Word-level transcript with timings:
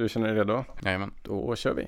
Du 0.00 0.08
känner 0.08 0.28
dig 0.28 0.36
redo? 0.36 0.64
Jajamän. 0.84 1.10
Då 1.22 1.56
kör 1.56 1.74
vi. 1.74 1.86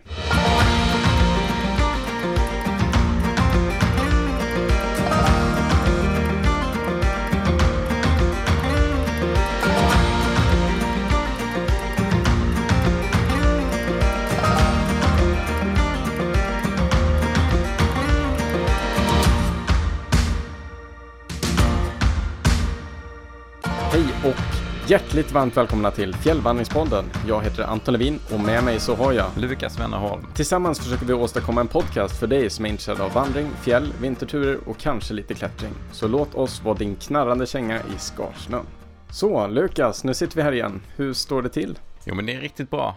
Hjärtligt 24.92 25.32
varmt 25.32 25.56
välkomna 25.56 25.90
till 25.90 26.14
Fjällvandringspodden. 26.14 27.04
Jag 27.28 27.42
heter 27.42 27.62
Anton 27.62 27.92
Levin 27.92 28.18
och 28.32 28.40
med 28.40 28.64
mig 28.64 28.80
så 28.80 28.94
har 28.94 29.12
jag 29.12 29.30
Lukas 29.36 29.80
Wennerholm. 29.80 30.26
Tillsammans 30.34 30.80
försöker 30.80 31.06
vi 31.06 31.12
åstadkomma 31.12 31.60
en 31.60 31.68
podcast 31.68 32.20
för 32.20 32.26
dig 32.26 32.50
som 32.50 32.64
är 32.64 32.68
intresserad 32.68 33.00
av 33.00 33.12
vandring, 33.12 33.50
fjäll, 33.62 33.92
vinterturer 34.00 34.68
och 34.68 34.78
kanske 34.78 35.14
lite 35.14 35.34
klättring. 35.34 35.72
Så 35.92 36.08
låt 36.08 36.34
oss 36.34 36.62
vara 36.62 36.74
din 36.74 36.96
knarrande 36.96 37.46
känga 37.46 37.78
i 37.78 37.98
skarsnön. 37.98 38.66
Så 39.10 39.46
Lukas, 39.46 40.04
nu 40.04 40.14
sitter 40.14 40.36
vi 40.36 40.42
här 40.42 40.52
igen. 40.52 40.82
Hur 40.96 41.12
står 41.12 41.42
det 41.42 41.48
till? 41.48 41.78
Jo 42.04 42.14
men 42.14 42.26
det 42.26 42.34
är 42.34 42.40
riktigt 42.40 42.70
bra. 42.70 42.96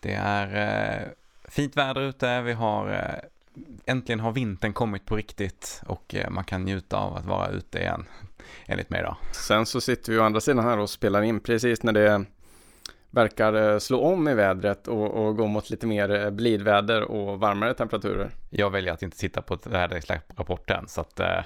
Det 0.00 0.12
är 0.12 0.46
eh, 1.00 1.08
fint 1.48 1.76
väder 1.76 2.00
ute, 2.00 2.42
vi 2.42 2.52
har 2.52 2.90
eh, 2.92 3.92
äntligen 3.92 4.20
har 4.20 4.32
vintern 4.32 4.72
kommit 4.72 5.06
på 5.06 5.16
riktigt 5.16 5.82
och 5.86 6.14
eh, 6.14 6.30
man 6.30 6.44
kan 6.44 6.64
njuta 6.64 6.96
av 6.96 7.16
att 7.16 7.26
vara 7.26 7.48
ute 7.48 7.78
igen. 7.78 8.04
Enligt 8.66 8.90
mig 8.90 9.02
då. 9.02 9.16
Sen 9.32 9.66
så 9.66 9.80
sitter 9.80 10.12
vi 10.12 10.18
å 10.18 10.22
andra 10.22 10.40
sidan 10.40 10.64
här 10.64 10.78
och 10.78 10.90
spelar 10.90 11.22
in 11.22 11.40
precis 11.40 11.82
när 11.82 11.92
det 11.92 12.24
verkar 13.10 13.72
eh, 13.72 13.78
slå 13.78 14.00
om 14.00 14.28
i 14.28 14.34
vädret 14.34 14.88
och, 14.88 15.10
och 15.10 15.36
gå 15.36 15.46
mot 15.46 15.70
lite 15.70 15.86
mer 15.86 16.24
eh, 16.24 16.30
blidväder 16.30 17.02
och 17.02 17.40
varmare 17.40 17.74
temperaturer. 17.74 18.30
Jag 18.50 18.70
väljer 18.70 18.92
att 18.92 19.02
inte 19.02 19.18
titta 19.18 19.42
på 19.42 19.58
väderrapporten 19.64 20.88
så 20.88 21.00
att 21.00 21.20
eh, 21.20 21.44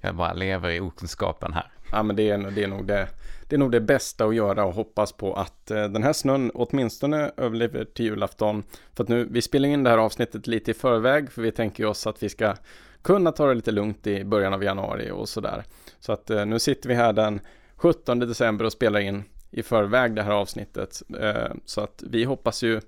jag 0.00 0.14
bara 0.14 0.32
lever 0.32 0.70
i 0.70 0.80
okunskapen 0.80 1.52
här. 1.52 1.70
Ja 1.92 2.02
men 2.02 2.16
det 2.16 2.30
är, 2.30 2.38
det 2.38 2.62
är, 2.62 2.68
nog 2.68 2.86
det, 2.86 3.08
det 3.48 3.56
är 3.56 3.58
nog 3.58 3.72
det 3.72 3.80
bästa 3.80 4.24
att 4.24 4.34
göra 4.34 4.64
och 4.64 4.74
hoppas 4.74 5.12
på 5.12 5.34
att 5.34 5.70
eh, 5.70 5.84
den 5.84 6.02
här 6.02 6.12
snön 6.12 6.50
åtminstone 6.54 7.30
överlever 7.36 7.84
till 7.84 8.04
julafton. 8.04 8.62
För 8.94 9.02
att 9.02 9.08
nu, 9.08 9.28
vi 9.30 9.42
spelar 9.42 9.68
in 9.68 9.84
det 9.84 9.90
här 9.90 9.98
avsnittet 9.98 10.46
lite 10.46 10.70
i 10.70 10.74
förväg 10.74 11.32
för 11.32 11.42
vi 11.42 11.52
tänker 11.52 11.86
oss 11.86 12.06
att 12.06 12.22
vi 12.22 12.28
ska 12.28 12.54
kunna 13.02 13.32
ta 13.32 13.46
det 13.46 13.54
lite 13.54 13.72
lugnt 13.72 14.06
i 14.06 14.24
början 14.24 14.54
av 14.54 14.64
januari 14.64 15.10
och 15.10 15.28
sådär. 15.28 15.64
Så 16.00 16.12
att 16.12 16.30
eh, 16.30 16.46
nu 16.46 16.58
sitter 16.58 16.88
vi 16.88 16.94
här 16.94 17.12
den 17.12 17.40
17 17.76 18.18
december 18.18 18.64
och 18.64 18.72
spelar 18.72 19.00
in 19.00 19.24
i 19.50 19.62
förväg 19.62 20.14
det 20.14 20.22
här 20.22 20.32
avsnittet. 20.32 21.02
Eh, 21.20 21.54
så 21.64 21.80
att 21.80 22.02
vi 22.06 22.24
hoppas 22.24 22.62
ju 22.62 22.80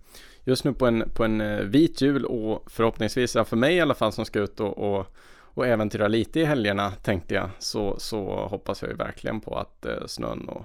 just 0.45 0.65
nu 0.65 0.73
på 0.73 0.87
en, 0.87 1.11
på 1.15 1.25
en 1.25 1.41
eh, 1.41 1.59
vit 1.59 2.01
jul 2.01 2.25
och 2.25 2.71
förhoppningsvis, 2.71 3.33
för 3.33 3.57
mig 3.57 3.75
i 3.75 3.81
alla 3.81 3.95
fall 3.95 4.13
som 4.13 4.25
ska 4.25 4.41
ut 4.41 4.61
och, 4.61 4.79
och 4.79 5.15
och 5.55 5.67
äventyra 5.67 6.09
lite 6.09 6.41
i 6.41 6.45
helgerna 6.45 6.91
tänkte 6.91 7.35
jag 7.35 7.51
så, 7.59 7.99
så 7.99 8.47
hoppas 8.51 8.83
jag 8.83 8.91
ju 8.91 8.97
verkligen 8.97 9.41
på 9.41 9.59
att 9.59 9.87
snön 10.07 10.49
och 10.49 10.65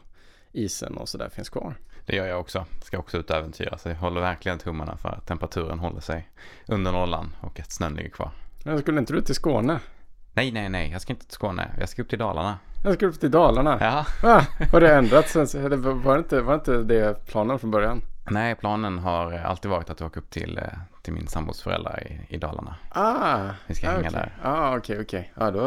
isen 0.51 0.97
och 0.97 1.09
sådär 1.09 1.29
finns 1.29 1.49
kvar. 1.49 1.75
Det 2.05 2.15
gör 2.15 2.27
jag 2.27 2.39
också. 2.39 2.65
Ska 2.83 2.97
också 2.97 3.17
ut 3.17 3.29
och 3.29 3.35
äventyra 3.35 3.77
så 3.77 3.89
jag 3.89 3.95
håller 3.95 4.21
verkligen 4.21 4.57
tummarna 4.57 4.97
för 4.97 5.09
att 5.09 5.27
temperaturen 5.27 5.79
håller 5.79 5.99
sig 5.99 6.29
under 6.67 6.91
nollan 6.91 7.35
och 7.41 7.59
att 7.59 7.71
snön 7.71 7.93
ligger 7.93 8.09
kvar. 8.09 8.31
Jag 8.63 8.79
skulle 8.79 8.99
inte 8.99 9.13
du 9.13 9.21
till 9.21 9.35
Skåne? 9.35 9.79
Nej, 10.33 10.51
nej, 10.51 10.69
nej. 10.69 10.91
Jag 10.91 11.01
ska 11.01 11.13
inte 11.13 11.25
till 11.25 11.33
Skåne. 11.35 11.71
Jag 11.79 11.89
ska 11.89 12.01
upp 12.01 12.09
till 12.09 12.19
Dalarna. 12.19 12.59
Jag 12.83 12.93
ska 12.93 13.05
upp 13.05 13.19
till 13.19 13.31
Dalarna? 13.31 13.77
Ja. 13.81 14.05
Ah, 14.29 14.45
har 14.71 14.81
det 14.81 14.95
ändrats 14.95 15.31
sen? 15.31 15.65
Eller 15.65 15.77
var 15.77 16.13
det, 16.13 16.19
inte, 16.19 16.41
var 16.41 16.53
det 16.53 16.55
inte 16.55 16.77
det 16.93 17.25
planen 17.25 17.59
från 17.59 17.71
början? 17.71 18.01
Nej, 18.29 18.55
planen 18.55 18.99
har 18.99 19.33
alltid 19.33 19.71
varit 19.71 19.89
att 19.89 20.01
åka 20.01 20.19
upp 20.19 20.29
till, 20.29 20.57
eh, 20.57 20.63
till 21.01 21.13
min 21.13 21.27
sambos 21.27 21.61
föräldrar 21.61 22.03
i, 22.07 22.35
i 22.35 22.37
Dalarna. 22.37 22.75
Ah, 22.89 23.49
Vi 23.67 23.75
ska 23.75 23.87
ah, 23.87 23.91
hänga 23.91 23.99
okej. 24.09 24.11
där. 24.11 24.37
Ah, 24.43 24.77
okej, 24.77 24.99
okej. 25.01 25.33
Ja, 25.35 25.51
då, 25.51 25.61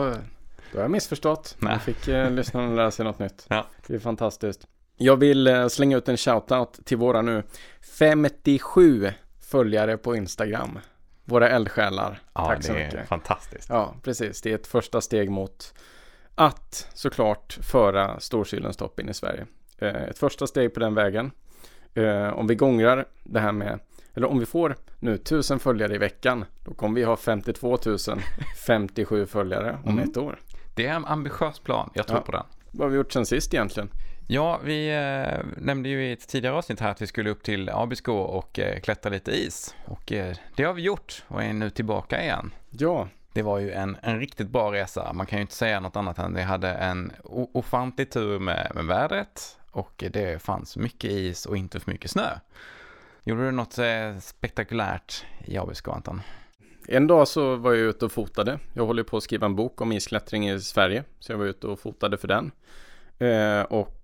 då 0.73 0.78
har 0.78 0.83
jag 0.83 0.91
missförstått. 0.91 1.57
Nej. 1.58 1.73
Jag 1.73 1.83
fick 1.83 2.08
eh, 2.08 2.30
lyssnarna 2.30 2.74
lära 2.74 2.90
sig 2.90 3.05
något 3.05 3.19
nytt. 3.19 3.46
Ja. 3.48 3.67
Det 3.86 3.95
är 3.95 3.98
fantastiskt. 3.98 4.67
Jag 4.96 5.17
vill 5.17 5.46
eh, 5.46 5.69
slänga 5.69 5.96
ut 5.96 6.08
en 6.08 6.17
shoutout 6.17 6.79
till 6.85 6.96
våra 6.96 7.23
nu 7.23 7.42
57 7.98 9.13
följare 9.40 9.96
på 9.96 10.17
Instagram. 10.17 10.79
Våra 11.29 11.48
eldsjälar. 11.48 12.20
Ja, 12.33 12.47
Tack 12.47 12.63
så 12.64 12.73
det 12.73 12.81
är 12.81 12.85
mycket. 12.87 13.09
fantastiskt. 13.09 13.69
Ja, 13.69 13.95
precis. 14.03 14.42
Det 14.42 14.51
är 14.51 14.55
ett 14.55 14.67
första 14.67 15.01
steg 15.01 15.31
mot 15.31 15.75
att 16.35 16.89
såklart 16.95 17.59
föra 17.63 18.20
Storsylenstopp 18.20 19.01
in 19.01 19.09
i 19.09 19.14
Sverige. 19.14 19.47
Eh, 19.79 20.03
ett 20.03 20.19
första 20.19 20.47
steg 20.47 20.75
på 20.75 20.81
den 20.81 20.95
vägen. 20.95 21.31
Eh, 21.95 22.29
om 22.29 22.47
vi 22.47 22.55
gångrar 22.55 23.05
det 23.25 23.41
här 23.41 23.53
med, 23.53 23.79
eller 24.14 24.27
om 24.27 24.39
vi 24.39 24.47
får 24.47 24.77
nu 24.98 25.14
1000 25.14 25.59
följare 25.59 25.95
i 25.95 25.98
veckan, 25.98 26.45
då 26.64 26.75
kommer 26.75 26.95
vi 26.95 27.05
ha 27.05 27.17
52 27.17 27.79
057 28.67 29.27
följare 29.27 29.79
om 29.85 29.91
Mm. 29.98 30.11
ett 30.11 30.17
år. 30.17 30.39
Det 30.75 30.87
är 30.87 30.95
en 30.95 31.05
ambitiös 31.05 31.58
plan. 31.58 31.91
Jag 31.95 32.07
tror 32.07 32.19
Ja. 32.19 32.25
på 32.25 32.33
den. 32.33 32.45
Vad 32.70 32.85
har 32.85 32.91
vi 32.91 32.97
gjort 32.97 33.13
sen 33.13 33.27
sist 33.27 33.55
egentligen? 33.55 33.89
Ja, 34.29 34.61
vi 34.64 34.89
eh, 34.89 35.47
nämnde 35.57 35.89
ju 35.89 36.07
i 36.07 36.13
ett 36.13 36.29
tidigare 36.29 36.57
avsnitt 36.57 36.81
här 36.81 36.91
att 36.91 37.03
vi 37.03 37.07
skulle 37.07 37.31
upp 37.31 37.42
till 37.42 37.70
Abisko 37.70 38.13
och 38.13 38.59
eh, 38.59 38.81
klättra 38.81 39.11
lite 39.11 39.31
is. 39.31 39.75
Och 39.85 40.13
eh, 40.13 40.37
det 40.57 40.64
har 40.64 40.73
vi 40.73 40.83
gjort 40.83 41.25
och 41.29 41.42
är 41.42 41.53
nu 41.53 41.70
tillbaka 41.70 42.23
igen. 42.23 42.51
Ja, 42.70 43.09
Det 43.33 43.42
var 43.42 43.59
ju 43.59 43.73
en, 43.73 43.97
en 44.03 44.19
riktigt 44.19 44.48
bra 44.48 44.73
resa. 44.73 45.13
Man 45.13 45.27
kan 45.27 45.39
ju 45.39 45.41
inte 45.41 45.55
säga 45.55 45.81
något 45.81 45.97
annat 45.97 46.19
än 46.19 46.35
det 46.35 46.42
hade 46.42 46.69
en 46.69 47.13
ofantlig 47.25 48.11
tur 48.11 48.39
med, 48.39 48.73
med 48.75 48.85
vädret 48.85 49.59
och 49.70 50.05
det 50.11 50.43
fanns 50.43 50.77
mycket 50.77 51.11
is 51.11 51.47
och 51.47 51.57
inte 51.57 51.81
för 51.81 51.91
mycket 51.91 52.11
snö. 52.11 52.29
Gjorde 53.25 53.45
du 53.45 53.51
något 53.51 53.79
eh, 53.79 54.19
spektakulärt 54.20 55.25
i 55.45 55.58
Abisko, 55.58 55.91
Anton? 55.91 56.23
en 56.89 57.07
dag 57.07 57.29
så 57.29 57.57
var 57.57 57.73
jag 57.73 57.81
ute 57.81 58.05
och 58.05 58.13
fotade. 58.13 58.58
Jag 58.73 58.87
håller 58.87 59.03
på 59.03 59.17
att 59.17 59.23
skriva 59.23 59.47
en 59.47 59.57
bok 59.57 59.81
om 59.81 59.93
isklättring 59.93 60.51
i 60.51 60.61
Sverige, 60.61 61.05
så 61.20 61.33
jag 61.33 61.39
var 61.39 61.47
ute 61.47 61.67
och 61.67 61.81
fotade 61.81 62.17
för 62.17 62.29
den. 62.29 62.51
Eh, 63.19 63.61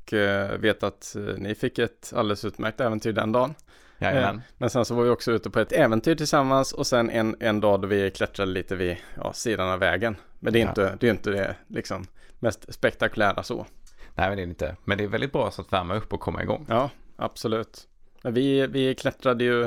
och 0.07 0.13
eh, 0.13 0.59
vet 0.59 0.83
att 0.83 1.17
eh, 1.17 1.23
ni 1.23 1.55
fick 1.55 1.79
ett 1.79 2.13
alldeles 2.17 2.45
utmärkt 2.45 2.81
äventyr 2.81 3.13
den 3.13 3.33
dagen. 3.33 3.55
Jajamän. 3.99 4.37
Eh, 4.37 4.43
Men 4.59 4.71
sen 4.71 4.85
så 4.85 4.95
var 4.95 5.05
vi 5.05 5.11
också 5.11 5.33
ute 5.33 5.51
på 5.51 5.61
ett 5.61 5.73
äventyr 5.73 6.15
tillsammans 6.15 6.73
och 6.73 6.87
sen 6.87 7.11
en, 7.11 7.37
en 7.41 7.61
dag 7.61 7.81
då 7.81 7.89
vi 7.89 8.11
klättrade 8.11 8.51
lite 8.53 8.77
vid 8.77 8.97
ja, 9.17 9.33
sidan 9.33 9.69
av 9.69 9.79
vägen. 9.79 10.17
Men 10.41 10.53
det 10.53 10.59
är 10.59 10.63
Ja. 10.63 10.69
inte 10.69 10.97
det, 11.01 11.07
är 11.07 11.11
inte 11.11 11.31
det 11.31 11.55
liksom, 11.69 12.05
mest 12.39 12.75
spektakulära 12.75 13.43
så. 13.43 13.67
Nej, 14.15 14.29
men 14.29 14.37
det 14.37 14.43
är 14.43 14.47
inte. 14.47 14.77
Men 14.85 14.99
det 14.99 15.05
är 15.05 15.09
väldigt 15.09 15.33
bra 15.33 15.51
så 15.51 15.63
att 15.63 15.73
värma 15.73 15.95
upp 15.95 16.13
och 16.13 16.21
komma 16.21 16.43
igång. 16.43 16.67
Ja, 16.69 16.91
absolut. 17.17 17.89
Vi, 18.23 18.67
vi 18.67 18.95
klättrade 18.95 19.45
ju 19.45 19.63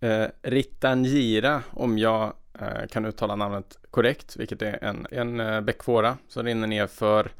eh, 0.00 0.26
Rittangira 0.42 1.62
om 1.70 1.98
jag 1.98 2.32
eh, 2.60 2.86
kan 2.90 3.04
uttala 3.04 3.36
namnet 3.36 3.78
korrekt, 3.90 4.36
vilket 4.36 4.62
är 4.62 4.84
en, 4.84 5.06
en 5.10 5.40
eh, 5.40 5.60
bäckfåra 5.60 6.16
som 6.28 6.46
rinner 6.46 6.66
ner 6.66 6.86
för 6.86 7.30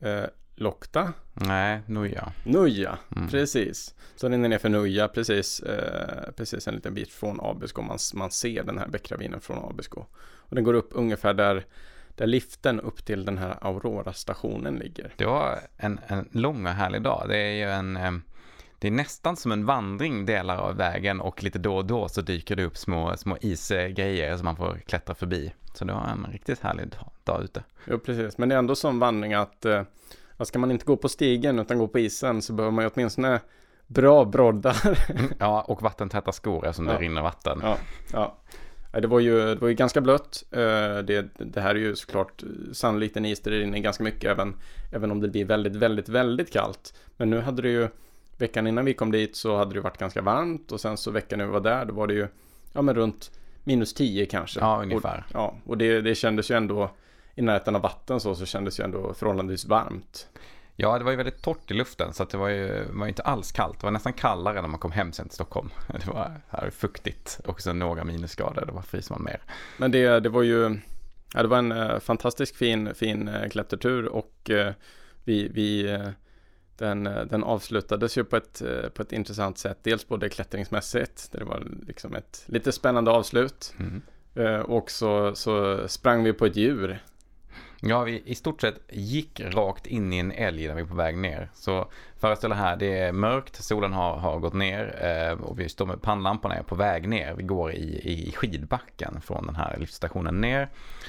eh, 0.00 0.24
Lokta, 0.64 1.12
Nej, 1.34 1.80
Nuja. 1.86 2.32
Nuja, 2.44 2.98
Mm. 3.16 3.28
precis. 3.28 3.94
Så 4.16 4.28
rinner 4.28 4.48
ner 4.48 4.58
för 4.58 4.68
Nuja, 4.68 5.08
precis, 5.08 5.60
eh, 5.60 6.32
precis 6.36 6.68
en 6.68 6.74
liten 6.74 6.94
bit 6.94 7.12
från 7.12 7.40
Abisko. 7.40 7.82
Man, 7.82 7.98
man 8.14 8.30
ser 8.30 8.62
den 8.62 8.78
här 8.78 8.88
bäckravinen 8.88 9.40
från 9.40 9.70
Abisko. 9.70 10.04
Och 10.36 10.54
den 10.54 10.64
går 10.64 10.74
upp 10.74 10.88
ungefär 10.92 11.34
där, 11.34 11.64
där 12.16 12.26
liften 12.26 12.80
upp 12.80 13.04
till 13.04 13.24
den 13.24 13.38
här 13.38 13.56
Aurora-stationen 13.60 14.74
ligger. 14.76 15.12
Det 15.16 15.24
var 15.26 15.58
en, 15.76 16.00
en 16.06 16.28
lång 16.32 16.66
och 16.66 16.72
härlig 16.72 17.02
dag. 17.02 17.24
Det 17.28 17.36
är 17.38 17.52
ju 17.52 17.70
en... 17.70 17.96
eh, 17.96 18.12
Det 18.78 18.86
är 18.86 18.90
nästan 18.92 19.36
som 19.36 19.52
en 19.52 19.66
vandring 19.66 20.26
delar 20.26 20.56
av 20.56 20.76
vägen 20.76 21.20
och 21.20 21.42
lite 21.42 21.58
då 21.58 21.76
och 21.76 21.84
då 21.86 22.08
så 22.08 22.20
dyker 22.20 22.56
det 22.56 22.64
upp 22.64 22.76
små, 22.76 23.16
små 23.16 23.36
isgrejer 23.40 24.36
som 24.36 24.44
man 24.44 24.56
får 24.56 24.78
klättra 24.86 25.14
förbi. 25.14 25.52
Så 25.74 25.84
det 25.84 25.92
var 25.92 26.06
en 26.08 26.26
riktigt 26.32 26.60
härlig 26.60 26.88
dag, 26.88 27.10
dag 27.24 27.42
ute. 27.44 27.62
Jo, 27.84 27.98
precis. 27.98 28.38
Men 28.38 28.48
det 28.48 28.54
är 28.54 28.58
ändå 28.58 28.74
som 28.76 28.98
vandring 28.98 29.34
att 29.34 29.64
eh, 29.64 29.82
ja, 30.40 30.44
ska 30.44 30.58
man 30.58 30.70
inte 30.70 30.84
gå 30.84 30.96
på 30.96 31.08
stigen 31.08 31.58
utan 31.58 31.78
gå 31.78 31.88
på 31.88 31.98
isen 31.98 32.42
så 32.42 32.52
behöver 32.52 32.72
man 32.74 32.84
ju 32.84 32.90
åtminstone 32.94 33.40
bra 33.86 34.24
broddar. 34.24 34.76
Ja, 35.38 35.62
och 35.68 35.82
vattentäta 35.82 36.32
skor 36.32 36.66
eftersom 36.66 36.86
det 36.86 36.92
Ja. 36.92 36.98
rinner 37.00 37.22
vatten. 37.22 37.60
ja, 37.62 37.76
ja. 38.12 38.36
Ja, 38.92 39.00
Det 39.00 39.06
var 39.08 39.20
ju, 39.20 39.38
det 39.54 39.60
var 39.60 39.68
ju 39.68 39.74
ganska 39.74 40.00
blött. 40.00 40.44
Eh, 40.50 40.58
Det, 41.04 41.28
det 41.38 41.60
här 41.60 41.70
är 41.74 41.78
ju 41.78 41.96
såklart 41.96 42.42
sannolikt 42.72 43.16
en 43.16 43.24
is 43.24 43.40
där 43.40 43.50
det 43.50 43.58
rinner 43.58 43.78
ganska 43.78 44.04
mycket 44.04 44.24
även, 44.30 44.54
även 44.92 45.10
om 45.10 45.20
det 45.20 45.28
blir 45.28 45.44
väldigt, 45.44 45.76
väldigt, 45.76 46.08
väldigt 46.08 46.52
kallt. 46.52 46.94
Men 47.16 47.30
nu 47.30 47.40
hade 47.40 47.62
det 47.62 47.68
ju, 47.68 47.88
veckan 48.38 48.66
innan 48.66 48.84
vi 48.84 48.94
kom 48.94 49.12
dit 49.12 49.36
så 49.36 49.56
hade 49.56 49.74
det 49.74 49.80
varit 49.80 49.98
ganska 49.98 50.22
varmt 50.22 50.72
och 50.72 50.80
sen 50.80 50.96
så 50.96 51.10
veckan 51.10 51.38
när 51.38 51.46
vi 51.46 51.52
var 51.52 51.60
där 51.60 51.84
då 51.84 51.94
var 51.94 52.06
det 52.06 52.14
ju, 52.14 52.28
ja 52.72 52.82
men 52.82 52.94
runt 52.94 53.30
minus 53.64 53.94
10 53.94 54.26
kanske. 54.26 54.60
Ja, 54.60 54.82
ungefär. 54.82 55.24
Och, 55.28 55.34
ja, 55.34 55.54
och 55.66 55.78
det, 55.78 56.00
det 56.00 56.14
kändes 56.14 56.50
ju 56.50 56.56
ändå 56.56 56.90
i 57.34 57.42
närheten 57.42 57.76
av 57.76 57.82
vatten 57.82 58.20
så, 58.20 58.34
så 58.34 58.46
kändes 58.46 58.76
det 58.76 58.80
ju 58.80 58.84
ändå 58.84 59.14
förhållandevis 59.14 59.64
varmt. 59.64 60.28
Ja, 60.82 60.98
det 60.98 61.04
var 61.04 61.10
ju 61.10 61.16
väldigt 61.16 61.42
torrt 61.42 61.70
i 61.70 61.74
luften 61.74 62.12
så 62.12 62.24
det 62.24 62.36
var 62.36 62.48
ju, 62.48 62.84
var 62.92 63.06
ju 63.06 63.08
inte 63.08 63.22
alls 63.22 63.52
kallt. 63.52 63.80
Det 63.80 63.86
var 63.86 63.90
nästan 63.90 64.12
kallare 64.12 64.60
när 64.60 64.68
man 64.68 64.80
kom 64.80 64.92
hem 64.92 65.12
sen 65.12 65.28
till 65.28 65.34
Stockholm. 65.34 65.70
Det 65.88 66.06
var 66.06 66.40
här 66.48 66.70
fuktigt 66.70 67.40
och 67.46 67.60
sen 67.60 67.78
några 67.78 68.04
minusgrader. 68.04 68.66
Det 68.66 68.72
var 68.72 68.82
fryser 68.82 69.14
man 69.14 69.24
mer. 69.24 69.40
Men 69.76 69.90
det, 69.90 70.20
det 70.20 70.28
var 70.28 70.42
ju, 70.42 70.78
ja, 71.34 71.42
det 71.42 71.48
var 71.48 71.58
en 71.58 71.72
eh, 71.72 71.98
fantastisk 71.98 72.56
fin, 72.56 72.94
fin 72.94 73.28
eh, 73.28 73.48
klättertur 73.48 74.06
och 74.06 74.50
eh, 74.50 74.72
vi, 75.24 75.48
vi 75.48 75.98
den, 76.78 77.04
den 77.04 77.44
avslutades 77.44 78.18
ju 78.18 78.24
på 78.24 78.36
ett, 78.36 78.62
på 78.94 79.02
ett 79.02 79.12
intressant 79.12 79.58
sätt. 79.58 79.78
Dels 79.82 80.08
både 80.08 80.28
klättringsmässigt, 80.28 81.32
där 81.32 81.38
det 81.38 81.44
var 81.44 81.66
liksom 81.86 82.14
ett 82.14 82.44
lite 82.46 82.72
spännande 82.72 83.10
avslut. 83.10 83.74
Mm. 83.78 84.02
Och 84.62 84.90
så, 84.90 85.34
så 85.34 85.88
sprang 85.88 86.24
vi 86.24 86.32
på 86.32 86.46
ett 86.46 86.56
djur. 86.56 87.00
Ja, 87.82 88.02
vi 88.02 88.22
i 88.24 88.34
stort 88.34 88.60
sett 88.60 88.80
gick 88.88 89.40
rakt 89.40 89.86
in 89.86 90.12
i 90.12 90.18
en 90.18 90.32
älg 90.32 90.68
när 90.68 90.74
vi 90.74 90.82
var 90.82 90.88
på 90.88 90.94
väg 90.94 91.18
ner. 91.18 91.50
Så 91.54 91.90
föreställ 92.18 92.52
här, 92.52 92.76
det 92.76 92.98
är 92.98 93.12
mörkt, 93.12 93.64
solen 93.64 93.92
har, 93.92 94.16
har 94.16 94.38
gått 94.38 94.54
ner 94.54 94.98
eh, 95.02 95.44
och 95.44 95.60
vi 95.60 95.68
står 95.68 95.86
med 95.86 96.02
pannlamporna 96.02 96.54
är 96.54 96.62
på 96.62 96.74
väg 96.74 97.08
ner. 97.08 97.34
Vi 97.34 97.42
går 97.42 97.72
i, 97.72 98.12
i 98.28 98.32
skidbacken 98.32 99.20
från 99.20 99.46
den 99.46 99.54
här 99.54 99.76
lyftstationen 99.78 100.40
ner. 100.40 100.68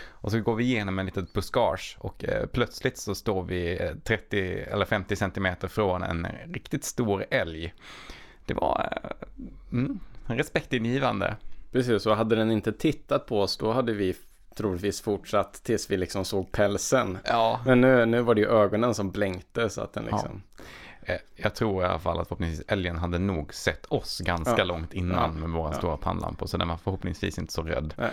Och 0.10 0.32
så 0.32 0.40
går 0.40 0.56
vi 0.56 0.64
igenom 0.64 1.00
en 1.00 1.06
litet 1.06 1.34
buskage 1.34 1.98
och 2.00 2.26
eh, 2.26 2.46
plötsligt 2.46 2.98
så 2.98 3.16
står 3.16 3.44
vi 3.44 3.82
eh, 3.82 3.96
30 4.04 4.60
eller 4.60 4.86
50 4.86 5.16
centimeter 5.16 5.68
från 5.68 6.04
en 6.04 6.28
riktigt 6.54 6.84
stor 6.84 7.26
älg. 7.30 7.74
Det 8.46 8.54
var 8.54 9.00
eh, 9.04 9.28
mm, 9.72 10.00
respektingivande. 10.26 11.36
Precis, 11.72 12.06
och 12.06 12.16
hade 12.16 12.36
den 12.36 12.52
inte 12.52 12.72
tittat 12.74 13.26
på 13.26 13.42
oss 13.42 13.58
då 13.58 13.72
hade 13.72 13.94
vi 13.94 14.16
troligtvis 14.56 15.02
fortsatt 15.02 15.54
tills 15.64 15.92
vi 15.92 15.98
liksom 15.98 16.26
såg 16.26 16.52
pälsen. 16.52 17.18
Ja, 17.26 17.60
Men 17.66 17.82
nu, 17.82 18.06
nu 18.06 18.22
var 18.22 18.36
det 18.36 18.42
ju 18.42 18.48
ögonen 18.48 18.96
som 18.96 19.12
blänkte 19.12 19.70
så 19.70 19.82
att 19.82 19.94
den 19.94 20.04
liksom... 20.06 20.42
Eh, 21.04 21.16
Jag 21.36 21.56
tror 21.56 21.84
i 21.84 21.86
alla 21.86 22.00
fall 22.00 22.20
att 22.20 22.28
förhoppningsvis 22.28 22.64
älgen 22.68 22.98
hade 22.98 23.20
nog 23.20 23.54
sett 23.54 23.86
oss 23.86 24.20
ganska 24.20 24.58
Ja. 24.58 24.64
långt 24.64 24.94
innan 24.94 25.36
Ja. 25.36 25.40
med 25.40 25.50
våra 25.50 25.72
Ja. 25.72 25.78
stora 25.78 25.98
pannlampor. 25.98 26.48
Så 26.48 26.58
den 26.58 26.68
var 26.68 26.78
förhoppningsvis 26.78 27.38
inte 27.40 27.54
så 27.54 27.62
rädd. 27.64 27.94
Nej. 27.98 28.12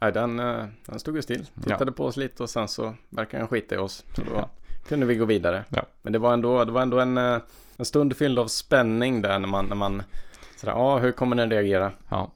Nej, 0.00 0.12
den, 0.12 0.40
eh, 0.40 0.64
den 0.86 0.98
stod 0.98 1.16
ju 1.16 1.22
still. 1.22 1.46
Tittade 1.64 1.84
Ja. 1.90 1.92
på 1.92 2.04
oss 2.04 2.16
lite 2.16 2.42
och 2.42 2.50
sen 2.50 2.68
så 2.68 2.94
verkar 3.08 3.38
den 3.38 3.48
skita 3.48 3.74
i 3.74 3.78
oss. 3.78 4.04
Så 4.16 4.22
då 4.22 4.30
Ja. 4.34 4.48
kunde 4.88 5.06
vi 5.06 5.14
gå 5.14 5.24
vidare. 5.24 5.64
Ja. 5.68 5.82
Men 6.02 6.12
det 6.12 6.18
var 6.18 6.32
ändå, 6.32 6.64
det 6.64 6.72
var 6.72 6.82
ändå 6.82 7.00
en, 7.00 7.18
eh, 7.18 7.38
en 7.76 7.84
stund 7.84 8.16
fylld 8.16 8.38
av 8.38 8.46
spänning 8.46 9.22
där 9.22 9.38
när 9.38 9.48
man, 9.48 9.66
när 9.66 9.76
man 9.76 10.02
sådär, 10.56 10.72
ja, 10.72 10.98
hur 10.98 11.12
kommer 11.12 11.36
den 11.36 11.50
reagera? 11.50 11.92
Ja. 12.08 12.30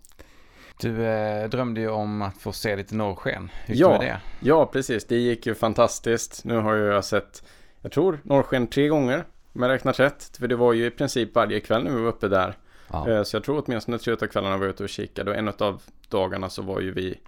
Du 0.82 1.04
eh, 1.06 1.48
drömde 1.48 1.80
ju 1.80 1.88
om 1.88 2.22
att 2.22 2.38
få 2.38 2.52
se 2.52 2.76
lite 2.76 2.94
norrsken. 2.94 3.50
Hur 3.66 3.74
gick 3.74 3.82
Ja. 3.82 3.88
det 3.92 3.98
med 3.98 4.06
det? 4.06 4.20
Ja, 4.48 4.66
precis. 4.66 5.04
Det 5.04 5.16
gick 5.16 5.46
ju 5.46 5.54
fantastiskt. 5.54 6.44
Nu 6.44 6.56
har 6.58 6.74
jag 6.74 7.04
sett, 7.04 7.42
jag 7.80 7.92
tror, 7.92 8.20
norrsken 8.22 8.66
tre 8.66 8.88
gånger. 8.88 9.24
Om 9.52 9.62
jag 9.62 9.68
räknar 9.68 9.92
rätt. 9.92 10.36
För 10.38 10.48
det 10.48 10.56
var 10.56 10.72
ju 10.72 10.86
i 10.86 10.90
princip 10.90 11.34
varje 11.34 11.60
kväll 11.60 11.84
när 11.84 11.90
vi 11.90 12.00
var 12.02 12.08
uppe 12.08 12.28
där. 12.28 12.56
Ja. 12.92 13.08
Eh, 13.10 13.22
Så 13.22 13.36
jag 13.36 13.44
tror 13.44 13.62
åtminstone 13.66 13.98
tre 13.98 14.12
av 14.12 14.16
kvällarna 14.26 14.56
var 14.56 14.64
jag 14.66 14.72
ute 14.72 14.82
och 14.82 14.88
kikade. 14.88 15.30
Och 15.30 15.36
en 15.36 15.48
av 15.48 15.82
dagarna 16.08 16.50
så 16.50 16.62
var 16.62 16.80
ju 16.80 16.92
vi 16.92 17.20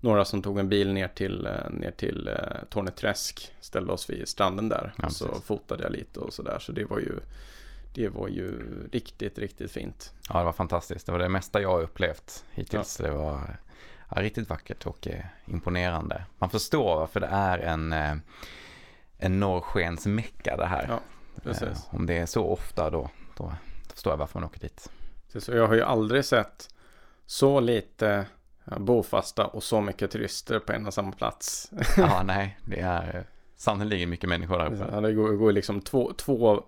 några 0.00 0.24
som 0.24 0.42
tog 0.42 0.58
en 0.58 0.68
bil 0.68 0.92
ner 0.92 1.08
till, 1.08 1.46
eh, 1.46 1.70
ner 1.70 1.90
till 1.90 2.28
eh, 2.28 2.34
Torneträsk. 2.70 3.52
Ställde 3.60 3.92
oss 3.92 4.10
vid 4.10 4.28
stranden 4.28 4.68
där. 4.68 4.92
Ja, 4.96 5.06
och 5.06 5.12
så 5.12 5.26
fotade 5.44 5.82
jag 5.82 5.92
lite 5.92 6.20
och 6.20 6.32
sådär. 6.32 6.58
Så 6.60 6.72
det 6.72 6.84
var 6.84 6.98
ju 6.98 7.12
det 7.92 8.08
var 8.08 8.28
ju 8.28 8.62
riktigt, 8.92 9.38
riktigt 9.38 9.72
fint. 9.72 10.12
ja, 10.28 10.38
det 10.38 10.44
var 10.44 10.52
fantastiskt. 10.52 11.06
Det 11.06 11.12
var 11.12 11.18
det 11.18 11.28
mesta 11.28 11.60
jag 11.60 11.68
har 11.68 11.80
upplevt 11.82 12.44
hittills. 12.50 12.96
Det 12.96 13.10
var 13.10 13.56
ja, 14.10 14.22
riktigt 14.22 14.48
vackert 14.48 14.86
och 14.86 15.08
eh, 15.08 15.24
imponerande. 15.46 16.24
Man 16.38 16.50
förstår 16.50 16.96
varför 16.96 17.20
det 17.20 17.26
är 17.26 17.58
en, 17.58 17.92
eh, 17.92 18.14
en 19.18 19.40
norrskens 19.40 20.06
mecka 20.06 20.56
det 20.56 20.66
här. 20.66 20.86
Ja, 20.88 21.00
Precis. 21.42 21.62
Eh, 21.62 21.94
om 21.94 22.06
det 22.06 22.18
är 22.18 22.26
så 22.26 22.44
ofta 22.46 22.90
då, 22.90 23.10
då 23.36 23.52
förstår 23.92 24.12
jag 24.12 24.18
varför 24.18 24.40
man 24.40 24.48
åker 24.48 24.60
dit. 24.60 24.90
Så 25.38 25.52
jag 25.52 25.66
har 25.66 25.74
ju 25.74 25.82
aldrig 25.82 26.24
sett 26.24 26.74
så 27.26 27.60
lite 27.60 28.26
bofasta 28.64 29.46
och 29.46 29.62
så 29.62 29.80
mycket 29.80 30.10
turister 30.10 30.58
på 30.58 30.72
en 30.72 30.86
och 30.86 30.94
samma 30.94 31.12
plats. 31.12 31.70
Ja, 31.96 32.22
nej, 32.22 32.58
det 32.64 32.80
är 32.80 33.16
eh, 33.16 33.22
sannerligen 33.56 34.10
mycket 34.10 34.28
människor 34.28 34.58
där 34.58 34.66
uppe. 34.66 34.88
Ja, 34.92 35.00
det 35.00 35.12
går, 35.12 35.32
går 35.32 35.52
liksom 35.52 35.80
två, 35.80 36.12
två 36.12 36.64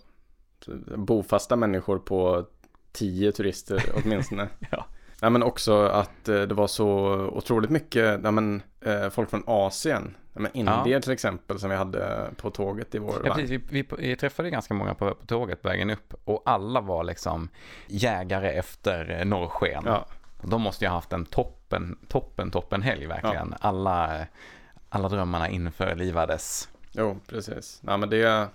bofasta 0.96 1.56
människor 1.56 1.98
på 1.98 2.46
tio 2.92 3.32
turister 3.32 3.84
åtminstone. 4.04 4.48
Ja. 4.70 4.86
Nej, 5.22 5.30
men 5.30 5.42
också 5.42 5.82
att 5.82 6.28
eh, 6.28 6.42
det 6.42 6.54
var 6.54 6.66
så 6.66 6.88
otroligt 7.32 7.70
mycket 7.70 8.20
nej, 8.22 8.32
men, 8.32 8.62
eh, 8.80 9.08
folk 9.08 9.30
från 9.30 9.42
Asien. 9.46 10.16
Men 10.32 10.56
indier 10.56 11.00
till 11.00 11.12
exempel 11.12 11.58
som 11.58 11.70
vi 11.70 11.76
hade 11.76 12.30
på 12.36 12.50
tåget 12.50 12.94
i 12.94 12.98
vår 12.98 13.22
Ja, 13.24 13.34
precis. 13.34 13.50
Vi, 13.50 13.60
vi, 13.70 13.86
vi 13.98 14.16
träffade 14.16 14.50
ganska 14.50 14.74
många 14.74 14.94
på, 14.94 15.14
på 15.14 15.26
tåget 15.26 15.64
vägen 15.64 15.90
upp 15.90 16.14
och 16.24 16.42
alla 16.44 16.80
var 16.80 17.04
liksom 17.04 17.48
jägare 17.86 18.50
efter 18.50 19.18
eh, 19.18 19.24
norrsken. 19.24 19.82
Ja, 19.86 20.06
De 20.42 20.60
måste 20.62 20.84
ju 20.84 20.88
ha 20.88 20.96
haft 20.96 21.12
en 21.12 21.26
toppen, 21.26 21.98
toppen, 22.08 22.50
toppen 22.50 22.82
helg 22.82 23.06
verkligen. 23.06 23.54
Alla, 23.60 24.20
eh, 24.20 24.26
alla 24.88 25.08
drömmarna 25.08 25.48
införlivades. 25.48 26.68
jo, 26.92 27.18
precis. 27.28 27.78
Nej, 27.82 27.98
men 27.98 28.10
det, 28.10 28.48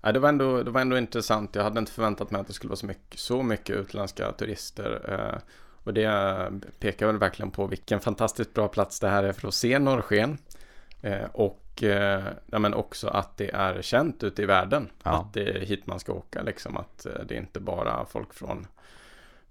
nej, 0.00 0.12
det, 0.12 0.18
var 0.18 0.28
ändå, 0.28 0.62
det 0.62 0.70
var 0.70 0.80
ändå 0.80 0.98
intressant. 0.98 1.54
Jag 1.54 1.62
hade 1.62 1.78
inte 1.78 1.92
förväntat 1.92 2.30
mig 2.30 2.40
att 2.40 2.46
det 2.46 2.52
skulle 2.52 2.68
vara 2.68 2.76
så 2.76 2.86
mycket, 2.86 3.20
så 3.20 3.42
mycket 3.42 3.76
utländska 3.76 4.32
turister. 4.32 5.00
Eh, 5.08 5.38
och 5.84 5.94
det 5.94 6.50
pekar 6.78 7.06
väl 7.06 7.18
verkligen 7.18 7.50
på 7.50 7.66
vilken 7.66 8.00
fantastiskt 8.00 8.54
bra 8.54 8.68
plats 8.68 9.00
det 9.00 9.08
här 9.08 9.22
är 9.22 9.32
för 9.32 9.48
att 9.48 9.54
se 9.54 9.78
norrsken. 9.78 10.38
Eh, 11.02 11.24
och 11.32 11.82
eh, 11.82 12.24
ja, 12.46 12.58
men 12.58 12.74
också 12.74 13.08
att 13.08 13.36
det 13.36 13.50
är 13.54 13.82
känt 13.82 14.22
ute 14.22 14.42
i 14.42 14.46
världen. 14.46 14.90
Ja. 15.02 15.10
Att 15.10 15.32
det 15.34 15.42
är 15.50 15.60
hit 15.60 15.86
man 15.86 16.00
ska 16.00 16.12
åka. 16.12 16.42
Liksom. 16.42 16.76
Att 16.76 17.06
eh, 17.06 17.12
det 17.28 17.34
är 17.34 17.38
inte 17.38 17.60
bara 17.60 18.04
folk 18.04 18.34
från, 18.34 18.66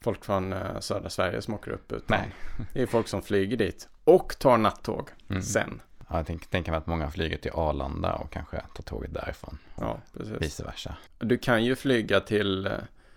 folk 0.01 0.25
från 0.25 0.53
eh, 0.53 0.79
södra 0.79 1.09
Sverige 1.09 1.41
som 1.41 1.53
åker 1.53 1.71
upp. 1.71 1.91
Utan 1.91 2.17
Nej. 2.19 2.35
det 2.73 2.81
är 2.81 2.85
folk 2.85 3.07
som 3.07 3.21
flyger 3.21 3.57
dit. 3.57 3.89
Och 4.03 4.39
tar 4.39 4.57
nattåg 4.57 5.09
Mm. 5.29 5.41
sen. 5.41 5.81
Ja, 6.09 6.17
jag 6.17 6.25
tänk- 6.27 6.47
tänker 6.49 6.71
mig 6.71 6.77
att 6.77 6.87
många 6.87 7.09
flyger 7.11 7.37
till 7.37 7.51
Arlanda 7.53 8.13
och 8.13 8.31
kanske 8.31 8.61
tar 8.75 8.83
tåget 8.83 9.13
därifrån. 9.13 9.57
Ja, 9.75 9.97
precis. 10.17 10.41
Vice 10.41 10.63
versa. 10.63 10.95
Du 11.19 11.37
kan 11.37 11.63
ju 11.65 11.75
flyga 11.75 12.19
till 12.19 12.65
eh, 12.65 12.71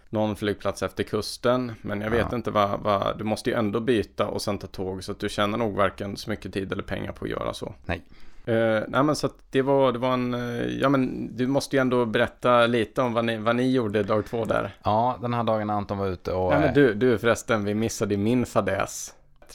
någon 0.09 0.37
flygplats 0.37 0.83
efter 0.83 1.05
kusten. 1.05 1.73
Men 1.83 2.01
jag 2.01 2.11
vet 2.11 2.27
Ja. 2.31 2.37
inte 2.37 2.51
vad, 2.51 2.81
vad, 2.81 3.19
du 3.19 3.25
måste 3.25 3.51
ju 3.51 3.57
ändå 3.57 3.81
byta 3.81 4.27
och 4.27 4.43
sen 4.43 4.59
ta 4.59 4.67
tåg. 4.67 5.05
Så 5.05 5.13
att 5.13 5.19
du 5.19 5.29
tjänar 5.29 5.59
nog 5.59 5.75
varken 5.77 6.17
så 6.17 6.31
mycket 6.31 6.53
tid 6.53 6.73
eller 6.73 6.83
pengar 6.83 7.13
på 7.13 7.25
att 7.25 7.31
göra 7.31 7.55
så. 7.55 7.75
Nej. 7.87 8.03
Eh, 8.45 8.83
nej 8.89 9.03
men 9.03 9.17
så 9.17 9.27
att 9.27 9.37
det 9.51 9.63
var, 9.63 9.93
det 9.93 9.99
var 9.99 10.13
en, 10.13 10.35
eh, 10.35 10.67
ja 10.67 10.89
men 10.89 11.31
du 11.37 11.47
måste 11.47 11.77
ju 11.77 11.81
ändå 11.81 12.07
berätta 12.07 12.67
lite 12.67 13.03
om 13.03 13.13
vad 13.13 13.25
ni, 13.25 13.37
vad 13.37 13.57
ni 13.57 13.71
gjorde 13.73 14.03
dag 14.03 14.27
två 14.27 14.45
där. 14.45 14.77
Ja, 14.83 15.19
den 15.23 15.35
här 15.35 15.45
dagen 15.45 15.67
när 15.67 15.75
Anton 15.75 15.99
var 15.99 16.07
ute 16.07 16.33
och... 16.33 16.51
Nej 16.51 16.61
men 16.61 16.75
du, 16.75 16.95
du 16.95 17.19
förresten, 17.19 17.65
vi 17.65 17.75
missade 17.75 18.17
min 18.17 18.47
fadäs. 18.47 19.15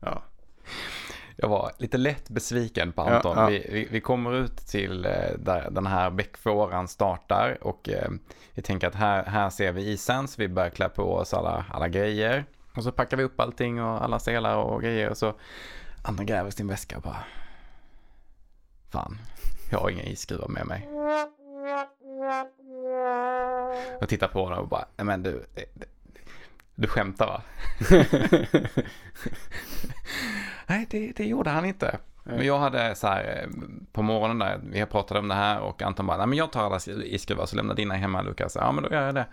Ja, 0.00 0.22
Jag 1.38 1.48
var 1.48 1.72
lite 1.78 1.98
lätt 1.98 2.28
besviken 2.28 2.92
på 2.92 3.02
Ja, 3.02 3.14
Anton. 3.16 3.38
ja. 3.38 3.46
Vi, 3.46 3.66
vi, 3.72 3.88
vi 3.90 4.00
kommer 4.00 4.32
ut 4.34 4.56
till 4.56 5.04
eh, 5.04 5.12
där 5.38 5.70
den 5.70 5.86
här 5.86 6.10
bäckfåran 6.10 6.88
startar 6.88 7.58
och 7.60 7.88
eh, 7.88 8.10
vi 8.54 8.62
tänker 8.62 8.86
att 8.88 8.94
här, 8.94 9.24
här 9.24 9.50
ser 9.50 9.72
vi 9.72 9.90
isen 9.92 10.28
så 10.28 10.34
vi 10.42 10.48
börjar 10.48 10.70
klä 10.70 10.88
på 10.88 11.14
oss 11.14 11.34
alla, 11.34 11.64
alla 11.70 11.88
grejer. 11.88 12.44
Och 12.76 12.82
så 12.82 12.92
packar 12.92 13.16
vi 13.16 13.22
upp 13.24 13.40
allting 13.40 13.82
och 13.82 14.04
alla 14.04 14.18
selar 14.18 14.56
och 14.56 14.82
grejer 14.82 15.10
och 15.10 15.16
så 15.16 15.34
Anton 16.02 16.26
gräver 16.26 16.50
sin 16.50 16.68
väska 16.68 16.96
och 16.96 17.02
bara 17.02 17.24
Fan, 18.90 19.18
jag 19.70 19.78
har 19.78 19.90
inga 19.90 20.02
isskruvar 20.02 20.48
med 20.48 20.66
mig. 20.66 20.88
Och 24.00 24.08
tittar 24.08 24.28
på 24.28 24.44
honom 24.44 24.58
och 24.58 24.68
bara, 24.68 24.86
men 24.96 25.22
du, 25.22 25.44
det, 25.54 25.84
du 26.74 26.88
skämtar 26.88 27.26
va? 27.26 27.42
Nej, 30.66 30.86
det, 30.90 31.12
det 31.16 31.24
gjorde 31.24 31.50
han 31.50 31.64
inte. 31.64 31.98
Men 32.28 32.46
jag 32.46 32.58
hade 32.58 32.94
så 32.94 33.06
här 33.06 33.42
eh, 33.42 33.48
på 33.92 34.02
morgonen 34.02 34.38
där, 34.38 34.60
vi 34.70 34.78
har 34.78 34.86
pratat 34.86 35.18
om 35.18 35.28
det 35.28 35.34
här 35.34 35.60
och 35.60 35.82
Anton 35.82 36.06
bara, 36.06 36.16
nej 36.16 36.26
men 36.26 36.38
jag 36.38 36.52
tar 36.52 36.64
alla 36.64 36.78
iskruvar 37.04 37.46
så 37.46 37.56
lämnar 37.56 37.74
dina 37.74 37.94
hemma 37.94 38.22
Lukas. 38.22 38.56
Ja 38.60 38.72
men 38.72 38.84
då 38.84 38.90
gör 38.90 39.06
jag 39.06 39.14
det. 39.14 39.26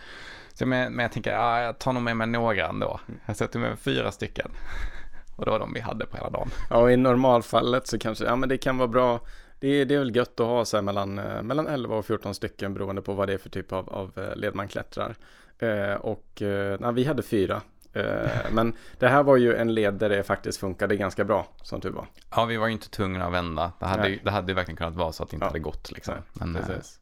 Så 0.54 0.66
men, 0.66 0.94
men 0.94 1.04
jag 1.04 1.12
tänker, 1.12 1.32
ja 1.32 1.62
jag 1.62 1.80
tar 1.80 1.94
nog 1.94 2.04
med 2.04 2.18
mig 2.18 2.28
några 2.28 2.68
ändå. 2.68 3.00
Jag 3.26 3.36
sätter 3.36 3.60
med 3.60 3.80
fyra 3.80 4.12
stycken. 4.12 4.52
Och 5.36 5.46
det 5.46 5.52
var 5.52 5.60
de 5.60 5.74
vi 5.74 5.80
hade 5.80 6.06
på 6.06 6.18
hela 6.18 6.30
dagen. 6.30 6.50
ja 6.70 6.78
och 6.78 6.92
i 6.92 6.98
normalfallet 6.98 7.88
så 7.88 8.00
kanske, 8.00 8.26
ja 8.26 8.36
men 8.36 8.50
det 8.50 8.58
kan 8.58 8.78
vara 8.78 8.88
bra. 8.88 9.20
Det 9.60 9.68
är, 9.68 9.86
det 9.86 9.96
är 9.96 10.00
väl 10.00 10.16
gött 10.16 10.40
att 10.40 10.48
ha 10.48 10.66
så 10.66 10.78
här 10.78 10.82
mellan, 10.82 11.20
eh, 11.20 11.42
mellan 11.42 11.68
11 11.68 11.96
och 11.96 12.06
14 12.06 12.36
stycken 12.36 12.74
beroende 12.74 13.02
på 13.02 13.14
vad 13.14 13.28
det 13.28 13.34
är 13.34 13.38
för 13.38 13.50
typ 13.50 13.74
av, 13.74 13.90
av 13.90 14.12
eh, 14.16 14.36
led 14.36 14.56
man 14.56 14.68
klättrar. 14.68 15.16
Eh, 15.60 15.94
och 15.94 16.42
eh, 16.42 16.78
nej, 16.80 16.94
vi 16.94 17.04
hade 17.04 17.24
fyra. 17.24 17.62
Eh, 17.94 18.30
men 18.52 18.74
det 19.00 19.08
här 19.08 19.24
var 19.24 19.38
ju 19.38 19.56
en 19.56 19.74
led 19.74 19.94
där 19.94 20.10
det 20.10 20.24
faktiskt 20.24 20.60
funkade 20.60 20.96
ganska 20.96 21.24
bra, 21.24 21.48
som 21.62 21.82
tur 21.82 21.90
var. 21.92 22.06
Ja, 22.36 22.46
vi 22.46 22.58
var 22.58 22.68
ju 22.68 22.74
inte 22.74 22.90
tvungna 22.90 23.26
att 23.26 23.34
vända. 23.34 23.72
Det 23.80 23.86
hade, 23.86 24.02
Nej. 24.04 24.22
det 24.24 24.32
hade 24.32 24.54
verkligen 24.54 24.78
kunnat 24.78 24.96
vara 24.96 25.12
så 25.12 25.24
att 25.24 25.30
det 25.30 25.36
inte 25.36 25.44
Ja. 25.46 25.50
hade 25.50 25.60
gått 25.60 25.92
liksom. 25.92 26.14
Men 26.34 26.56
eh, 26.56 26.66
Precis. 26.66 27.00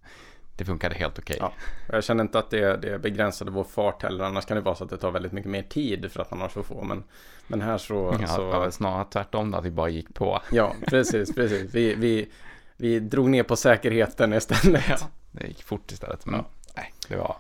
det 0.55 0.65
funkade 0.65 0.95
helt 0.95 1.19
okej. 1.19 1.37
Ja. 1.39 1.53
Jag 1.91 2.03
känner 2.03 2.23
inte 2.23 2.39
att 2.39 2.49
det, 2.49 2.77
det 2.77 2.99
begränsade 2.99 3.51
vår 3.51 3.63
fart 3.63 4.03
heller. 4.03 4.23
Annars 4.23 4.45
kan 4.45 4.55
det 4.57 4.61
vara 4.61 4.75
så 4.75 4.83
att 4.83 4.89
det 4.89 4.97
tar 4.97 5.11
väldigt 5.11 5.31
mycket 5.31 5.51
mer 5.51 5.63
tid 5.63 6.11
för 6.11 6.21
att 6.21 6.31
man 6.31 6.41
har 6.41 6.49
så 6.49 6.63
få. 6.63 6.83
Men, 6.83 7.03
men 7.47 7.61
här 7.61 7.77
så... 7.77 8.17
Ja, 8.21 8.27
så 8.27 8.71
snarare 8.71 9.05
tvärtom 9.13 9.51
då, 9.51 9.57
att 9.57 9.65
vi 9.65 9.71
bara 9.71 9.89
gick 9.89 10.13
på. 10.13 10.41
ja, 10.51 10.73
precis, 10.87 11.35
precis. 11.35 11.75
Vi, 11.75 11.95
vi, 11.95 12.31
vi 12.77 12.99
drog 12.99 13.29
ner 13.29 13.43
på 13.43 13.55
säkerheten 13.55 14.33
istället. 14.33 14.83
Ja, 14.89 14.97
det 15.31 15.47
gick 15.47 15.63
fort 15.63 15.91
istället. 15.91 16.25
Men 16.25 16.43
nej, 16.75 16.93
det 17.07 17.15
var, 17.15 17.35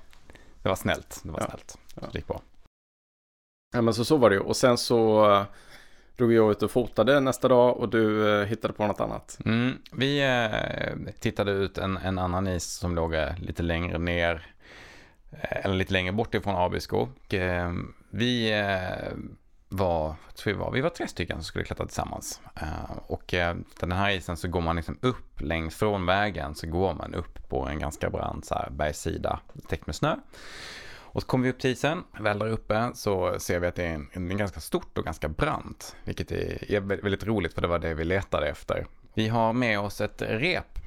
det 0.61 0.69
var 0.69 0.75
snällt. 0.75 1.19
Det 1.23 1.31
var 1.31 1.39
snällt. 1.39 1.77
Det 1.95 2.17
gick 2.17 2.27
bra. 2.27 2.41
Ja, 3.71 3.81
men 3.81 3.93
så, 3.93 4.05
så 4.05 4.17
var 4.17 4.29
det 4.29 4.35
ju. 4.35 4.41
Och 4.41 4.55
sen 4.55 4.77
så... 4.77 5.31
Eh, 5.33 5.45
drog 6.21 6.33
jag 6.33 6.51
ut 6.51 6.63
och 6.63 6.71
fotade 6.71 7.19
nästa 7.19 7.47
dag 7.47 7.77
och 7.77 7.89
du 7.89 8.33
eh, 8.41 8.47
hittade 8.47 8.73
på 8.73 8.87
något 8.87 8.99
annat. 8.99 9.37
Mm, 9.45 9.77
vi 9.91 10.21
eh, 10.21 11.13
tittade 11.19 11.51
ut 11.51 11.77
en, 11.77 11.97
en 11.97 12.19
annan 12.19 12.47
is 12.47 12.63
som 12.63 12.95
låg 12.95 13.13
eh, 13.13 13.39
lite 13.39 13.63
längre 13.63 13.97
ner, 13.97 14.45
eh, 15.31 15.65
eller 15.65 15.75
lite 15.75 15.93
längre 15.93 16.11
bort 16.11 16.35
ifrån 16.35 16.55
Abisko. 16.55 16.97
Och, 16.97 17.33
eh, 17.33 17.71
vi 18.09 18.51
eh, 18.51 19.17
var, 19.69 20.15
tror 20.35 20.53
vi 20.53 20.59
var, 20.59 20.71
vi 20.71 20.81
var 20.81 20.89
tre 20.89 21.07
stycken 21.07 21.37
som 21.37 21.43
skulle 21.43 21.65
klättra 21.65 21.85
tillsammans. 21.85 22.41
Uh, 22.61 22.97
och 23.07 23.33
uh, 23.33 23.53
den 23.79 23.91
här 23.91 24.11
isen 24.11 24.37
så 24.37 24.47
går 24.47 24.61
man 24.61 24.75
liksom 24.75 24.97
upp 25.01 25.41
längs 25.41 25.75
från 25.75 26.05
vägen 26.05 26.55
så 26.55 26.67
går 26.67 26.93
man 26.93 27.13
upp 27.13 27.49
på 27.49 27.67
en 27.67 27.79
ganska 27.79 28.09
brant 28.09 28.45
så 28.45 28.55
här 28.55 28.69
bergssida 28.69 29.39
täckt 29.67 29.87
med 29.87 29.95
snö. 29.95 30.15
Och 31.13 31.21
så 31.21 31.27
kommer 31.27 31.43
vi 31.43 31.49
upp 31.49 31.59
till 31.59 31.69
isen, 31.69 32.03
väl 32.19 32.39
där 32.39 32.49
uppe 32.49 32.91
så 32.93 33.39
ser 33.39 33.59
vi 33.59 33.67
att 33.67 33.75
det 33.75 33.83
är 33.83 33.93
en, 33.93 34.09
en 34.13 34.37
ganska 34.37 34.59
stort 34.59 34.97
och 34.97 35.05
ganska 35.05 35.29
brant. 35.29 35.95
Vilket 36.03 36.31
är, 36.31 36.71
är 36.71 36.79
väldigt 36.79 37.23
roligt 37.23 37.53
för 37.53 37.61
det 37.61 37.67
var 37.67 37.79
det 37.79 37.93
vi 37.93 38.03
letade 38.03 38.49
efter. 38.49 38.87
Vi 39.13 39.27
har 39.27 39.53
med 39.53 39.79
oss 39.79 40.01
ett 40.01 40.21
rep 40.21 40.79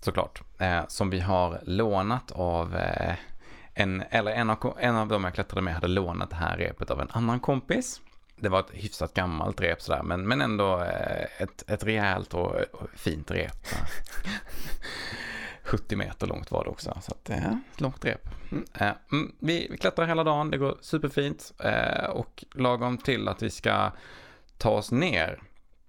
såklart. 0.00 0.42
Eh, 0.58 0.86
som 0.88 1.10
vi 1.10 1.20
har 1.20 1.60
lånat 1.62 2.32
av 2.32 2.76
eh, 2.76 3.14
en, 3.74 4.02
eller 4.10 4.32
en 4.32 4.50
av, 4.50 4.76
en 4.78 4.96
av 4.96 5.08
dem 5.08 5.24
jag 5.24 5.34
klättrade 5.34 5.62
med 5.62 5.74
hade 5.74 5.88
lånat 5.88 6.30
det 6.30 6.36
här 6.36 6.56
repet 6.56 6.90
av 6.90 7.00
en 7.00 7.10
annan 7.10 7.40
kompis 7.40 8.00
det 8.40 8.48
var 8.48 8.60
ett 8.60 8.70
hyfsat 8.72 9.14
gammalt 9.14 9.60
rep 9.60 9.82
sådär, 9.82 10.02
men, 10.02 10.28
men 10.28 10.40
ändå 10.40 10.82
eh, 10.82 11.42
ett, 11.42 11.70
ett 11.70 11.84
rejält 11.84 12.34
och, 12.34 12.54
och 12.72 12.90
fint 12.94 13.30
rep. 13.30 13.52
70 15.70 15.96
meter 15.96 16.26
långt 16.26 16.50
var 16.50 16.64
det 16.64 16.70
också, 16.70 16.98
så 17.02 17.12
att, 17.12 17.30
eh, 17.30 17.54
långt 17.76 18.04
rep. 18.04 18.28
Mm. 18.52 18.64
Eh, 18.74 18.92
mm, 19.12 19.32
vi, 19.38 19.66
vi 19.70 19.76
klättrar 19.76 20.06
hela 20.06 20.24
dagen, 20.24 20.50
det 20.50 20.58
går 20.58 20.78
superfint 20.80 21.52
eh, 21.58 22.10
och 22.10 22.44
lagom 22.54 22.98
till 22.98 23.28
att 23.28 23.42
vi 23.42 23.50
ska 23.50 23.90
ta 24.58 24.70
oss 24.70 24.92
ner 24.92 25.42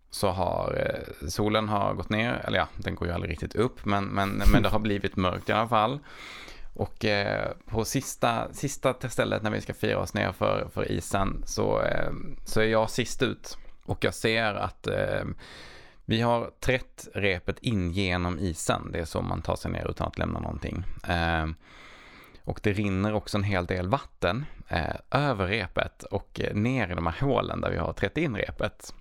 så 0.10 0.30
har 0.30 0.88
eh, 0.88 1.28
solen 1.28 1.70
har 1.70 1.94
gått 1.94 2.10
ner, 2.10 2.34
eller 2.34 2.58
ja, 2.58 2.68
den 2.78 2.96
går 2.96 3.08
ju 3.08 3.14
aldrig 3.14 3.32
riktigt 3.32 3.56
upp, 3.56 3.86
men, 3.86 4.06
men, 4.06 4.42
men 4.54 4.64
det 4.64 4.70
har 4.70 4.80
blivit 4.80 5.16
mörkt 5.16 5.50
i 5.50 5.52
alla 5.52 5.70
fall. 5.70 6.00
Och 6.74 7.06
eh, 7.06 7.52
på 7.66 7.86
sista, 7.86 8.54
sista 8.54 9.10
stället 9.10 9.44
när 9.44 9.52
vi 9.52 9.62
ska 9.62 9.74
fira 9.74 10.00
oss 10.00 10.14
ner 10.14 10.32
för, 10.32 10.68
för 10.74 10.92
isen 10.92 11.44
så, 11.46 11.82
eh, 11.82 12.12
så 12.46 12.62
är 12.62 12.66
jag 12.66 12.90
sist 12.90 13.24
ut. 13.24 13.58
Och 13.86 14.04
jag 14.04 14.14
ser 14.14 14.54
att 14.54 14.88
eh, 14.88 15.24
vi 16.06 16.22
har 16.22 16.52
trätt 16.60 17.08
repet 17.14 17.60
in 17.60 17.92
genom 17.92 18.40
isen. 18.40 18.92
Det 18.92 19.00
är 19.00 19.06
så 19.06 19.22
man 19.22 19.42
tar 19.42 19.56
sig 19.56 19.72
ner 19.72 19.90
utan 19.90 20.08
att 20.08 20.18
lämna 20.18 20.40
någonting. 20.40 20.84
Eh, 21.08 21.48
och 22.44 22.60
det 22.64 22.74
rinner 22.74 23.14
också 23.14 23.38
en 23.38 23.44
hel 23.44 23.66
del 23.66 23.90
vatten 23.90 24.46
eh, 24.68 24.96
över 25.12 25.48
repet 25.48 26.04
och 26.04 26.42
eh, 26.44 26.56
ner 26.56 26.92
i 26.92 26.96
de 26.96 27.08
här 27.08 27.20
hålen 27.22 27.62
där 27.62 27.72
vi 27.72 27.78
har 27.78 27.94
trätt 27.94 28.18
in 28.18 28.36
repet. 28.36 28.94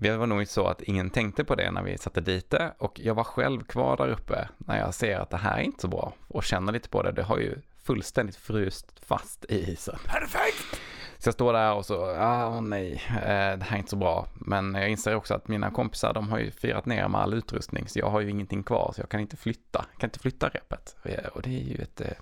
Det 0.00 0.16
var 0.16 0.26
nog 0.26 0.48
så 0.48 0.66
att 0.66 0.82
ingen 0.82 1.10
tänkte 1.10 1.44
på 1.44 1.54
det 1.54 1.70
när 1.70 1.82
vi 1.82 1.98
satte 1.98 2.20
dit 2.20 2.50
det 2.50 2.74
och 2.78 3.00
jag 3.00 3.14
var 3.14 3.24
själv 3.24 3.64
kvar 3.64 3.96
där 3.96 4.08
uppe 4.08 4.48
när 4.58 4.78
jag 4.78 4.94
ser 4.94 5.18
att 5.18 5.30
det 5.30 5.36
här 5.36 5.58
är 5.58 5.62
inte 5.62 5.80
så 5.80 5.88
bra 5.88 6.12
och 6.28 6.44
känner 6.44 6.72
lite 6.72 6.88
på 6.88 7.02
det. 7.02 7.12
Det 7.12 7.22
har 7.22 7.38
ju 7.38 7.58
fullständigt 7.82 8.36
fryst 8.36 8.92
fast 9.06 9.44
i 9.48 9.72
isen. 9.72 9.98
Perfekt! 10.04 10.80
Så 11.18 11.28
jag 11.28 11.34
står 11.34 11.52
där 11.52 11.74
och 11.74 11.86
så, 11.86 12.04
ah, 12.10 12.60
nej, 12.60 13.02
eh, 13.08 13.58
det 13.58 13.64
här 13.64 13.72
är 13.72 13.76
inte 13.76 13.90
så 13.90 13.96
bra. 13.96 14.26
Men 14.34 14.74
jag 14.74 14.88
inser 14.88 15.14
också 15.14 15.34
att 15.34 15.48
mina 15.48 15.70
kompisar, 15.70 16.14
de 16.14 16.28
har 16.28 16.38
ju 16.38 16.50
firat 16.50 16.86
ner 16.86 17.08
med 17.08 17.20
all 17.20 17.34
utrustning, 17.34 17.88
så 17.88 17.98
jag 17.98 18.10
har 18.10 18.20
ju 18.20 18.30
ingenting 18.30 18.62
kvar, 18.62 18.92
så 18.94 19.00
jag 19.00 19.08
kan 19.08 19.20
inte 19.20 19.36
flytta, 19.36 19.84
jag 19.92 20.00
kan 20.00 20.08
inte 20.08 20.18
flytta 20.18 20.48
repet. 20.48 20.96
Eh, 21.02 21.26
och 21.26 21.42
det 21.42 21.50
är 21.50 21.64
ju 21.64 21.82
ett, 21.82 22.00
eh, 22.00 22.16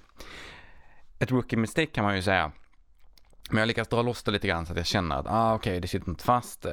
ett 1.19 1.31
rookie 1.31 1.59
mistake 1.59 1.87
kan 1.87 2.05
man 2.05 2.17
ju 2.17 2.23
säga. 2.23 2.53
Men 3.51 3.59
jag 3.59 3.67
lyckas 3.67 3.89
dra 3.89 4.03
loss 4.03 4.23
det 4.23 4.31
lite 4.31 4.49
grann 4.49 4.67
så 4.67 4.73
att 4.73 4.79
jag 4.79 4.87
känner 4.87 5.17
att, 5.17 5.27
ah, 5.29 5.55
okej, 5.55 5.71
okay, 5.71 5.81
det 5.81 5.89
sitter 5.89 6.09
inte 6.09 6.25
fast. 6.25 6.67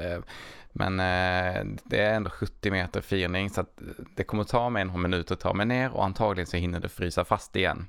Men 0.71 0.99
eh, 0.99 1.65
det 1.83 1.99
är 1.99 2.13
ändå 2.13 2.29
70 2.29 2.71
meter 2.71 3.01
firning 3.01 3.49
så 3.49 3.61
att 3.61 3.79
det 4.15 4.23
kommer 4.23 4.43
ta 4.43 4.69
mig 4.69 4.85
några 4.85 4.99
minuter 4.99 5.33
att 5.33 5.39
ta 5.39 5.53
mig 5.53 5.65
ner 5.65 5.91
och 5.91 6.05
antagligen 6.05 6.47
så 6.47 6.57
hinner 6.57 6.79
det 6.79 6.89
frysa 6.89 7.25
fast 7.25 7.55
igen. 7.55 7.87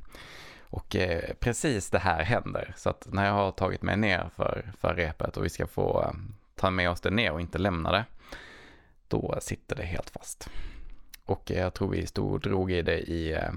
Och 0.75 0.97
eh, 0.97 1.35
precis 1.40 1.90
det 1.90 1.99
här 1.99 2.23
händer. 2.23 2.75
Så 2.76 2.90
att 2.90 3.07
när 3.12 3.26
jag 3.26 3.33
har 3.33 3.52
tagit 3.52 3.83
mig 3.83 3.97
ner 3.97 4.31
för, 4.37 4.73
för 4.81 4.95
repet 4.95 5.37
och 5.37 5.45
vi 5.45 5.49
ska 5.49 5.66
få 5.66 6.02
eh, 6.02 6.12
ta 6.54 6.71
med 6.71 6.90
oss 6.90 7.00
det 7.00 7.11
ner 7.11 7.33
och 7.33 7.40
inte 7.40 7.59
lämna 7.59 7.93
det, 7.93 8.04
då 9.09 9.38
sitter 9.40 9.76
det 9.76 9.83
helt 9.83 10.11
fast. 10.11 10.49
Och 11.25 11.50
eh, 11.50 11.59
jag 11.59 11.75
tror 11.75 11.88
vi 11.88 12.07
stod 12.07 12.33
och 12.33 12.40
drog 12.40 12.73
i 12.73 12.83
det 12.83 12.99
i 12.99 13.33
eh, 13.33 13.52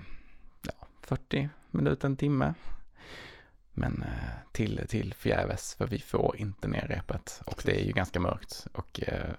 ja, 0.61 0.87
40 1.01 1.49
minuter, 1.71 2.07
en 2.07 2.17
timme. 2.17 2.53
Men 3.73 4.03
eh, 4.03 4.51
till, 4.51 4.81
till 4.87 5.13
förgäves, 5.13 5.75
för 5.75 5.87
vi 5.87 5.99
får 5.99 6.35
inte 6.37 6.67
ner 6.67 6.87
repet. 6.87 7.41
Och 7.45 7.61
det 7.65 7.81
är 7.81 7.85
ju 7.85 7.91
ganska 7.91 8.19
mörkt. 8.19 8.67
Och 8.71 8.99
eh, 9.07 9.31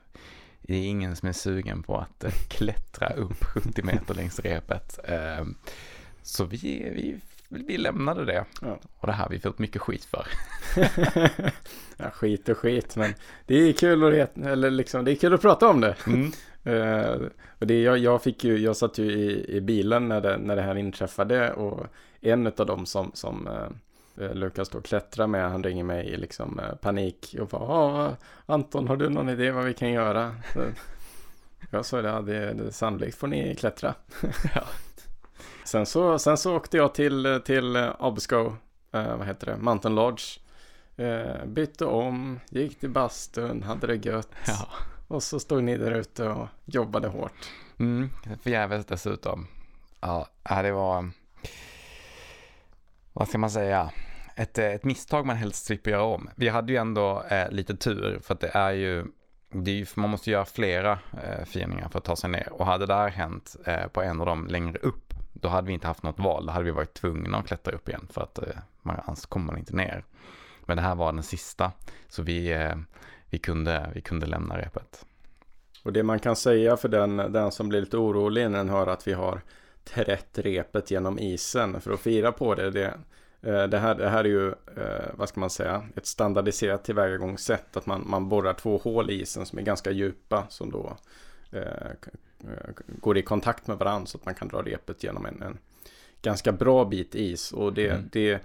det 0.62 0.75
är 0.75 0.87
ingen 0.87 1.16
som 1.16 1.28
är 1.28 1.32
sugen 1.32 1.82
på 1.82 1.97
att 1.97 2.25
eh, 2.25 2.32
klättra 2.49 3.08
upp 3.08 3.44
70 3.44 3.82
meter 3.82 4.14
längs 4.14 4.40
repet. 4.40 4.99
Eh, 5.04 5.44
så 6.23 6.44
vi, 6.44 6.90
vi, 6.94 7.20
vi 7.48 7.78
lämnade 7.78 8.24
det. 8.24 8.44
Ja. 8.62 8.78
Och 8.98 9.06
det 9.06 9.12
här 9.12 9.22
har 9.22 9.30
vi 9.30 9.40
fått 9.40 9.58
mycket 9.58 9.82
skit 9.82 10.04
för. 10.04 10.26
ja, 11.96 12.10
skit 12.10 12.48
och 12.48 12.58
skit, 12.58 12.96
men 12.96 13.14
det 13.46 13.54
är 13.54 13.72
kul 13.72 14.20
att, 14.20 14.38
eller 14.38 14.70
liksom, 14.70 15.04
det 15.04 15.12
är 15.12 15.16
kul 15.16 15.34
att 15.34 15.42
prata 15.42 15.68
om 15.68 15.80
det. 15.80 15.96
Mm. 16.06 16.32
Uh, 16.66 17.28
och 17.58 17.66
det, 17.66 17.82
jag, 17.82 17.98
jag, 17.98 18.22
fick 18.22 18.44
ju, 18.44 18.58
jag 18.58 18.76
satt 18.76 18.98
ju 18.98 19.12
i, 19.12 19.56
i 19.56 19.60
bilen 19.60 20.08
när 20.08 20.20
det, 20.20 20.36
när 20.38 20.56
det 20.56 20.62
här 20.62 20.74
inträffade 20.74 21.52
och 21.52 21.86
en 22.20 22.46
av 22.46 22.66
dem 22.66 22.86
som, 22.86 23.10
som 23.14 23.46
uh, 23.46 24.34
Lukas 24.34 24.68
då 24.68 24.80
klättra 24.80 25.26
med. 25.26 25.50
Han 25.50 25.64
ringer 25.64 25.84
mig 25.84 26.06
i 26.06 26.16
liksom 26.16 26.60
panik 26.80 27.36
och 27.40 27.48
bara 27.48 28.16
Anton 28.46 28.88
har 28.88 28.96
du 28.96 29.08
någon 29.08 29.28
idé 29.28 29.50
vad 29.50 29.64
vi 29.64 29.74
kan 29.74 29.90
göra? 29.90 30.34
Så 30.52 30.60
jag 31.70 31.84
sa 31.84 32.02
det, 32.02 32.08
ja, 32.08 32.20
det, 32.20 32.52
det 32.52 32.72
sannolikt 32.72 33.18
får 33.18 33.26
ni 33.26 33.54
klättra. 33.54 33.94
ja. 34.54 34.64
Sen, 35.68 35.87
så, 35.87 36.18
sen 36.18 36.37
så 36.37 36.56
åkte 36.56 36.76
jag 36.76 36.94
till, 36.94 37.40
till 37.44 37.76
Abisko, 37.98 38.56
eh, 38.92 39.16
vad 39.16 39.26
heter 39.26 39.46
det, 39.46 39.56
Mountain 39.56 39.94
Lodge. 39.94 40.38
Eh, 40.96 41.44
bytte 41.46 41.84
om, 41.84 42.40
gick 42.50 42.80
till 42.80 42.90
bastun, 42.90 43.62
hade 43.62 43.87
det 43.87 44.06
gött. 44.06 44.28
Ja. 44.46 44.68
Och 45.08 45.22
så 45.22 45.40
stod 45.40 45.64
ni 45.64 45.76
där 45.76 45.92
ute 45.92 46.28
och 46.28 46.48
jobbade 46.64 47.08
hårt. 47.08 47.52
Mm, 47.78 48.10
förgäves 48.42 48.87
dessutom. 48.87 49.46
Ja, 50.00 50.28
det 50.42 50.72
var... 50.72 51.10
Vad 53.12 53.28
ska 53.28 53.38
man 53.38 53.50
säga? 53.50 53.90
ett, 54.38 54.58
ett 54.58 54.84
misstag 54.84 55.26
man 55.26 55.37
helst 55.37 55.66
slipper 55.66 55.90
göra 55.90 56.02
om. 56.02 56.30
Vi 56.34 56.48
hade 56.48 56.72
ju 56.72 56.78
ändå 56.78 57.22
eh, 57.30 57.50
lite 57.50 57.76
tur 57.76 58.20
för 58.22 58.34
att 58.34 58.40
det 58.40 58.50
är 58.54 58.72
ju, 58.72 59.06
ju 59.52 59.87
man 59.94 60.10
måste 60.10 60.30
göra 60.30 60.44
flera 60.44 60.92
eh, 60.92 61.44
firningar 61.44 61.88
för 61.88 61.98
att 61.98 62.04
ta 62.04 62.16
sig 62.16 62.30
ner. 62.30 62.52
Och 62.52 62.66
hade 62.66 62.87
det 62.87 62.94
här 62.94 63.08
hänt 63.08 63.56
eh, 63.64 63.87
på 63.87 64.02
en 64.02 64.20
av 64.20 64.26
dem 64.26 64.46
längre 64.46 64.78
upp, 64.78 65.07
då 65.40 65.49
hade 65.49 65.66
vi 65.66 65.73
inte 65.73 65.87
haft 65.87 66.02
något 66.02 66.18
val. 66.18 66.47
Då 66.47 66.52
hade 66.52 66.64
vi 66.64 66.71
varit 66.71 66.95
tvungna 66.95 67.38
att 67.38 67.47
klättra 67.47 67.75
upp 67.75 67.88
igen 67.88 68.09
för 68.11 68.21
att 68.21 68.38
eh, 68.38 68.57
man, 68.83 69.00
annars 69.04 69.26
kommer 69.26 69.47
man 69.47 69.59
inte 69.59 69.76
ner. 69.76 70.04
Men 70.66 70.76
det 70.76 70.83
här 70.83 70.95
var 70.95 71.12
den 71.12 71.23
sista, 71.23 71.73
så 72.09 72.23
vi, 72.23 72.52
eh, 72.52 72.76
vi, 73.30 73.38
kunde, 73.38 73.90
vi 73.95 74.00
kunde 74.00 74.26
lämna 74.26 74.59
repet. 74.59 75.07
Och 75.85 75.92
det 75.92 76.02
man 76.02 76.18
kan 76.18 76.37
säga 76.37 76.76
för 76.76 76.88
den, 76.88 77.16
den 77.16 77.52
som 77.52 77.68
blir 77.68 77.80
lite 77.80 77.97
orolig 77.97 78.50
när 78.50 78.59
den 78.59 78.68
hör 78.68 78.87
att 78.87 79.09
vi 79.09 79.12
har 79.12 79.40
trätt 79.85 80.38
repet 80.38 80.90
genom 80.90 81.18
isen 81.18 81.80
för 81.80 81.90
att 81.90 82.00
fira 82.00 82.33
på 82.33 82.54
det, 82.54 82.71
det 82.71 82.95
eh, 83.42 83.64
det 83.64 83.78
här, 83.78 83.95
det 83.95 84.09
här 84.09 84.25
är 84.25 84.28
ju, 84.28 84.49
eh, 84.49 85.07
vad 85.14 85.28
ska 85.28 85.40
man 85.40 85.50
säga, 85.50 85.83
ett 85.97 86.07
standardiserat 86.07 86.85
tillvägagångssätt. 86.85 87.76
Att 87.76 87.87
man, 87.87 88.04
man 88.07 88.28
borrar 88.28 88.54
två 88.54 88.78
hål 88.78 89.11
i 89.11 89.21
isen 89.21 89.47
som 89.47 89.59
är 89.59 89.62
ganska 89.62 89.90
djupa. 89.90 90.47
Som 90.49 90.71
då 90.71 90.97
eh, 91.52 91.62
går 92.88 93.18
i 93.18 93.23
kontakt 93.23 93.66
med 93.66 93.78
varandra 93.78 94.07
så 94.07 94.18
att 94.18 94.25
man 94.25 94.35
kan 94.35 94.49
dra 94.49 94.62
repet 94.62 95.02
genom 95.02 95.26
en, 95.26 95.42
en 95.42 95.59
ganska 96.23 96.52
bra 96.52 96.85
bit 96.85 97.14
is. 97.14 97.52
Och 97.52 97.73
det, 97.73 97.88
mm. 97.88 98.09
det, 98.12 98.42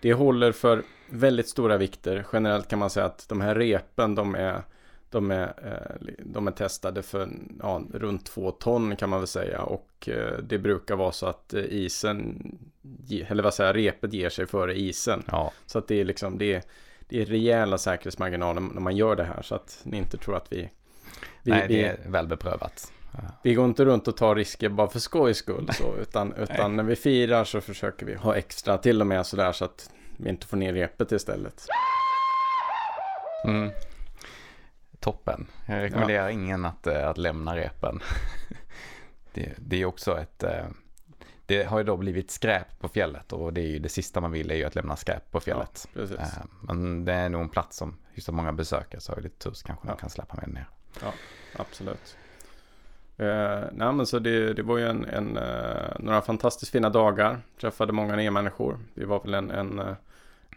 det 0.00 0.12
håller 0.12 0.52
för 0.52 0.82
väldigt 1.10 1.48
stora 1.48 1.76
vikter. 1.76 2.26
Generellt 2.32 2.68
kan 2.68 2.78
man 2.78 2.90
säga 2.90 3.06
att 3.06 3.28
de 3.28 3.40
här 3.40 3.54
repen 3.54 4.14
de 4.14 4.34
är 4.34 4.62
de 5.12 5.30
är, 5.30 5.54
eh, 5.62 6.14
de 6.18 6.48
är 6.48 6.52
testade 6.52 7.02
för 7.02 7.28
ja, 7.60 7.82
runt 7.94 8.26
två 8.26 8.50
ton 8.50 8.96
kan 8.96 9.10
man 9.10 9.20
väl 9.20 9.26
säga 9.26 9.62
och 9.62 10.08
eh, 10.08 10.38
det 10.38 10.58
brukar 10.58 10.96
vara 10.96 11.12
så 11.12 11.26
att 11.26 11.54
eh, 11.54 11.64
isen, 11.64 12.42
eller 13.28 13.42
vad 13.42 13.54
säger 13.54 13.74
repet 13.74 14.12
ger 14.12 14.28
sig 14.30 14.46
före 14.46 14.78
isen. 14.78 15.22
Ja. 15.26 15.52
Så 15.66 15.78
att 15.78 15.88
det 15.88 16.00
är 16.00 16.04
liksom, 16.04 16.38
det 16.38 16.54
är, 16.54 16.62
det 17.08 17.22
är 17.22 17.26
rejäla 17.26 17.78
säkerhetsmarginaler 17.78 18.60
när 18.60 18.80
man 18.80 18.96
gör 18.96 19.16
det 19.16 19.24
här 19.24 19.42
så 19.42 19.54
att 19.54 19.80
ni 19.82 19.96
inte 19.96 20.16
tror 20.16 20.36
att 20.36 20.52
vi... 20.52 20.70
vi 21.42 21.50
Nej, 21.50 21.68
det 21.68 21.84
är 21.84 21.98
väl 22.06 22.26
beprövat. 22.26 22.92
Vi 23.42 23.54
går 23.54 23.64
inte 23.64 23.84
runt 23.84 24.08
och 24.08 24.16
tar 24.16 24.34
risker 24.34 24.68
bara 24.68 24.88
för 24.88 24.98
skojs 24.98 25.36
skull 25.36 25.68
så, 25.72 25.96
utan, 25.96 26.32
utan 26.32 26.76
när 26.76 26.84
vi 26.84 26.96
firar 26.96 27.44
så 27.44 27.60
försöker 27.60 28.06
vi 28.06 28.14
ha 28.14 28.36
extra 28.36 28.78
till 28.78 29.00
och 29.00 29.06
med 29.06 29.26
sådär 29.26 29.52
så 29.52 29.64
att 29.64 29.90
vi 30.16 30.28
inte 30.28 30.46
får 30.46 30.56
ner 30.56 30.72
repet 30.72 31.12
istället. 31.12 31.66
Mm 33.44 33.70
toppen. 35.02 35.46
Jag 35.66 35.82
rekommenderar 35.82 36.24
ja. 36.24 36.30
ingen 36.30 36.64
att, 36.64 36.86
eh, 36.86 37.08
att 37.08 37.18
lämna 37.18 37.56
repen. 37.56 38.02
det, 39.32 39.54
det, 39.58 39.76
är 39.82 39.84
också 39.84 40.20
ett, 40.20 40.42
eh, 40.42 40.66
det 41.46 41.64
har 41.64 41.78
ju 41.78 41.84
då 41.84 41.96
blivit 41.96 42.30
skräp 42.30 42.80
på 42.80 42.88
fjället 42.88 43.32
och 43.32 43.52
det 43.52 43.60
är 43.60 43.66
ju 43.66 43.78
det 43.78 43.88
sista 43.88 44.20
man 44.20 44.32
vill 44.32 44.50
är 44.50 44.54
ju 44.54 44.64
att 44.64 44.74
lämna 44.74 44.96
skräp 44.96 45.30
på 45.30 45.40
fjället. 45.40 45.88
Ja. 45.92 46.02
Eh, 46.02 46.28
Men 46.60 47.04
det 47.04 47.12
är 47.12 47.28
nog 47.28 47.42
en 47.42 47.48
plats 47.48 47.76
som 47.76 47.98
hyfsat 48.12 48.34
många 48.34 48.52
besöker 48.52 48.98
så 48.98 49.12
har 49.12 49.16
vi 49.16 49.22
lite 49.22 49.38
tur 49.38 49.52
så 49.52 49.66
kanske 49.66 49.86
man 49.86 49.94
Ja. 49.96 50.00
kan 50.00 50.10
släppa 50.10 50.34
med 50.34 50.44
den 50.44 50.54
ner. 50.54 50.68
Absolut. 51.56 52.16
Eh, 53.16 53.60
nej 53.72 53.92
men 53.92 54.06
så 54.06 54.18
det, 54.18 54.52
det 54.54 54.62
var 54.62 54.78
ju 54.78 54.88
en, 54.88 55.04
en, 55.04 55.36
eh, 55.36 55.98
några 55.98 56.20
fantastiskt 56.22 56.72
fina 56.72 56.88
dagar. 56.90 57.40
Träffade 57.60 57.92
många 57.92 58.16
nya 58.16 58.30
människor. 58.30 58.78
Vi 58.94 59.04
var 59.04 59.20
väl 59.22 59.34
en, 59.34 59.50
en 59.50 59.78
eh, 59.78 59.86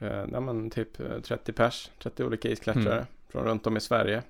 eh, 0.01 0.25
nej 0.27 0.41
men 0.41 0.69
typ 0.69 0.99
eh, 0.99 1.19
30 1.21 1.53
pers, 1.53 1.91
30 2.03 2.23
olika 2.23 2.49
isklättrare 2.49 2.93
Mm. 2.95 3.05
från 3.29 3.43
runt 3.43 3.67
om 3.67 3.77
i 3.77 3.81
Sverige. 3.81 4.23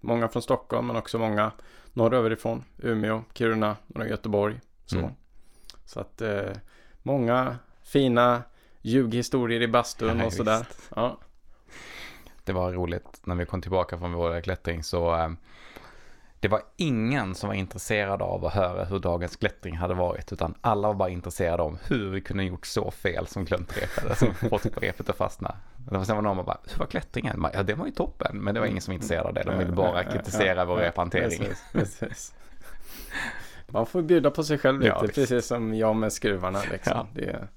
Många 0.00 0.28
från 0.28 0.42
Stockholm 0.42 0.86
men 0.86 0.96
också 0.96 1.18
många 1.18 1.52
norröverifrån. 1.92 2.64
Umeå, 2.78 3.22
Kiruna, 3.34 3.76
några 3.86 4.08
Göteborg. 4.08 4.60
Så, 4.86 4.98
Mm. 4.98 5.10
så 5.84 6.00
att 6.00 6.20
eh, 6.22 6.50
många 7.02 7.56
fina 7.82 8.42
ljughistorier 8.82 9.60
i 9.62 9.68
bastun 9.68 10.18
Ja, 10.18 10.26
och 10.26 10.32
sådär. 10.32 10.58
visst. 10.58 10.90
Ja, 10.96 11.18
Det 12.44 12.52
var 12.52 12.72
roligt 12.72 13.20
när 13.24 13.34
vi 13.34 13.46
kom 13.46 13.62
tillbaka 13.62 13.98
från 13.98 14.12
vår 14.12 14.40
klättring 14.40 14.82
så 14.82 15.14
eh, 15.14 15.28
det 16.42 16.48
var 16.48 16.62
ingen 16.76 17.34
som 17.34 17.48
var 17.48 17.54
intresserad 17.54 18.22
av 18.22 18.44
att 18.44 18.52
höra 18.54 18.84
hur 18.84 18.98
dagens 18.98 19.36
klättring 19.36 19.76
hade 19.76 19.94
varit 19.94 20.32
utan 20.32 20.54
alla 20.60 20.88
var 20.88 20.94
bara 20.94 21.08
intresserade 21.08 21.62
om 21.62 21.78
hur 21.88 22.10
vi 22.10 22.20
kunde 22.20 22.44
gjort 22.44 22.66
så 22.66 22.90
fel 22.90 23.26
som 23.26 23.44
glömt 23.44 23.76
repet, 23.76 24.10
alltså 24.10 24.26
fått 24.48 24.66
repet 24.76 25.08
att 25.08 25.16
fastna. 25.16 25.56
Och 25.90 26.06
sen 26.06 26.16
var 26.16 26.22
någon 26.22 26.36
som 26.36 26.46
bara, 26.46 26.58
hur 26.72 26.78
var 26.78 26.86
klättringen? 26.86 27.46
Ja, 27.54 27.62
det 27.62 27.74
var 27.74 27.86
ju 27.86 27.92
toppen, 27.92 28.36
men 28.38 28.54
det 28.54 28.60
var 28.60 28.66
ingen 28.66 28.80
som 28.80 28.92
var 28.92 28.94
intresserad 28.94 29.26
av 29.26 29.34
det. 29.34 29.42
De 29.42 29.58
ville 29.58 29.72
bara 29.72 30.04
kritisera 30.04 30.64
vår 30.64 30.76
rephantering. 30.76 31.44
Man 33.66 33.86
får 33.86 34.02
bjuda 34.02 34.30
på 34.30 34.44
sig 34.44 34.58
själv 34.58 34.84
Ja, 34.84 35.02
lite, 35.02 35.06
visst. 35.20 35.30
precis 35.30 35.46
som 35.46 35.74
jag 35.74 35.96
med 35.96 36.12
skruvarna. 36.12 36.60
Liksom. 36.72 36.92
Ja. 36.96 37.06
Det, 37.14 37.48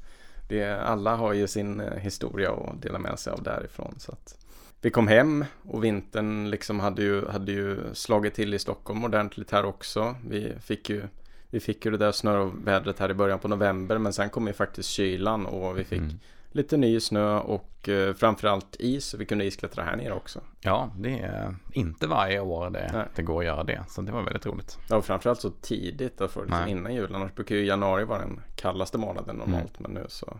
det, 0.48 0.82
alla 0.82 1.16
har 1.16 1.34
ju 1.34 1.48
sin 1.48 1.80
eh, 1.80 1.94
historia 1.94 2.52
att 2.52 2.82
dela 2.82 3.00
med 3.00 3.20
sig 3.20 3.34
av 3.34 3.44
därifrån. 3.44 3.96
Så 3.98 4.12
att 4.12 4.45
vi 4.82 4.90
kom 4.90 5.08
hem 5.08 5.46
och 5.64 5.84
vintern 5.84 6.50
liksom 6.50 6.80
hade 6.80 7.02
ju, 7.04 7.28
hade 7.28 7.52
ju 7.52 7.78
slagit 7.94 8.34
till 8.34 8.54
i 8.54 8.60
Stockholm 8.60 9.04
ordentligt 9.06 9.52
här 9.52 9.66
också. 9.66 10.16
Vi 10.28 10.54
fick 10.62 10.90
ju, 10.90 11.04
vi 11.50 11.60
fick 11.60 11.86
ju 11.86 11.92
det 11.92 11.98
där 11.98 12.12
snövädret 12.12 13.00
här 13.00 13.12
i 13.12 13.14
början 13.14 13.40
på 13.40 13.48
november 13.48 13.98
men 13.98 14.14
sen 14.14 14.30
kom 14.30 14.48
ju 14.48 14.54
faktiskt 14.54 14.90
kylan 14.90 15.46
och 15.46 15.78
vi 15.78 15.84
fick 15.84 16.00
Mm. 16.00 16.20
lite 16.52 16.78
ny 16.78 17.00
snö 17.00 17.38
och 17.40 17.90
eh, 17.90 18.14
framförallt 18.14 18.76
is. 18.80 19.06
Så 19.06 19.18
vi 19.18 19.26
kunde 19.26 19.46
isklättra 19.46 19.84
här 19.84 19.96
nere 19.96 20.14
också. 20.14 20.42
Ja, 20.62 20.92
det 20.98 21.20
är 21.20 21.56
inte 21.74 22.08
varje 22.08 22.40
år 22.40 22.70
det, 22.70 22.90
Nej. 22.94 23.06
det 23.16 23.22
går 23.24 23.40
att 23.40 23.46
göra 23.46 23.64
det. 23.64 23.84
Så 23.90 24.02
det 24.02 24.12
var 24.12 24.22
väldigt 24.24 24.46
roligt. 24.46 24.78
Ja, 24.90 24.96
och 24.96 25.06
framförallt 25.06 25.42
så 25.42 25.50
tidigt, 25.50 26.22
alltså 26.22 26.44
liksom 26.44 26.68
innan 26.68 26.94
jul. 26.96 27.16
Annars 27.16 27.34
brukar 27.36 27.56
ju 27.56 27.66
januari 27.66 28.04
vara 28.04 28.20
den 28.20 28.42
kallaste 28.56 28.98
månaden 28.98 29.36
normalt. 29.36 29.80
Men 29.80 29.92
nu 29.92 30.06
så 30.10 30.38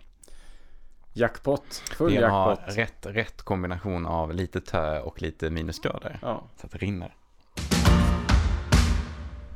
jackpot, 1.18 1.84
full 1.98 2.12
Vi 2.12 2.18
har 2.18 2.50
jackpot. 2.50 2.78
rätt, 2.78 3.06
rätt 3.06 3.42
kombination 3.42 4.06
av 4.06 4.34
lite 4.34 4.62
tö 4.62 5.00
och 5.00 5.22
lite 5.22 5.50
minusgrader. 5.50 6.20
Ja. 6.22 6.44
Så 6.56 6.66
att 6.66 6.72
det 6.72 6.78
rinner. 6.78 7.16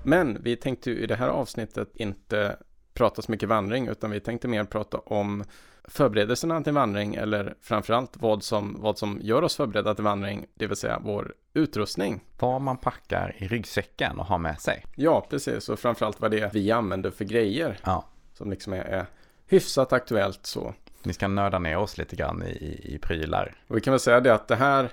Men 0.03 0.43
vi 0.43 0.55
tänkte 0.55 0.89
ju 0.91 0.97
i 0.99 1.07
det 1.07 1.15
här 1.15 1.27
avsnittet 1.27 1.95
inte 1.95 2.57
prata 2.93 3.21
så 3.21 3.31
mycket 3.31 3.49
vandring 3.49 3.87
utan 3.87 4.11
vi 4.11 4.19
tänkte 4.19 4.47
mer 4.47 4.63
prata 4.63 4.97
om 4.97 5.43
förberedelserna 5.83 6.61
till 6.61 6.73
vandring 6.73 7.15
eller 7.15 7.55
framförallt 7.61 8.17
vad 8.17 8.43
som, 8.43 8.77
vad 8.81 8.97
som 8.97 9.19
gör 9.21 9.41
oss 9.43 9.55
förberedda 9.55 9.95
till 9.95 10.03
vandring, 10.03 10.45
det 10.53 10.67
vill 10.67 10.77
säga 10.77 10.99
vår 11.03 11.33
utrustning. 11.53 12.19
Vad 12.39 12.61
man 12.61 12.77
packar 12.77 13.35
i 13.37 13.47
ryggsäcken 13.47 14.19
och 14.19 14.25
har 14.25 14.37
med 14.37 14.61
sig. 14.61 14.85
Ja, 14.95 15.27
precis, 15.29 15.69
och 15.69 15.79
framförallt 15.79 16.19
vad 16.21 16.31
det 16.31 16.39
är 16.39 16.49
vi 16.53 16.71
använder 16.71 17.11
för 17.11 17.25
grejer 17.25 17.79
Ja, 17.83 18.05
som 18.33 18.49
liksom 18.49 18.73
är, 18.73 18.81
är 18.83 19.05
hyfsat 19.47 19.93
aktuellt 19.93 20.45
så. 20.45 20.73
Vi 21.03 21.13
ska 21.13 21.27
nörda 21.27 21.59
ner 21.59 21.77
oss 21.77 21.97
lite 21.97 22.15
grann 22.15 22.43
i, 22.43 22.49
i, 22.49 22.95
i 22.95 22.97
prylar. 22.97 23.55
Och 23.67 23.77
vi 23.77 23.81
kan 23.81 23.91
väl 23.91 23.99
säga 23.99 24.19
det 24.19 24.33
att 24.33 24.47
det 24.47 24.55
här 24.55 24.89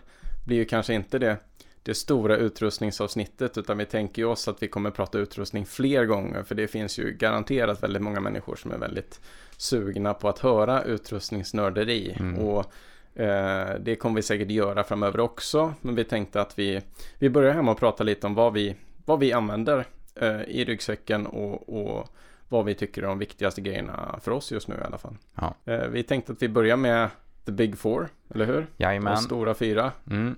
blir 0.46 0.56
ju 0.56 0.64
kanske 0.64 0.94
inte 0.94 1.18
det, 1.18 1.36
det 1.82 1.94
stora 1.94 2.36
utrustningsavsnittet 2.36 3.58
utan 3.58 3.78
vi 3.78 3.84
tänker 3.84 4.22
ju 4.22 4.28
oss 4.28 4.48
att 4.48 4.62
vi 4.62 4.68
kommer 4.68 4.90
prata 4.90 5.18
utrustning 5.18 5.66
fler 5.66 6.04
gånger 6.04 6.42
för 6.42 6.54
det 6.54 6.68
finns 6.68 6.98
ju 6.98 7.12
garanterat 7.12 7.82
väldigt 7.82 8.02
många 8.02 8.20
människor 8.20 8.56
som 8.56 8.72
är 8.72 8.78
väldigt 8.78 9.20
sugna 9.56 10.14
på 10.14 10.28
att 10.28 10.38
höra 10.38 10.82
utrustningsnörderi 10.82 12.16
Mm. 12.20 12.38
och 12.38 12.72
eh, 13.20 13.74
det 13.80 13.96
kommer 13.96 14.16
vi 14.16 14.22
säkert 14.22 14.50
göra 14.50 14.84
framöver 14.84 15.20
också 15.20 15.74
men 15.80 15.94
vi 15.94 16.04
tänkte 16.04 16.40
att 16.40 16.58
vi, 16.58 16.80
vi 17.18 17.30
börjar 17.30 17.54
här 17.54 17.62
med 17.62 17.72
att 17.72 17.78
prata 17.78 18.04
lite 18.04 18.26
om 18.26 18.34
vad 18.34 18.52
vi, 18.52 18.76
vad 19.04 19.18
vi 19.20 19.32
använder 19.32 19.84
eh, 20.14 20.42
i 20.42 20.64
ryggsäcken 20.64 21.26
och, 21.26 21.68
och 21.68 22.08
vad 22.48 22.64
vi 22.64 22.74
tycker 22.74 23.02
är 23.02 23.06
de 23.06 23.18
viktigaste 23.18 23.60
grejerna 23.60 24.18
för 24.22 24.30
oss 24.30 24.52
just 24.52 24.68
nu 24.68 24.74
i 24.74 24.84
alla 24.84 24.98
fall. 24.98 25.16
Ja. 25.34 25.54
Eh, 25.64 25.86
vi 25.86 26.02
tänkte 26.02 26.32
att 26.32 26.42
vi 26.42 26.48
börjar 26.48 26.76
med 26.76 27.08
The 27.46 27.52
Big 27.52 27.78
Four, 27.78 28.08
eller 28.34 28.46
hur? 28.46 28.66
De 28.76 28.84
Jajamän. 28.84 29.16
stora 29.16 29.54
fyra. 29.54 29.92
Mm. 30.10 30.36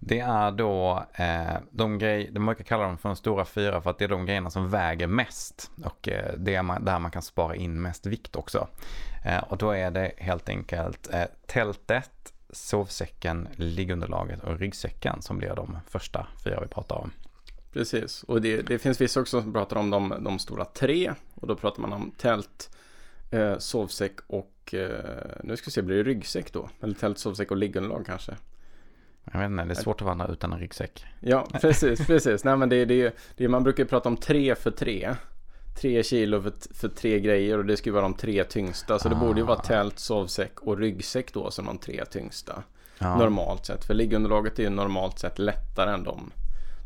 Det 0.00 0.20
är 0.20 0.50
då 0.50 1.04
eh, 1.14 1.56
de 1.70 1.98
grejer, 1.98 2.30
de 2.30 2.46
brukar 2.46 2.64
kalla 2.64 2.84
dem 2.84 2.98
för 2.98 3.08
de 3.08 3.16
stora 3.16 3.44
fyra 3.44 3.80
för 3.80 3.90
att 3.90 3.98
det 3.98 4.04
är 4.04 4.08
de 4.08 4.26
grejerna 4.26 4.50
som 4.50 4.70
väger 4.70 5.06
mest 5.06 5.70
och 5.84 6.08
eh, 6.08 6.34
det 6.36 6.54
är 6.54 6.62
man, 6.62 6.84
där 6.84 6.98
man 6.98 7.10
kan 7.10 7.22
spara 7.22 7.56
in 7.56 7.82
mest 7.82 8.06
vikt 8.06 8.36
också. 8.36 8.68
Eh, 9.24 9.38
och 9.38 9.58
då 9.58 9.70
är 9.70 9.90
det 9.90 10.12
helt 10.16 10.48
enkelt 10.48 11.14
eh, 11.14 11.24
tältet, 11.46 12.32
sovsäcken, 12.50 13.48
liggunderlaget 13.56 14.44
och 14.44 14.58
ryggsäcken 14.58 15.22
som 15.22 15.38
blir 15.38 15.54
de 15.54 15.78
första 15.88 16.26
fyra 16.44 16.60
vi 16.60 16.68
pratar 16.68 16.96
om. 16.96 17.10
Precis, 17.72 18.22
och 18.22 18.40
det, 18.40 18.62
det 18.62 18.78
finns 18.78 19.00
vissa 19.00 19.20
också 19.20 19.42
som 19.42 19.52
pratar 19.52 19.76
om 19.76 19.90
de, 19.90 20.14
de 20.24 20.38
stora 20.38 20.64
tre. 20.64 21.14
Och 21.34 21.46
då 21.46 21.56
pratar 21.56 21.82
man 21.82 21.92
om 21.92 22.10
tält, 22.18 22.76
eh, 23.30 23.58
sovsäck 23.58 24.16
och 24.26 24.74
eh, 24.74 25.14
nu 25.44 25.56
ska 25.56 25.64
vi 25.66 25.70
se, 25.70 25.82
blir 25.82 25.96
det 25.96 26.02
ryggsäck 26.10 26.52
då? 26.52 26.68
Eller 26.80 26.94
tält, 26.94 27.18
sovsäck 27.18 27.50
och 27.50 27.56
liggunderlag 27.56 28.06
kanske? 28.06 28.36
Jag 29.32 29.40
vet 29.40 29.50
inte, 29.50 29.64
det 29.64 29.72
är 29.72 29.74
svårt 29.74 30.00
att 30.00 30.06
vandra 30.06 30.26
utan 30.26 30.52
en 30.52 30.58
ryggsäck. 30.58 31.04
Ja, 31.20 31.46
precis, 31.60 32.06
precis. 32.06 32.44
Nej, 32.44 32.56
men 32.56 32.68
det, 32.68 32.84
det, 32.84 33.16
det, 33.36 33.48
man 33.48 33.62
brukar 33.64 33.84
prata 33.84 34.08
om 34.08 34.16
tre 34.16 34.54
för 34.54 34.70
tre. 34.70 35.14
Tre 35.80 36.02
kilo 36.02 36.42
för, 36.42 36.52
för 36.74 36.88
tre 36.88 37.20
grejer 37.20 37.58
och 37.58 37.64
det 37.64 37.86
ju 37.86 37.92
vara 37.92 38.02
de 38.02 38.14
tre 38.14 38.44
tyngsta. 38.44 38.98
Så 38.98 39.08
det 39.08 39.14
borde 39.14 39.40
ju 39.40 39.46
vara 39.46 39.58
Ah. 39.58 39.62
tält, 39.62 39.98
sovsäck 39.98 40.60
och 40.60 40.78
ryggsäck 40.78 41.32
då 41.32 41.50
som 41.50 41.66
de 41.66 41.78
tre 41.78 42.04
tyngsta. 42.04 42.62
Ja, 42.98 43.18
Normalt 43.18 43.66
sett. 43.66 43.84
För 43.84 43.94
liggunderlaget 43.94 44.58
är 44.58 44.62
ju 44.62 44.70
normalt 44.70 45.18
sett 45.18 45.38
lättare 45.38 45.90
än 45.94 46.04
de, 46.04 46.30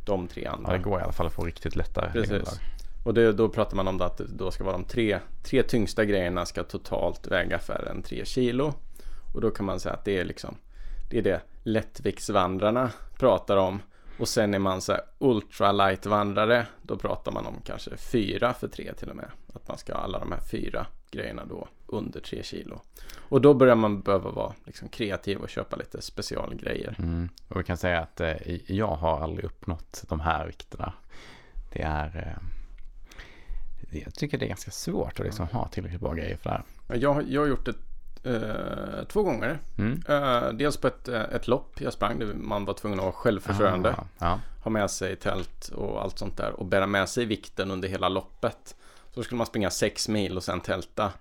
de 0.04 0.28
tre 0.28 0.46
andra. 0.46 0.72
ja, 0.72 0.76
det 0.78 0.84
går 0.84 1.00
i 1.00 1.02
alla 1.02 1.12
fall 1.12 1.26
att 1.26 1.32
få 1.32 1.44
riktigt 1.44 1.76
lättare 1.76 2.10
Precis. 2.12 2.30
liggunderlag. 2.30 2.58
Och 3.04 3.14
det, 3.14 3.32
då 3.32 3.48
pratar 3.48 3.76
man 3.76 3.88
om 3.88 3.98
det 3.98 4.04
att 4.04 4.18
då 4.18 4.50
ska 4.50 4.64
vara 4.64 4.76
de 4.76 4.84
tre, 4.84 5.18
tre 5.42 5.62
tyngsta 5.62 6.04
grejerna 6.04 6.46
ska 6.46 6.62
totalt 6.64 7.26
väga 7.26 7.58
färre 7.58 7.90
än 7.90 8.02
tre 8.02 8.24
kilo. 8.24 8.74
Och 9.34 9.40
då 9.40 9.50
kan 9.50 9.66
man 9.66 9.80
säga 9.80 9.94
att 9.94 10.04
det 10.04 10.18
är 10.18 10.24
liksom 10.24 10.56
det 11.10 11.18
är 11.18 11.22
det 11.22 11.40
lättviktsvandrarna 11.62 12.90
pratar 13.18 13.56
om. 13.56 13.82
Och 14.18 14.28
sen 14.28 14.54
är 14.54 14.58
man 14.58 14.80
så 14.80 14.92
här 14.92 15.00
ultralight-vandrare. 15.18 16.66
Då 16.82 16.96
pratar 16.96 17.32
man 17.32 17.46
om 17.46 17.60
kanske 17.64 17.96
fyra 17.96 18.54
för 18.54 18.68
tre 18.68 18.94
till 18.94 19.10
och 19.10 19.16
med. 19.16 19.30
Att 19.54 19.68
man 19.68 19.78
ska 19.78 19.94
ha 19.94 20.00
alla 20.00 20.18
de 20.18 20.32
här 20.32 20.40
fyra 20.40 20.86
grejerna 21.10 21.44
då 21.44 21.68
under 21.86 22.20
tre 22.20 22.42
kilo. 22.42 22.80
Och 23.28 23.40
då 23.40 23.54
börjar 23.54 23.74
man 23.74 24.00
behöva 24.00 24.30
vara 24.30 24.52
liksom 24.64 24.88
kreativ 24.88 25.38
och 25.38 25.48
köpa 25.48 25.76
lite 25.76 26.02
specialgrejer. 26.02 26.96
Mm. 26.98 27.28
Och 27.48 27.60
vi 27.60 27.64
kan 27.64 27.76
säga 27.76 28.00
att 28.00 28.20
eh, 28.20 28.32
jag 28.66 28.96
har 28.96 29.20
aldrig 29.20 29.44
uppnått 29.44 30.04
de 30.08 30.20
här 30.20 30.46
vikterna. 30.46 30.92
Det 31.72 31.82
är... 31.82 32.16
Eh, 32.16 34.00
jag 34.04 34.14
tycker 34.14 34.38
det 34.38 34.44
är 34.44 34.48
ganska 34.48 34.70
svårt 34.70 35.20
att 35.20 35.26
liksom 35.26 35.46
ha 35.46 35.68
tillräckligt 35.68 36.00
bra 36.00 36.14
grejer 36.14 36.36
för 36.36 36.50
det 36.50 36.56
här. 36.56 36.96
Jag, 36.96 37.30
jag 37.30 37.40
har 37.40 37.48
gjort 37.48 37.66
det 37.66 37.74
eh, 38.24 39.04
två 39.04 39.22
gånger. 39.22 39.58
Mm. 39.78 40.02
Eh, 40.08 40.52
dels 40.52 40.76
på 40.76 40.86
ett, 40.86 41.08
eh, 41.08 41.22
ett 41.22 41.48
lopp 41.48 41.80
jag 41.80 41.92
sprang 41.92 42.18
där 42.18 42.34
man 42.34 42.64
var 42.64 42.74
tvungen 42.74 42.98
att 42.98 43.04
vara 43.04 43.12
självförsörjande. 43.12 43.94
Ah, 43.98 44.04
ja. 44.18 44.40
Ha 44.62 44.70
med 44.70 44.90
sig 44.90 45.16
tält 45.16 45.68
och 45.68 46.02
allt 46.02 46.18
sånt 46.18 46.36
där 46.36 46.50
och 46.50 46.66
bära 46.66 46.86
med 46.86 47.08
sig 47.08 47.24
vikten 47.24 47.70
under 47.70 47.88
hela 47.88 48.08
loppet. 48.08 48.76
Så 49.14 49.22
skulle 49.22 49.38
man 49.38 49.46
springa 49.46 49.70
sex 49.70 50.08
mil 50.08 50.36
och 50.36 50.44
sen 50.44 50.60
tälta. 50.60 51.12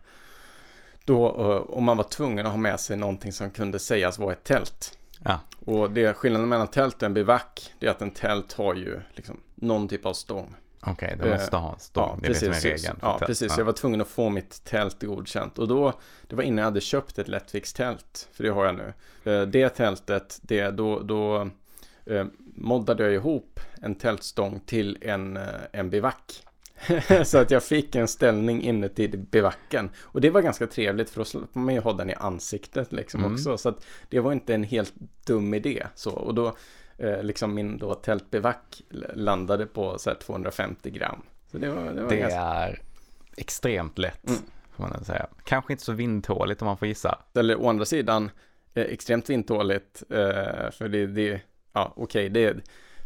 Då, 1.05 1.27
eh, 1.27 1.77
om 1.77 1.83
man 1.83 1.97
var 1.97 2.03
tvungen 2.03 2.45
att 2.45 2.51
ha 2.51 2.57
med 2.59 2.79
sig 2.79 2.97
någonting 2.97 3.31
som 3.33 3.49
kunde 3.51 3.79
sägas 3.79 4.19
vara 4.19 4.33
ett 4.33 4.43
tält. 4.43 4.97
ja. 5.23 5.39
Och 5.65 5.91
det 5.91 6.13
skillnaden 6.13 6.49
mellan 6.49 6.67
tält 6.67 6.95
och 6.95 7.03
en 7.03 7.13
bivack, 7.13 7.73
det 7.79 7.87
är 7.87 7.91
att 7.91 8.01
en 8.01 8.11
tält 8.11 8.53
har 8.53 8.73
ju 8.75 8.99
liksom 9.11 9.39
någon 9.55 9.87
typ 9.87 10.05
av 10.05 10.13
stång. 10.13 10.55
Okej, 10.85 11.17
det 11.21 11.29
måste 11.29 11.57
ha 11.57 11.73
en 11.73 11.79
stång. 11.79 12.19
Ja, 12.23 12.27
det 12.29 12.35
som 12.35 12.47
är 12.47 12.51
precis. 12.51 12.83
regeln. 12.83 12.99
Ja, 13.01 13.19
precis. 13.19 13.57
Jag 13.57 13.65
var 13.65 13.73
tvungen 13.73 14.01
att 14.01 14.07
få 14.07 14.29
mitt 14.29 14.63
tält 14.63 15.01
godkänt. 15.03 15.59
Och 15.59 15.67
då, 15.67 15.93
det 16.27 16.35
var 16.35 16.43
innan 16.43 16.57
jag 16.57 16.65
hade 16.65 16.81
köpt 16.81 17.19
ett 17.19 17.27
lättviktstält. 17.27 18.29
För 18.33 18.43
det 18.43 18.49
har 18.49 18.65
jag 18.65 18.75
nu. 18.75 18.93
Eh, 19.33 19.41
Det 19.41 19.69
tältet, 19.69 20.39
det, 20.41 20.71
då, 20.71 20.99
då 20.99 21.49
eh, 22.05 22.25
moddade 22.55 23.03
jag 23.03 23.13
ihop 23.13 23.59
en 23.81 23.95
tältstång 23.95 24.59
till 24.65 24.97
en, 25.01 25.37
eh, 25.37 25.43
en 25.71 25.89
bivack. 25.89 26.43
så 27.23 27.37
att 27.37 27.51
jag 27.51 27.63
fick 27.63 27.95
en 27.95 28.07
ställning 28.07 28.63
inuti 28.63 29.07
bivacken. 29.07 29.89
Och 30.01 30.21
det 30.21 30.29
var 30.29 30.41
ganska 30.41 30.67
trevligt 30.67 31.09
för 31.09 31.19
då 31.19 31.25
slapp 31.25 31.55
man 31.55 31.73
ju 31.73 31.79
ha 31.79 31.93
den 31.93 32.09
i 32.09 32.13
ansiktet 32.13 32.91
liksom 32.91 33.19
Mm. 33.21 33.33
också. 33.33 33.57
Så 33.57 33.69
att 33.69 33.85
det 34.09 34.19
var 34.19 34.31
inte 34.33 34.53
en 34.55 34.63
helt 34.63 34.93
dum 35.25 35.53
idé. 35.53 35.87
Så, 35.95 36.11
och 36.11 36.33
då, 36.35 36.55
eh, 36.97 37.23
liksom 37.23 37.53
min 37.53 37.77
då 37.77 37.93
tältbivack 37.93 38.81
landade 39.13 39.65
på 39.65 39.97
så 39.99 40.09
här 40.09 40.17
250 40.17 40.89
gram. 40.89 41.21
Så 41.51 41.57
det 41.57 41.69
var, 41.69 41.93
det 41.93 42.01
var 42.01 42.09
Det 42.09 42.15
ganska... 42.17 42.39
är 42.39 42.81
extremt 43.37 43.97
lätt. 43.97 44.27
Mm. 44.27 44.39
får 44.75 44.83
man 44.83 45.05
säga. 45.05 45.27
Kanske 45.43 45.73
inte 45.73 45.83
så 45.85 45.91
vindtåligt 45.93 46.61
om 46.61 46.65
man 46.65 46.77
får 46.77 46.87
gissa. 46.87 47.19
Eller 47.33 47.61
å 47.61 47.69
andra 47.69 47.85
sidan 47.85 48.31
eh, 48.73 48.83
extremt 48.83 49.29
vindtåligt. 49.29 50.03
Eh, 50.09 50.71
för 50.71 50.87
det, 50.87 51.07
det 51.07 51.41
ja 51.73 51.93
okej, 51.95 52.03
okay, 52.03 52.29
det 52.29 52.55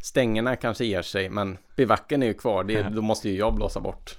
stängerna 0.08 0.56
kanske 0.56 0.86
ger 0.86 1.02
sig, 1.02 1.30
men 1.30 1.58
bivacken 1.76 2.24
är 2.24 2.28
ju 2.28 2.34
kvar. 2.34 2.64
Det, 2.64 2.82
då 2.82 3.02
måste 3.02 3.30
ju 3.30 3.38
jag 3.38 3.56
blåsa 3.56 3.80
bort. 3.80 4.18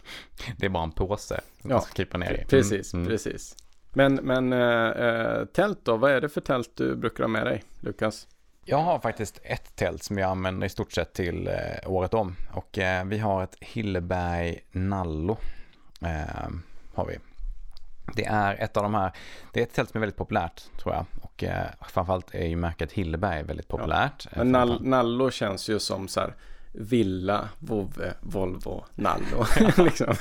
Det 0.57 0.67
är 0.67 0.71
bara 0.71 0.85
en 0.85 0.93
påse 0.93 1.41
som 1.61 1.71
ja, 1.71 1.81
ska 1.81 2.19
ner 2.19 2.33
i. 2.33 2.45
Precis, 2.45 2.95
mm. 2.95 3.07
precis. 3.07 3.57
Men, 3.93 4.15
men 4.15 4.53
äh, 4.53 5.45
tält 5.45 5.79
då? 5.83 5.97
Vad 5.97 6.11
är 6.11 6.21
det 6.21 6.29
för 6.29 6.41
tält 6.41 6.71
du 6.75 6.97
brukar 6.97 7.25
ha 7.25 7.29
med 7.29 7.47
dig, 7.47 7.63
Lukas? 7.81 8.27
Jag 8.65 8.79
har 8.79 8.99
faktiskt 8.99 9.41
ett 9.43 9.77
tält 9.77 10.03
som 10.03 10.19
jag 10.19 10.31
använder 10.31 10.67
i 10.67 10.71
stort 10.71 10.93
sett 10.93 11.13
till 11.13 11.47
eh, 11.47 11.91
året 11.93 12.15
om. 12.15 12.37
Och 12.53 12.79
eh, 12.79 13.05
vi 13.05 13.19
har 13.19 13.45
ett 13.45 13.57
Hilleberg 13.61 14.61
Nallo. 14.71 15.37
Har 16.95 17.07
vi. 17.07 17.19
Det 18.19 18.25
är 18.25 18.55
ett 18.55 18.77
av 18.77 18.83
de 18.83 18.95
här, 18.95 19.13
det 19.53 19.61
är 19.61 19.65
ett 19.65 19.75
tält 19.75 19.91
som 19.91 19.99
är 19.99 20.01
väldigt 20.01 20.17
populärt 20.17 20.63
tror 20.83 20.95
jag. 20.95 21.05
Och 21.23 21.45
eh, 21.45 21.67
framförallt 21.81 22.35
är 22.35 22.47
ju 22.47 22.57
märket 22.57 22.93
Hilleberg 22.93 23.43
väldigt 23.43 23.69
populärt. 23.69 24.27
Ja. 24.31 24.39
Men 24.39 24.53
Nall, 24.53 24.85
Nallo 24.85 25.31
känns 25.31 25.69
ju 25.69 25.79
som 25.79 26.09
så 26.09 26.21
här 26.21 26.35
Villa, 26.73 27.49
Vove, 27.59 28.15
Volvo, 28.21 28.85
Nallo. 28.95 29.45
liksom. 29.85 30.15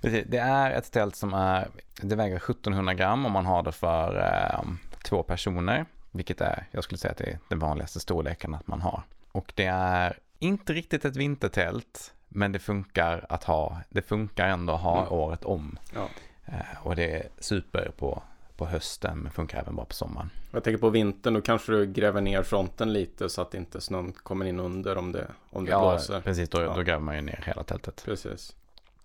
det 0.00 0.38
är 0.38 0.70
ett 0.70 0.92
tält 0.92 1.16
som 1.16 1.34
är, 1.34 1.68
det 2.02 2.16
väger 2.16 2.36
1700 2.36 2.94
gram 2.94 3.26
om 3.26 3.32
man 3.32 3.46
har 3.46 3.62
det 3.62 3.72
för 3.72 4.16
eh, 4.18 4.60
två 5.02 5.22
personer. 5.22 5.86
Vilket 6.10 6.40
är, 6.40 6.66
jag 6.70 6.84
skulle 6.84 6.98
säga 6.98 7.12
att 7.12 7.18
det 7.18 7.30
är 7.30 7.38
den 7.48 7.58
vanligaste 7.58 8.00
storleken 8.00 8.54
att 8.54 8.66
man 8.66 8.80
har. 8.80 9.02
Och 9.32 9.52
det 9.54 9.66
är 9.66 10.18
inte 10.38 10.72
riktigt 10.72 11.04
ett 11.04 11.16
vintertält, 11.16 12.14
men 12.28 12.52
det 12.52 12.58
funkar 12.58 13.26
att 13.28 13.44
ha, 13.44 13.80
det 13.88 14.02
funkar 14.02 14.48
ändå 14.48 14.72
att 14.72 14.80
ha 14.80 14.98
mm. 14.98 15.12
året 15.12 15.44
om. 15.44 15.78
Ja. 15.94 16.08
Eh, 16.52 16.86
och 16.86 16.96
det 16.96 17.16
är 17.16 17.28
super 17.38 17.90
på, 17.96 18.22
på 18.56 18.66
hösten, 18.66 19.18
men 19.18 19.32
funkar 19.32 19.60
även 19.60 19.76
bra 19.76 19.84
på 19.84 19.94
sommaren. 19.94 20.30
Jag 20.52 20.64
tänker 20.64 20.78
på 20.78 20.90
vintern, 20.90 21.34
då 21.34 21.40
kanske 21.40 21.72
du 21.72 21.86
gräver 21.86 22.20
ner 22.20 22.42
fronten 22.42 22.92
lite 22.92 23.28
så 23.28 23.42
att 23.42 23.54
inte 23.54 23.80
snön 23.80 24.12
kommer 24.12 24.46
in 24.46 24.60
under 24.60 24.98
om 24.98 25.12
det, 25.12 25.26
om 25.50 25.64
det 25.64 25.70
ja, 25.70 25.90
blåser. 25.90 26.20
precis, 26.20 26.48
då, 26.48 26.60
ja. 26.60 26.74
då 26.74 26.82
gräver 26.82 27.02
man 27.02 27.16
ju 27.16 27.22
ner 27.22 27.42
hela 27.46 27.62
tältet. 27.62 28.02
Precis. 28.04 28.56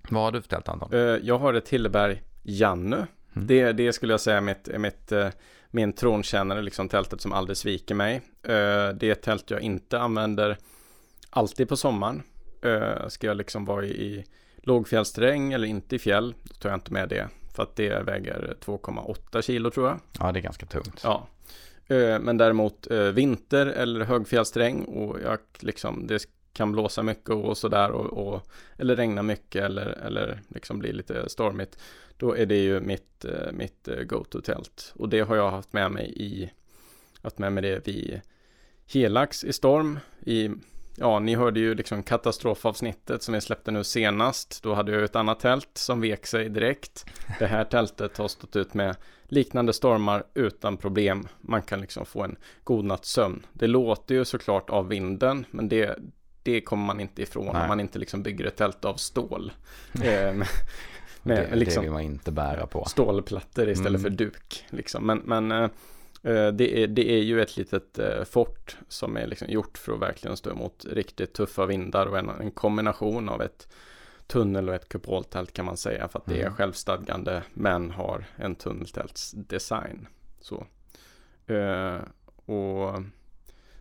Vad 0.10 0.24
har 0.24 0.32
du 0.32 0.42
för 0.42 0.50
tält 0.50 0.70
Anton? 0.70 0.94
Eh, 0.94 1.00
jag 1.00 1.38
har 1.38 1.54
ett 1.54 1.70
Hilleberg 1.70 2.22
Janne. 2.44 3.08
Mm. 3.36 3.48
Det, 3.48 3.72
det 3.72 3.94
skulle 3.94 4.14
jag 4.14 4.22
säga 4.22 4.38
är 4.38 4.42
mitt, 4.42 4.70
mitt 4.78 5.12
eh, 5.12 5.30
min 5.76 5.94
tronkännare, 5.94 6.62
liksom 6.62 6.90
tältet 6.90 7.22
som 7.22 7.34
aldrig 7.34 7.58
sviker 7.58 7.96
mig. 7.96 8.22
Det 8.42 9.04
är 9.04 9.04
ett 9.04 9.22
tält 9.22 9.52
jag 9.52 9.62
inte 9.62 10.00
använder 10.00 10.58
alltid 11.30 11.70
på 11.70 11.78
sommaren. 11.78 12.24
Ska 13.08 13.28
jag 13.28 13.38
liksom 13.38 13.66
vara 13.66 13.86
i 13.86 14.26
lågfjällsterräng 14.64 15.54
eller 15.54 15.68
inte 15.68 15.96
i 15.96 16.00
fjäll, 16.00 16.36
då 16.44 16.54
tar 16.54 16.70
jag 16.70 16.78
inte 16.78 16.94
med 16.94 17.10
det. 17.10 17.30
För 17.56 17.64
att 17.64 17.76
det 17.76 18.04
väger 18.04 18.56
2,8 18.66 19.42
kilo 19.42 19.70
tror 19.70 19.88
jag. 19.88 20.00
Ja, 20.20 20.32
det 20.32 20.40
är 20.40 20.44
ganska 20.44 20.66
tungt. 20.66 21.02
Ja. 21.04 21.28
Men 22.22 22.38
däremot 22.38 22.88
vinter 23.14 23.66
eller 23.66 24.06
högfjällsterräng 24.06 24.84
och 24.84 25.22
jag 25.24 25.40
liksom, 25.60 26.08
det 26.08 26.26
kan 26.54 26.72
blåsa 26.72 27.04
mycket 27.04 27.30
och 27.30 27.58
sådär 27.58 27.92
och, 27.92 28.28
och, 28.28 28.48
eller 28.78 28.96
regna 28.96 29.24
mycket 29.24 29.64
eller, 29.64 29.86
eller 29.86 30.42
liksom 30.48 30.80
bli 30.80 30.94
lite 30.94 31.30
stormigt. 31.30 31.78
Då 32.18 32.38
är 32.38 32.46
det 32.46 32.64
ju 32.64 32.80
mitt, 32.80 33.26
mitt 33.52 33.88
go-to-tält. 34.06 34.94
Och 34.96 35.10
det 35.10 35.20
har 35.20 35.36
jag 35.36 35.52
haft 35.52 35.74
med 35.74 35.92
mig 35.92 36.14
i, 36.16 36.52
haft 37.22 37.38
med 37.38 37.54
mig 37.54 37.64
det 37.64 37.88
vid 37.88 38.22
Helax 38.94 39.44
i 39.44 39.54
storm 39.54 40.00
i 40.26 40.50
Ja, 40.96 41.20
ni 41.20 41.36
hörde 41.36 41.60
ju 41.60 41.76
liksom 41.76 42.04
katastrofavsnittet 42.04 43.24
som 43.24 43.34
vi 43.34 43.42
släppte 43.42 43.72
nu 43.72 43.84
senast. 43.84 44.64
Då 44.64 44.74
hade 44.74 44.92
jag 44.92 45.04
ett 45.04 45.16
annat 45.16 45.40
tält 45.40 45.70
som 45.74 46.02
vek 46.02 46.26
sig 46.26 46.50
direkt. 46.50 47.06
Det 47.40 47.48
här 47.48 47.64
tältet 47.64 48.18
har 48.18 48.28
stått 48.28 48.56
ut 48.56 48.74
med 48.74 48.96
liknande 49.28 49.74
stormar 49.74 50.24
utan 50.34 50.78
problem. 50.78 51.28
Man 51.42 51.62
kan 51.62 51.82
liksom 51.82 52.06
få 52.06 52.24
en 52.24 52.36
god 52.64 52.86
natts 52.86 53.10
sömn. 53.10 53.46
Det 53.54 53.68
låter 53.68 54.16
ju 54.16 54.26
såklart 54.26 54.70
av 54.70 54.88
vinden, 54.88 55.46
men 55.52 55.70
det, 55.70 56.00
det 56.44 56.62
kommer 56.62 56.86
man 56.86 57.00
inte 57.00 57.22
ifrån 57.22 57.50
Nej. 57.54 57.62
om 57.62 57.68
man 57.68 57.80
inte 57.80 58.00
liksom 58.00 58.24
bygger 58.24 58.46
ett 58.46 58.56
tält 58.56 58.86
av 58.86 58.96
stål. 58.96 59.52
eh, 59.94 60.02
med, 60.02 60.48
med, 61.24 61.48
det, 61.50 61.56
liksom, 61.56 61.82
det 61.82 61.88
vill 61.88 61.94
man 61.94 62.02
inte 62.02 62.32
bära 62.32 62.68
på. 62.68 62.86
Stålplattor 62.86 63.70
istället 63.70 64.00
mm. 64.00 64.02
för 64.02 64.10
duk. 64.10 64.66
Liksom. 64.70 65.06
Men, 65.06 65.18
men 65.18 65.52
eh, 65.52 65.70
det 66.32 66.84
är, 66.84 66.88
det 66.88 67.12
är 67.12 67.22
ju 67.22 67.42
ett 67.42 67.58
litet 67.58 68.00
eh, 68.00 68.24
fort 68.24 68.78
som 68.88 69.18
är 69.18 69.28
liksom 69.28 69.50
gjort 69.50 69.78
för 69.78 69.94
att 69.94 70.00
verkligen 70.00 70.38
stå 70.38 70.52
emot 70.52 70.86
riktigt 70.90 71.34
tuffa 71.34 71.66
vindar 71.66 72.06
och 72.06 72.20
en, 72.20 72.30
en 72.30 72.52
kombination 72.52 73.30
av 73.30 73.42
ett 73.42 73.68
tunnel 74.28 74.70
och 74.70 74.76
ett 74.76 74.90
kupoltält 74.90 75.54
kan 75.54 75.66
man 75.66 75.78
säga 75.78 76.08
för 76.08 76.20
att 76.20 76.26
det 76.26 76.38
är 76.38 76.46
mm. 76.46 76.54
självstadgande 76.54 77.44
men 77.54 77.92
har 77.92 78.26
en 78.36 78.56
tunneltältsdesign. 78.56 80.08
Så. 80.42 80.66
Uh, 81.50 81.98
och 82.46 83.04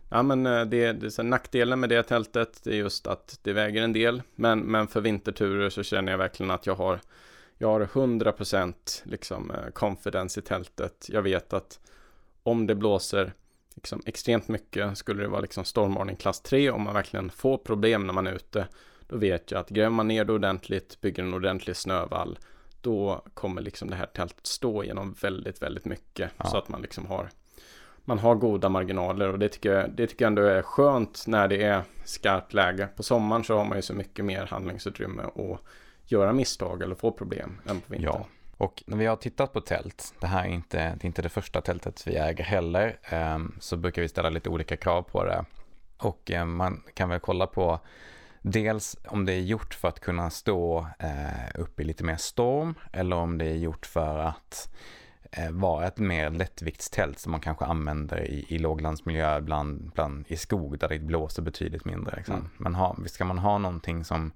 ja 0.09 0.23
men 0.23 0.43
det, 0.69 0.93
det 0.93 1.11
så 1.11 1.23
nackdelen 1.23 1.79
med 1.79 1.89
det 1.89 2.03
tältet 2.03 2.61
det 2.63 2.69
är 2.69 2.75
just 2.75 3.07
att 3.07 3.39
det 3.41 3.53
väger 3.53 3.81
en 3.81 3.93
del 3.93 4.21
men, 4.35 4.59
men 4.59 4.87
för 4.87 5.01
vinterturer 5.01 5.69
så 5.69 5.83
känner 5.83 6.11
jag 6.11 6.19
verkligen 6.19 6.51
att 6.51 6.65
jag 6.65 6.75
har 6.75 6.99
jag 7.57 7.67
har 7.67 7.85
100% 7.85 8.73
liksom 9.03 9.51
confidence 9.73 10.39
i 10.39 10.43
tältet. 10.43 11.05
Jag 11.09 11.21
vet 11.21 11.53
att 11.53 11.79
om 12.43 12.67
det 12.67 12.75
blåser 12.75 13.33
liksom 13.75 14.01
extremt 14.05 14.47
mycket, 14.47 14.97
skulle 14.97 15.23
det 15.23 15.29
vara 15.29 15.41
liksom 15.41 15.65
stormvarning 15.65 16.15
klass 16.15 16.41
3, 16.41 16.71
om 16.71 16.83
man 16.83 16.93
verkligen 16.93 17.29
får 17.29 17.57
problem 17.57 18.07
när 18.07 18.13
man 18.13 18.27
är 18.27 18.33
ute, 18.33 18.67
då 19.07 19.17
vet 19.17 19.51
jag 19.51 19.59
att 19.59 19.69
gräver 19.69 19.89
man 19.89 20.07
ner 20.07 20.25
det 20.25 20.33
ordentligt, 20.33 21.01
bygger 21.01 21.23
en 21.23 21.33
ordentlig 21.33 21.75
snövall, 21.75 22.39
då 22.81 23.25
kommer 23.33 23.61
liksom 23.61 23.89
det 23.89 23.95
här 23.95 24.05
tältet 24.05 24.47
stå 24.47 24.83
genom 24.83 25.15
väldigt, 25.21 25.61
väldigt 25.61 25.85
mycket, 25.85 26.31
ja. 26.37 26.45
så 26.45 26.57
att 26.57 26.69
man 26.69 26.81
liksom 26.81 27.05
har 27.05 27.29
man 28.05 28.19
har 28.19 28.35
goda 28.35 28.69
marginaler 28.69 29.31
och 29.31 29.39
det 29.39 29.49
tycker, 29.49 29.71
jag, 29.71 29.91
det 29.91 30.07
tycker 30.07 30.25
jag 30.25 30.27
ändå 30.27 30.41
är 30.41 30.61
skönt 30.61 31.23
när 31.27 31.47
det 31.47 31.63
är 31.63 31.83
skarpt 32.05 32.53
läge. 32.53 32.87
På 32.95 33.03
sommaren 33.03 33.43
så 33.43 33.57
har 33.57 33.65
man 33.65 33.77
ju 33.77 33.81
så 33.81 33.93
mycket 33.93 34.25
mer 34.25 34.45
handlingsutrymme 34.45 35.23
att 35.23 35.61
göra 36.05 36.33
misstag 36.33 36.81
eller 36.81 36.95
få 36.95 37.11
problem 37.11 37.61
än 37.65 37.81
på 37.81 37.93
vintern. 37.93 38.13
Ja. 38.13 38.27
Och 38.63 38.83
när 38.87 38.97
vi 38.97 39.05
har 39.05 39.15
tittat 39.15 39.53
på 39.53 39.61
tält, 39.61 40.13
det 40.19 40.27
här 40.27 40.43
är 40.43 40.49
inte 40.49 40.77
det, 40.77 40.83
är 40.83 41.05
inte 41.05 41.21
det 41.21 41.29
första 41.29 41.61
tältet 41.61 42.07
vi 42.07 42.15
äger 42.15 42.43
heller, 42.43 42.99
ehm, 43.03 43.55
så 43.59 43.77
brukar 43.77 44.01
vi 44.01 44.07
ställa 44.07 44.29
lite 44.29 44.49
olika 44.49 44.77
krav 44.77 45.01
på 45.01 45.23
det. 45.23 45.45
Och 45.97 46.31
eh, 46.31 46.45
man 46.45 46.83
kan 46.93 47.09
väl 47.09 47.19
kolla 47.19 47.47
på 47.47 47.79
dels 48.41 48.97
om 49.07 49.25
det 49.25 49.33
är 49.33 49.41
gjort 49.41 49.73
för 49.73 49.87
att 49.87 49.99
kunna 49.99 50.29
stå 50.29 50.87
eh, 50.99 51.61
upp 51.61 51.79
i 51.79 51.83
lite 51.83 52.03
mer 52.03 52.15
storm 52.15 52.75
eller 52.93 53.15
om 53.15 53.37
det 53.37 53.45
är 53.45 53.55
gjort 53.55 53.85
för 53.85 54.19
att 54.19 54.73
vara 55.51 55.87
ett 55.87 55.97
mer 55.97 56.29
lättviktstält 56.29 57.19
som 57.19 57.31
man 57.31 57.41
kanske 57.41 57.65
använder 57.65 58.21
i, 58.21 58.45
i 58.49 58.59
låglandsmiljö 58.59 59.41
bland, 59.41 59.91
bland, 59.91 60.25
i 60.27 60.37
skog 60.37 60.79
där 60.79 60.89
det 60.89 60.99
blåser 60.99 61.41
betydligt 61.41 61.85
mindre. 61.85 62.15
Liksom. 62.15 62.35
Mm. 62.35 62.49
Men 62.57 62.75
ha, 62.75 62.97
ska 63.05 63.25
man 63.25 63.37
ha 63.37 63.57
någonting 63.57 64.03
som 64.03 64.31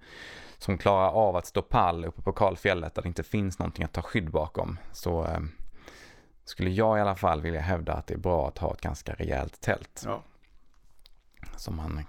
som 0.58 0.78
klarar 0.78 1.10
av 1.10 1.36
att 1.36 1.46
stå 1.46 1.62
pall 1.62 2.06
uppe 2.06 2.22
på 2.22 2.32
kalfjället 2.32 2.96
där 2.96 3.02
det 3.02 3.08
inte 3.08 3.24
finns 3.24 3.60
någonting 3.60 3.86
att 3.86 3.94
ta 3.94 4.02
skydd 4.02 4.32
bakom 4.32 4.78
så 4.92 5.26
eh, 5.26 5.40
skulle 6.46 6.70
jag 6.70 6.98
i 6.98 7.02
alla 7.02 7.16
fall 7.16 7.42
vilja 7.42 7.62
hävda 7.62 7.94
att 7.94 8.08
det 8.08 8.14
är 8.14 8.18
bra 8.18 8.48
att 8.48 8.58
ha 8.58 8.74
ett 8.74 8.82
ganska 8.82 9.14
rejält 9.14 9.62
tält. 9.62 10.04
Ja. 10.06 10.24
Som 11.56 11.76
man 11.76 12.04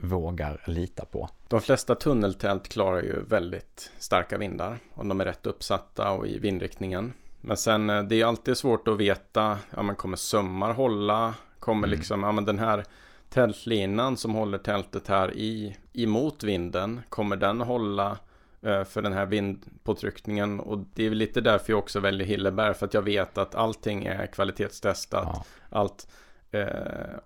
vågar 0.00 0.62
lita 0.66 1.04
på. 1.04 1.28
De 1.48 1.60
flesta 1.60 1.94
tunneltält 1.94 2.68
klarar 2.68 3.02
ju 3.02 3.22
väldigt 3.22 3.92
starka 3.98 4.38
vindar 4.38 4.78
om 4.94 5.08
de 5.08 5.20
är 5.20 5.24
rätt 5.24 5.46
uppsatta 5.46 6.10
och 6.10 6.26
i 6.26 6.38
vindriktningen. 6.38 7.12
Men 7.40 7.56
sen 7.56 7.90
eh, 7.90 8.02
det 8.02 8.20
är 8.20 8.26
alltid 8.26 8.56
svårt 8.56 8.88
att 8.88 8.96
veta, 8.96 9.58
ja 9.76 9.82
men 9.82 9.96
kommer 9.96 10.16
sömmar 10.16 10.72
hålla? 10.72 11.34
Kommer 11.58 11.88
mm. 11.88 11.98
liksom, 11.98 12.22
ja 12.22 12.32
men 12.32 12.44
den 12.44 12.58
här 12.58 12.84
tältlinan 13.28 14.16
som 14.16 14.34
håller 14.34 14.58
tältet 14.58 15.08
här 15.08 15.36
i 15.36 15.76
emot 15.92 16.42
vinden, 16.42 17.00
kommer 17.08 17.36
den 17.36 17.60
hålla 17.60 18.18
eh, 18.62 18.84
för 18.84 19.02
den 19.02 19.12
här 19.12 19.26
vindpåtryckningen 19.26 20.60
och 20.60 20.78
det 20.94 21.06
är 21.06 21.10
lite 21.10 21.40
därför 21.40 21.72
jag 21.72 21.78
också 21.78 22.00
väljer 22.00 22.26
Hilleberg 22.26 22.74
för 22.74 22.86
att 22.86 22.94
jag 22.94 23.02
vet 23.02 23.38
att 23.38 23.54
allting 23.54 24.06
är 24.06 24.26
kvalitetstestat. 24.26 25.28
Ja. 25.32 25.44
Allt 25.70 26.08
eh, 26.50 26.66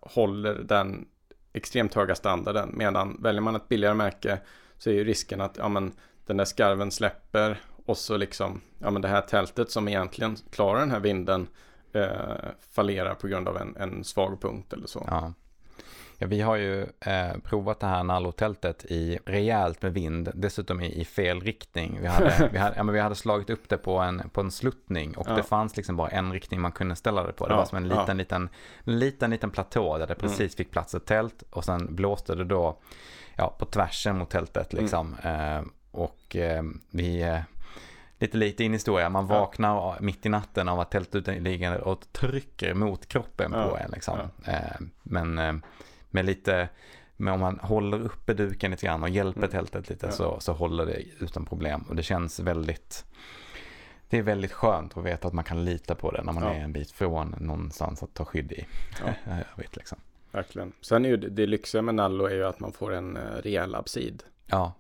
håller 0.01 0.55
den 0.55 1.07
extremt 1.53 1.95
höga 1.95 2.15
standarden 2.15 2.71
medan 2.75 3.23
väljer 3.23 3.43
man 3.43 3.57
ett 3.57 3.69
billigare 3.69 3.95
märke 3.95 4.39
så 4.79 4.91
är 4.91 4.95
ju 4.95 5.05
risken 5.05 5.41
att 5.41 5.57
ja, 5.57 5.69
men, 5.69 5.93
den 6.27 6.37
där 6.37 6.45
skarven 6.45 6.91
släpper 6.91 7.61
och 7.87 7.97
så 7.97 8.17
liksom 8.17 8.61
ja, 8.79 8.91
men 8.91 9.03
det 9.03 9.09
här 9.09 9.21
tältet 9.21 9.71
som 9.71 9.89
egentligen 9.89 10.37
klarar 10.51 10.81
den 10.81 10.91
här 10.91 11.01
vinden 11.01 11.49
eh, 11.93 12.11
fallerar 12.71 13.15
på 13.15 13.29
grund 13.29 13.49
av 13.49 13.57
en, 13.57 13.77
en 13.77 14.05
svag 14.05 14.41
punkt 14.41 14.73
eller 14.73 14.87
så. 14.87 15.05
Ja. 15.11 15.33
Ja, 16.19 16.27
vi 16.27 16.41
har 16.41 16.57
ju 16.57 16.83
eh, 17.01 17.37
provat 17.45 17.81
det 17.81 17.87
här 17.87 18.05
nallotältet 18.05 18.85
i 18.85 19.19
rejält 19.27 19.83
med 19.83 19.95
vind, 19.95 20.31
dessutom 20.35 20.81
i, 20.81 21.01
i 21.01 21.05
fel 21.05 21.41
riktning. 21.41 21.99
Vi 22.01 22.07
hade, 22.07 22.49
vi, 22.53 22.59
hade, 22.59 22.77
ja, 22.77 22.83
men 22.83 22.95
vi 22.95 23.01
hade 23.01 23.15
slagit 23.15 23.51
upp 23.51 23.69
det 23.69 23.77
på 23.77 23.99
en, 23.99 24.31
på 24.31 24.41
en 24.41 24.51
sluttning 24.51 25.17
och 25.17 25.27
ja. 25.29 25.35
det 25.35 25.43
fanns 25.43 25.77
liksom 25.77 25.97
bara 25.97 26.09
en 26.09 26.33
riktning 26.33 26.61
man 26.61 26.73
kunde 26.73 26.97
ställa 26.97 27.27
det 27.27 27.33
på. 27.33 27.47
Det 27.47 27.53
ja, 27.53 27.57
var 27.57 27.65
som 27.65 27.79
en 27.79 27.89
liten, 27.89 28.17
liten, 28.17 28.49
liten, 28.85 29.31
liten 29.31 29.51
platå 29.51 29.99
där 29.99 30.07
det 30.07 30.15
precis 30.15 30.41
mm. 30.41 30.51
fick 30.51 30.71
plats 30.71 30.95
ett 30.95 31.07
tält 31.07 31.43
och 31.51 31.65
sen 31.65 31.95
blåste 31.95 32.35
det 32.35 32.45
då 32.45 32.79
ja, 33.37 33.57
på 33.59 33.65
tvärsen 33.65 34.19
mot 34.19 34.31
tältet 34.31 34.73
liksom. 34.73 35.17
Mm. 35.23 35.59
Eh, 35.59 35.65
och 35.91 36.37
eh, 36.37 36.63
vi, 36.91 37.23
eh, 37.23 37.41
lite 38.25 38.37
lite 38.37 38.65
in 38.65 38.71
i 38.73 38.75
historia. 38.75 39.09
Man 39.09 39.27
Ja. 39.29 39.41
vaknar 39.41 40.01
mitt 40.01 40.27
i 40.27 40.29
natten 40.29 40.69
av 40.69 40.81
att 40.81 40.91
tältduden 40.91 41.43
ligger 41.45 41.81
och 41.81 42.13
trycker 42.13 42.75
mot 42.75 43.07
kroppen 43.09 43.51
på 43.51 43.57
Ja. 43.59 43.79
en. 43.79 43.91
Liksom. 43.91 44.19
Eh, 44.47 44.81
men 45.03 45.39
eh, 45.39 45.53
med 46.11 46.25
lite, 46.25 46.69
men 47.17 47.35
om 47.35 47.41
man 47.41 47.59
håller 47.63 48.01
uppe 48.03 48.35
duken 48.35 48.71
lite 48.71 48.87
grann 48.87 49.03
och 49.03 49.09
hjälper 49.09 49.39
Mm. 49.41 49.51
tältet 49.51 49.89
lite 49.89 50.07
Ja. 50.07 50.13
så, 50.13 50.41
så 50.41 50.53
håller 50.53 50.87
det 50.87 51.03
utan 51.19 51.47
problem. 51.47 51.85
Och 51.89 51.97
det 51.97 52.03
känns 52.03 52.41
väldigt, 52.41 53.05
det 54.09 54.19
är 54.19 54.23
väldigt 54.23 54.53
skönt 54.53 54.97
att 54.99 55.05
veta 55.05 55.29
att 55.29 55.35
man 55.35 55.45
kan 55.45 55.65
lita 55.65 55.95
på 55.95 56.11
det 56.11 56.23
när 56.23 56.33
man 56.33 56.43
Ja. 56.43 56.55
är 56.55 56.61
en 56.61 56.73
bit 56.73 56.91
från 56.91 57.35
någonstans 57.39 58.03
att 58.03 58.15
ta 58.15 58.25
skydd 58.25 58.53
i. 58.53 58.67
Ja. 59.07 59.13
Jag 59.57 59.63
vet 59.63 59.77
liksom. 59.77 59.99
Verkligen. 60.33 60.73
Sen 60.81 61.05
är 61.05 61.09
ju 61.09 61.17
det, 61.17 61.29
det 61.29 61.47
lyxiga 61.47 61.83
med 61.83 61.95
Nallo 61.95 62.25
är 62.27 62.35
ju 62.35 62.45
att 62.45 62.61
man 62.61 62.73
får 62.73 62.95
en 62.95 63.17
eh, 63.17 63.23
rejäl 63.43 63.75
absid. 63.75 64.23
Ja. 64.47 64.73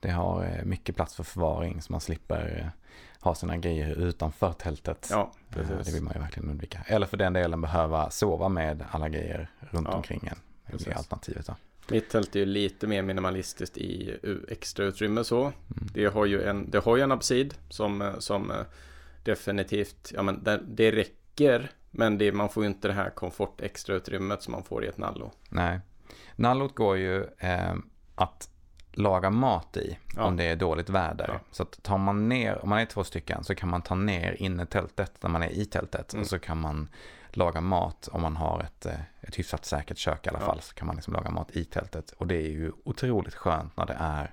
Det 0.00 0.10
har 0.10 0.44
eh, 0.44 0.64
mycket 0.64 0.96
plats 0.96 1.14
för 1.14 1.22
förvaring 1.24 1.82
så 1.82 1.92
man 1.92 2.00
slipper 2.00 2.58
eh, 2.64 2.70
ha 3.20 3.34
sina 3.34 3.56
grejer 3.56 3.94
utanför 3.94 4.52
tältet. 4.52 5.08
Ja, 5.10 5.32
Eh, 5.50 5.56
Det 5.58 5.76
precis. 5.76 5.94
vill 5.94 6.02
man 6.02 6.12
ju 6.14 6.20
verkligen 6.20 6.50
undvika. 6.50 6.80
Eller 6.86 7.06
för 7.06 7.16
den 7.16 7.32
delen 7.32 7.60
behöva 7.60 8.10
sova 8.10 8.48
med 8.48 8.84
alla 8.90 9.08
grejer 9.08 9.50
runt 9.60 9.88
Ja, 9.90 9.96
omkring 9.96 10.20
en. 10.30 10.38
Det 10.66 10.72
precis. 10.72 10.88
är 10.88 10.92
alternativet 10.94 11.46
då. 11.46 11.56
Mitt 11.90 12.10
tält 12.10 12.36
är 12.36 12.40
ju 12.40 12.46
lite 12.46 12.86
mer 12.86 13.02
minimalistiskt 13.02 13.78
i 13.78 14.18
extra 14.48 14.84
utrymme 14.84 15.24
så. 15.24 15.40
Mm. 15.42 15.52
Det 15.94 16.06
har 16.06 16.26
ju 16.26 16.42
en, 16.42 16.70
det 16.70 16.78
har 16.78 16.96
ju 16.96 17.02
en 17.02 17.12
absid 17.12 17.54
som, 17.68 18.02
eh, 18.02 18.18
som 18.18 18.52
definitivt, 19.24 20.12
ja 20.14 20.22
men 20.22 20.42
det, 20.44 20.60
det 20.68 20.92
räcker. 20.92 21.70
Men 21.90 22.18
det, 22.18 22.32
man 22.32 22.48
får 22.48 22.62
ju 22.62 22.68
inte 22.68 22.88
det 22.88 22.94
här 22.94 23.10
komfort 23.10 23.60
extra 23.60 23.94
utrymmet 23.94 24.42
som 24.42 24.52
man 24.52 24.62
får 24.64 24.84
i 24.84 24.88
ett 24.88 24.98
Nallo. 24.98 25.32
Nej. 25.48 25.80
Nallot 26.36 26.74
går 26.74 26.96
ju 26.96 27.24
eh, 27.38 27.74
att 28.14 28.50
laga 28.98 29.30
mat 29.30 29.76
i 29.76 29.98
Ja. 30.16 30.24
om 30.24 30.36
det 30.36 30.44
är 30.44 30.56
dåligt 30.56 30.90
väder. 30.90 31.28
Ja. 31.32 31.40
Så 31.50 31.62
att 31.62 31.82
tar 31.82 31.98
man 31.98 32.28
ner, 32.28 32.62
om 32.62 32.68
man 32.68 32.78
är 32.78 32.86
två 32.86 33.04
stycken 33.04 33.44
så 33.44 33.54
kan 33.54 33.68
man 33.68 33.82
ta 33.82 33.94
ner 33.94 34.32
innetältet 34.42 35.12
när 35.22 35.30
man 35.30 35.42
är 35.42 35.50
i 35.50 35.64
tältet. 35.64 36.12
Mm. 36.12 36.22
Och 36.22 36.28
så 36.28 36.38
kan 36.38 36.60
man 36.60 36.88
laga 37.30 37.60
mat 37.60 38.08
om 38.12 38.22
man 38.22 38.36
har 38.36 38.60
ett, 38.62 38.86
eh, 38.86 39.00
ett 39.20 39.38
hyfsat 39.38 39.64
säkert 39.64 39.98
kök 39.98 40.26
i 40.26 40.28
alla 40.28 40.38
Ja. 40.40 40.46
fall. 40.46 40.60
Så 40.60 40.74
kan 40.74 40.86
man 40.86 40.96
liksom 40.96 41.12
laga 41.14 41.30
mat 41.30 41.50
i 41.50 41.64
tältet. 41.64 42.10
Och 42.10 42.26
det 42.26 42.34
är 42.36 42.50
ju 42.50 42.72
otroligt 42.84 43.34
skönt 43.34 43.76
när 43.76 43.86
det 43.86 43.96
är 44.00 44.32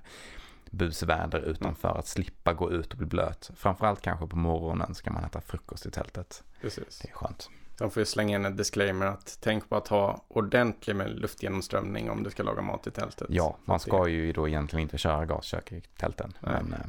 busväder 0.70 1.38
utanför 1.38 1.88
Mm. 1.88 1.98
att 1.98 2.06
slippa 2.06 2.52
gå 2.52 2.70
ut 2.72 2.92
och 2.92 2.98
bli 2.98 3.06
blöt. 3.06 3.50
Framförallt 3.56 4.00
kanske 4.00 4.26
på 4.26 4.36
morgonen 4.36 4.94
så 4.94 5.02
kan 5.04 5.12
man 5.14 5.24
äta 5.24 5.40
frukost 5.40 5.86
i 5.86 5.90
tältet. 5.90 6.42
Precis. 6.60 6.98
Det 7.02 7.08
är 7.08 7.12
skönt. 7.14 7.50
De 7.78 7.90
får 7.90 8.00
ju 8.00 8.04
slänga 8.04 8.36
in 8.36 8.44
en 8.44 8.56
disclaimer 8.56 9.06
att 9.06 9.38
tänk 9.40 9.68
på 9.68 9.76
att 9.76 9.88
ha 9.88 10.24
ordentlig 10.28 10.96
med 10.96 11.10
luftgenomströmning 11.10 12.10
om 12.10 12.22
du 12.22 12.30
ska 12.30 12.42
laga 12.42 12.62
mat 12.62 12.86
i 12.86 12.90
tältet. 12.90 13.26
Ja, 13.30 13.56
man 13.64 13.80
ska 13.80 14.08
ju 14.08 14.32
då 14.32 14.48
egentligen 14.48 14.82
inte 14.82 14.98
köra 14.98 15.24
gaskök 15.26 15.72
i 15.72 15.80
tälten. 15.98 16.32
Nej. 16.40 16.52
Men 16.62 16.72
eh, 16.72 16.86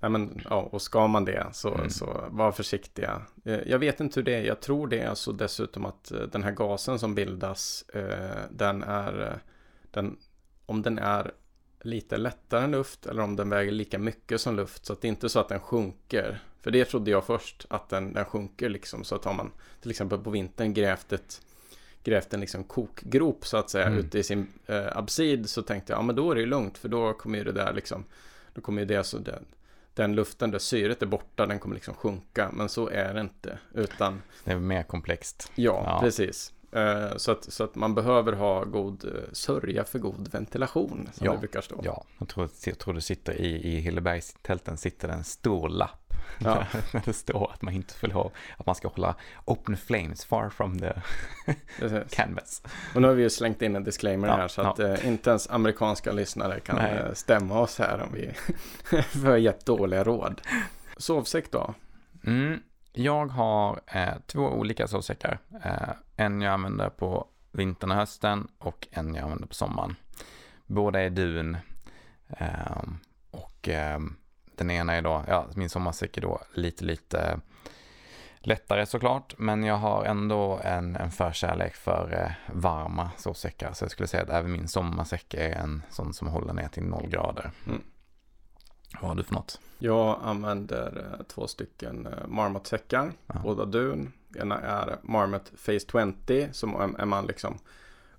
Nej, 0.00 0.10
men, 0.10 0.40
ja, 0.50 0.68
och 0.72 0.82
ska 0.82 1.06
man 1.06 1.24
det 1.24 1.46
så, 1.52 1.74
Mm. 1.74 1.90
så 1.90 2.24
var 2.28 2.52
försiktiga. 2.52 3.22
Eh, 3.44 3.58
Jag 3.66 3.78
vet 3.78 4.00
inte 4.00 4.20
hur 4.20 4.24
det 4.24 4.34
är. 4.34 4.42
Jag 4.42 4.60
tror 4.60 4.86
det 4.86 5.00
är 5.00 5.14
så 5.14 5.32
dessutom 5.32 5.86
att 5.86 6.10
eh, 6.10 6.20
den 6.20 6.42
här 6.42 6.52
gasen 6.52 6.98
som 6.98 7.14
bildas, 7.14 7.84
den 8.50 8.82
är, 8.82 9.38
den, 9.90 10.16
om 10.66 10.82
den 10.82 10.98
är 10.98 11.32
lite 11.80 12.16
lättare 12.16 12.64
än 12.64 12.70
luft 12.70 13.06
eller 13.06 13.22
om 13.22 13.36
den 13.36 13.50
väger 13.50 13.72
lika 13.72 13.98
mycket 13.98 14.40
som 14.40 14.56
luft. 14.56 14.86
Så 14.86 14.92
att 14.92 15.00
det 15.00 15.06
är 15.06 15.10
inte 15.10 15.28
så 15.28 15.40
att 15.40 15.48
den 15.48 15.60
sjunker. 15.60 16.42
För 16.62 16.70
det 16.70 16.84
trodde 16.84 17.10
jag 17.10 17.24
först, 17.24 17.66
att 17.70 17.88
den, 17.88 18.12
den 18.12 18.24
sjunker 18.24 18.68
liksom. 18.68 19.04
Så 19.04 19.14
att 19.14 19.24
har 19.24 19.34
man 19.34 19.50
till 19.80 19.90
exempel 19.90 20.18
på 20.18 20.30
vintern 20.30 20.74
grävt 20.74 21.12
ett 21.12 21.40
grävt 22.04 22.34
en 22.34 22.40
liksom 22.40 22.64
kokgrop 22.64 23.46
så 23.46 23.56
att 23.56 23.70
säga 23.70 23.86
Mm. 23.86 23.98
ute 23.98 24.18
i 24.18 24.22
sin 24.22 24.46
eh, 24.66 24.96
absid 24.96 25.50
så 25.50 25.62
tänkte 25.62 25.92
jag 25.92 25.98
ja 25.98 26.02
men 26.02 26.16
då 26.16 26.30
är 26.30 26.34
det 26.34 26.40
ju 26.40 26.46
lugnt 26.46 26.78
för 26.78 26.88
då 26.88 27.12
kommer 27.12 27.38
ju 27.38 27.44
det 27.44 27.52
där 27.52 27.72
liksom 27.72 28.04
då 28.54 28.60
kommer 28.60 28.82
ju 28.82 28.86
det 28.86 29.04
så 29.04 29.18
den, 29.18 29.44
den 29.94 30.14
luften 30.14 30.50
där 30.50 30.58
syret 30.58 31.02
är 31.02 31.06
borta 31.06 31.46
den 31.46 31.58
kommer 31.58 31.74
liksom 31.74 31.94
sjunka 31.94 32.50
men 32.52 32.68
så 32.68 32.88
är 32.88 33.14
det 33.14 33.20
inte 33.20 33.58
utan 33.74 34.22
det 34.44 34.52
är 34.52 34.58
mer 34.58 34.82
komplext. 34.82 35.52
ja, 35.54 35.82
Ja. 35.86 36.00
precis 36.02 36.52
Eh, 36.72 37.16
så, 37.16 37.32
att, 37.32 37.52
så 37.52 37.64
att 37.64 37.74
man 37.74 37.94
behöver 37.94 38.32
ha 38.32 38.64
god 38.64 39.04
eh, 39.04 39.10
sörja 39.32 39.84
för 39.84 39.98
god 39.98 40.28
ventilation 40.32 41.08
som 41.12 41.26
Ja, 41.26 41.32
det 41.32 41.38
brukar 41.38 41.60
stå. 41.60 41.80
Ja, 41.84 42.04
jag 42.18 42.28
tror, 42.28 42.48
jag 42.64 42.78
tror 42.78 42.94
det 42.94 43.00
sitter 43.00 43.32
i, 43.34 43.48
i 43.72 43.80
Hillebergstälten 43.80 44.76
sitter 44.76 45.08
en 45.08 45.24
stor 45.24 45.68
lapp. 45.68 46.07
Ja. 46.38 46.64
Där 46.92 47.02
det 47.04 47.12
står 47.12 47.50
att 47.52 47.62
man 47.62 47.74
inte 47.74 47.94
får 47.94 48.08
lov, 48.08 48.32
att 48.56 48.66
man 48.66 48.74
ska 48.74 48.88
hålla 48.88 49.14
open 49.44 49.76
flames 49.76 50.24
far 50.24 50.50
from 50.50 50.78
the 50.78 50.92
canvas. 52.10 52.62
Och 52.94 53.02
nu 53.02 53.08
har 53.08 53.14
vi 53.14 53.22
ju 53.22 53.30
slängt 53.30 53.62
in 53.62 53.76
en 53.76 53.84
disclaimer 53.84 54.28
Ja, 54.28 54.36
här 54.36 54.48
så 54.48 54.62
att 54.62 54.78
eh, 54.78 55.06
inte 55.08 55.30
ens 55.30 55.50
amerikanska 55.50 56.12
lyssnare 56.12 56.60
kan 56.60 56.76
Nej. 56.76 56.96
eh, 56.96 57.12
stämma 57.12 57.60
oss 57.60 57.78
här 57.78 58.02
om 58.02 58.12
vi 58.12 58.30
vi 59.14 59.28
har 59.28 59.36
gett 59.36 59.66
dåliga 59.66 60.04
råd. 60.04 60.40
Sovsäck 60.96 61.52
då? 61.52 61.74
Mm. 62.26 62.60
Jag 62.92 63.26
har 63.26 63.80
eh, 63.86 64.14
två 64.26 64.40
olika 64.40 64.86
sovsäckar. 64.88 65.38
Eh, 65.64 65.88
en 66.16 66.40
jag 66.40 66.52
använder 66.52 66.88
på 66.88 67.26
vintern 67.52 67.90
och 67.90 67.96
hösten 67.96 68.48
och 68.58 68.88
en 68.90 69.14
jag 69.14 69.24
använder 69.24 69.46
på 69.46 69.54
sommaren. 69.54 69.96
Båda 70.66 71.00
är 71.00 71.10
dun. 71.10 71.56
Ehm, 72.28 72.98
och 73.30 73.68
ehm, 73.68 74.16
den 74.58 74.70
ena 74.70 74.94
är 74.94 75.02
då, 75.02 75.24
ja, 75.28 75.46
min 75.54 75.70
sommarsäck 75.70 76.16
är 76.16 76.20
då 76.20 76.40
lite, 76.54 76.84
lite 76.84 77.40
lättare 78.40 78.86
såklart. 78.86 79.34
Men 79.38 79.64
jag 79.64 79.76
har 79.76 80.04
ändå 80.04 80.60
en, 80.64 80.96
en 80.96 81.10
förkärlek 81.10 81.74
för 81.74 82.12
eh, 82.24 82.54
varma 82.56 83.10
sovsäckar. 83.16 83.72
Så 83.72 83.84
jag 83.84 83.90
skulle 83.90 84.06
säga 84.06 84.22
att 84.22 84.30
även 84.30 84.52
min 84.52 84.68
sommarsäck 84.68 85.34
är 85.34 85.50
en 85.52 85.82
sån 85.90 86.14
som 86.14 86.28
håller 86.28 86.52
ner 86.52 86.68
till 86.68 86.82
noll 86.82 87.06
grader. 87.08 87.50
Mm. 87.66 87.82
Vad 89.00 89.08
har 89.10 89.16
du 89.16 89.22
för 89.24 89.34
något? 89.34 89.60
Jag 89.78 90.20
använder 90.22 91.16
eh, 91.18 91.24
två 91.26 91.46
stycken 91.46 92.06
eh, 92.06 92.26
Marmot-säckar, 92.26 93.12
Ja. 93.26 93.34
båda 93.42 93.64
dun. 93.64 94.12
Ena 94.38 94.60
är 94.60 94.96
Marmot 95.02 95.52
Face 95.56 95.78
20, 96.26 96.48
som 96.52 96.74
är- 96.98 97.04
man 97.04 97.26
liksom 97.26 97.58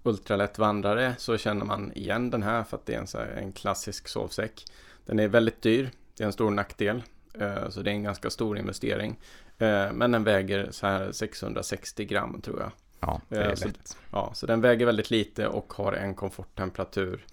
ultralätt 0.04 0.58
vandrare 0.60 1.16
så 1.18 1.38
känner 1.38 1.66
man 1.66 1.92
igen 1.94 2.30
den 2.30 2.44
här 2.44 2.64
för 2.64 2.78
att 2.78 2.86
det 2.86 2.94
är 2.94 3.00
en, 3.00 3.08
här, 3.14 3.26
en 3.28 3.52
klassisk 3.52 4.08
sovsäck. 4.08 4.66
Den 5.06 5.20
är 5.20 5.28
väldigt 5.28 5.62
dyr, 5.62 5.92
det 6.20 6.24
är 6.24 6.26
en 6.26 6.34
stor 6.34 6.52
nackdel, 6.52 7.04
eh, 7.34 7.70
så 7.70 7.82
det 7.82 7.90
är 7.90 7.94
en 7.94 8.04
ganska 8.04 8.30
stor 8.30 8.58
investering. 8.58 9.20
Eh, 9.58 9.92
Men 9.92 10.12
den 10.12 10.24
väger 10.24 10.68
så 10.72 10.88
här 10.88 11.12
660 11.12 12.06
gram 12.06 12.42
tror 12.42 12.60
jag. 12.60 12.72
Ja, 13.00 13.22
det 13.30 13.36
är 13.38 13.56
så- 13.56 13.68
lätt. 13.68 13.98
Ja, 14.12 14.32
så 14.34 14.46
den 14.46 14.62
väger 14.62 14.86
väldigt 14.86 15.12
lite 15.12 15.48
och 15.48 15.74
har 15.74 15.94
en 15.94 16.16
komforttemperatur. 16.16 17.26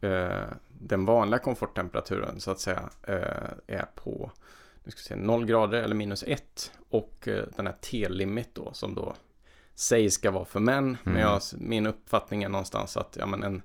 Eh, 0.00 0.44
den 0.68 1.04
vanliga 1.04 1.38
komforttemperaturen 1.38 2.40
så 2.40 2.50
att 2.50 2.60
säga 2.60 2.90
eh, 3.02 3.50
är 3.76 3.86
på 3.94 4.30
nu 4.84 4.90
ska 4.90 5.00
se, 5.00 5.16
0 5.16 5.44
grader 5.46 5.82
eller 5.82 5.94
minus 5.94 6.22
1. 6.26 6.72
Och 6.90 7.28
eh, 7.28 7.44
den 7.56 7.66
här 7.66 7.74
T-limit 7.80 8.54
då 8.54 8.72
som 8.72 8.94
då 8.94 9.14
sägs 9.74 10.14
ska 10.14 10.30
vara 10.30 10.44
för 10.44 10.60
män. 10.60 10.96
Men 11.04 11.14
Mm. 11.16 11.28
jag, 11.28 11.40
min 11.58 11.86
uppfattning 11.86 12.42
är 12.42 12.48
någonstans 12.48 12.96
att 12.96 13.16
ja, 13.20 13.26
men 13.26 13.42
en 13.42 13.62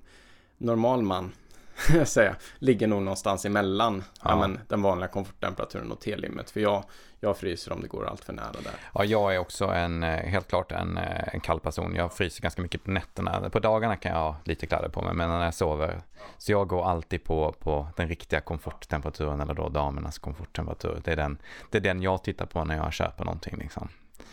normal 0.58 1.02
man 1.02 1.32
säga, 2.04 2.36
ligger 2.58 2.86
nog 2.86 3.02
någonstans 3.02 3.44
emellan 3.44 4.04
ja. 4.22 4.30
Ja. 4.30 4.36
men, 4.36 4.60
den 4.68 4.82
vanliga 4.82 5.08
komforttemperaturen 5.08 5.92
och 5.92 6.00
T-limit. 6.00 6.50
För 6.50 6.60
jag, 6.60 6.84
jag 7.20 7.36
fryser 7.36 7.72
om 7.72 7.80
det 7.80 7.88
går 7.88 8.06
allt 8.06 8.24
för 8.24 8.32
nära 8.32 8.52
där. 8.64 8.72
Ja, 8.94 9.04
jag 9.04 9.34
är 9.34 9.38
också 9.38 9.64
en, 9.64 10.02
eh, 10.02 10.08
helt 10.08 10.48
klart 10.48 10.72
en, 10.72 10.96
eh, 10.96 11.34
en 11.34 11.40
kall 11.40 11.60
person. 11.60 11.94
Jag 11.94 12.12
fryser 12.12 12.42
ganska 12.42 12.62
mycket 12.62 12.84
på 12.84 12.90
nätterna. 12.90 13.50
På 13.50 13.58
dagarna 13.58 13.96
kan 13.96 14.12
jag 14.12 14.18
ha 14.18 14.36
lite 14.44 14.66
kläder 14.66 14.88
på 14.88 15.02
mig, 15.02 15.14
men 15.14 15.28
när 15.28 15.44
jag 15.44 15.54
sover. 15.54 16.00
Så 16.38 16.52
jag 16.52 16.68
går 16.68 16.84
alltid 16.84 17.24
på, 17.24 17.52
på 17.52 17.88
den 17.96 18.08
riktiga 18.08 18.40
komforttemperaturen, 18.40 19.40
eller 19.40 19.54
då 19.54 19.68
damernas 19.68 20.18
komforttemperatur. 20.18 21.00
Det 21.04 21.12
är 21.12 21.16
den, 21.16 21.38
det 21.70 21.78
är 21.78 21.82
den 21.82 22.02
jag 22.02 22.24
tittar 22.24 22.46
på 22.46 22.64
när 22.64 22.76
jag 22.76 22.92
köper 22.92 23.24
någonting. 23.24 23.56
Liksom. 23.56 23.88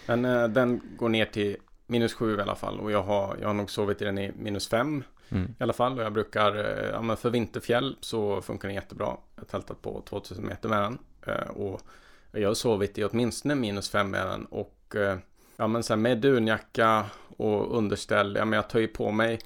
Men 0.06 0.26
eh, 0.26 0.48
den 0.48 0.82
går 0.98 1.10
ner 1.10 1.26
till 1.26 1.58
minus 1.88 2.14
7 2.14 2.38
i 2.38 2.42
alla 2.42 2.56
fall. 2.56 2.80
Och 2.80 2.92
jag 2.92 3.04
har, 3.04 3.38
jag 3.42 3.48
har 3.48 3.54
nog 3.54 3.70
sovit 3.70 4.02
i 4.02 4.06
den 4.06 4.18
i 4.18 4.32
minus 4.36 4.70
5 4.70 5.04
Mm. 5.34 5.56
i 5.60 5.64
alla 5.64 5.74
fall. 5.74 6.00
Och 6.00 6.06
jag 6.06 6.14
brukar, 6.14 6.56
eh, 6.56 6.90
ja 6.90 7.02
men 7.02 7.18
för 7.18 7.30
vinterfjäll 7.30 7.98
så 8.02 8.42
funkar 8.42 8.68
den 8.68 8.76
jättebra. 8.76 9.18
Jag 9.36 9.42
har 9.42 9.46
tältat 9.46 9.82
på 9.82 10.02
2000 10.10 10.46
meter 10.46 10.70
med 10.70 10.82
den. 10.82 10.98
Eh, 11.28 11.50
och 11.50 11.82
jag 12.32 12.50
har 12.50 12.54
sovit 12.54 12.98
i 12.98 13.04
åtminstone 13.04 13.56
minus 13.56 13.90
5 13.90 14.12
med 14.12 14.28
den. 14.28 14.46
Och 14.46 14.96
eh, 14.96 15.18
ja 15.58 15.68
men 15.68 15.84
sen 15.84 16.02
med 16.02 16.18
dunjacka 16.18 17.06
och 17.38 17.78
underställ. 17.78 18.36
Ja 18.36 18.46
men 18.46 18.58
jag 18.58 18.70
tar 18.70 18.80
ju 18.80 18.88
på 18.88 19.12
mig 19.12 19.40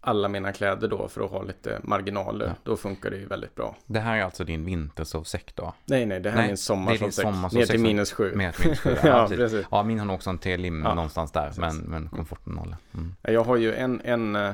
alla 0.00 0.28
mina 0.28 0.52
kläder 0.52 0.88
då 0.88 1.08
för 1.08 1.24
att 1.24 1.30
ha 1.30 1.42
lite 1.42 1.80
marginaler. 1.82 2.46
Ja. 2.46 2.52
Då 2.62 2.76
funkar 2.76 3.10
det 3.10 3.16
ju 3.16 3.26
väldigt 3.26 3.54
bra. 3.54 3.76
Det 3.86 4.00
här 4.00 4.16
är 4.18 4.22
alltså 4.22 4.44
din 4.44 4.64
vintersovsäck 4.64 5.54
då? 5.54 5.74
Nej, 5.84 6.06
nej, 6.06 6.20
det 6.20 6.30
här 6.30 6.36
Nej, 6.36 6.44
är 6.44 6.48
min 6.48 6.56
sommarsovsäck. 6.56 7.26
Ner 7.52 7.66
till 7.66 7.80
minus 7.80 8.12
7. 8.12 8.34
Med 8.34 8.48
ett 8.48 8.64
minus 8.64 8.80
sju, 8.80 8.90
ja, 9.02 9.08
ja, 9.08 9.28
precis. 9.28 9.36
precis. 9.36 9.66
Ja, 9.70 9.82
min 9.82 9.98
har 9.98 10.06
nog 10.06 10.16
också 10.16 10.30
en 10.30 10.38
T-lim 10.38 10.82
Ja, 10.84 10.94
någonstans 10.94 11.32
där, 11.32 11.46
precis. 11.46 11.60
men, 11.60 11.76
men 11.76 12.08
komforten 12.08 12.52
noll. 12.52 12.76
Mm. 12.94 13.14
Jag 13.22 13.44
har 13.44 13.56
ju 13.56 13.74
en, 13.74 14.00
en 14.04 14.52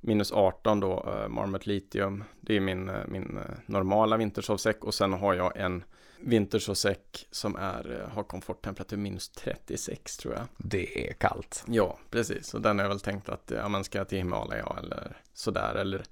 minus 0.00 0.32
18 0.32 0.80
då, 0.80 1.04
uh, 1.06 1.28
Marmot 1.28 1.66
Litium. 1.66 2.24
Det 2.40 2.56
är 2.56 2.60
min, 2.60 2.88
eh, 2.88 3.06
min 3.08 3.38
eh, 3.38 3.54
normala 3.66 4.16
vintersovsäck 4.16 4.84
och 4.84 4.94
sen 4.94 5.12
har 5.12 5.34
jag 5.34 5.56
en 5.56 5.84
vintersovsäck 6.20 7.26
som 7.30 7.56
är, 7.56 8.00
eh, 8.00 8.14
har 8.14 8.22
komforttemperatur 8.22 8.96
minus 8.96 9.28
36 9.28 10.16
tror 10.16 10.34
jag. 10.34 10.44
Det 10.56 11.08
är 11.08 11.12
kallt. 11.12 11.64
Ja, 11.66 11.98
precis. 12.10 12.54
Och 12.54 12.60
den 12.60 12.80
är 12.80 12.88
väl 12.88 13.00
tänkt 13.00 13.28
att 13.28 13.52
ja, 13.56 13.68
man 13.68 13.84
ska 13.84 14.04
till 14.04 14.18
Himalaya 14.18 14.76
eller 14.78 15.16
sådär 15.32 15.74
eller 15.74 16.04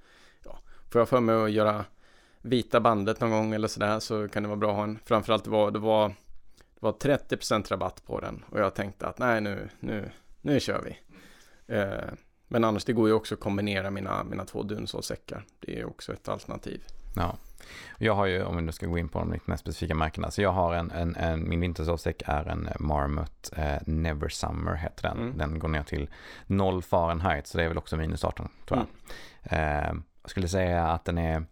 ja. 0.45 0.59
Får 0.91 1.01
jag 1.01 1.09
för 1.09 1.21
mig 1.21 1.45
att 1.45 1.51
göra 1.51 1.85
vita 2.43 2.81
bandet 2.81 3.21
någon 3.21 3.31
gång 3.31 3.55
eller 3.55 3.69
sådär 3.69 4.01
så 4.01 4.29
kan 4.29 4.43
det 4.43 4.49
vara 4.49 4.57
bra 4.57 4.71
att 4.71 4.77
ha 4.77 4.85
en. 4.85 4.99
Framförallt 5.05 5.45
det 5.45 5.51
var, 5.51 5.71
det 5.71 5.79
var, 5.79 6.09
det 6.09 6.81
var 6.81 6.93
30% 6.93 7.71
rabatt 7.71 8.05
på 8.07 8.21
den 8.21 8.45
och 8.51 8.61
jag 8.61 8.75
tänkte 8.75 9.07
att 9.07 9.19
nej 9.19 9.41
nu, 9.41 9.69
nu, 9.81 10.11
nu 10.41 10.61
kör 10.61 10.83
vi. 10.83 10.99
Eh, 11.75 12.13
men 12.49 12.65
annars 12.65 12.85
det 12.85 12.93
går 12.93 13.09
ju 13.09 13.15
också 13.15 13.35
att 13.35 13.41
kombinera 13.41 13.91
mina, 13.91 14.25
mina 14.25 14.45
två 14.45 14.63
dunsålsäckar. 14.63 15.45
Det 15.61 15.81
är 15.81 15.85
också 15.85 16.13
ett 16.13 16.29
alternativ. 16.29 16.83
Ja. 17.17 17.37
Jag 17.99 18.15
har 18.15 18.27
ju, 18.27 18.45
om 18.45 18.57
vi 18.57 18.63
nu 18.63 18.73
ska 18.73 18.87
gå 18.87 18.99
in 18.99 19.09
på 19.09 19.19
de 19.19 19.33
lite 19.33 19.51
mer 19.51 19.57
specifika 19.57 19.95
märkena, 19.95 20.31
så 20.31 20.43
jag 20.43 20.53
har 20.53 20.75
en, 20.75 20.91
en, 20.91 21.17
en 21.17 21.49
min 21.49 21.61
vintersovsäck 21.61 22.23
är 22.27 22.45
en 22.45 22.69
Marmot 22.79 23.53
eh, 23.57 23.77
Never 23.87 24.29
Summer 24.29 24.75
heter 24.75 25.09
den. 25.09 25.19
Mm. 25.19 25.39
Den 25.39 25.59
går 25.59 25.69
ner 25.69 25.83
till 25.83 26.11
0 26.47 26.83
Fahrenheit, 26.83 27.47
så 27.47 27.59
det 27.59 27.65
är 27.65 27.69
väl 27.69 27.79
också 27.79 27.97
minus 27.97 28.25
18 28.25 28.49
tror 28.69 28.81
jag. 28.81 28.87
Mm. 29.59 29.85
Eh, 29.85 30.03
jag 30.23 30.31
skulle 30.31 30.49
säga 30.49 30.87
att 30.87 31.05
den 31.05 31.19
är 31.19 31.45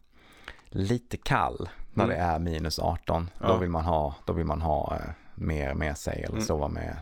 lite 0.66 1.16
kall 1.16 1.68
när 1.92 2.04
mm. 2.04 2.16
det 2.16 2.22
är 2.22 2.38
minus 2.38 2.78
18. 2.78 3.30
Ja. 3.40 3.46
Då 3.48 3.56
vill 3.56 3.70
man 3.70 3.84
ha, 3.84 4.14
då 4.24 4.32
vill 4.32 4.46
man 4.46 4.62
ha 4.62 4.96
eh, 4.96 5.10
mer 5.34 5.74
med 5.74 5.98
sig 5.98 6.22
eller 6.22 6.34
mm. 6.34 6.44
sova 6.44 6.68
med 6.68 6.96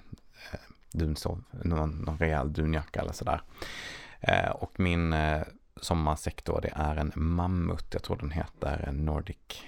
eh, 0.52 0.58
dunsov, 0.92 1.44
någon, 1.50 1.90
någon 1.90 2.18
rejäl 2.18 2.52
dunjacka 2.52 3.00
eller 3.00 3.12
sådär. 3.12 3.42
Eh, 4.20 4.50
och 4.50 4.80
min 4.80 5.12
eh, 5.12 5.42
sommarsäck 5.76 6.44
då, 6.44 6.60
det 6.60 6.72
är 6.74 6.96
en 6.96 7.12
mammut, 7.14 7.86
jag 7.92 8.02
tror 8.02 8.16
den 8.16 8.30
heter 8.30 8.92
Nordic, 8.92 9.62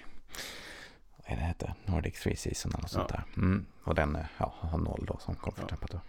vad 1.16 1.32
är 1.32 1.36
det 1.36 1.42
heter? 1.42 1.74
Nordic 1.84 2.20
Three 2.22 2.36
Season 2.36 2.72
eller 2.72 2.82
något 2.82 2.92
ja. 2.92 2.98
sånt 2.98 3.08
där. 3.08 3.24
Mm. 3.36 3.66
Och 3.84 3.94
den 3.94 4.18
ja, 4.38 4.54
har 4.58 4.78
noll 4.78 5.04
då 5.06 5.18
som 5.20 5.34
komforttemperatur. 5.34 6.00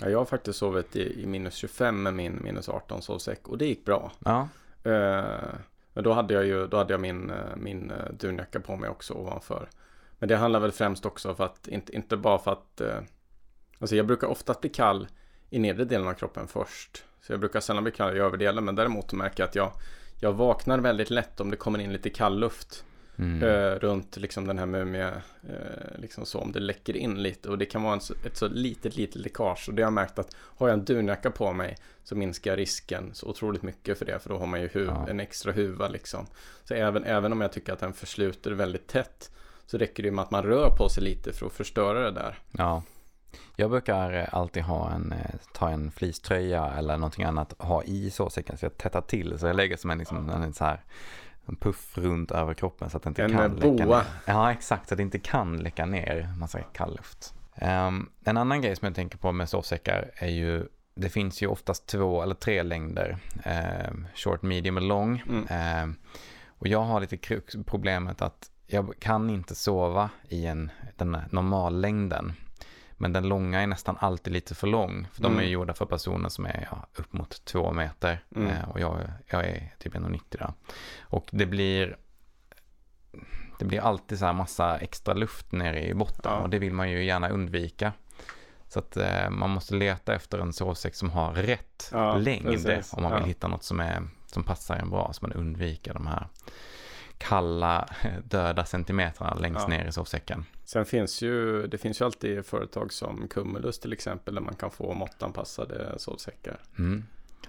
Ja. 0.00 0.08
jag 0.08 0.18
har 0.18 0.24
faktiskt 0.24 0.58
sovit 0.58 0.96
i, 0.96 1.22
i 1.22 1.26
minus 1.26 1.54
25 1.54 2.02
med 2.02 2.14
min 2.14 2.42
minus 2.42 2.68
18 2.68 3.02
sovsäck 3.02 3.48
och 3.48 3.58
det 3.58 3.66
gick 3.66 3.84
bra. 3.84 4.12
Ja. 4.24 4.48
Uh, 4.86 5.54
men 5.94 6.04
då 6.04 6.12
hade 6.12 6.34
jag 6.34 6.46
ju, 6.46 6.66
då 6.66 6.76
hade 6.76 6.92
jag 6.92 7.00
min, 7.00 7.30
eh, 7.30 7.56
min 7.56 7.90
eh, 7.90 8.12
dunjacka 8.12 8.60
på 8.60 8.76
mig 8.76 8.90
också 8.90 9.14
ovanför. 9.14 9.68
Men 10.18 10.28
det 10.28 10.36
handlar 10.36 10.60
väl 10.60 10.72
främst 10.72 11.06
också 11.06 11.34
för 11.34 11.44
att, 11.44 11.68
inte, 11.68 11.96
inte 11.96 12.16
bara 12.16 12.38
för 12.38 12.52
att, 12.52 12.80
alltså 13.84 13.96
jag 13.96 14.06
brukar 14.06 14.26
oftast 14.26 14.60
bli 14.60 14.70
kall 14.70 15.06
i 15.50 15.58
nedre 15.58 15.84
delen 15.84 16.08
av 16.08 16.12
kroppen 16.12 16.48
först. 16.48 17.04
Så 17.22 17.32
jag 17.32 17.40
brukar 17.40 17.60
sällan 17.60 17.84
bli 17.84 17.92
kall 17.92 18.16
i 18.16 18.20
överdelen, 18.20 18.64
men 18.64 18.74
däremot 18.74 19.12
märker 19.12 19.42
jag 19.42 19.48
att 19.48 19.54
jag, 19.54 19.72
jag 20.20 20.32
vaknar 20.32 20.78
väldigt 20.78 21.10
lätt 21.10 21.40
om 21.40 21.50
det 21.50 21.56
kommer 21.56 21.78
in 21.78 21.92
lite 21.92 22.10
kall 22.10 22.38
luft. 22.38 22.84
Mm. 23.18 23.42
Eh, 23.42 23.78
runt 23.78 24.16
liksom 24.16 24.46
den 24.46 24.58
här 24.58 24.66
mumie, 24.66 25.08
eh, 25.48 25.98
liksom 25.98 26.26
så 26.26 26.38
om 26.38 26.52
det 26.52 26.60
läcker 26.60 26.96
in 26.96 27.22
lite 27.22 27.48
och 27.48 27.58
det 27.58 27.66
kan 27.66 27.82
vara 27.82 27.94
en, 27.94 28.00
ett 28.26 28.36
så 28.36 28.48
litet, 28.48 28.96
litet 28.96 29.22
läckage 29.22 29.68
och 29.68 29.74
det 29.74 29.82
har 29.82 29.86
jag 29.86 29.92
märkt 29.92 30.18
att 30.18 30.36
har 30.36 30.68
jag 30.68 30.78
en 30.78 30.84
dunjacka 30.84 31.30
på 31.30 31.52
mig 31.52 31.76
så 32.04 32.16
minskar 32.16 32.56
risken 32.56 33.10
så 33.14 33.26
otroligt 33.26 33.62
mycket 33.62 33.98
för 33.98 34.04
det 34.04 34.18
för 34.18 34.28
då 34.28 34.38
har 34.38 34.46
man 34.46 34.60
ju 34.60 34.68
huv, 34.68 34.86
ja. 34.86 35.08
en 35.08 35.20
extra 35.20 35.52
huva 35.52 35.88
liksom. 35.88 36.26
Så 36.64 36.74
även, 36.74 37.04
även 37.04 37.32
om 37.32 37.40
jag 37.40 37.52
tycker 37.52 37.72
att 37.72 37.80
den 37.80 37.92
försluter 37.92 38.50
väldigt 38.50 38.86
tätt 38.86 39.30
så 39.66 39.78
räcker 39.78 40.02
det 40.02 40.10
med 40.10 40.22
att 40.22 40.30
man 40.30 40.42
rör 40.42 40.70
på 40.70 40.88
sig 40.88 41.02
lite 41.02 41.32
för 41.32 41.46
att 41.46 41.52
förstöra 41.52 42.00
det 42.00 42.10
där. 42.10 42.38
Ja. 42.50 42.82
Jag 43.56 43.70
brukar 43.70 44.12
eh, 44.12 44.34
alltid 44.34 44.62
ha 44.62 44.90
en, 44.90 45.12
eh, 45.12 45.34
ta 45.52 45.70
en 45.70 45.90
fleecetröja 45.90 46.72
eller 46.78 46.96
någonting 46.96 47.24
annat, 47.24 47.54
ha 47.58 47.82
i 47.82 48.10
sovsäcken 48.10 48.56
så 48.58 48.64
jag 48.64 48.78
tättar 48.78 49.00
till. 49.00 49.38
Så 49.38 49.46
jag 49.46 49.56
lägger 49.56 49.76
som 49.76 49.90
en, 49.90 49.98
liksom, 49.98 50.30
en 50.30 50.52
så 50.52 50.64
här, 50.64 50.80
en 51.46 51.56
puff 51.56 51.98
runt 51.98 52.30
över 52.30 52.54
kroppen 52.54 52.90
så 52.90 52.96
att 52.96 53.02
det 53.02 53.08
inte 53.08 53.24
en 53.24 53.30
kan 53.30 53.56
boa. 53.56 53.72
läcka 53.72 53.86
ner. 53.86 54.04
Ja, 54.26 54.52
exakt, 54.52 54.88
så 54.88 54.94
att 54.94 54.96
det 54.96 55.02
inte 55.02 55.18
kan 55.18 55.56
läcka 55.56 55.86
ner 55.86 56.34
massa 56.38 56.60
kall 56.60 56.96
luft. 56.96 57.34
Um, 57.62 58.10
en 58.24 58.36
annan 58.36 58.62
grej 58.62 58.76
som 58.76 58.86
jag 58.86 58.94
tänker 58.94 59.18
på 59.18 59.32
med 59.32 59.48
sovsäckar 59.48 60.10
är 60.14 60.28
ju 60.28 60.66
det 60.94 61.08
finns 61.08 61.42
ju 61.42 61.46
oftast 61.46 61.86
två 61.86 62.22
eller 62.22 62.34
tre 62.34 62.62
längder. 62.62 63.16
Eh, 63.44 63.92
short, 64.14 64.42
medium 64.42 64.76
och 64.76 64.82
lång. 64.82 65.22
Mm. 65.28 65.46
Eh, 65.90 65.96
och 66.48 66.68
jag 66.68 66.82
har 66.82 67.00
lite 67.00 67.40
problemet 67.66 68.22
att 68.22 68.50
jag 68.66 68.94
kan 68.98 69.30
inte 69.30 69.54
sova 69.54 70.10
i 70.28 70.46
en, 70.46 70.70
den 70.96 71.18
normallängden. 71.30 72.32
Men 72.96 73.12
den 73.12 73.28
långa 73.28 73.62
är 73.62 73.66
nästan 73.66 73.96
alltid 74.00 74.32
lite 74.32 74.54
för 74.54 74.66
lång. 74.66 75.08
För 75.12 75.24
mm. 75.24 75.36
de 75.36 75.42
är 75.42 75.48
gjorda 75.48 75.74
för 75.74 75.86
personer 75.86 76.28
som 76.28 76.46
är 76.46 76.68
ja, 76.70 76.86
upp 76.96 77.12
mot 77.12 77.44
två 77.44 77.72
meter. 77.72 78.24
Mm. 78.36 78.48
Eh, 78.48 78.68
och 78.68 78.80
jag, 78.80 79.00
jag 79.26 79.44
är 79.44 79.74
typ 79.78 79.94
1,90 79.94 80.20
där. 80.30 80.52
Och 81.00 81.28
det 81.30 81.46
blir 81.46 81.96
det 83.58 83.64
blir 83.64 83.80
alltid 83.80 84.18
så 84.18 84.26
här 84.26 84.32
massa 84.32 84.78
extra 84.78 85.14
luft 85.14 85.52
nere 85.52 85.88
i 85.88 85.94
botten. 85.94 86.32
Ja. 86.32 86.38
Och 86.38 86.50
det 86.50 86.58
vill 86.58 86.72
man 86.72 86.90
ju 86.90 87.04
gärna 87.04 87.28
undvika. 87.28 87.92
Så 88.68 88.78
att 88.78 88.96
eh, 88.96 89.30
man 89.30 89.50
måste 89.50 89.74
leta 89.74 90.14
efter 90.14 90.38
en 90.38 90.52
sovsäck 90.52 90.94
som 90.94 91.10
har 91.10 91.32
rätt 91.32 91.90
ja, 91.92 92.16
längd. 92.16 92.44
Precis. 92.44 92.92
Om 92.92 93.02
man 93.02 93.14
vill 93.14 93.24
hitta 93.24 93.48
något 93.48 93.62
som, 93.62 93.80
är, 93.80 94.02
som 94.26 94.44
passar 94.44 94.76
en 94.76 94.90
bra. 94.90 95.12
Så 95.12 95.26
man 95.26 95.32
undviker 95.32 95.94
de 95.94 96.06
här 96.06 96.28
kalla 97.28 97.88
döda 98.24 98.64
centimetrarna 98.64 99.34
längst 99.34 99.60
ja. 99.62 99.68
ner 99.68 99.86
i 99.86 99.92
sovsäcken. 99.92 100.44
Sen 100.64 100.84
finns 100.84 101.22
ju, 101.22 101.66
det 101.66 101.78
finns 101.78 102.00
ju 102.00 102.04
alltid 102.04 102.46
företag 102.46 102.92
som 102.92 103.28
Cumulus 103.28 103.78
till 103.78 103.92
exempel 103.92 104.34
där 104.34 104.42
man 104.42 104.54
kan 104.54 104.70
få 104.70 104.94
måttanpassade 104.94 105.94
sovsäckar. 105.96 106.58
Mm. 106.78 107.04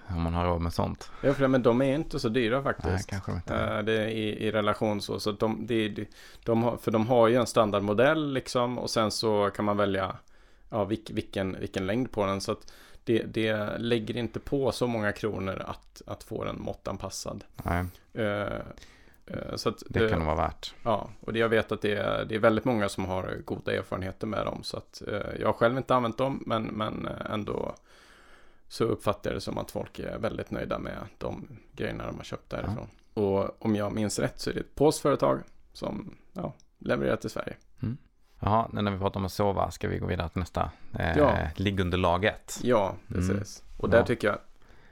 Om 0.08 0.22
man 0.22 0.34
har 0.34 0.46
råd 0.46 0.62
med 0.62 0.74
sånt. 0.74 1.12
Ja, 1.22 1.34
för, 1.34 1.48
men 1.48 1.64
de 1.64 1.82
är 1.82 1.96
inte 1.96 2.20
så 2.20 2.30
dyra 2.30 2.64
faktiskt. 2.64 2.88
Nej, 2.88 3.04
kanske 3.08 3.32
inte. 3.32 3.56
Äh, 3.56 3.84
det 3.84 3.94
är 3.94 4.08
i, 4.08 4.46
i 4.48 4.52
relation 4.52 5.02
så. 5.02 5.20
så 5.20 5.32
de, 5.32 5.68
de, 5.68 6.08
de 6.44 6.64
har, 6.64 6.78
för 6.78 6.92
de 6.92 7.08
har 7.08 7.28
ju 7.28 7.36
en 7.36 7.48
standardmodell 7.48 8.34
liksom 8.34 8.78
och 8.78 8.90
sen 8.90 9.12
så 9.12 9.50
kan 9.56 9.66
man 9.66 9.78
välja 9.78 10.18
ja, 10.70 10.84
vilk, 10.84 11.10
vilken, 11.10 11.60
vilken 11.60 11.88
längd 11.88 12.12
på 12.12 12.26
den. 12.26 12.42
Så 12.42 12.52
att 12.52 12.74
det, 13.04 13.24
det 13.24 13.78
lägger 13.78 14.18
inte 14.18 14.40
på 14.40 14.72
så 14.72 14.88
många 14.88 15.12
kronor 15.12 15.64
att, 15.66 16.02
att 16.08 16.24
få 16.24 16.44
den 16.44 16.62
måttanpassad. 16.62 17.44
Nej. 17.64 17.86
Uh, 18.18 18.26
Eh, 18.26 18.62
så 19.56 19.70
det, 19.70 19.78
det 19.88 20.10
kan 20.10 20.20
nog 20.20 20.26
vara 20.26 20.48
värt. 20.48 20.74
Ja, 20.84 21.10
och 21.20 21.34
det, 21.34 21.40
jag 21.40 21.50
vet 21.50 21.72
att 21.72 21.82
det 21.82 21.96
är, 21.96 22.26
det 22.26 22.36
är 22.36 22.40
väldigt 22.40 22.66
många 22.66 22.90
som 22.90 23.06
har 23.06 23.38
goda 23.46 23.74
erfarenheter 23.74 24.28
med 24.28 24.46
dem. 24.46 24.64
Så 24.64 24.78
att 24.78 25.02
eh, 25.08 25.40
jag 25.40 25.48
har 25.48 25.54
själv 25.54 25.78
inte 25.78 25.96
använt 25.96 26.18
dem, 26.18 26.44
men, 26.46 26.64
men 26.64 27.08
eh, 27.08 27.34
ändå 27.34 27.76
så 28.68 28.84
uppfattar 28.84 29.30
jag 29.30 29.38
det 29.38 29.42
som 29.42 29.58
att 29.58 29.72
folk 29.72 30.00
är 30.00 30.18
väldigt 30.18 30.52
nöjda 30.52 30.80
med 30.80 30.98
de 31.18 31.48
grejerna 31.72 32.06
de 32.06 32.18
har 32.18 32.24
köpt 32.24 32.50
därifrån. 32.50 32.88
Ja. 33.14 33.22
Och 33.22 33.66
om 33.66 33.76
jag 33.76 33.94
minns 33.94 34.20
rätt 34.20 34.40
så 34.40 34.50
är 34.50 34.54
det 34.54 34.60
ett 34.60 34.76
polskt 34.76 35.02
företag 35.02 35.40
som 35.74 36.16
ja, 36.34 36.54
levererar 36.80 37.16
till 37.16 37.30
Sverige. 37.30 37.56
Mm. 37.82 37.98
Jaha, 38.40 38.70
när 38.72 38.92
vi 38.92 39.00
pratar 39.00 39.20
om 39.20 39.26
att 39.26 39.32
sova 39.32 39.72
ska 39.72 39.88
vi 39.88 39.98
gå 39.98 40.06
vidare 40.06 40.30
till 40.30 40.40
nästa. 40.40 40.72
Eh, 41.00 41.18
ja. 41.18 41.38
Liggunderlaget. 41.56 42.60
Ja, 42.64 42.96
precis. 43.08 43.30
Mm. 43.62 43.80
Och 43.82 43.90
där 43.90 43.98
ja. 43.98 44.06
tycker 44.06 44.28
jag 44.28 44.38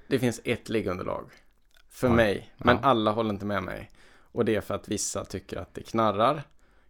det 0.07 0.19
finns 0.19 0.41
ett 0.43 0.69
liggunderlag. 0.69 1.25
För 1.89 2.07
ja. 2.07 2.13
mig, 2.13 2.53
men 2.57 2.77
alla 2.81 3.11
håller 3.11 3.29
inte 3.29 3.45
med 3.45 3.63
mig. 3.63 3.89
Och 4.33 4.45
det 4.45 4.55
är 4.55 4.61
för 4.61 4.75
att 4.75 4.87
vissa 4.87 5.25
tycker 5.25 5.57
att 5.57 5.73
det 5.73 5.81
knarrar, 5.81 6.43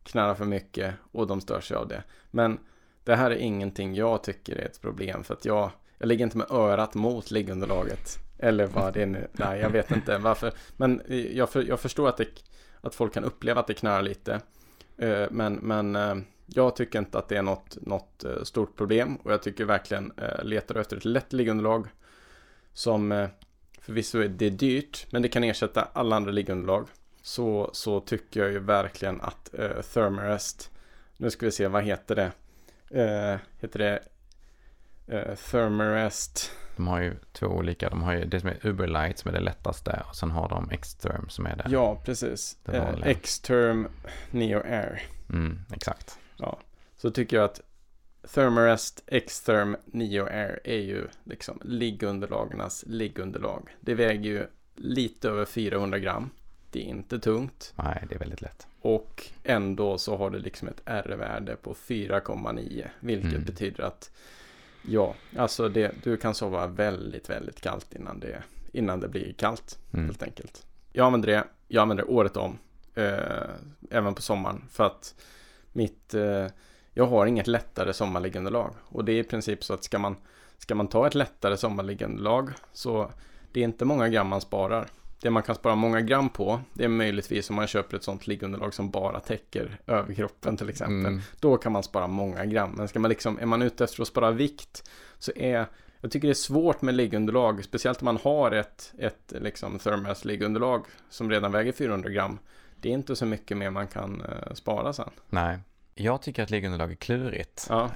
knarrar 0.03 0.35
för 0.35 0.45
mycket 0.45 0.93
och 1.11 1.27
de 1.27 1.41
stör 1.41 1.61
sig 1.61 1.77
av 1.77 1.87
det. 1.87 2.03
Men 2.31 2.59
det 3.03 3.15
här 3.15 3.31
är 3.31 3.35
ingenting 3.35 3.95
jag 3.95 4.23
tycker 4.23 4.55
är 4.55 4.65
ett 4.65 4.81
problem 4.81 5.23
för 5.23 5.33
att 5.33 5.45
jag, 5.45 5.71
jag 5.97 6.07
ligger 6.07 6.25
inte 6.25 6.37
med 6.37 6.51
örat 6.51 6.93
mot 6.93 7.31
liggunderlaget. 7.31 8.19
Eller 8.39 8.67
vad 8.67 8.93
det 8.93 9.01
är 9.01 9.05
nu, 9.05 9.27
nej 9.31 9.59
jag 9.59 9.69
vet 9.69 9.91
inte 9.91 10.17
varför. 10.17 10.53
Men 10.77 11.01
jag, 11.33 11.49
för, 11.49 11.63
jag 11.63 11.79
förstår 11.79 12.09
att, 12.09 12.17
det, 12.17 12.27
att 12.81 12.95
folk 12.95 13.13
kan 13.13 13.23
uppleva 13.23 13.59
att 13.59 13.67
det 13.67 13.73
knarrar 13.73 14.01
lite. 14.01 14.41
Eh, 14.97 15.27
men, 15.31 15.53
men 15.53 15.95
eh, 15.95 16.15
jag 16.45 16.75
tycker 16.75 16.99
inte 16.99 17.17
att 17.17 17.29
det 17.29 17.37
är 17.37 17.41
något, 17.41 17.77
något 17.81 18.23
eh, 18.23 18.43
stort 18.43 18.75
problem 18.75 19.15
och 19.15 19.31
jag 19.31 19.43
tycker 19.43 19.65
verkligen 19.65 20.13
letar 20.43 20.75
efter 20.75 20.97
ett 20.97 21.05
lätt 21.05 21.33
liggunderlag 21.33 21.87
som 22.73 23.27
förvisso 23.81 24.19
är 24.19 24.27
det 24.27 24.49
dyrt 24.49 25.07
men 25.11 25.21
det 25.21 25.27
kan 25.27 25.43
ersätta 25.43 25.87
alla 25.93 26.15
andra 26.15 26.31
liggunderlag 26.31 26.87
så, 27.23 27.69
så 27.73 27.99
tycker 27.99 28.39
jag 28.39 28.51
ju 28.51 28.59
verkligen 28.59 29.21
att 29.21 29.49
uh, 29.59 29.81
Thermarest, 29.81 30.71
nu 31.17 31.29
ska 31.29 31.45
vi 31.45 31.51
se, 31.51 31.67
vad 31.67 31.83
heter 31.83 32.15
det? 32.15 32.31
Uh, 33.01 33.39
heter 33.59 33.79
det 33.79 33.99
uh, 35.13 35.35
Thermarest? 35.35 36.51
De 36.75 36.87
har 36.87 37.01
ju 37.01 37.15
två 37.31 37.47
olika, 37.47 37.89
de 37.89 38.03
har 38.03 38.13
ju 38.13 38.25
det 38.25 38.39
som 38.39 38.49
är 38.49 38.67
Uberlight 38.67 39.19
som 39.19 39.29
är 39.29 39.33
det 39.33 39.39
lättaste 39.39 40.03
och 40.09 40.15
sen 40.15 40.31
har 40.31 40.49
de 40.49 40.69
X-Term 40.71 41.29
som 41.29 41.45
är 41.45 41.55
det. 41.55 41.65
Ja, 41.69 42.01
precis. 42.05 42.57
Uh, 42.69 43.07
X-Term 43.07 43.87
Neo 44.31 44.59
Air. 44.59 45.01
Mm, 45.29 45.59
exakt. 45.73 46.17
Ja, 46.37 46.59
så 46.95 47.11
tycker 47.11 47.37
jag 47.37 47.45
att 47.45 47.61
Thermarest 48.33 49.03
X-Term 49.07 49.77
Neo 49.85 50.25
Air 50.25 50.59
är 50.63 50.81
ju 50.81 51.07
liksom 51.23 51.59
liggunderlagarnas 51.63 52.83
liggunderlag. 52.87 53.77
Det 53.81 53.93
väger 53.93 54.29
ju 54.29 54.47
lite 54.75 55.29
över 55.29 55.45
400 55.45 55.99
gram. 55.99 56.29
Det 56.73 56.79
är 56.79 56.83
inte 56.83 57.19
tungt. 57.19 57.73
Nej, 57.75 58.05
det 58.09 58.15
är 58.15 58.19
väldigt 58.19 58.41
lätt. 58.41 58.67
Och 58.81 59.27
ändå 59.43 59.97
så 59.97 60.17
har 60.17 60.29
det 60.29 60.39
liksom 60.39 60.67
ett 60.67 60.81
R-värde 60.85 61.55
på 61.55 61.73
4,9. 61.73 62.87
Vilket 62.99 63.31
mm. 63.31 63.43
betyder 63.43 63.83
att 63.83 64.11
ja, 64.81 65.15
alltså 65.37 65.69
det, 65.69 65.95
du 66.03 66.17
kan 66.17 66.35
sova 66.35 66.67
väldigt, 66.67 67.29
väldigt 67.29 67.61
kallt 67.61 67.93
innan 67.93 68.19
det, 68.19 68.43
innan 68.71 68.99
det 68.99 69.07
blir 69.07 69.33
kallt. 69.33 69.79
Mm. 69.93 70.05
Helt 70.05 70.23
enkelt. 70.23 70.65
Jag 70.91 71.05
använder 71.05 71.27
det, 71.27 71.43
jag 71.67 71.81
använder 71.81 72.03
det 72.03 72.11
året 72.11 72.37
om. 72.37 72.57
Eh, 72.95 73.49
även 73.89 74.15
på 74.15 74.21
sommaren. 74.21 74.63
För 74.69 74.83
att 74.83 75.15
mitt, 75.71 76.13
eh, 76.13 76.47
jag 76.93 77.05
har 77.05 77.25
inget 77.25 77.47
lättare 77.47 77.93
sommarliggande 77.93 78.49
lag. 78.49 78.73
Och 78.81 79.05
det 79.05 79.11
är 79.11 79.19
i 79.19 79.23
princip 79.23 79.63
så 79.63 79.73
att 79.73 79.83
ska 79.83 79.99
man, 79.99 80.15
ska 80.57 80.75
man 80.75 80.87
ta 80.87 81.07
ett 81.07 81.15
lättare 81.15 81.57
sommarliggande 81.57 82.21
lag 82.21 82.51
så 82.71 83.11
det 83.51 83.59
är 83.59 83.63
inte 83.63 83.85
många 83.85 84.09
gram 84.09 84.27
man 84.27 84.41
sparar. 84.41 84.87
Det 85.21 85.29
man 85.29 85.43
kan 85.43 85.55
spara 85.55 85.75
många 85.75 86.01
gram 86.01 86.29
på, 86.29 86.61
det 86.73 86.83
är 86.83 86.87
möjligtvis 86.87 87.49
om 87.49 87.55
man 87.55 87.67
köper 87.67 87.97
ett 87.97 88.03
sånt 88.03 88.27
liggunderlag 88.27 88.73
som 88.73 88.89
bara 88.89 89.19
täcker 89.19 89.79
överkroppen 89.87 90.57
till 90.57 90.69
exempel. 90.69 91.11
Mm. 91.11 91.21
Då 91.39 91.57
kan 91.57 91.71
man 91.71 91.83
spara 91.83 92.07
många 92.07 92.45
gram. 92.45 92.71
Men 92.71 92.87
ska 92.87 92.99
man 92.99 93.09
liksom, 93.09 93.39
är 93.39 93.45
man 93.45 93.61
ute 93.61 93.83
efter 93.83 94.01
att 94.01 94.07
spara 94.07 94.31
vikt 94.31 94.89
så 95.19 95.31
är 95.35 95.65
jag 96.03 96.11
tycker 96.11 96.27
det 96.27 96.31
är 96.31 96.35
svårt 96.35 96.81
med 96.81 96.95
liggunderlag, 96.95 97.63
speciellt 97.63 98.01
om 98.01 98.05
man 98.05 98.19
har 98.23 98.51
ett, 98.51 98.93
ett 98.97 99.33
liksom 99.41 99.79
Thermas 99.79 100.25
liggunderlag 100.25 100.85
som 101.09 101.29
redan 101.29 101.51
väger 101.51 101.71
400 101.71 102.09
gram. 102.09 102.39
Det 102.81 102.89
är 102.89 102.93
inte 102.93 103.15
så 103.15 103.25
mycket 103.25 103.57
mer 103.57 103.69
man 103.69 103.87
kan 103.87 104.21
uh, 104.21 104.53
spara 104.53 104.93
sen. 104.93 105.09
Nej, 105.29 105.59
jag 105.95 106.21
tycker 106.21 106.43
att 106.43 106.49
liggunderlag 106.49 106.91
är 106.91 106.95
klurigt. 106.95 107.67
Ja. 107.69 107.89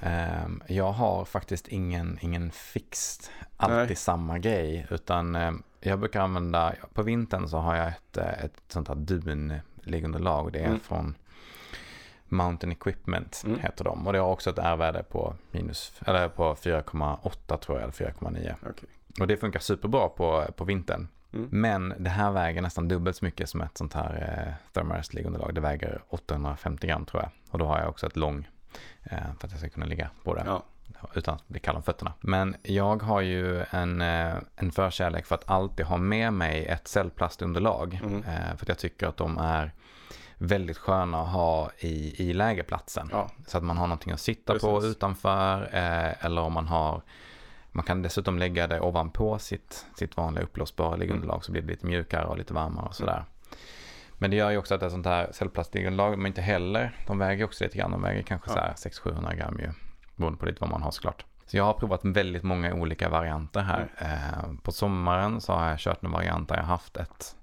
Um, 0.44 0.62
jag 0.68 0.92
har 0.92 1.24
faktiskt 1.24 1.68
ingen, 1.68 2.18
ingen 2.20 2.50
fixed, 2.50 3.30
alltid 3.56 3.86
Nej. 3.86 3.96
samma 3.96 4.38
grej, 4.38 4.86
utan 4.90 5.36
um, 5.36 5.62
jag 5.80 5.98
brukar 5.98 6.20
använda, 6.20 6.74
på 6.94 7.02
vintern 7.02 7.48
så 7.48 7.58
har 7.58 7.74
jag 7.76 7.88
ett, 7.88 8.16
eh, 8.16 8.44
ett 8.44 8.62
sånt 8.68 8.88
här 8.88 8.94
dun 8.94 9.54
liggunderlag. 9.82 10.52
Det 10.52 10.58
är 10.58 10.66
Mm. 10.66 10.80
från 10.80 11.14
Mountain 12.24 12.72
Equipment 12.72 13.42
Mm. 13.46 13.58
heter 13.60 13.84
de. 13.84 14.06
Och 14.06 14.12
det 14.12 14.18
har 14.18 14.28
också 14.28 14.50
ett 14.50 14.58
R-värde 14.58 15.02
på 15.02 15.34
minus, 15.50 15.92
eller 16.06 16.28
på 16.28 16.54
4,8 16.54 17.56
tror 17.56 17.76
jag, 17.78 17.82
eller 17.82 17.92
4,9. 17.92 18.54
Okej. 18.62 18.88
Och 19.20 19.26
det 19.26 19.36
funkar 19.36 19.60
superbra 19.60 20.08
på, 20.08 20.44
på 20.56 20.64
vintern. 20.64 21.08
Mm. 21.32 21.48
Men 21.50 21.94
det 21.98 22.10
här 22.10 22.30
väger 22.32 22.62
nästan 22.62 22.88
dubbelt 22.88 23.16
så 23.16 23.24
mycket 23.24 23.48
som 23.48 23.60
ett 23.60 23.78
sånt 23.78 23.94
här 23.94 24.44
eh, 24.48 24.72
Thermarest 24.72 25.14
liggunderlag. 25.14 25.54
Det 25.54 25.60
väger 25.60 26.02
850 26.08 26.86
gram 26.86 27.04
tror 27.06 27.22
jag. 27.22 27.30
Och 27.50 27.58
då 27.58 27.64
har 27.66 27.78
jag 27.78 27.88
också 27.88 28.06
ett 28.06 28.16
lång 28.16 28.48
eh, 29.02 29.18
för 29.38 29.46
att 29.46 29.50
jag 29.52 29.60
ska 29.60 29.68
kunna 29.68 29.86
ligga 29.86 30.10
på 30.24 30.34
det 30.34 30.42
Ja. 30.46 30.62
Utan 31.14 31.34
att 31.34 31.48
bli 31.48 31.60
kall 31.60 31.76
om 31.76 31.82
fötterna. 31.82 32.12
Men 32.20 32.56
jag 32.62 33.02
har 33.02 33.20
ju 33.20 33.64
en, 33.70 34.00
eh, 34.00 34.34
en 34.56 34.72
förkärlek 34.72 35.26
för 35.26 35.34
att 35.34 35.50
alltid 35.50 35.86
ha 35.86 35.96
med 35.96 36.32
mig 36.32 36.66
ett 36.66 36.88
cellplastunderlag. 36.88 38.00
Mm. 38.02 38.16
Eh, 38.22 38.56
för 38.56 38.64
att 38.64 38.68
jag 38.68 38.78
tycker 38.78 39.06
att 39.06 39.16
de 39.16 39.38
är 39.38 39.72
väldigt 40.38 40.78
sköna 40.78 41.20
att 41.22 41.28
ha 41.28 41.70
i, 41.78 42.28
i 42.28 42.32
lägerplatsen. 42.32 43.08
Ja. 43.12 43.30
Så 43.46 43.58
att 43.58 43.64
man 43.64 43.76
har 43.76 43.86
någonting 43.86 44.12
att 44.12 44.20
sitta 44.20 44.58
på 44.58 44.74
Precis. 44.76 44.90
utanför 44.96 45.62
eh, 45.72 46.24
eller 46.24 46.42
om 46.42 46.52
man 46.52 46.66
har 46.66 47.02
man 47.72 47.84
kan 47.84 48.02
dessutom 48.02 48.38
lägga 48.38 48.66
det 48.66 48.80
ovanpå 48.80 49.38
sitt, 49.38 49.86
sitt 49.98 50.16
vanliga 50.16 50.44
uppblåsbara 50.44 50.96
liggunderlag 50.96 51.44
så 51.44 51.52
blir 51.52 51.62
det 51.62 51.68
lite 51.68 51.86
mjukare 51.86 52.24
och 52.26 52.38
lite 52.38 52.54
varmare 52.54 52.86
och 52.86 52.94
sådär. 52.94 53.24
Men 54.18 54.30
det 54.30 54.36
gör 54.36 54.50
ju 54.50 54.58
också 54.58 54.74
att 54.74 54.82
ett 54.82 54.92
sånt 54.92 55.06
här 55.06 55.28
cellplastliggunderlag, 55.32 56.18
men 56.18 56.26
inte 56.26 56.40
heller, 56.40 56.96
de 57.06 57.18
väger 57.18 57.44
också 57.44 57.64
lite 57.64 57.78
grann, 57.78 57.90
de 57.90 58.02
väger 58.02 58.22
kanske 58.22 58.50
Ja. 58.50 58.54
så 58.54 58.60
här 58.60 58.72
600-700 58.74 59.36
gram 59.36 59.58
ju, 59.58 59.70
beroende 60.18 60.38
på 60.38 60.46
lite 60.46 60.60
vad 60.60 60.70
man 60.70 60.82
har 60.82 60.90
såklart. 60.90 61.24
Så 61.46 61.56
jag 61.56 61.64
har 61.64 61.72
provat 61.74 62.00
väldigt 62.04 62.42
många 62.42 62.74
olika 62.74 63.08
varianter 63.08 63.60
här. 63.60 63.88
Eh, 63.98 64.52
på 64.62 64.72
sommaren 64.72 65.40
så 65.40 65.52
har 65.52 65.68
jag 65.70 65.78
kört 65.78 66.04
en 66.04 66.10
variant 66.10 66.48
där 66.48 66.56
jag 66.56 66.64
haft 66.64 66.96
ett, 66.96 67.36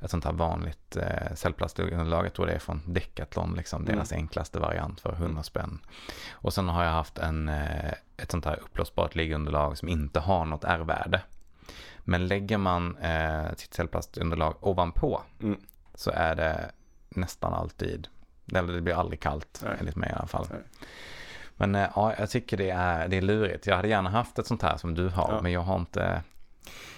ett 0.00 0.10
sånt 0.10 0.24
här 0.24 0.32
vanligt 0.32 0.96
eh, 0.96 1.34
cellplastunderlag. 1.34 2.26
Jag 2.26 2.32
tror 2.34 2.46
det 2.46 2.52
är 2.52 2.58
från 2.58 2.82
Decathlon, 2.86 3.54
liksom, 3.56 3.82
Mm. 3.82 3.94
deras 3.94 4.12
enklaste 4.12 4.58
variant 4.60 5.00
för 5.00 5.12
100 5.12 5.42
spänn. 5.42 5.78
Och 6.32 6.52
sen 6.52 6.68
har 6.68 6.84
jag 6.84 6.90
haft 6.90 7.18
en, 7.18 7.48
eh, 7.48 7.92
ett 8.16 8.30
sånt 8.30 8.44
här 8.44 8.58
uppblåsbart 8.62 9.14
liggunderlag 9.14 9.78
som 9.78 9.88
inte 9.88 10.20
har 10.20 10.44
något 10.44 10.64
R-värde. 10.64 11.22
Men 11.98 12.26
lägger 12.26 12.58
man 12.58 12.96
eh, 12.96 13.52
sitt 13.56 13.74
cellplastunderlag 13.74 14.54
ovanpå 14.60 15.22
Mm. 15.42 15.60
så 15.94 16.10
är 16.10 16.34
det 16.34 16.70
nästan 17.08 17.54
alltid, 17.54 18.08
eller 18.54 18.72
det 18.72 18.80
blir 18.80 18.94
aldrig 18.94 19.20
kallt 19.20 19.60
Nej. 19.64 19.76
enligt 19.80 19.96
mig 19.96 20.10
i 20.10 20.12
alla 20.12 20.26
fall. 20.26 20.46
Nej. 20.50 20.60
Men 21.62 21.74
eh, 21.74 21.90
ja, 21.94 22.14
jag 22.18 22.30
tycker 22.30 22.56
det 22.56 22.70
är, 22.70 23.08
det 23.08 23.16
är 23.16 23.22
lurigt. 23.22 23.66
Jag 23.66 23.76
hade 23.76 23.88
gärna 23.88 24.10
haft 24.10 24.38
ett 24.38 24.46
sånt 24.46 24.62
här 24.62 24.76
som 24.76 24.94
du 24.94 25.08
har, 25.08 25.32
Ja. 25.32 25.40
men 25.42 25.52
jag 25.52 25.60
har 25.60 25.76
inte, 25.78 26.22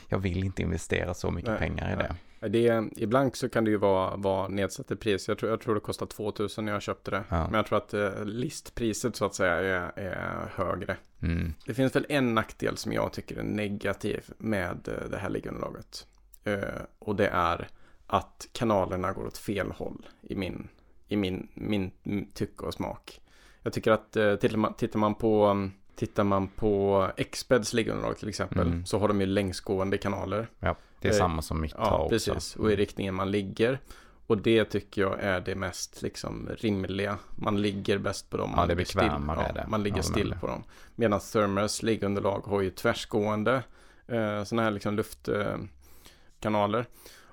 jag 0.08 0.18
vill 0.18 0.44
inte 0.44 0.62
investera 0.62 1.14
så 1.14 1.30
mycket 1.30 1.50
Nej, 1.50 1.58
pengar 1.58 1.92
i 1.92 1.96
nej. 1.96 2.06
det. 2.08 2.48
Det, 2.48 2.88
ibland 2.96 3.36
så 3.36 3.48
kan 3.48 3.64
det 3.64 3.70
ju 3.70 3.76
vara, 3.76 4.16
vara 4.16 4.48
nedsatt 4.48 4.90
i 4.90 4.96
pris. 4.96 5.28
Jag 5.28 5.38
tror, 5.38 5.50
jag 5.50 5.60
tror 5.60 5.74
det 5.74 5.80
kostar 5.80 6.06
2000 6.06 6.64
när 6.64 6.72
jag 6.72 6.82
köpte 6.82 7.10
det. 7.10 7.24
Ja. 7.28 7.44
Men 7.44 7.54
jag 7.54 7.66
tror 7.66 7.78
att 7.78 7.94
eh, 7.94 8.24
listpriset 8.24 9.16
så 9.16 9.24
att 9.24 9.34
säga 9.34 9.54
är, 9.54 9.92
är 9.98 10.52
högre. 10.54 10.96
Mm. 11.22 11.54
Det 11.66 11.74
finns 11.74 11.96
väl 11.96 12.06
en 12.08 12.34
nackdel 12.34 12.76
som 12.76 12.92
jag 12.92 13.12
tycker 13.12 13.36
är 13.36 13.42
negativ 13.42 14.24
med 14.38 14.88
eh, 14.88 15.08
det 15.10 15.16
här 15.18 15.28
liggunderlaget. 15.30 16.06
Eh, 16.44 16.58
och 16.98 17.16
det 17.16 17.28
är 17.28 17.68
att 18.06 18.48
kanalerna 18.52 19.12
går 19.12 19.26
åt 19.26 19.38
fel 19.38 19.70
håll 19.70 20.06
i 20.22 20.34
min, 20.34 20.68
i 21.08 21.16
min, 21.16 21.48
min, 21.54 21.90
min 22.02 22.30
tycke 22.32 22.64
och 22.64 22.74
smak. 22.74 23.20
Jag 23.66 23.72
tycker 23.72 23.92
att 23.92 24.16
eh, 24.16 24.36
tittar, 24.36 24.56
man, 24.58 24.74
tittar 24.74 24.98
man 24.98 25.14
på 25.14 25.46
um, 25.46 25.72
Tittar 25.96 26.24
man 26.24 26.48
på 26.48 27.06
Expeds 27.16 27.72
liggunderlag 27.72 28.18
till 28.18 28.28
exempel 28.28 28.66
Mm. 28.66 28.86
så 28.86 28.98
har 28.98 29.08
de 29.08 29.20
ju 29.20 29.26
längsgående 29.26 29.98
kanaler. 29.98 30.48
Ja, 30.60 30.76
det 31.00 31.08
är 31.08 31.12
Eh, 31.12 31.18
samma 31.18 31.42
som 31.42 31.60
mitt 31.60 31.74
Ja, 31.78 31.98
också. 31.98 32.08
precis. 32.08 32.56
Och 32.56 32.72
i 32.72 32.76
riktningen 32.76 33.14
man 33.14 33.30
ligger. 33.30 33.78
Och 34.26 34.38
det 34.38 34.64
tycker 34.64 35.02
jag 35.02 35.20
är 35.20 35.40
det 35.40 35.54
mest 35.54 36.02
liksom 36.02 36.48
rimliga. 36.58 37.18
Man 37.36 37.62
ligger 37.62 37.98
bäst 37.98 38.30
på 38.30 38.36
dem. 38.36 38.50
Ja, 38.50 38.56
Man 38.56 38.68
det 38.68 38.74
är 38.74 38.76
ligger 38.76 38.90
still. 38.90 39.00
bekvämare 39.02 39.42
är 39.46 39.52
det. 39.52 39.64
Man 39.68 39.82
ligger 39.82 40.02
still 40.02 40.34
på 40.40 40.46
dem. 40.46 40.64
Medan 40.94 41.20
Thermers 41.20 41.82
liggunderlag 41.82 42.40
har 42.46 42.60
ju 42.60 42.70
tvärsgående 42.70 43.62
eh, 44.06 44.44
sådana 44.44 44.62
här 44.62 44.70
liksom 44.70 44.94
luftkanaler. 44.96 46.78
Eh, 46.78 46.84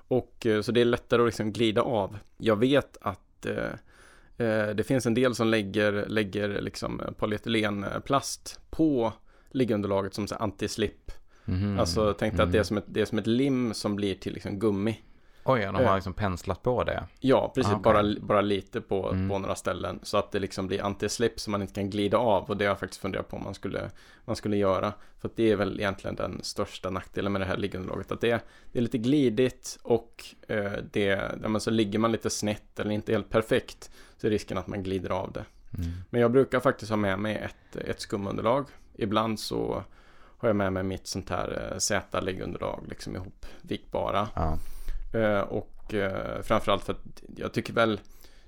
och 0.08 0.46
eh, 0.46 0.60
så 0.62 0.72
det 0.72 0.80
är 0.80 0.84
lättare 0.84 1.22
att 1.22 1.28
liksom 1.28 1.52
glida 1.52 1.82
av. 1.82 2.18
Jag 2.36 2.56
vet 2.56 2.96
att 3.00 3.46
eh, 3.46 3.70
det 4.74 4.86
finns 4.86 5.06
en 5.06 5.14
del 5.14 5.34
som 5.34 5.46
lägger, 5.48 6.06
lägger 6.08 6.60
liksom 6.60 7.02
polyetylenplast 7.18 8.60
på 8.70 9.12
liggunderlaget 9.50 10.14
som 10.14 10.26
anti-slip. 10.26 11.10
Mhm. 11.44 11.78
Alltså 11.78 12.14
tänk 12.18 12.36
dig 12.36 12.42
att 12.44 12.52
det 12.52 12.58
är, 12.58 12.60
Mm. 12.60 12.64
som 12.64 12.76
ett, 12.76 12.84
det 12.86 13.00
är 13.00 13.04
som 13.04 13.18
ett 13.18 13.26
lim 13.26 13.74
som 13.74 13.96
blir 13.96 14.14
till 14.14 14.32
liksom 14.34 14.58
gummi. 14.58 15.00
Oj, 15.44 15.60
de 15.60 15.74
har 15.74 15.82
eh. 15.82 15.94
liksom 15.94 16.14
penslat 16.14 16.62
på 16.62 16.84
det. 16.84 17.04
Ja, 17.20 17.52
precis. 17.54 17.72
Ah, 17.72 17.76
okej. 17.76 17.82
bara, 17.82 18.14
bara 18.20 18.40
lite 18.40 18.80
på, 18.80 19.08
Mm. 19.10 19.28
på 19.28 19.38
några 19.38 19.54
ställen. 19.54 20.00
Så 20.02 20.16
att 20.16 20.32
det 20.32 20.38
liksom 20.38 20.66
blir 20.66 20.82
anti-slip 20.82 21.32
så 21.36 21.50
man 21.50 21.62
inte 21.62 21.74
kan 21.74 21.90
glida 21.90 22.18
av. 22.18 22.44
Och 22.50 22.56
det 22.56 22.64
har 22.64 22.70
jag 22.70 22.78
faktiskt 22.80 23.00
funderat 23.02 23.28
på 23.28 23.36
om 23.36 23.44
man 23.44 23.54
skulle, 23.54 23.90
man 24.24 24.36
skulle 24.36 24.56
göra. 24.56 24.92
För 25.20 25.28
att 25.28 25.36
det 25.36 25.50
är 25.50 25.56
väl 25.56 25.80
egentligen 25.80 26.16
den 26.16 26.40
största 26.42 26.90
nackdelen 26.90 27.32
med 27.32 27.40
det 27.40 27.44
här 27.44 27.56
liggunderlaget. 27.56 28.12
Att 28.12 28.20
det 28.20 28.30
är, 28.30 28.40
det 28.72 28.78
är 28.78 28.82
lite 28.82 28.98
glidigt 28.98 29.78
och 29.82 30.24
eh, 30.48 30.72
det, 30.92 31.04
ja, 31.42 31.48
men 31.48 31.60
så 31.60 31.70
ligger 31.70 31.98
man 31.98 32.12
lite 32.12 32.30
snett 32.30 32.80
eller 32.80 32.90
inte 32.90 33.12
helt 33.12 33.30
perfekt. 33.30 33.90
Så 34.22 34.26
är 34.26 34.30
risken 34.30 34.58
att 34.58 34.66
man 34.66 34.82
glider 34.82 35.10
av 35.10 35.32
det. 35.32 35.44
Mm. 35.78 35.90
Men 36.10 36.20
jag 36.20 36.32
brukar 36.32 36.60
faktiskt 36.60 36.90
ha 36.90 36.96
med 36.96 37.18
mig 37.18 37.36
ett, 37.36 37.76
ett 37.76 38.00
skumunderlag. 38.00 38.66
Ibland 38.94 39.40
så 39.40 39.84
har 40.38 40.48
jag 40.48 40.56
med 40.56 40.72
mig 40.72 40.82
mitt 40.82 41.06
sånt 41.06 41.30
här 41.30 41.70
eh, 41.72 41.78
Z-liggunderlag 41.78 42.84
liksom 42.88 43.16
ihopvikbara. 43.16 44.28
Ja. 44.34 44.58
Eh, 45.18 45.40
och 45.40 45.94
eh, 45.94 46.42
framförallt 46.42 46.84
för 46.84 46.92
att 46.92 47.22
jag 47.36 47.52
tycker 47.52 47.72
väl 47.72 48.00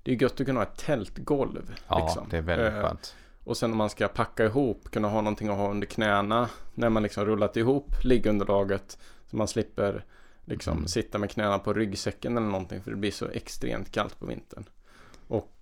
det 0.03 0.13
är 0.13 0.23
gött 0.23 0.41
att 0.41 0.47
kunna 0.47 0.61
ha 0.61 0.67
ett 0.67 0.77
tältgolv. 0.77 1.75
ja, 1.89 1.99
liksom. 2.05 2.27
det 2.31 2.37
är 2.39 2.43
väldigt 2.43 2.73
skönt. 2.73 3.15
Och 3.45 3.57
sen 3.57 3.73
om 3.73 3.79
man 3.79 3.91
ska 3.91 4.09
packa 4.09 4.45
ihop, 4.45 4.91
kunna 4.91 5.09
ha 5.09 5.21
någonting 5.21 5.49
att 5.49 5.57
ha 5.57 5.71
under 5.71 5.87
knäna 5.87 6.49
när 6.75 6.89
man 6.89 7.03
liksom 7.03 7.25
rullat 7.27 7.57
ihop 7.57 8.05
liggunderlaget. 8.05 8.99
Så 9.31 9.37
man 9.37 9.49
slipper 9.49 10.05
liksom 10.45 10.77
Mm. 10.77 10.89
sitta 10.89 11.19
med 11.19 11.31
knäna 11.31 11.59
på 11.59 11.73
ryggsäcken 11.73 12.37
eller 12.37 12.47
någonting 12.47 12.83
för 12.83 12.91
det 12.91 12.97
blir 12.97 13.11
så 13.11 13.27
extremt 13.29 13.93
kallt 13.93 14.19
på 14.19 14.27
vintern. 14.27 14.65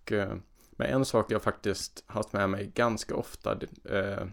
Och 0.02 0.12
eh, 0.12 0.34
men 0.70 0.86
en 0.86 1.04
sak 1.04 1.30
jag 1.32 1.42
faktiskt 1.42 2.04
haft 2.06 2.32
med 2.32 2.50
mig 2.50 2.70
ganska 2.74 3.14
ofta 3.16 3.58
eh, 3.90 4.26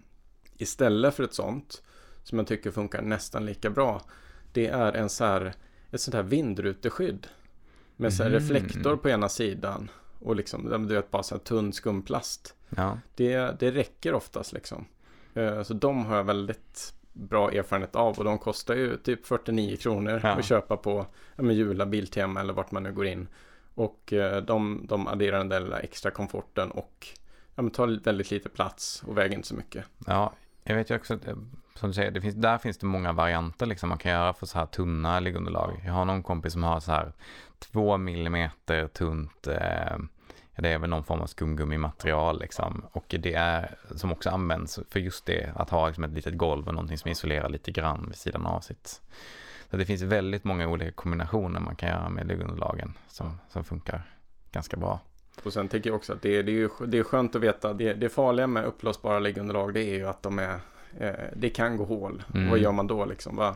istället 0.58 1.16
för 1.16 1.24
ett 1.24 1.34
sånt 1.34 1.82
som 2.24 2.38
jag 2.38 2.48
tycker 2.48 2.72
funkar 2.72 3.02
nästan 3.02 3.46
lika 3.46 3.70
bra. 3.70 4.02
Det 4.54 4.68
är 4.68 4.94
en 4.94 5.10
så 5.10 5.26
här, 5.26 5.54
ett 5.92 6.02
sånt 6.02 6.16
här 6.16 6.24
vindruteskydd. 6.24 7.28
Med 7.96 8.14
så 8.14 8.24
Mhm. 8.24 8.32
reflektor 8.32 8.96
på 8.98 9.10
ena 9.10 9.30
sidan 9.30 9.92
och 10.20 10.36
liksom, 10.36 10.86
du 10.88 10.96
vet 10.96 11.12
bara 11.12 11.24
så 11.24 11.36
här 11.36 11.40
tunn 11.40 11.74
skumplast. 11.74 12.56
Ja. 12.70 13.00
Det, 13.16 13.60
det 13.60 13.72
räcker 13.72 14.14
oftast 14.14 14.54
liksom. 14.54 14.86
Eh, 15.34 15.64
Så 15.64 15.74
de 15.74 16.06
har 16.06 16.16
jag 16.16 16.24
väldigt 16.24 16.94
bra 17.14 17.52
erfarenhet 17.52 17.96
av 17.96 18.18
och 18.18 18.24
de 18.24 18.38
kostar 18.40 18.76
ju 18.76 18.98
typ 18.98 19.26
49 19.26 19.76
kronor 19.78 20.20
Ja. 20.24 20.30
att 20.30 20.46
köpa 20.46 20.78
på 20.78 21.06
ja, 21.36 21.52
Jula, 21.52 21.86
Biltema 21.86 22.40
eller 22.40 22.54
vart 22.54 22.72
man 22.72 22.84
nu 22.84 22.94
går 22.94 23.06
in. 23.06 23.28
Och 23.80 24.14
eh, 24.14 24.42
de, 24.44 24.86
de 24.88 25.08
adderar 25.08 25.38
den 25.38 25.50
där 25.50 25.60
lilla 25.60 25.80
extra 25.80 26.12
komforten 26.12 26.72
och 26.72 27.08
ja, 27.56 27.62
men 27.62 27.72
tar 27.72 28.04
väldigt 28.04 28.32
lite 28.32 28.50
plats 28.50 29.04
och 29.08 29.18
väger 29.18 29.36
inte 29.36 29.48
så 29.48 29.56
mycket. 29.56 29.86
ja, 30.08 30.34
jag 30.64 30.76
vet 30.76 30.90
ju 30.90 30.96
också 30.96 31.14
att, 31.14 31.28
eh, 31.28 31.36
som 31.76 31.90
du 31.90 31.94
säger, 31.94 32.12
det 32.12 32.22
finns, 32.22 32.36
där 32.36 32.58
finns 32.58 32.78
det 32.78 32.86
många 32.86 33.14
varianter 33.14 33.66
liksom 33.66 33.90
man 33.90 33.98
kan 33.98 34.12
göra 34.12 34.34
för 34.34 34.46
så 34.46 34.60
här 34.60 34.66
tunna 34.66 35.20
liggunderlag. 35.20 35.82
Jag 35.86 35.94
har 35.94 36.06
någon 36.06 36.24
kompis 36.24 36.54
som 36.54 36.64
har 36.64 36.80
så 36.80 36.92
här 36.92 37.14
två 37.60 37.98
millimeter 37.98 38.88
tunt, 38.88 39.48
eh, 39.48 39.98
det 40.58 40.70
är 40.70 40.78
väl 40.78 40.90
någon 40.90 41.04
form 41.04 41.22
av 41.22 41.28
skumgummimaterial 41.28 42.40
liksom. 42.40 42.86
Och 42.92 43.16
det 43.20 43.34
är, 43.34 43.76
som 43.96 44.12
också 44.12 44.30
används 44.30 44.80
för 44.90 45.00
just 45.00 45.26
det, 45.26 45.52
att 45.56 45.70
ha 45.70 45.88
liksom 45.88 46.04
ett 46.04 46.14
litet 46.14 46.38
golv 46.38 46.68
och 46.68 46.74
någonting 46.74 46.98
som 46.98 47.12
isolerar 47.12 47.50
lite 47.50 47.72
grann 47.72 48.06
vid 48.08 48.18
sidan 48.18 48.46
av 48.46 48.60
sitt. 48.60 49.02
Så 49.72 49.78
det 49.78 49.86
finns 49.86 50.02
väldigt 50.02 50.44
många 50.44 50.68
olika 50.68 50.92
kombinationer 50.92 51.60
man 51.60 51.76
kan 51.76 51.90
göra 51.90 52.10
med 52.10 52.28
liggunderlagen 52.28 52.94
som, 53.08 53.40
som 53.50 53.64
funkar 53.64 54.02
ganska 54.52 54.78
bra. 54.78 55.00
Och 55.44 55.54
sen 55.54 55.68
tycker 55.68 55.90
jag 55.90 55.98
också 55.98 56.14
att 56.14 56.22
det, 56.22 56.42
det, 56.42 56.52
är, 56.52 56.56
ju, 56.56 56.70
det 56.88 56.98
är 56.98 57.04
skönt 57.04 57.36
att 57.36 57.42
veta, 57.42 57.74
det, 57.74 57.94
det 57.94 58.10
farliga 58.10 58.48
med 58.48 58.66
uppblåsbara 58.66 59.20
liggunderlag 59.20 59.74
det 59.74 59.84
är 59.84 59.96
ju 59.96 60.08
att 60.08 60.24
de 60.24 60.40
är, 60.40 60.60
eh, 61.00 61.14
det 61.36 61.50
kan 61.50 61.78
gå 61.78 61.86
hål. 61.86 62.24
Mm. 62.34 62.50
Vad 62.50 62.60
gör 62.60 62.72
man 62.72 62.88
då 62.88 63.06
liksom? 63.06 63.36
Va? 63.36 63.56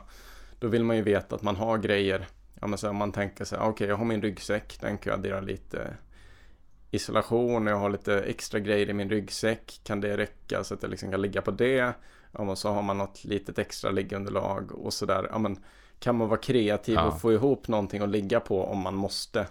Då 0.59 0.67
vill 0.67 0.83
man 0.83 0.95
ju 0.95 1.01
veta 1.01 1.35
att 1.35 1.41
man 1.41 1.55
har 1.55 1.77
grejer, 1.77 2.27
ja 2.61 2.67
men 2.67 2.77
så 2.77 2.89
om 2.89 2.95
man 2.95 3.11
tänker 3.11 3.45
sig, 3.45 3.57
okej 3.57 3.69
okay, 3.69 3.87
jag 3.87 3.95
har 3.95 4.05
min 4.05 4.21
ryggsäck, 4.21 4.77
den 4.81 4.97
kan 4.97 5.11
jag 5.11 5.19
addera 5.19 5.41
lite 5.41 5.93
isolation, 6.91 7.67
jag 7.67 7.77
har 7.77 7.89
lite 7.89 8.21
extra 8.21 8.59
grejer 8.59 8.89
i 8.89 8.93
min 8.93 9.09
ryggsäck, 9.09 9.81
kan 9.83 10.01
det 10.01 10.17
räcka 10.17 10.63
så 10.63 10.73
att 10.73 10.83
jag 10.83 10.91
liksom 10.91 11.11
kan 11.11 11.21
ligga 11.21 11.41
på 11.41 11.51
det? 11.51 11.93
Ja, 12.31 12.41
och 12.43 12.57
så 12.57 12.69
har 12.69 12.81
man 12.81 12.97
något 12.97 13.23
litet 13.23 13.59
extra 13.59 13.91
liggunderlag 13.91 14.71
och 14.71 14.93
sådär. 14.93 15.27
Ja, 15.31 15.39
men 15.39 15.57
kan 16.03 16.15
man 16.15 16.29
vara 16.29 16.39
kreativ 16.39 16.95
ja. 16.95 17.03
och 17.03 17.21
få 17.21 17.33
ihop 17.33 17.67
någonting 17.67 18.01
att 18.01 18.09
ligga 18.09 18.39
på 18.39 18.65
om 18.65 18.79
man 18.79 18.95
måste? 18.95 19.39
Eh, 19.39 19.47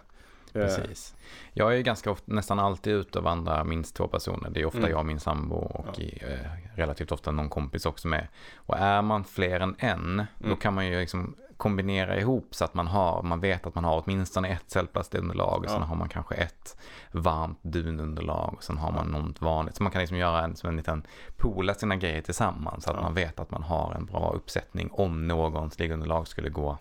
Precis. 0.52 1.14
Jag 1.52 1.76
är 1.76 1.80
ganska 1.80 2.10
ofta, 2.10 2.32
nästan 2.32 2.58
alltid 2.58 2.92
ute 2.92 3.18
och 3.18 3.24
vandrar 3.24 3.64
minst 3.64 3.96
två 3.96 4.08
personer. 4.08 4.50
Det 4.50 4.60
är 4.60 4.66
ofta 4.66 4.78
mm. 4.78 4.90
jag 4.90 4.98
och 4.98 5.06
min 5.06 5.20
sambo 5.20 5.54
och 5.54 5.86
ja. 5.96 6.02
i, 6.02 6.18
eh, 6.22 6.76
relativt 6.76 7.12
ofta 7.12 7.30
någon 7.30 7.48
kompis 7.48 7.86
också 7.86 8.08
med. 8.08 8.26
Och 8.56 8.78
är 8.78 9.02
man 9.02 9.24
fler 9.24 9.60
än 9.60 9.74
en, 9.78 10.00
mm. 10.00 10.26
då 10.38 10.56
kan 10.56 10.74
man 10.74 10.86
ju 10.86 11.00
liksom 11.00 11.34
kombinera 11.62 12.20
ihop 12.20 12.54
så 12.54 12.64
att 12.64 12.74
man 12.74 12.86
har, 12.86 13.22
man 13.22 13.40
vet 13.40 13.66
att 13.66 13.74
man 13.74 13.84
har 13.84 14.02
åtminstone 14.04 14.48
ett 14.48 14.70
cellplastunderlag 14.70 15.58
och 15.58 15.64
ja. 15.64 15.70
sen 15.70 15.82
har 15.82 15.96
man 15.96 16.08
kanske 16.08 16.34
ett 16.34 16.76
varmt 17.12 17.58
dununderlag 17.62 18.54
och 18.56 18.64
sen 18.64 18.78
har 18.78 18.92
man 18.92 19.06
något 19.06 19.40
vanligt. 19.40 19.76
Så 19.76 19.82
man 19.82 19.92
kan 19.92 20.00
liksom 20.00 20.16
göra 20.16 20.44
en, 20.44 20.56
som 20.56 20.68
en 20.68 20.76
liten 20.76 21.06
poola 21.36 21.74
sina 21.74 21.96
grejer 21.96 22.22
tillsammans 22.22 22.84
så 22.84 22.90
att 22.90 22.96
ja. 22.96 23.02
man 23.02 23.14
vet 23.14 23.40
att 23.40 23.50
man 23.50 23.62
har 23.62 23.94
en 23.94 24.06
bra 24.06 24.32
uppsättning 24.32 24.90
om 24.92 25.28
någons 25.28 25.78
liggunderlag 25.78 26.28
skulle 26.28 26.48
gå 26.48 26.78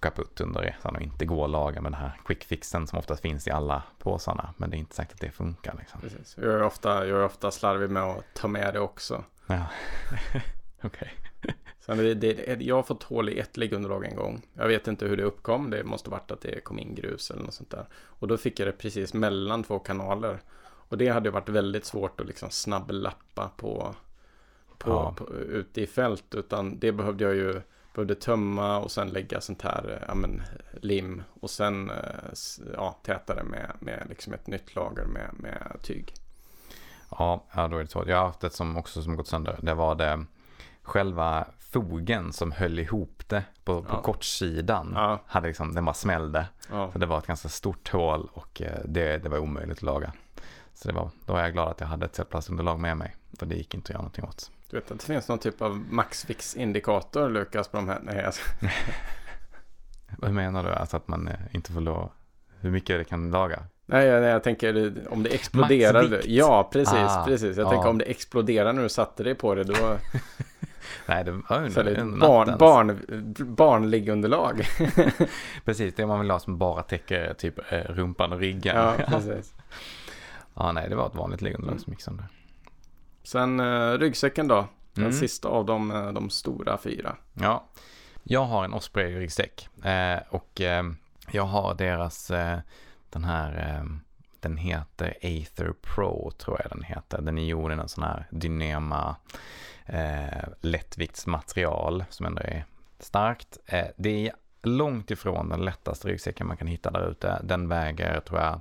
kaputt 0.00 0.40
under 0.40 0.60
resan 0.60 0.96
och 0.96 1.02
inte 1.02 1.24
gå 1.24 1.44
att 1.44 1.50
laga 1.50 1.80
med 1.80 1.92
den 1.92 2.00
här 2.00 2.20
quick 2.24 2.44
fixen 2.44 2.86
som 2.86 2.98
oftast 2.98 3.22
finns 3.22 3.48
i 3.48 3.50
alla 3.50 3.82
påsarna. 3.98 4.54
Men 4.56 4.70
det 4.70 4.76
är 4.76 4.78
inte 4.78 4.94
säkert 4.94 5.14
att 5.14 5.20
det 5.20 5.30
funkar. 5.30 5.74
Liksom. 5.78 6.00
Precis. 6.00 6.36
Jag, 6.36 6.54
är 6.54 6.62
ofta, 6.62 7.06
jag 7.06 7.18
är 7.18 7.24
ofta 7.24 7.50
slarvig 7.50 7.90
med 7.90 8.02
att 8.02 8.24
ta 8.34 8.48
med 8.48 8.74
det 8.74 8.80
också. 8.80 9.24
Ja. 9.46 9.66
Okej. 10.82 11.12
Okay. 11.88 12.14
det, 12.14 12.14
det, 12.14 12.62
jag 12.62 12.76
har 12.76 12.82
fått 12.82 13.02
hål 13.02 13.28
i 13.28 13.38
ett 13.38 13.56
liggunderlag 13.56 14.04
en 14.04 14.16
gång. 14.16 14.42
Jag 14.54 14.68
vet 14.68 14.88
inte 14.88 15.06
hur 15.06 15.16
det 15.16 15.22
uppkom. 15.22 15.70
Det 15.70 15.84
måste 15.84 16.10
varit 16.10 16.30
att 16.30 16.40
det 16.40 16.60
kom 16.60 16.78
in 16.78 16.94
grus 16.94 17.30
eller 17.30 17.42
något 17.42 17.54
sånt 17.54 17.70
där. 17.70 17.86
Och 17.94 18.28
då 18.28 18.36
fick 18.36 18.60
jag 18.60 18.68
det 18.68 18.72
precis 18.72 19.14
mellan 19.14 19.62
två 19.62 19.78
kanaler. 19.78 20.40
Och 20.62 20.98
det 20.98 21.08
hade 21.08 21.30
varit 21.30 21.48
väldigt 21.48 21.84
svårt 21.84 22.20
att 22.20 22.26
liksom 22.26 22.50
snabblappa 22.50 23.50
på, 23.56 23.94
på, 24.78 24.90
ja. 24.90 25.14
på 25.16 25.34
ute 25.34 25.80
i 25.80 25.86
fält. 25.86 26.34
Utan 26.34 26.78
det 26.78 26.92
behövde 26.92 27.24
jag 27.24 27.34
ju 27.34 27.60
behövde 27.94 28.14
tömma 28.14 28.78
och 28.78 28.90
sen 28.90 29.08
lägga 29.08 29.40
sånt 29.40 29.62
här 29.62 30.04
ja, 30.08 30.14
men, 30.14 30.42
lim 30.80 31.22
och 31.40 31.50
sen 31.50 31.92
ja, 32.74 32.98
täta 33.02 33.34
det 33.34 33.44
med, 33.44 33.72
med 33.78 34.06
liksom 34.08 34.32
ett 34.32 34.46
nytt 34.46 34.74
lager 34.74 35.04
med, 35.04 35.30
med 35.32 35.76
tyg. 35.82 36.14
Ja, 37.10 37.44
ja, 37.54 37.68
då 37.68 37.76
är 37.76 37.82
det 37.82 37.90
så. 37.90 38.04
Jag 38.06 38.16
har 38.16 38.26
haft 38.26 38.44
ett 38.44 38.52
som 38.52 38.76
också 38.76 39.02
som 39.02 39.16
gått 39.16 39.28
sönder. 39.28 39.58
Det 39.62 39.74
var 39.74 39.94
det 39.94 40.24
själva 40.82 41.46
fogen 41.58 42.32
som 42.32 42.52
höll 42.52 42.78
ihop 42.78 43.22
det 43.26 43.44
på, 43.64 43.82
på 43.82 43.88
ja. 43.94 44.02
kortsidan. 44.02 44.92
Ja. 44.94 45.20
Hade 45.26 45.46
liksom, 45.46 45.74
den 45.74 45.84
bara 45.84 45.94
smällde. 45.94 46.46
Ja. 46.70 46.92
Så 46.92 46.98
det 46.98 47.06
var 47.06 47.18
ett 47.18 47.26
ganska 47.26 47.48
stort 47.48 47.92
hål 47.92 48.28
och 48.32 48.62
eh, 48.62 48.80
det, 48.84 49.18
det 49.18 49.28
var 49.28 49.38
omöjligt 49.38 49.78
att 49.78 49.82
laga. 49.82 50.12
Så 50.74 50.88
det 50.88 50.94
var, 50.94 51.10
då 51.26 51.36
är 51.36 51.42
jag 51.42 51.52
glad 51.52 51.68
att 51.68 51.80
jag 51.80 51.86
hade 51.86 52.06
ett 52.06 52.14
cellplastunderlag 52.14 52.80
med 52.80 52.96
mig. 52.96 53.16
För 53.38 53.46
det 53.46 53.54
gick 53.54 53.74
inte 53.74 53.86
att 53.86 53.90
göra 53.90 54.02
någonting 54.02 54.24
åt. 54.24 54.50
Du 54.70 54.76
vet 54.76 54.90
att 54.90 55.00
det 55.00 55.06
finns 55.06 55.28
någon 55.28 55.38
typ 55.38 55.62
av 55.62 55.76
maxfix-indikator 55.90 57.28
Lukas 57.28 57.68
på 57.68 57.76
de 57.76 57.88
här? 57.88 58.00
Nej, 58.02 58.24
alltså. 58.24 58.42
Vad 60.18 60.32
menar 60.32 60.64
du? 60.64 60.70
Alltså 60.70 60.96
att 60.96 61.08
man 61.08 61.28
eh, 61.28 61.34
inte 61.52 61.72
får 61.72 61.80
lov 61.80 62.10
hur 62.60 62.70
mycket 62.70 62.98
det 62.98 63.04
kan 63.04 63.30
laga? 63.30 63.62
Nej, 63.86 64.06
jag, 64.06 64.24
jag 64.24 64.42
tänker 64.42 64.94
om 65.10 65.22
det 65.22 65.30
exploderar. 65.30 66.20
Ja, 66.24 66.68
precis, 66.72 66.94
ah, 66.94 67.24
precis. 67.26 67.56
Jag 67.56 67.66
ja. 67.66 67.70
tänker 67.70 67.88
om 67.88 67.98
det 67.98 68.04
exploderar 68.04 68.72
när 68.72 68.82
du 68.82 68.88
satte 68.88 69.22
dig 69.22 69.34
på 69.34 69.54
det, 69.54 69.64
då... 69.64 69.74
Nej, 71.06 71.24
det 71.24 71.30
var 71.30 71.84
ju 71.84 71.94
en 71.94 72.18
barn, 72.18 72.58
barn, 72.58 72.98
barnliggunderlag. 73.54 74.66
precis, 75.64 75.94
det 75.94 76.06
man 76.06 76.20
vill 76.20 76.30
ha 76.30 76.38
som 76.38 76.58
bara 76.58 76.82
täcker 76.82 77.34
typ 77.34 77.72
eh, 77.72 77.78
rumpan 77.78 78.32
och 78.32 78.38
ryggen. 78.38 78.76
Ja, 78.76 78.94
precis. 79.08 79.54
ja, 80.54 80.72
nej, 80.72 80.88
det 80.88 80.96
var 80.96 81.06
ett 81.06 81.14
vanligt 81.14 81.42
liggunderlag 81.42 81.72
mm. 81.72 81.84
som 81.84 81.92
gick 81.92 82.02
sönder. 82.02 82.26
Sen 83.22 83.60
uh, 83.60 83.98
ryggsäcken 83.98 84.48
då. 84.48 84.66
Den 84.94 85.04
mm. 85.04 85.16
sista 85.16 85.48
av 85.48 85.66
de, 85.66 85.90
eh, 85.90 86.12
de 86.12 86.30
stora 86.30 86.78
fyra. 86.78 87.16
Ja, 87.34 87.64
jag 88.22 88.44
har 88.44 88.64
en 88.64 88.72
Osprey 88.72 89.18
ryggsäck 89.18 89.68
eh, 89.84 90.18
och 90.28 90.60
eh, 90.60 90.82
jag 91.30 91.42
har 91.42 91.74
deras 91.74 92.30
eh, 92.30 92.58
den 93.10 93.24
här 93.24 93.78
eh, 93.78 93.84
den 94.40 94.56
heter 94.56 95.14
Aether 95.22 95.72
Pro 95.82 96.30
tror 96.30 96.60
jag 96.62 96.70
den 96.70 96.82
heter. 96.82 97.22
Den 97.22 97.38
är 97.38 97.44
gjord 97.44 97.70
i 97.70 97.74
en 97.74 97.88
sån 97.88 98.04
här 98.04 98.26
Dynema 98.30 99.16
eh, 99.86 100.48
lättviktsmaterial 100.60 102.04
som 102.10 102.26
ändå 102.26 102.42
är 102.42 102.64
starkt. 102.98 103.58
Eh, 103.66 103.86
det 103.96 104.28
är 104.28 104.32
långt 104.62 105.10
ifrån 105.10 105.48
den 105.48 105.64
lättaste 105.64 106.08
ryggsäcken 106.08 106.46
man 106.46 106.56
kan 106.56 106.66
hitta 106.66 106.90
där 106.90 107.10
ute. 107.10 107.40
Den 107.44 107.68
väger 107.68 108.20
tror 108.20 108.40
jag 108.40 108.60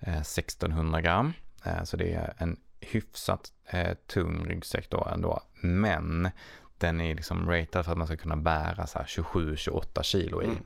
eh, 0.00 0.20
1600 0.20 1.00
gram. 1.00 1.32
Eh, 1.64 1.82
så 1.82 1.96
det 1.96 2.14
är 2.14 2.34
en 2.38 2.56
hyfsat 2.80 3.52
eh, 3.66 3.94
tung 4.06 4.44
ryggsäck 4.48 4.90
då 4.90 5.08
ändå. 5.12 5.40
Men 5.60 6.30
den 6.78 7.00
är 7.00 7.14
liksom 7.14 7.50
ratad 7.50 7.84
för 7.84 7.92
att 7.92 7.98
man 7.98 8.06
ska 8.06 8.16
kunna 8.16 8.36
bära 8.36 8.86
så 8.86 8.98
här 8.98 9.06
27-28 9.06 10.02
kilo 10.02 10.42
i. 10.42 10.44
Mm. 10.44 10.58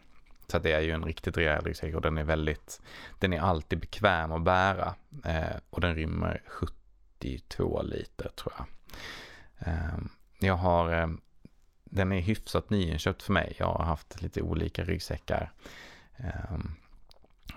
Så 0.46 0.58
det 0.58 0.72
är 0.72 0.80
ju 0.80 0.90
en 0.90 1.04
riktigt 1.04 1.36
rejäl 1.36 1.64
ryggsäck 1.64 1.94
och 1.94 2.00
den 2.00 2.18
är 2.18 2.24
väldigt, 2.24 2.80
den 3.18 3.32
är 3.32 3.40
alltid 3.40 3.80
bekväm 3.80 4.32
att 4.32 4.42
bära. 4.42 4.94
Eh, 5.24 5.56
och 5.70 5.80
den 5.80 5.94
rymmer 5.94 6.42
72 6.46 7.82
liter 7.82 8.28
tror 8.36 8.52
jag. 8.58 8.66
Eh, 9.68 9.98
jag 10.38 10.54
har, 10.54 11.00
eh, 11.00 11.08
den 11.84 12.12
är 12.12 12.20
hyfsat 12.20 12.70
nyinköpt 12.70 13.22
för 13.22 13.32
mig. 13.32 13.54
Jag 13.58 13.66
har 13.66 13.84
haft 13.84 14.22
lite 14.22 14.42
olika 14.42 14.84
ryggsäckar. 14.84 15.52
Eh, 16.16 16.58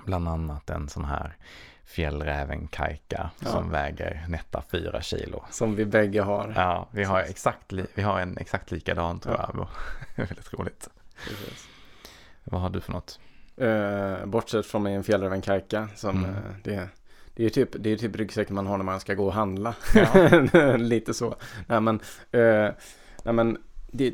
bland 0.06 0.28
annat 0.28 0.70
en 0.70 0.90
sån 0.90 1.06
här 1.06 1.38
fjällräven 1.86 2.68
kajka 2.68 3.30
ja. 3.40 3.48
som 3.48 3.70
väger 3.70 4.26
nätta 4.28 4.64
fyra 4.72 5.02
kilo. 5.02 5.46
Som 5.52 5.76
vi 5.76 5.86
bägge 5.86 6.22
har. 6.22 6.54
Ja, 6.56 6.88
vi 6.92 7.04
har, 7.04 7.20
exakt 7.20 7.74
vi 7.94 8.02
har 8.02 8.20
en 8.20 8.38
exakt 8.38 8.72
likadan 8.72 9.20
tror 9.20 9.36
ja. 9.36 9.52
jag. 9.54 9.68
Väldigt 10.28 10.54
roligt. 10.54 10.90
Precis. 11.28 11.77
Vad 12.52 12.62
har 12.62 12.70
du 12.70 12.82
för 12.82 12.94
något? 12.94 13.20
Uh, 13.62 14.26
bortsett 14.26 14.66
från 14.66 14.84
min 14.84 15.04
fjällräven 15.04 15.42
kajka 15.42 15.90
som 15.96 16.18
mm. 16.18 16.30
uh, 16.30 16.42
det, 16.64 16.90
det 17.34 17.46
är 17.46 17.50
typ, 17.50 17.70
det 17.80 17.90
är 17.90 17.98
typ 17.98 18.16
ryggsäcken 18.16 18.56
man 18.56 18.68
har 18.68 18.78
när 18.78 18.86
man 18.86 19.00
ska 19.00 19.14
gå 19.14 19.26
och 19.26 19.34
handla. 19.34 19.76
Ja. 19.94 20.78
lite 20.78 21.14
så. 21.14 21.36
Nej 21.68 21.82
men, 21.82 21.96
uh, 22.36 22.72
nej, 23.24 23.34
men 23.34 23.58
det, 23.92 24.14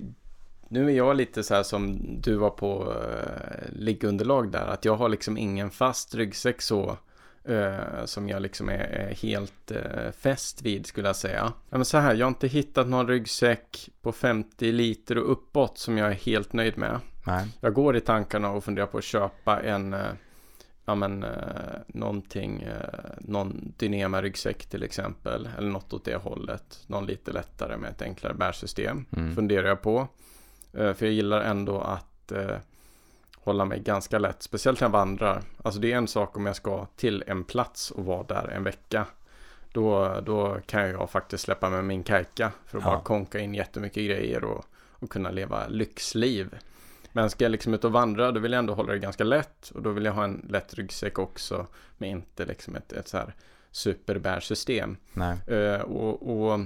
nu 0.67 0.89
är 0.89 0.93
jag 0.93 1.15
lite 1.15 1.43
så 1.43 1.55
här 1.55 1.63
som 1.63 1.99
du 2.21 2.35
var 2.35 2.49
på 2.49 2.83
uh, 2.83 3.79
liggunderlag 3.79 4.51
där. 4.51 4.65
Att 4.65 4.85
jag 4.85 4.95
har 4.95 5.09
liksom 5.09 5.37
ingen 5.37 5.69
fast 5.69 6.15
ryggsäck 6.15 6.61
så 6.61 6.97
Uh, 7.49 8.05
som 8.05 8.29
jag 8.29 8.41
liksom 8.41 8.69
är, 8.69 8.73
är 8.73 9.13
helt 9.15 9.71
uh, 9.71 10.11
fäst 10.11 10.61
vid 10.61 10.85
skulle 10.85 11.07
jag 11.07 11.15
säga. 11.15 11.53
Ja, 11.69 11.77
men 11.77 11.85
så 11.85 11.97
här, 11.97 12.15
jag 12.15 12.25
har 12.25 12.29
inte 12.29 12.47
hittat 12.47 12.87
någon 12.87 13.07
ryggsäck 13.07 13.89
på 14.01 14.11
50 14.11 14.71
liter 14.71 15.17
och 15.17 15.31
uppåt 15.31 15.77
som 15.77 15.97
jag 15.97 16.07
är 16.07 16.15
helt 16.15 16.53
nöjd 16.53 16.77
med. 16.77 16.99
Nej. 17.23 17.47
Jag 17.61 17.73
går 17.73 17.95
i 17.95 18.01
tankarna 18.01 18.51
och 18.51 18.63
funderar 18.63 18.87
på 18.87 18.97
att 18.97 19.03
köpa 19.03 19.61
en, 19.61 19.93
uh, 19.93 20.11
ja 20.85 20.95
men 20.95 21.23
uh, 21.23 21.29
någonting, 21.87 22.67
någon 23.17 23.73
Dynema 23.77 24.21
ryggsäck 24.21 24.65
till 24.65 24.83
exempel. 24.83 25.49
Eller 25.57 25.69
något 25.69 25.93
åt 25.93 26.05
det 26.05 26.15
hållet. 26.15 26.83
Någon 26.87 27.05
lite 27.05 27.31
lättare 27.31 27.77
med 27.77 27.89
ett 27.91 28.01
enklare 28.01 28.33
bärsystem. 28.33 29.05
Mm. 29.17 29.35
Funderar 29.35 29.67
jag 29.67 29.81
på. 29.81 30.07
för 30.71 31.03
jag 31.03 31.11
gillar 31.11 31.41
ändå 31.41 31.81
att 31.81 32.31
hålla 33.43 33.65
mig 33.65 33.79
ganska 33.79 34.19
lätt, 34.19 34.43
speciellt 34.43 34.79
när 34.79 34.87
jag 34.87 34.91
vandrar. 34.91 35.41
Alltså 35.63 35.79
det 35.79 35.91
är 35.91 35.97
en 35.97 36.07
sak 36.07 36.37
om 36.37 36.45
jag 36.45 36.55
ska 36.55 36.85
till 36.85 37.23
en 37.27 37.43
plats 37.43 37.91
och 37.91 38.05
vara 38.05 38.23
där 38.23 38.47
en 38.47 38.63
vecka. 38.63 39.05
Då, 39.71 40.19
då 40.25 40.57
kan 40.65 40.89
jag 40.89 41.09
faktiskt 41.09 41.43
släppa 41.43 41.69
med 41.69 41.85
min 41.85 42.03
kajka 42.03 42.51
för 42.65 42.77
att 42.77 42.83
ja. 42.83 42.89
bara 42.89 43.01
konka 43.01 43.39
in 43.39 43.53
jättemycket 43.53 44.05
grejer 44.05 44.43
och, 44.43 44.65
och 44.89 45.09
kunna 45.09 45.31
leva 45.31 45.67
lyxliv. 45.67 46.55
Men 47.13 47.29
ska 47.29 47.45
jag 47.45 47.51
liksom 47.51 47.73
ut 47.73 47.83
och 47.83 47.91
vandra 47.91 48.31
då 48.31 48.39
vill 48.39 48.51
jag 48.51 48.59
ändå 48.59 48.73
hålla 48.73 48.93
det 48.93 48.99
ganska 48.99 49.23
lätt 49.23 49.69
och 49.69 49.81
då 49.81 49.91
vill 49.91 50.05
jag 50.05 50.13
ha 50.13 50.23
en 50.23 50.45
lätt 50.49 50.73
ryggsäck 50.73 51.19
också 51.19 51.67
med 51.97 52.09
inte 52.09 52.45
liksom 52.45 52.75
ett, 52.75 52.93
ett 52.93 53.07
så 53.07 53.17
här 53.17 53.35
superbärsystem. 53.71 54.97
Uh, 55.51 55.81
och, 55.81 56.51
och 56.51 56.59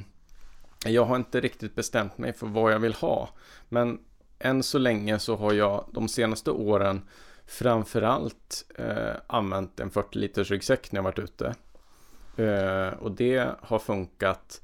jag 0.86 1.06
har 1.06 1.16
inte 1.16 1.42
riktigt 1.42 1.76
bestämt 1.76 2.18
mig 2.18 2.34
för 2.34 2.48
vad 2.48 2.74
jag 2.74 2.80
vill 2.80 2.94
ha. 2.94 3.30
Men 3.70 4.00
än 4.40 4.64
så 4.64 4.78
länge 4.78 5.20
så 5.20 5.36
har 5.36 5.54
jag 5.54 5.90
de 5.94 6.08
senaste 6.08 6.52
åren 6.52 7.02
framförallt 7.46 8.66
eh, 8.76 9.16
använt 9.28 9.80
en 9.80 9.90
40 9.90 10.18
liters 10.18 10.52
ryggsäck 10.52 10.92
när 10.92 10.98
jag 10.98 11.04
varit 11.04 11.20
ute. 11.20 11.56
Eh, 12.38 12.94
och 13.00 13.12
det 13.12 13.50
har 13.62 13.80
funkat. 13.80 14.62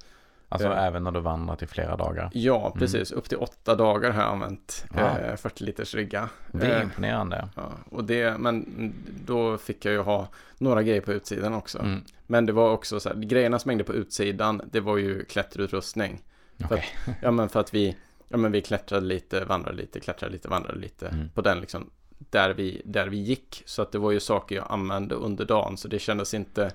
Alltså 0.54 0.68
eh, 0.68 0.84
även 0.84 1.04
när 1.04 1.12
du 1.12 1.20
vandrat 1.20 1.62
i 1.62 1.68
flera 1.68 1.96
dagar? 1.96 2.30
Ja, 2.34 2.66
mm. 2.66 2.80
precis. 2.80 3.12
Mm. 3.12 3.20
Upp 3.20 3.30
till 3.30 3.38
åtta 3.38 3.76
dagar 3.76 4.12
har 4.12 4.22
jag 4.22 4.32
använt 4.32 4.86
ja. 4.96 5.38
40 5.38 5.64
eh, 5.64 5.66
liters 5.66 5.96
rygga. 5.96 6.30
Det 6.52 6.68
är 6.68 6.78
eh, 6.78 6.84
imponerande. 6.84 7.50
Ja, 7.56 7.72
och 7.90 8.04
det, 8.04 8.38
men 8.38 8.94
då 9.26 9.58
fick 9.58 9.86
jag 9.86 9.94
ju 9.94 10.00
ha 10.00 10.28
några 10.58 10.84
grejer 10.84 11.02
på 11.02 11.14
utsidan 11.14 11.54
också. 11.54 11.80
Mm. 11.80 12.04
Men 12.28 12.46
det 12.46 12.54
var 12.54 12.72
också 12.72 13.00
så 13.00 13.10
här, 13.10 13.16
grejerna 13.16 13.60
som 13.60 13.70
hängde 13.70 13.84
på 13.84 13.94
utsidan, 13.94 14.62
det 14.72 14.80
var 14.80 14.98
ju 14.98 15.26
klätterutrustning. 15.26 16.22
Okay. 16.66 16.78
Att, 16.78 17.16
ja, 17.22 17.32
men 17.32 17.50
för 17.50 17.60
att 17.60 17.74
vi 17.74 17.98
ja 18.34 18.38
men 18.38 18.52
vi 18.52 18.62
klättrade 18.62 19.06
lite, 19.06 19.46
vandrade 19.46 19.78
lite, 19.78 20.00
klättrade 20.00 20.34
lite, 20.34 20.48
vandrade 20.48 20.80
lite 20.80 21.08
Mm. 21.08 21.30
på 21.30 21.42
den 21.42 21.60
liksom 21.60 21.90
där 22.30 22.54
vi, 22.54 22.82
där 22.86 23.08
vi 23.08 23.18
gick. 23.18 23.64
Så 23.66 23.82
att 23.82 23.92
det 23.92 23.98
var 23.98 24.12
ju 24.12 24.20
saker 24.20 24.56
jag 24.56 24.66
använde 24.70 25.16
under 25.16 25.46
dagen 25.46 25.78
så 25.78 25.88
det 25.88 26.00
kändes 26.00 26.34
inte 26.34 26.72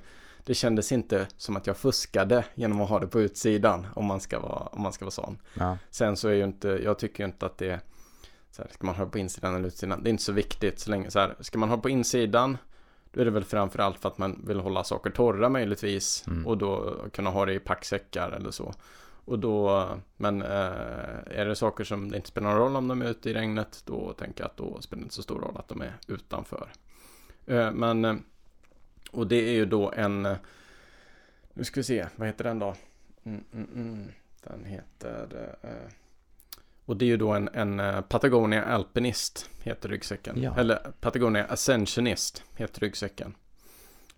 det 0.49 0.55
kändes 0.55 0.93
inte 0.93 1.27
som 1.37 1.57
att 1.57 1.67
jag 1.67 1.77
fuskade 1.77 2.45
genom 2.55 2.81
att 2.81 2.89
ha 2.89 2.99
det 2.99 3.07
på 3.07 3.21
utsidan 3.21 3.87
om 3.95 4.05
man 4.05 4.21
ska 4.21 4.41
vara, 4.41 4.67
om 4.67 4.83
man 4.83 4.93
ska 4.93 5.05
vara 5.05 5.11
sån. 5.11 5.39
Ja. 5.55 5.79
Sen 5.91 6.17
så 6.17 6.29
är 6.29 6.33
ju 6.33 6.45
inte, 6.45 6.69
jag 6.69 6.99
tycker 6.99 7.25
ju 7.25 7.29
inte 7.29 7.47
att 7.47 7.59
det 7.59 7.81
så 8.51 8.63
här, 8.63 8.71
ska 8.71 8.87
man 8.87 8.95
ha 8.95 9.05
det 9.05 9.11
på 9.11 9.19
insidan 9.19 9.55
eller 9.55 9.69
utsidan? 9.69 10.03
Det 10.03 10.09
är 10.09 10.11
inte 10.11 10.23
så 10.23 10.33
viktigt 10.33 10.81
så 10.81 10.91
länge 10.91 11.11
så 11.11 11.19
här, 11.19 11.35
ska 11.41 11.59
man 11.59 11.69
ha 11.69 11.77
det 11.77 11.83
på 11.83 11.89
insidan 11.89 12.59
då 13.13 13.21
är 13.21 13.25
det 13.25 13.31
väl 13.31 13.45
framförallt 13.45 13.99
för 13.99 14.09
att 14.09 14.19
man 14.19 14.45
vill 14.47 14.61
hålla 14.61 14.85
saker 14.85 15.11
torra 15.11 15.49
möjligtvis 15.49 16.25
Mm. 16.27 16.47
och 16.47 16.59
då 16.59 16.97
kunna 17.13 17.31
ha 17.31 17.47
det 17.47 17.55
i 17.55 17.59
packsäckar 17.59 18.31
eller 18.31 18.51
så. 18.51 18.75
Och 19.25 19.39
då, 19.39 19.87
men 20.17 20.43
eh, 20.43 20.49
är 21.31 21.45
det 21.45 21.57
saker 21.57 21.85
som 21.85 22.11
det 22.11 22.17
inte 22.17 22.29
spelar 22.29 22.51
någon 22.51 22.59
roll 22.59 22.77
om 22.77 22.89
de 22.89 23.03
är 23.03 23.07
ute 23.11 23.31
i 23.31 23.35
regnet 23.35 23.83
då 23.87 24.13
tänker 24.13 24.43
jag 24.45 24.51
att 24.51 24.57
då 24.57 24.81
spelar 24.81 25.01
det 25.01 25.05
inte 25.05 25.15
så 25.15 25.23
stor 25.23 25.41
roll 25.41 25.57
att 25.57 25.69
de 25.69 25.83
är 25.83 25.93
utanför. 26.07 26.73
Eh, 27.47 27.71
men, 27.73 28.05
eh, 28.05 28.15
och 29.11 29.27
det 29.27 29.49
är 29.49 29.53
ju 29.53 29.67
då 29.67 29.93
en, 29.93 30.27
eh, 30.27 30.37
nu 31.55 31.65
ska 31.65 31.81
vi 31.81 31.85
se, 31.85 32.07
vad 32.17 32.29
heter 32.29 32.45
den 32.45 32.59
då? 32.59 32.75
Mm, 33.25 33.45
mm, 33.53 33.69
mm. 33.75 34.09
Den 34.43 34.65
heter, 34.65 35.57
eh, 35.63 35.93
och 36.85 36.97
det 36.97 37.05
är 37.05 37.07
ju 37.07 37.17
då 37.17 37.33
en, 37.33 37.49
en 37.53 37.81
eh, 37.81 38.01
Patagonia 38.01 38.65
Alpinist 38.65 39.51
heter 39.63 39.89
ryggsäcken. 39.89 40.43
Ja. 40.43 40.55
Eller 40.59 40.77
Patagonia 41.01 41.45
Ascensionist 41.45 42.45
heter 42.57 42.81
ryggsäcken. 42.81 43.35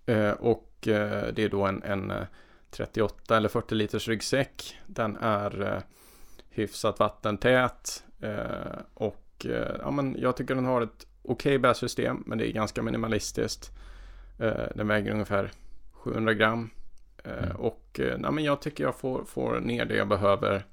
Eh, 0.06 0.30
och 0.30 0.88
eh, 0.88 1.32
det 1.34 1.42
är 1.42 1.48
då 1.48 1.66
en, 1.66 1.82
en 1.82 2.10
eh, 2.10 2.26
38 2.70 3.36
eller 3.36 3.48
40 3.48 3.74
liters 3.74 4.08
ryggsäck. 4.08 4.78
Den 4.86 5.16
är 5.16 5.74
eh, 5.74 5.82
hyfsat 6.50 6.98
vattentät. 6.98 8.04
Eh, 8.20 8.78
och 8.94 9.46
eh, 9.46 9.76
ja, 9.78 9.90
men 9.90 10.16
jag 10.18 10.36
tycker 10.36 10.54
den 10.54 10.64
har 10.64 10.82
ett 10.82 11.06
okej 11.22 11.58
bärsystem. 11.58 12.22
Men 12.26 12.38
det 12.38 12.50
är 12.50 12.52
ganska 12.52 12.82
minimalistiskt. 12.82 13.70
Eh, 14.40 14.66
den 14.74 14.88
väger 14.88 15.12
ungefär 15.12 15.50
700 15.92 16.34
gram. 16.34 16.70
Eh, 17.24 17.30
Mm. 17.32 17.56
Och 17.56 18.00
eh, 18.00 18.18
ja, 18.22 18.30
men 18.30 18.44
jag 18.44 18.60
tycker 18.62 18.84
jag 18.84 18.96
får, 18.96 19.24
får 19.24 19.60
ner 19.60 19.84
det 19.84 19.96
jag 19.96 20.08
behöver. 20.08 20.64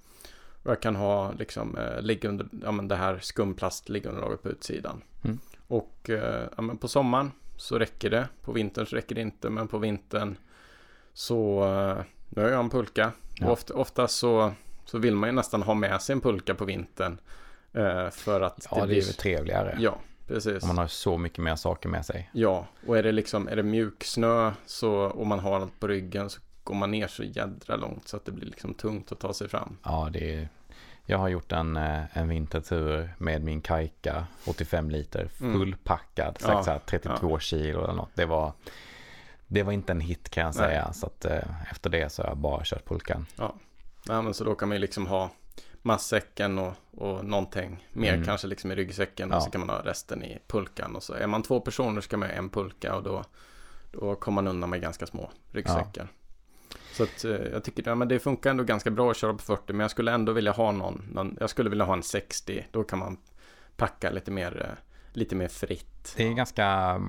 Och 0.64 0.72
jag 0.72 0.82
kan 0.82 0.96
ha 0.96 1.32
liksom 1.32 1.78
ligga 2.02 2.30
under, 2.30 2.48
ja, 2.64 2.72
men 2.72 2.88
det 2.88 2.96
här 2.96 3.20
skumplast 3.20 3.90
liggunderlaget 3.90 4.44
på 4.44 4.50
utsidan. 4.50 5.02
Mm. 5.24 5.40
Och 5.68 6.10
ja, 6.56 6.62
men 6.62 6.78
på 6.78 6.88
sommaren 6.88 7.32
så 7.58 7.80
räcker 7.80 8.10
det. 8.10 8.28
På 8.42 8.52
vintern 8.52 8.86
så 8.86 8.96
räcker 8.96 9.16
det 9.16 9.22
inte. 9.22 9.50
Men 9.50 9.68
på 9.68 9.78
vintern 9.78 10.36
så 11.14 11.66
nu 12.30 12.42
har 12.42 12.50
jag 12.50 12.60
en 12.60 12.70
pulka. 12.70 13.12
Ja. 13.40 13.52
Ofta, 13.52 13.74
ofta 13.74 14.08
så, 14.08 14.54
så 14.86 14.98
vill 14.98 15.16
man 15.16 15.30
ju 15.30 15.36
nästan 15.36 15.64
ha 15.64 15.74
med 15.74 16.02
sig 16.02 16.14
en 16.14 16.22
pulka 16.22 16.56
på 16.56 16.66
vintern. 16.66 17.18
Eh, 17.74 18.10
för 18.10 18.42
att 18.42 18.68
Ja, 18.72 18.82
det, 18.82 18.88
blir... 18.88 18.98
är 18.98 19.02
väl 19.06 19.14
trevligare. 19.14 19.76
Ja, 19.80 20.00
precis. 20.28 20.64
Om 20.64 20.68
man 20.68 20.78
har 20.78 20.88
så 20.88 21.18
mycket 21.18 21.40
mer 21.44 21.56
saker 21.56 21.90
med 21.90 22.06
sig. 22.06 22.30
Ja, 22.34 22.68
och 22.88 22.98
är 22.98 23.04
det 23.04 23.12
liksom, 23.12 23.48
är 23.48 23.56
det 23.56 23.64
mjuksnö 23.64 24.52
så, 24.66 24.92
och 24.94 25.28
man 25.28 25.40
har 25.40 25.56
allt 25.56 25.80
på 25.80 25.88
ryggen 25.88 26.30
så 26.30 26.40
går 26.64 26.76
man 26.76 26.92
ner 26.92 27.08
så 27.08 27.24
jädra 27.24 27.76
långt 27.76 28.08
så 28.08 28.18
att 28.18 28.26
det 28.26 28.32
blir 28.32 28.46
liksom 28.46 28.74
tungt 28.74 29.12
att 29.12 29.20
ta 29.20 29.34
sig 29.34 29.50
fram. 29.50 29.78
Ja, 29.84 30.10
det 30.14 30.36
är... 30.36 30.50
Jag 31.10 31.18
har 31.18 31.28
gjort 31.28 31.52
en, 31.52 31.78
eh, 31.78 32.18
en 32.18 32.28
vintertur 32.30 33.14
med 33.18 33.44
min 33.44 33.62
kajka, 33.62 34.26
85 34.48 34.90
liter, 34.90 35.30
Mm. 35.42 35.54
fullpackad, 35.60 36.38
Ja, 36.42 36.48
ja, 36.52 36.64
så 36.64 36.72
här 36.72 36.80
32 36.80 37.40
kilo 37.40 37.84
eller 37.84 37.94
något. 37.94 38.10
Det 38.16 38.26
var, 38.26 38.54
det 39.48 39.64
var 39.64 39.72
inte 39.72 39.92
en 39.92 40.00
hit 40.02 40.30
kan 40.30 40.44
jag 40.44 40.56
Nej. 40.56 40.70
säga. 40.70 40.94
Så 40.94 41.06
att 41.06 41.26
eh, 41.26 41.72
efter 41.72 41.90
det 41.90 42.10
så 42.12 42.22
har 42.22 42.30
jag 42.30 42.38
bara 42.38 42.62
kört 42.64 42.86
pulkan. 42.86 43.26
Ja, 43.36 44.22
men 44.22 44.34
så 44.34 44.44
då 44.44 44.56
kan 44.56 44.68
man 44.70 44.76
ju 44.76 44.80
liksom 44.82 45.08
ha 45.08 45.30
matsäcken 45.88 46.58
och, 46.60 46.74
och 46.92 47.26
någonting 47.26 47.88
mer 47.94 48.14
Mm. 48.14 48.26
kanske 48.26 48.48
liksom 48.48 48.72
i 48.72 48.76
ryggsäcken 48.76 49.30
Ja. 49.30 49.38
och 49.38 49.44
så 49.44 49.50
kan 49.50 49.62
man 49.62 49.70
ha 49.70 49.82
resten 49.86 50.24
i 50.24 50.40
pulkan 50.48 50.96
och 50.96 51.04
så 51.04 51.14
är 51.14 51.28
man 51.28 51.44
två 51.44 51.60
personer 51.60 52.02
ska 52.02 52.18
man 52.18 52.30
ha 52.30 52.36
en 52.36 52.50
pulka 52.50 52.96
och 52.96 53.04
då, 53.04 53.24
då 53.92 54.16
kommer 54.16 54.42
man 54.42 54.48
undan 54.48 54.70
med 54.70 54.82
ganska 54.82 55.06
små 55.08 55.32
ryggsäckar. 55.52 56.08
Så 56.92 57.04
att 57.04 57.24
eh, 57.26 57.32
jag 57.32 57.64
tycker 57.64 57.84
ja, 57.88 57.96
men 57.96 58.08
det 58.08 58.20
funkar 58.20 58.50
ändå 58.50 58.64
ganska 58.64 58.90
bra 58.92 59.12
att 59.12 59.18
köra 59.18 59.34
på 59.34 59.40
40 59.40 59.74
men 59.74 59.80
jag 59.80 59.92
skulle 59.92 60.12
ändå 60.12 60.32
vilja 60.32 60.52
ha 60.52 60.72
någon, 60.72 61.06
någon 61.12 61.38
jag 61.40 61.50
skulle 61.50 61.70
vilja 61.70 61.86
ha 61.86 61.94
en 61.94 62.04
60 62.04 62.66
då 62.72 62.84
kan 62.84 63.00
man 63.00 63.18
packa 63.76 64.10
lite 64.12 64.32
mer, 64.32 64.62
eh, 64.62 64.84
lite 65.14 65.36
mer 65.36 65.48
fritt. 65.48 66.14
Det 66.18 66.28
är 66.28 66.34
ganska... 66.34 67.02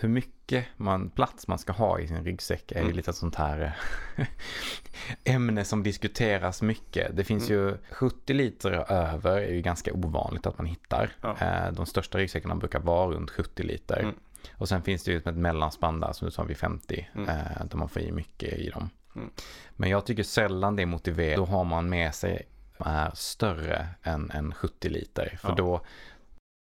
Hur 0.00 0.08
mycket 0.08 0.64
man, 0.76 1.10
plats 1.10 1.48
man 1.48 1.58
ska 1.58 1.72
ha 1.72 1.98
i 2.00 2.08
sin 2.08 2.24
ryggsäck 2.24 2.72
är 2.72 2.76
ju 2.76 2.82
Mm. 2.84 2.96
lite 2.96 3.12
sånt 3.12 3.34
här 3.34 3.74
eh, 4.16 4.26
ämne 5.24 5.64
som 5.64 5.82
diskuteras 5.82 6.62
mycket. 6.62 7.16
Det 7.16 7.24
finns 7.24 7.50
Mm. 7.50 7.62
ju 7.62 7.76
70 7.90 8.32
liter 8.34 8.70
över 8.92 9.36
är 9.38 9.52
ju 9.52 9.60
ganska 9.60 9.92
ovanligt 9.92 10.46
att 10.46 10.58
man 10.58 10.66
hittar. 10.66 11.10
Ja. 11.20 11.36
Eh, 11.40 11.72
De 11.72 11.86
största 11.86 12.18
ryggsäckarna 12.18 12.54
brukar 12.54 12.80
vara 12.80 13.10
runt 13.10 13.30
70 13.30 13.62
liter. 13.62 14.00
Mm. 14.00 14.14
Och 14.56 14.68
sen 14.68 14.82
finns 14.82 15.04
det 15.04 15.10
ju 15.12 15.18
ett 15.18 15.34
mellanspann 15.36 16.00
där 16.00 16.12
som 16.12 16.24
du 16.26 16.30
sa 16.32 16.42
vid 16.42 16.56
50. 16.56 17.08
Mm. 17.14 17.28
eh, 17.28 17.64
Där 17.66 17.76
man 17.78 17.88
får 17.88 18.02
i 18.02 18.12
mycket 18.12 18.52
i 18.52 18.70
dem. 18.70 18.90
Mm. 19.16 19.30
Men 19.76 19.90
jag 19.90 20.06
tycker 20.06 20.22
sällan 20.22 20.76
det 20.76 20.82
är 20.82 20.86
motiverat. 20.86 21.36
Då 21.36 21.44
har 21.44 21.64
man 21.64 21.88
med 21.88 22.14
sig 22.14 22.42
är 22.80 23.10
större 23.14 23.88
än, 24.02 24.30
än 24.30 24.54
70 24.54 24.88
liter. 24.88 25.38
För 25.40 25.48
Ja. 25.48 25.54
då 25.54 25.80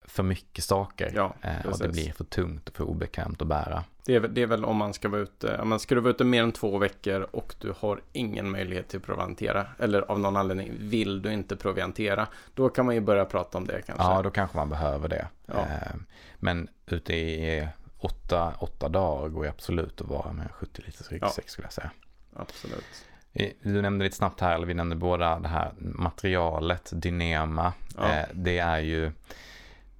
för 0.05 0.23
mycket 0.23 0.63
saker. 0.63 1.11
Ja, 1.15 1.35
Eh, 1.41 1.65
och 1.65 1.79
det 1.79 1.87
blir 1.89 2.11
för 2.11 2.23
tungt 2.23 2.69
och 2.69 2.75
för 2.75 2.83
obekvämt 2.83 3.41
att 3.41 3.47
bära. 3.47 3.83
Det 4.05 4.15
är, 4.15 4.19
det 4.19 4.41
är 4.41 4.47
väl 4.47 4.65
om 4.65 4.77
man 4.77 4.93
ska 4.93 5.09
vara 5.09 5.21
ute, 5.21 5.55
ja, 5.57 5.65
men 5.65 5.79
ska 5.79 5.95
du 5.95 6.01
vara 6.01 6.11
ute 6.11 6.23
mer 6.23 6.43
än 6.43 6.51
två 6.51 6.77
veckor 6.77 7.27
och 7.31 7.55
du 7.59 7.73
har 7.79 8.01
ingen 8.11 8.51
möjlighet 8.51 8.87
till 8.87 8.97
att 8.99 9.05
proviantera 9.05 9.67
eller 9.79 10.01
av 10.01 10.19
någon 10.19 10.37
anledning 10.37 10.71
vill 10.79 11.21
du 11.21 11.33
inte 11.33 11.55
proviantera, 11.55 12.27
då 12.53 12.69
kan 12.69 12.85
man 12.85 12.95
ju 12.95 13.01
börja 13.01 13.25
prata 13.25 13.57
om 13.57 13.67
det 13.67 13.81
kanske. 13.81 14.03
Ja, 14.03 14.21
då 14.21 14.29
kanske 14.31 14.57
man 14.57 14.69
behöver 14.69 15.09
det. 15.09 15.27
Ja. 15.45 15.53
Eh, 15.59 15.95
Men 16.39 16.67
ute 16.85 17.13
i 17.15 17.67
åtta, 17.97 18.53
åtta 18.59 18.89
dagar 18.89 19.29
går 19.29 19.43
det 19.43 19.49
absolut 19.49 20.01
att 20.01 20.07
vara 20.07 20.33
med 20.33 20.43
en 20.45 20.51
70 20.51 20.81
liters 20.85 21.11
ryggsäck 21.11 21.49
skulle 21.49 21.65
jag 21.65 21.73
säga. 21.73 21.91
Absolut. 22.35 23.05
I- 23.33 23.53
Du 23.61 23.81
nämnde 23.81 24.05
lite 24.05 24.17
snabbt 24.17 24.41
här, 24.41 24.55
eller 24.55 24.67
vi 24.67 24.73
nämnde 24.73 24.95
båda 24.95 25.39
det 25.39 25.47
här 25.47 25.71
materialet, 25.77 26.89
Dynema. 26.93 27.73
Ja. 27.97 28.09
Eh, 28.09 28.25
Det 28.33 28.57
är 28.59 28.79
ju, 28.79 29.11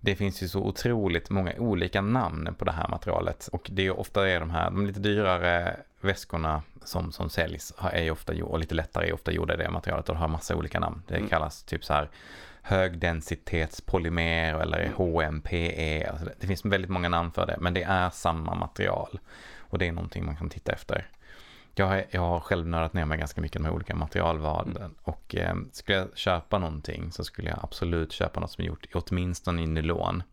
det 0.04 0.16
finns 0.16 0.44
ju 0.44 0.48
så 0.48 0.60
otroligt 0.60 1.30
många 1.30 1.54
olika 1.58 2.02
namn 2.02 2.56
på 2.58 2.66
det 2.66 2.72
här 2.72 2.88
materialet. 2.88 3.50
Och 3.52 3.70
det 3.74 3.88
är 3.88 4.00
ofta 4.00 4.30
är 4.30 4.40
de 4.40 4.50
här, 4.50 4.66
de 4.72 4.86
lite 4.86 5.00
dyrare 5.00 5.78
väskorna 6.02 6.64
som, 6.84 7.12
som 7.12 7.30
säljs 7.30 7.74
är 7.92 8.12
ofta, 8.12 8.44
och 8.44 8.60
lite 8.60 8.76
lättare 8.76 9.08
är 9.08 9.14
ofta 9.14 9.32
gjorda 9.32 9.54
i 9.54 9.58
det 9.58 9.70
materialet 9.70 10.10
och 10.10 10.16
har 10.18 10.28
massa 10.28 10.56
olika 10.56 10.80
namn. 10.80 11.04
Det 11.08 11.16
Mm. 11.16 11.30
kallas 11.30 11.64
typ 11.64 11.86
så 11.86 11.94
här 11.94 12.10
högdensitetspolymer 12.62 14.54
eller 14.54 14.80
Mm. 14.80 14.94
HMPE. 14.96 16.10
Alltså 16.12 16.28
det 16.40 16.48
finns 16.48 16.66
väldigt 16.66 16.92
många 16.92 17.10
namn 17.10 17.32
för 17.32 17.46
det, 17.46 17.58
men 17.60 17.74
det 17.74 17.84
är 17.84 18.10
samma 18.10 18.56
material. 18.56 19.20
Och 19.58 19.78
det 19.78 19.88
är 19.88 19.92
någonting 19.92 20.26
man 20.26 20.36
kan 20.38 20.50
titta 20.50 20.72
efter. 20.72 21.08
Jag 21.76 21.86
har, 21.88 22.04
jag 22.10 22.22
har 22.22 22.40
själv 22.40 22.68
nördat 22.68 22.94
ner 22.94 23.06
mig 23.06 23.18
ganska 23.18 23.42
mycket 23.42 23.62
här 23.64 23.72
olika 23.72 23.96
materialvalen. 23.96 24.78
Mm. 24.78 24.96
Och 25.04 25.36
eh, 25.36 25.56
skulle 25.72 25.98
jag 25.98 26.08
köpa 26.18 26.60
någonting 26.60 27.12
så 27.12 27.24
skulle 27.24 27.50
jag 27.50 27.60
absolut 27.64 28.12
köpa 28.12 28.40
något 28.40 28.52
som 28.52 28.62
är 28.64 28.68
gjort 28.68 28.88
åtminstone 28.94 29.62
i 29.62 29.68
nylon. 29.68 30.24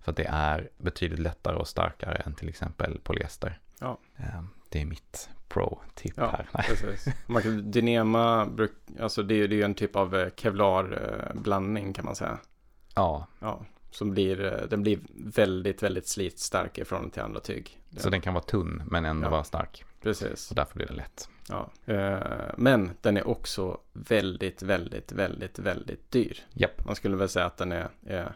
För 0.00 0.10
att 0.12 0.16
det 0.16 0.26
är 0.30 0.68
betydligt 0.78 1.18
lättare 1.20 1.56
och 1.56 1.68
starkare 1.68 2.14
än 2.16 2.34
till 2.34 2.48
exempel 2.48 2.98
polyester. 3.02 3.58
Ja. 3.80 3.98
Eh, 4.16 4.42
det 4.68 4.80
är 4.80 4.86
mitt 4.86 5.28
pro-tip 5.48 6.14
Ja, 6.16 6.26
här. 6.52 6.62
Precis. 6.68 7.06
Man 7.26 7.42
kan, 7.42 7.70
Dynema, 7.70 8.46
bruk, 8.46 8.72
alltså 9.00 9.22
det, 9.22 9.34
är- 9.34 9.48
ju 9.48 9.62
en 9.62 9.74
typ 9.74 9.96
av 9.96 10.16
eh, 10.16 10.28
kevlar-blandning 10.36 11.92
kan 11.92 12.04
man 12.04 12.16
säga. 12.16 12.38
Ja, 12.94 13.26
Ja, 13.40 13.60
som 13.90 14.10
blir, 14.10 14.44
eh, 14.44 14.68
den 14.68 14.82
blir 14.82 14.98
väldigt, 15.14 15.82
väldigt 15.82 16.06
slitstark 16.08 16.78
i 16.78 16.84
förhållande 16.84 17.14
till 17.14 17.22
andra 17.22 17.40
tyg. 17.40 17.80
så 17.96 18.10
den 18.10 18.20
kan 18.20 18.34
vara 18.34 18.44
tunn 18.44 18.82
men 18.86 19.04
ändå 19.04 19.26
Ja. 19.26 19.30
vara 19.30 19.44
stark. 19.44 19.84
Precis. 20.02 20.40
Så 20.40 20.54
därför 20.54 20.76
blir 20.76 20.86
det 20.86 20.94
lätt. 20.94 21.28
Ja. 21.48 21.70
Eh, 21.86 22.54
Men 22.56 22.90
den 23.00 23.16
är 23.16 23.28
också 23.28 23.78
väldigt, 23.92 24.62
väldigt, 24.62 25.12
väldigt, 25.12 25.58
väldigt 25.58 26.10
dyr. 26.10 26.46
Japp. 26.52 26.84
Man 26.84 26.96
skulle 26.96 27.16
väl 27.16 27.28
säga 27.28 27.46
att 27.46 27.56
den 27.56 27.72
är, 27.72 27.88
är 28.06 28.32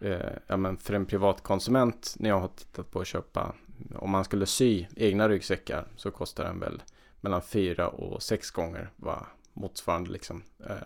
eh, 0.00 0.32
ja, 0.46 0.56
men 0.56 0.76
för 0.76 0.94
en 0.94 1.06
privatkonsument 1.06 2.14
när 2.18 2.28
jag 2.28 2.40
har 2.40 2.48
tittat 2.48 2.90
på 2.90 3.00
att 3.00 3.06
köpa 3.06 3.54
om 3.94 4.10
man 4.10 4.24
skulle 4.24 4.46
sy 4.46 4.86
egna 4.96 5.28
ryggsäckar 5.28 5.86
så 5.96 6.10
kostar 6.10 6.44
den 6.44 6.60
väl 6.60 6.82
mellan 7.20 7.42
fyra 7.42 7.88
och 7.88 8.22
sex 8.22 8.50
gånger 8.50 8.90
vad 8.96 9.24
motsvarande 9.52 10.10
liksom, 10.10 10.42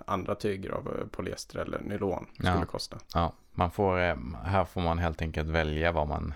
andra 0.07 0.34
tyger 0.34 0.70
av 0.70 1.09
polyester 1.12 1.59
eller 1.59 1.80
nylon 1.80 2.26
skulle 2.34 2.49
Ja. 2.51 2.64
kosta. 2.64 2.99
Ja, 3.14 3.32
man 3.53 3.70
får, 3.70 4.00
eh, 4.00 4.16
här 4.44 4.64
får 4.64 4.80
man 4.80 4.98
helt 4.98 5.22
enkelt 5.22 5.48
välja 5.48 5.92
vad 5.98 6.09
man, 6.09 6.34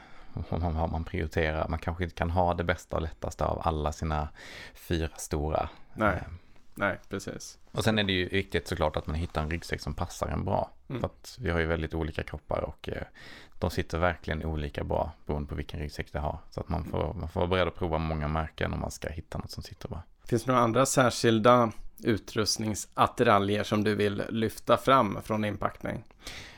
vad 0.50 0.90
man, 0.90 1.04
prioriterar. 1.04 1.68
Man 1.68 1.78
kanske 1.78 2.04
inte 2.04 2.16
kan 2.16 2.30
ha 2.30 2.54
det 2.54 2.64
bästa 2.64 2.96
och 2.96 3.02
lättaste 3.02 3.44
av 3.44 3.60
alla 3.64 3.92
sina 3.92 4.28
fyra 4.74 5.08
stora. 5.16 5.68
Nej, 5.94 6.16
Eh, 6.16 6.22
nej, 6.74 6.98
precis. 7.08 7.58
Och 7.72 7.84
sen 7.84 7.98
är 7.98 8.04
det 8.04 8.12
ju 8.12 8.28
viktigt 8.28 8.68
såklart 8.68 8.96
att 8.96 9.06
man 9.06 9.16
hittar 9.16 9.42
en 9.42 9.50
ryggsäck 9.50 9.80
som 9.80 9.94
passar 9.94 10.28
en 10.28 10.44
bra. 10.44 10.70
Mm. 10.88 11.00
För 11.00 11.06
att 11.06 11.38
vi 11.40 11.50
har 11.50 11.60
ju 11.60 11.66
väldigt 11.66 11.94
olika 11.94 12.22
kroppar 12.22 12.60
och 12.60 12.88
eh, 12.88 13.02
de 13.58 13.70
sitter 13.70 13.98
verkligen 13.98 14.44
olika 14.44 14.84
bra 14.84 15.12
beroende 15.26 15.48
på 15.48 15.54
vilken 15.54 15.80
ryggsäck 15.80 16.12
det 16.12 16.18
har. 16.18 16.38
Så 16.50 16.60
att 16.60 16.68
man 16.68 16.84
får, 16.84 17.14
man 17.14 17.28
får 17.28 17.40
vara 17.40 17.50
beredd 17.50 17.68
att 17.68 17.74
prova 17.74 17.98
många 17.98 18.28
märken 18.28 18.72
om 18.72 18.80
man 18.80 18.90
ska 18.90 19.08
hitta 19.08 19.38
något 19.38 19.50
som 19.50 19.62
sitter 19.62 19.88
bra. 19.88 20.02
Finns 20.24 20.44
det 20.44 20.52
några 20.52 20.64
andra 20.64 20.86
särskilda 20.86 21.72
utrustningsattiraljer 22.04 23.64
som 23.64 23.84
du 23.84 23.94
vill 23.94 24.22
lyfta 24.28 24.76
fram 24.76 25.18
från 25.22 25.44
inpackning? 25.44 26.04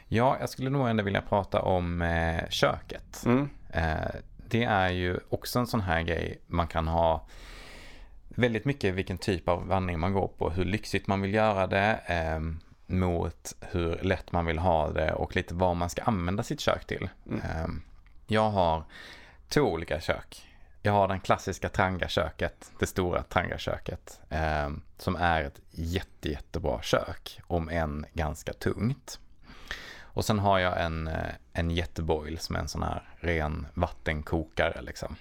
Ja, 0.09 0.37
jag 0.41 0.49
skulle 0.49 0.71
nog 0.71 0.89
ändå 0.89 1.03
vilja 1.03 1.21
prata 1.21 1.63
om 1.63 2.03
eh, 2.03 2.49
köket. 2.49 3.23
Mm. 3.27 3.49
Eh, 3.71 4.11
det 4.49 4.65
är 4.65 4.89
ju 4.89 5.19
också 5.29 5.59
en 5.59 5.67
sån 5.67 5.81
här 5.81 6.03
grej 6.03 6.41
man 6.47 6.67
kan 6.67 6.89
ha 6.89 7.27
väldigt 8.29 8.65
mycket 8.65 8.95
vilken 8.95 9.19
typ 9.19 9.49
av 9.49 9.67
vandring 9.67 9.99
man 9.99 10.13
går 10.13 10.29
på, 10.29 10.51
hur 10.51 10.65
lyxigt 10.65 11.07
man 11.07 11.21
vill 11.21 11.35
göra 11.35 11.67
det, 11.67 12.01
eh, 12.07 12.41
mot 12.87 13.55
hur 13.61 13.99
lätt 14.03 14.33
man 14.33 14.47
vill 14.47 14.59
ha 14.59 14.91
det 14.91 15.13
och 15.13 15.37
lite 15.37 15.55
vad 15.55 15.77
man 15.77 15.91
ska 15.91 16.03
använda 16.03 16.43
sitt 16.43 16.61
kök 16.61 16.87
till. 16.87 17.09
Mm. 17.27 17.41
Eh, 17.41 17.69
jag 18.27 18.51
har 18.51 18.85
två 19.49 19.61
olika 19.61 20.01
kök. 20.01 20.45
Jag 20.83 20.93
har 20.93 21.09
den 21.09 21.21
klassiska 21.21 21.69
Tranga-köket, 21.69 22.73
det 22.79 22.87
stora 22.87 23.23
Tranga-köket, 23.23 24.21
eh, 24.31 24.71
som 24.99 25.17
är 25.17 25.43
ett 25.43 25.61
jätte, 25.71 26.29
jättebra 26.29 26.83
kök, 26.83 27.41
om 27.47 27.69
än 27.69 28.07
ganska 28.13 28.53
tungt. 28.53 29.21
Och 30.19 30.25
sen 30.25 30.39
har 30.39 30.59
jag 30.59 30.81
en, 30.83 31.09
eh, 31.09 31.15
en 31.53 31.71
jätteboil 31.71 32.39
som 32.39 32.57
är 32.57 32.61
en 32.61 32.69
sån 32.69 32.83
här 32.83 33.03
ren 33.17 33.67
vattenkokare 33.75 34.83
liksom. 34.83 35.17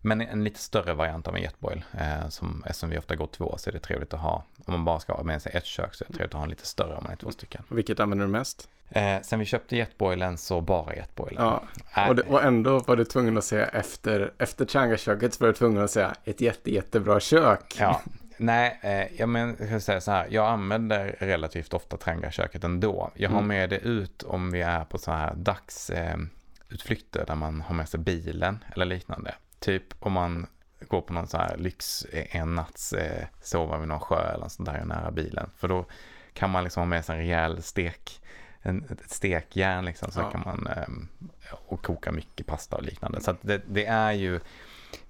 Men 0.00 0.20
en 0.20 0.44
lite 0.44 0.60
större 0.60 0.94
variant 0.94 1.28
av 1.28 1.36
en 1.36 1.42
jetboil. 1.42 1.84
Eh, 1.92 2.28
som, 2.28 2.62
eftersom 2.66 2.90
vi 2.90 2.98
ofta 2.98 3.16
går 3.16 3.26
två 3.26 3.54
så 3.58 3.70
är 3.70 3.74
det 3.74 3.80
trevligt 3.80 4.14
att 4.14 4.20
ha. 4.20 4.44
Om 4.66 4.72
man 4.72 4.84
bara 4.84 5.00
ska 5.00 5.12
ha 5.12 5.22
med 5.22 5.42
sig 5.42 5.52
ett 5.54 5.64
kök 5.64 5.94
så 5.94 6.04
är 6.04 6.08
det 6.08 6.14
trevligt 6.14 6.34
att 6.34 6.38
ha 6.38 6.44
en 6.44 6.50
lite 6.50 6.66
större 6.66 6.96
om 6.96 7.02
man 7.02 7.12
är 7.12 7.16
två 7.16 7.30
stycken. 7.30 7.62
Vilket 7.68 8.00
använder 8.00 8.26
du 8.26 8.32
mest? 8.32 8.68
Eh, 8.88 9.20
sen 9.22 9.38
vi 9.38 9.44
köpte 9.44 9.76
jetboilen 9.76 10.38
så 10.38 10.60
bara 10.60 10.94
jetboilen. 10.94 11.42
Ja, 11.42 11.62
Äh, 11.96 12.08
och, 12.08 12.16
det, 12.16 12.22
och 12.22 12.42
ändå 12.42 12.78
var 12.78 12.96
du 12.96 13.04
tvungen 13.04 13.38
att 13.38 13.44
säga 13.44 13.66
efter, 13.66 14.32
efter 14.38 14.66
Changa-köket 14.66 15.34
så 15.34 15.44
var 15.44 15.48
du 15.48 15.54
tvungen 15.54 15.84
att 15.84 15.90
säga 15.90 16.14
ett 16.24 16.40
jätte, 16.40 16.74
jättebra 16.74 17.20
kök. 17.20 17.76
Ja, 17.78 18.00
nej, 18.36 18.78
eh, 18.82 19.20
jag, 19.20 19.28
men, 19.28 19.56
jag 19.70 19.82
säga 19.82 20.00
så 20.00 20.10
här, 20.10 20.26
jag 20.30 20.46
använder 20.48 21.16
relativt 21.18 21.74
ofta 21.74 21.96
Tranga-köket 21.96 22.64
ändå. 22.64 23.10
Jag 23.14 23.30
har 23.30 23.36
Mm. 23.38 23.48
med 23.48 23.70
det 23.70 23.78
ut 23.78 24.22
om 24.22 24.50
vi 24.50 24.60
är 24.60 24.84
på 24.84 24.98
så 24.98 25.10
här 25.12 25.34
dagsutflykter 25.34 27.20
eh, 27.20 27.26
där 27.26 27.34
man 27.34 27.60
har 27.60 27.74
med 27.74 27.88
sig 27.88 28.00
bilen 28.00 28.64
eller 28.74 28.84
liknande. 28.86 29.34
Typ 29.58 29.82
om 29.98 30.12
man 30.12 30.46
går 30.88 31.00
på 31.00 31.12
någon 31.12 31.26
så 31.26 31.36
här 31.36 31.56
lyx 31.56 32.04
eh, 32.04 32.36
en 32.36 32.54
natts 32.54 32.92
eh, 32.92 33.26
sova 33.42 33.78
vid 33.78 33.88
någon 33.88 34.00
sjö 34.00 34.32
eller 34.34 34.48
sånt 34.48 34.68
där 34.68 34.84
nära 34.84 35.10
bilen. 35.10 35.50
För 35.56 35.68
då 35.68 35.86
kan 36.32 36.50
man 36.50 36.64
liksom 36.64 36.80
ha 36.80 36.86
med 36.86 37.04
sig 37.04 37.12
en 37.14 37.20
rejäl 37.20 37.62
stek, 37.62 38.20
en, 38.62 38.84
ett 38.90 39.10
stekjärn 39.10 39.84
liksom. 39.84 40.10
Så 40.12 40.20
Ja. 40.20 40.30
kan 40.30 40.42
man 40.44 40.66
eh, 40.66 40.88
och 41.52 41.82
koka 41.82 42.12
mycket 42.12 42.46
pasta 42.46 42.76
och 42.76 42.82
liknande. 42.82 43.20
Så 43.20 43.36
det, 43.40 43.62
det 43.66 43.86
är 43.86 44.12
ju 44.12 44.40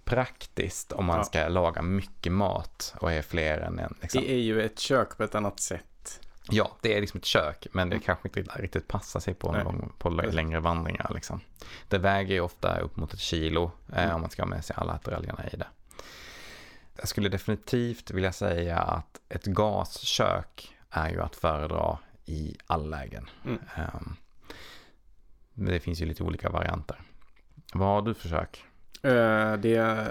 praktiskt 0.05 0.92
om 0.92 1.05
man 1.05 1.16
Ja. 1.16 1.24
ska 1.24 1.48
laga 1.48 1.82
mycket 1.82 2.32
mat 2.32 2.94
och 3.00 3.12
är 3.12 3.22
fler 3.22 3.59
än 3.59 3.78
en. 3.78 3.94
Liksom. 4.02 4.20
Det 4.20 4.30
är 4.32 4.38
ju 4.38 4.62
ett 4.62 4.78
kök 4.78 5.16
på 5.16 5.22
ett 5.24 5.34
annat 5.34 5.61
sätt. 5.61 6.20
Ja, 6.50 6.76
det 6.80 6.96
är 6.96 7.00
liksom 7.00 7.18
ett 7.18 7.24
kök, 7.24 7.66
men 7.72 7.88
det 7.88 7.98
kanske 7.98 8.28
inte 8.28 8.40
riktigt 8.40 8.88
passar 8.88 9.20
sig 9.20 9.34
på, 9.34 9.52
lång, 9.52 9.92
på 9.98 10.11
längre 10.11 10.61
vandringar. 10.61 11.11
Liksom. 11.14 11.40
Det 11.88 11.98
väger 11.98 12.34
ju 12.34 12.40
ofta 12.40 12.78
upp 12.78 12.96
mot 12.96 13.12
ett 13.14 13.20
kilo 13.20 13.70
eh, 13.92 14.02
Mm. 14.02 14.14
om 14.14 14.20
man 14.20 14.30
ska 14.30 14.42
ha 14.42 14.48
med 14.48 14.64
sig 14.64 14.76
alla 14.78 14.92
attiraljerna 14.92 15.44
i 15.52 15.57
det. 15.57 15.66
Jag 16.96 17.09
skulle 17.09 17.28
definitivt 17.28 18.11
vilja 18.11 18.32
säga 18.32 18.78
att 18.78 19.20
ett 19.28 19.44
gaskök 19.44 20.76
är 20.90 21.11
ju 21.11 21.20
att 21.22 21.36
föredra 21.36 21.98
i 22.24 22.57
alla 22.66 22.84
lägen. 22.96 23.30
Mm. 23.44 23.59
Men 25.55 25.72
det 25.72 25.80
finns 25.80 26.00
ju 26.02 26.07
lite 26.07 26.22
olika 26.22 26.50
varianter. 26.50 27.00
Vad 27.74 27.88
har 27.88 28.02
du 28.02 28.14
för 28.14 28.28
kök? 28.28 28.64
Eh, 29.05 29.52
det, 29.57 30.07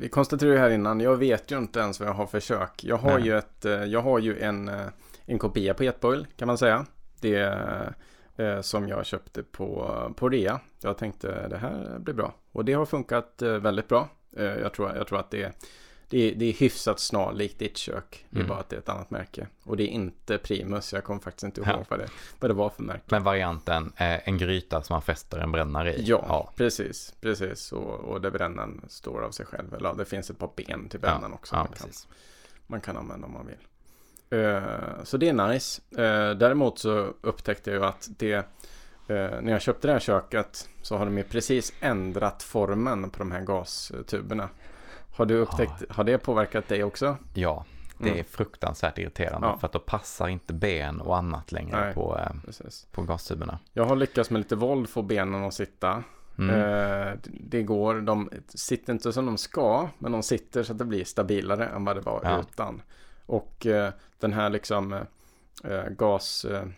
vi 0.00 0.08
konstaterade 0.08 0.58
här 0.58 0.70
innan, 0.70 1.00
jag 1.00 1.16
vet 1.16 1.50
ju 1.50 1.58
inte 1.58 1.80
ens 1.80 2.00
vad 2.00 2.08
jag 2.08 2.14
har 2.14 2.26
för 2.26 2.40
kök. 2.40 2.84
Jag 2.84 2.96
har 2.96 3.18
Nej. 3.18 3.28
ju, 3.28 3.38
ett, 3.38 3.64
eh, 3.64 3.84
jag 3.84 4.02
har 4.02 4.18
ju 4.18 4.40
en, 4.40 4.68
eh, 4.68 4.86
en 5.24 5.38
kopia 5.38 5.74
på 5.74 5.84
Jetboil 5.84 6.26
kan 6.36 6.46
man 6.46 6.58
säga. 6.58 6.86
Det 7.20 7.58
som 8.60 8.88
jag 8.88 9.06
köpte 9.06 9.42
på, 9.42 9.92
på 10.16 10.28
rea. 10.28 10.60
Jag 10.82 10.98
tänkte 10.98 11.48
det 11.48 11.56
här 11.56 11.98
blir 11.98 12.14
bra. 12.14 12.34
Och 12.52 12.64
det 12.64 12.72
har 12.72 12.86
funkat 12.86 13.42
väldigt 13.42 13.88
bra. 13.88 14.08
Jag, 14.36 14.72
tror, 14.74 14.96
jag 14.96 15.06
tror 15.06 15.18
att 15.18 15.30
det, 15.30 15.52
det, 16.08 16.18
är- 16.30 16.34
det 16.34 16.44
är 16.44 16.52
hyfsat 16.52 17.00
snarlikt 17.00 17.58
ditt 17.58 17.76
kök. 17.76 18.26
Det 18.30 18.36
är 18.36 18.40
Mm. 18.40 18.48
bara 18.48 18.58
att 18.58 18.68
det 18.68 18.76
är 18.76 18.80
ett 18.80 18.88
annat 18.88 19.10
märke. 19.10 19.46
Och 19.64 19.76
det 19.76 19.82
är 19.82 19.88
inte 19.88 20.38
Primus. 20.38 20.92
Jag 20.92 21.04
kommer 21.04 21.20
faktiskt 21.20 21.42
inte 21.44 21.60
ihåg 21.60 21.68
Ja. 21.68 21.84
vad, 21.88 21.98
det, 21.98 22.08
vad 22.40 22.50
det 22.50 22.54
var 22.54 22.70
för 22.70 22.82
märke. 22.82 23.02
Men 23.06 23.22
varianten, 23.22 23.92
eh, 23.96 24.28
en 24.28 24.38
gryta 24.38 24.82
som 24.82 24.94
man 24.94 25.02
fäster 25.02 25.38
en 25.38 25.52
brännare 25.52 25.94
i. 25.94 26.02
Ja, 26.04 26.52
precis. 26.56 27.14
precis. 27.20 27.72
Och, 27.72 27.94
och 28.00 28.20
där 28.20 28.30
brännaren 28.30 28.84
står 28.88 29.22
av 29.24 29.30
sig 29.30 29.46
själv. 29.46 29.74
Eller 29.74 29.88
ja, 29.88 29.94
det 29.94 30.04
finns 30.04 30.30
ett 30.30 30.38
par 30.38 30.50
ben 30.56 30.88
till 30.88 31.00
brännaren 31.00 31.32
också. 31.32 31.54
Ja, 31.54 31.58
man, 31.58 31.72
kan, 31.78 31.88
man 32.66 32.80
kan 32.80 32.96
använda 32.96 33.26
om 33.26 33.32
man 33.32 33.46
vill. 33.46 33.58
Eh, 34.30 34.62
så 35.04 35.16
det 35.16 35.28
är 35.28 35.48
nice. 35.48 35.82
Eh, 35.92 36.30
däremot 36.36 36.78
så 36.78 37.14
upptäckte 37.20 37.70
jag 37.70 37.78
ju 37.80 37.84
att 37.86 38.08
det 38.18 38.32
eh, 38.34 38.44
när 39.08 39.50
jag 39.52 39.62
köpte 39.62 39.86
det 39.88 39.92
här 39.92 40.00
köket 40.00 40.68
så 40.82 40.96
har 40.96 41.04
de 41.04 41.18
ju 41.18 41.24
precis 41.24 41.72
ändrat 41.80 42.42
formen 42.42 43.10
på 43.10 43.18
de 43.18 43.32
här 43.32 43.40
gastuberna. 43.40 44.48
Har 45.16 45.26
du 45.26 45.34
upptäckt, 45.36 45.82
har 45.90 46.04
det 46.04 46.18
påverkat 46.18 46.68
dig 46.68 46.84
också? 46.84 47.16
Ja, 47.34 47.64
det 47.98 48.06
Mm. 48.08 48.18
är 48.18 48.24
fruktansvärt 48.24 48.98
irriterande 48.98 49.46
Ja. 49.46 49.58
för 49.58 49.66
att 49.66 49.72
då 49.72 49.78
passar 49.78 50.28
inte 50.28 50.52
ben 50.52 51.00
och 51.00 51.16
annat 51.16 51.52
längre 51.52 51.80
Nej. 51.84 51.94
på, 51.94 52.18
eh, 52.18 52.30
Precis. 52.46 52.86
på 52.92 53.02
gastuberna. 53.02 53.58
Jag 53.72 53.84
har 53.84 53.96
lyckats 53.96 54.30
med 54.30 54.38
lite 54.38 54.56
våld 54.56 54.88
få 54.88 55.02
benen 55.02 55.44
att 55.44 55.54
sitta. 55.54 56.02
Mm. 56.38 56.50
Eh, 56.60 57.14
det 57.24 57.62
går, 57.62 58.00
de 58.00 58.30
sitter 58.48 58.92
inte 58.92 59.12
som 59.12 59.26
de 59.26 59.38
ska, 59.38 59.88
men 59.98 60.12
de 60.12 60.22
sitter 60.22 60.62
så 60.62 60.72
att 60.72 60.78
det 60.78 60.84
blir 60.84 61.04
stabilare 61.04 61.66
än 61.66 61.84
vad 61.84 61.96
det 61.96 62.00
var 62.00 62.20
Ja. 62.24 62.40
utan. 62.40 62.82
Och 63.26 63.66
eh, 63.66 63.92
den 64.20 64.32
här 64.32 64.50
liksom 64.50 65.00
gasventilen, 65.90 66.74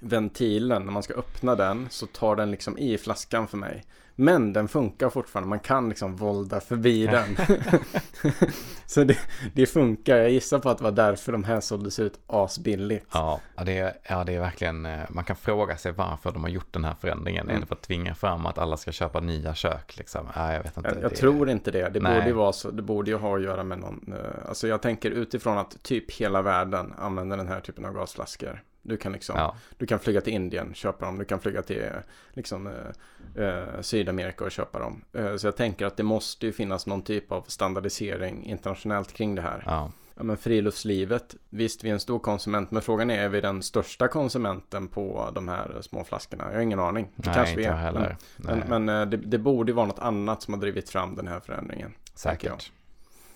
ventilen, 0.00 0.82
när 0.82 0.92
man 0.92 1.02
ska 1.02 1.14
öppna 1.14 1.54
den 1.54 1.86
så 1.90 2.06
tar 2.06 2.36
den 2.36 2.50
liksom 2.50 2.78
i 2.78 2.98
flaskan 2.98 3.48
för 3.48 3.56
mig. 3.56 3.84
Men 4.18 4.52
den 4.52 4.68
funkar 4.68 5.10
fortfarande, 5.10 5.48
man 5.48 5.60
kan 5.60 5.88
liksom 5.88 6.16
volda 6.16 6.60
förbi 6.60 7.06
den. 7.06 7.36
så 8.86 9.04
det, 9.04 9.18
det 9.54 9.66
funkar, 9.66 10.16
jag 10.16 10.30
gissar 10.30 10.58
på 10.58 10.70
att 10.70 10.78
det 10.78 10.84
var 10.84 10.90
därför 10.92 11.32
de 11.32 11.44
här 11.44 11.60
såldes 11.60 11.98
ut 11.98 12.18
asbilligt. 12.26 13.06
Ja, 13.12 13.40
det 13.64 13.78
är, 13.78 13.92
ja, 14.08 14.24
det 14.24 14.34
är 14.34 14.40
verkligen, 14.40 14.86
eh, 14.86 15.00
man 15.08 15.24
kan 15.24 15.36
fråga 15.36 15.76
sig 15.76 15.92
varför 15.92 16.32
de 16.32 16.42
har 16.42 16.50
gjort 16.50 16.72
den 16.72 16.84
här 16.84 16.94
förändringen. 17.00 17.44
Mm. 17.44 17.56
Är 17.56 17.60
det 17.60 17.66
för 17.66 17.74
att 17.74 17.82
tvinga 17.82 18.14
fram 18.14 18.46
att 18.46 18.58
alla 18.58 18.76
ska 18.76 18.92
köpa 18.92 19.20
nya 19.20 19.54
kök 19.54 19.96
liksom? 19.98 20.26
Ja, 20.34 20.52
jag 20.52 20.62
vet 20.62 20.76
inte. 20.76 20.88
Jag, 20.94 21.02
jag 21.02 21.10
det, 21.10 21.16
tror 21.16 21.50
inte 21.50 21.70
det. 21.70 21.88
Det 21.88 22.00
Nej. 22.00 22.14
borde 22.14 22.26
ju 22.26 22.32
vara 22.32 22.52
så. 22.52 22.70
Det 22.70 22.82
borde 22.82 23.10
ju 23.10 23.16
ha 23.16 23.36
att 23.36 23.42
göra 23.42 23.64
med 23.64 23.78
någon. 23.78 24.12
eh, 24.12 24.48
Alltså 24.48 24.68
jag 24.68 24.82
tänker 24.82 25.10
utifrån 25.10 25.58
att 25.58 25.82
typ 25.82 26.12
hela 26.12 26.42
världen 26.42 26.94
använder 26.98 27.36
den 27.36 27.48
här 27.48 27.60
typen 27.60 27.84
av 27.84 27.92
gasflaskor. 27.94 28.62
Du 28.86 28.96
kan 28.96 29.12
liksom, 29.12 29.36
Ja, 29.38 29.56
du 29.76 29.86
kan 29.86 29.98
flyga 29.98 30.20
till 30.20 30.32
Indien, 30.32 30.74
köpa 30.74 31.06
dem. 31.06 31.18
Du 31.18 31.24
kan 31.24 31.40
flyga 31.40 31.62
till 31.62 31.84
liksom 32.32 32.66
eh, 32.66 33.44
eh, 33.44 33.80
Sydamerika 33.80 34.44
och 34.44 34.50
köpa 34.50 34.78
dem. 34.78 35.04
Eh, 35.12 35.36
så 35.36 35.46
jag 35.46 35.56
tänker 35.56 35.86
att 35.86 35.96
det 35.96 36.02
måste 36.02 36.46
ju 36.46 36.52
finnas 36.52 36.86
någon 36.86 37.02
typ 37.02 37.32
av 37.32 37.42
standardisering 37.46 38.44
internationellt 38.44 39.12
kring 39.12 39.34
det 39.34 39.42
här. 39.42 39.62
ja, 39.66 39.92
Ja, 40.18 40.22
men 40.22 40.36
friluftslivet, 40.36 41.34
visst 41.50 41.84
vi 41.84 41.88
är 41.88 41.92
en 41.92 42.00
stor 42.00 42.18
konsument, 42.18 42.70
men 42.70 42.82
frågan 42.82 43.10
är, 43.10 43.18
är 43.18 43.28
vi 43.28 43.40
den 43.40 43.62
största 43.62 44.08
konsumenten 44.08 44.88
på 44.88 45.30
de 45.34 45.48
här 45.48 45.78
små 45.80 46.04
flaskorna? 46.04 46.44
Jag 46.44 46.52
har 46.54 46.60
ingen 46.60 46.80
aning. 46.80 47.08
Det 47.16 47.26
nej, 47.26 47.34
kanske 47.34 47.56
vi 47.56 47.64
är. 47.64 47.72
heller. 47.72 48.16
Men, 48.36 48.58
Nej, 48.58 48.68
men, 48.68 48.84
men 48.84 49.00
eh, 49.02 49.08
det, 49.08 49.16
det 49.16 49.38
borde 49.38 49.70
ju 49.70 49.76
vara 49.76 49.86
något 49.86 49.98
annat 49.98 50.42
som 50.42 50.54
har 50.54 50.60
drivit 50.60 50.90
fram 50.90 51.16
den 51.16 51.28
här 51.28 51.40
förändringen. 51.40 51.94
säkert. 52.14 52.72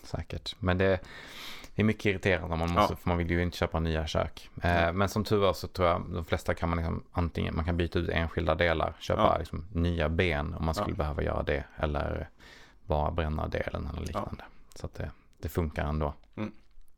Säkert. 0.03 0.57
Men 0.59 0.79
det, 0.79 1.01
det 1.75 1.83
är 1.83 1.85
mycket 1.85 2.07
irriterande 2.07 2.53
om 2.53 2.59
man 2.59 2.71
måste, 2.73 2.93
Ja. 2.93 2.97
för 2.97 3.09
man 3.09 3.19
vill 3.19 3.31
ju 3.31 3.43
inte 3.43 3.57
köpa 3.57 3.81
nya 3.81 4.07
kök. 4.07 4.51
Eh, 4.63 4.93
men 4.93 5.09
som 5.09 5.25
tur 5.25 5.37
var 5.39 5.53
så 5.53 5.69
tror 5.69 5.89
jag 5.89 6.03
de 6.15 6.25
flesta 6.25 6.55
kan 6.55 6.69
man 6.69 6.79
liksom 6.79 7.03
antingen, 7.13 7.57
man 7.57 7.65
kan 7.65 7.77
byta 7.77 7.99
ut 7.99 8.09
enskilda 8.09 8.55
delar, 8.55 8.95
köpa 8.99 9.23
Ja. 9.23 9.37
liksom 9.39 9.65
nya 9.73 10.09
ben 10.09 10.55
om 10.55 10.65
man 10.65 10.75
skulle 10.75 10.91
Ja. 10.93 10.97
behöva 10.99 11.23
göra 11.23 11.43
det. 11.43 11.65
Eller 11.77 12.29
bara 12.87 13.11
bränna 13.11 13.49
delen 13.49 13.89
eller 13.93 14.01
liknande. 14.07 14.43
Så 14.75 14.87
att 14.87 14.95
det, 14.95 15.11
det 15.43 15.49
funkar 15.49 15.85
ändå. 15.85 16.15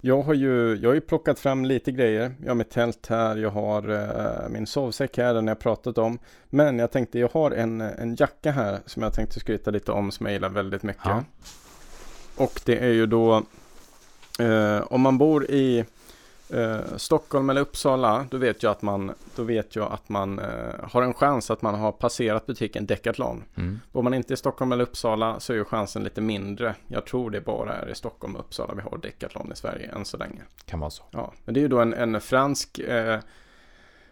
Jag 0.04 0.22
har 0.22 0.34
ju, 0.34 0.76
jag 0.76 0.90
har 0.90 0.94
ju 0.94 1.00
plockat 1.00 1.38
fram 1.38 1.64
lite 1.64 1.92
grejer. 1.92 2.34
Jag 2.42 2.48
har 2.50 2.54
mitt 2.54 2.70
tält 2.70 3.06
här, 3.06 3.36
jag 3.36 3.50
har 3.50 3.88
eh, 3.90 4.48
min 4.48 4.66
sovsäck 4.66 5.16
här, 5.16 5.34
den 5.34 5.46
jag 5.46 5.58
pratat 5.60 5.98
om. 5.98 6.18
Men 6.50 6.78
jag 6.78 6.90
tänkte, 6.92 7.18
jag 7.18 7.28
har 7.32 7.50
en, 7.50 7.80
en 7.80 8.16
jacka 8.18 8.50
här 8.52 8.78
som 8.86 9.02
jag 9.02 9.12
tänkte 9.14 9.40
skryta 9.40 9.70
lite 9.70 9.92
om 9.92 10.10
som 10.12 10.26
jag 10.26 10.32
gillar 10.32 10.48
väldigt 10.48 10.82
mycket. 10.82 11.04
Ja. 11.04 11.24
Och 12.36 12.60
det 12.66 12.78
är 12.78 12.92
ju 12.92 13.06
då, 13.06 13.42
om 14.88 15.00
man 15.00 15.18
bor 15.18 15.50
i 15.50 15.84
eh, 16.52 16.96
Stockholm 16.96 17.50
eller 17.50 17.60
Uppsala, 17.60 18.26
då 18.30 18.36
vet 18.36 18.62
jag 18.62 18.70
att 18.70 18.82
man, 18.82 19.12
då 19.36 19.42
vet 19.42 19.76
jag 19.76 19.92
att 19.92 20.08
man 20.08 20.38
eh, 20.38 20.46
har 20.82 21.02
en 21.02 21.14
chans 21.14 21.50
att 21.50 21.62
man 21.62 21.74
har 21.74 21.92
passerat 21.92 22.46
butiken 22.46 22.86
Decathlon. 22.86 23.44
Mm. 23.56 23.80
Bor 23.92 24.02
man 24.02 24.14
inte 24.14 24.34
i 24.34 24.36
Stockholm 24.36 24.72
eller 24.72 24.84
Uppsala 24.84 25.40
så 25.40 25.52
är 25.52 25.56
ju 25.56 25.64
chansen 25.64 26.04
lite 26.04 26.20
mindre. 26.20 26.74
Jag 26.88 27.04
tror 27.04 27.30
det 27.30 27.40
bara 27.40 27.74
är 27.74 27.88
i 27.88 27.94
Stockholm 27.94 28.34
och 28.34 28.40
Uppsala 28.40 28.74
vi 28.74 28.80
har 28.80 28.98
Decathlon 28.98 29.52
i 29.52 29.56
Sverige 29.56 29.90
än 29.92 30.04
så 30.04 30.16
länge. 30.16 30.42
Kan 30.64 30.80
vara 30.80 30.90
så. 30.90 31.02
Ja, 31.10 31.32
men 31.44 31.54
det 31.54 31.60
är 31.60 31.62
ju 31.62 31.68
då 31.68 31.80
en, 31.80 31.94
en 31.94 32.20
fransk 32.20 32.78
eh, 32.78 33.18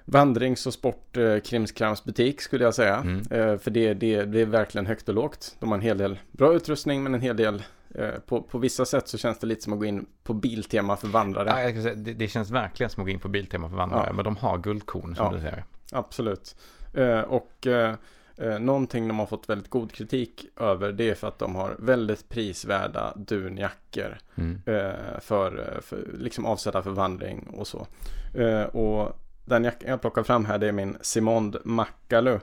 vandrings 0.04 0.66
och 0.66 0.74
sportkrimskramsbutik 0.74 2.40
skulle 2.40 2.64
jag 2.64 2.74
säga. 2.74 2.96
Mm. 2.96 3.18
Eh, 3.30 3.58
för 3.58 3.70
det, 3.70 3.94
det, 3.94 4.24
det 4.24 4.40
är 4.40 4.46
verkligen 4.46 4.86
högt 4.86 5.08
och 5.08 5.14
lågt. 5.14 5.56
De 5.60 5.68
har 5.68 5.76
en 5.76 5.82
hel 5.82 5.98
del 5.98 6.18
bra 6.32 6.54
utrustning 6.54 7.02
men 7.02 7.14
en 7.14 7.20
hel 7.20 7.36
del 7.36 7.62
Eh, 7.62 7.79
på, 8.26 8.42
på 8.42 8.58
vissa 8.58 8.84
sätt 8.84 9.08
så 9.08 9.18
känns 9.18 9.38
det 9.38 9.46
lite 9.46 9.62
som 9.62 9.72
att 9.72 9.78
gå 9.78 9.84
in 9.84 10.06
på 10.22 10.34
Biltema 10.34 10.96
för 10.96 11.08
vandrare. 11.08 11.70
Ja, 11.70 11.82
säga, 11.82 11.94
det, 11.94 12.12
det 12.14 12.28
känns 12.28 12.50
verkligen 12.50 12.90
som 12.90 13.00
att 13.02 13.06
gå 13.06 13.10
in 13.10 13.18
på 13.20 13.28
Biltema 13.28 13.68
för 13.68 13.76
vandrare, 13.76 14.04
Ja. 14.06 14.12
men 14.12 14.24
de 14.24 14.36
har 14.36 14.58
guldkorn 14.58 15.16
som 15.16 15.26
Ja. 15.26 15.32
du 15.32 15.40
säger. 15.40 15.64
Absolut. 15.92 16.56
Eh, 16.94 17.20
och 17.20 17.66
eh, 17.66 17.94
eh, 18.36 18.58
någonting 18.58 19.08
de 19.08 19.18
har 19.18 19.26
fått 19.26 19.48
väldigt 19.48 19.70
god 19.70 19.92
kritik 19.92 20.46
över 20.56 20.92
det 20.92 21.10
är 21.10 21.14
för 21.14 21.28
att 21.28 21.38
de 21.38 21.54
har 21.54 21.76
väldigt 21.78 22.28
prisvärda 22.28 23.12
dunjackor 23.16 24.18
Mm. 24.34 24.60
eh, 24.66 25.20
för, 25.20 25.80
för 25.82 26.08
liksom 26.18 26.46
avsedda 26.46 26.82
för 26.82 26.90
vandring 26.90 27.46
och 27.52 27.66
så. 27.66 27.86
Eh, 28.34 28.62
och 28.62 29.20
den 29.44 29.64
jackan 29.64 29.90
jag 29.90 30.00
plockar 30.00 30.22
fram 30.22 30.44
här 30.44 30.58
det 30.58 30.68
är 30.68 30.72
min 30.72 30.96
Simond 31.00 31.56
Makalu. 31.64 32.38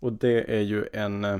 Och 0.00 0.12
det 0.12 0.56
är 0.56 0.60
ju 0.60 0.88
en 0.92 1.24
eh, 1.24 1.38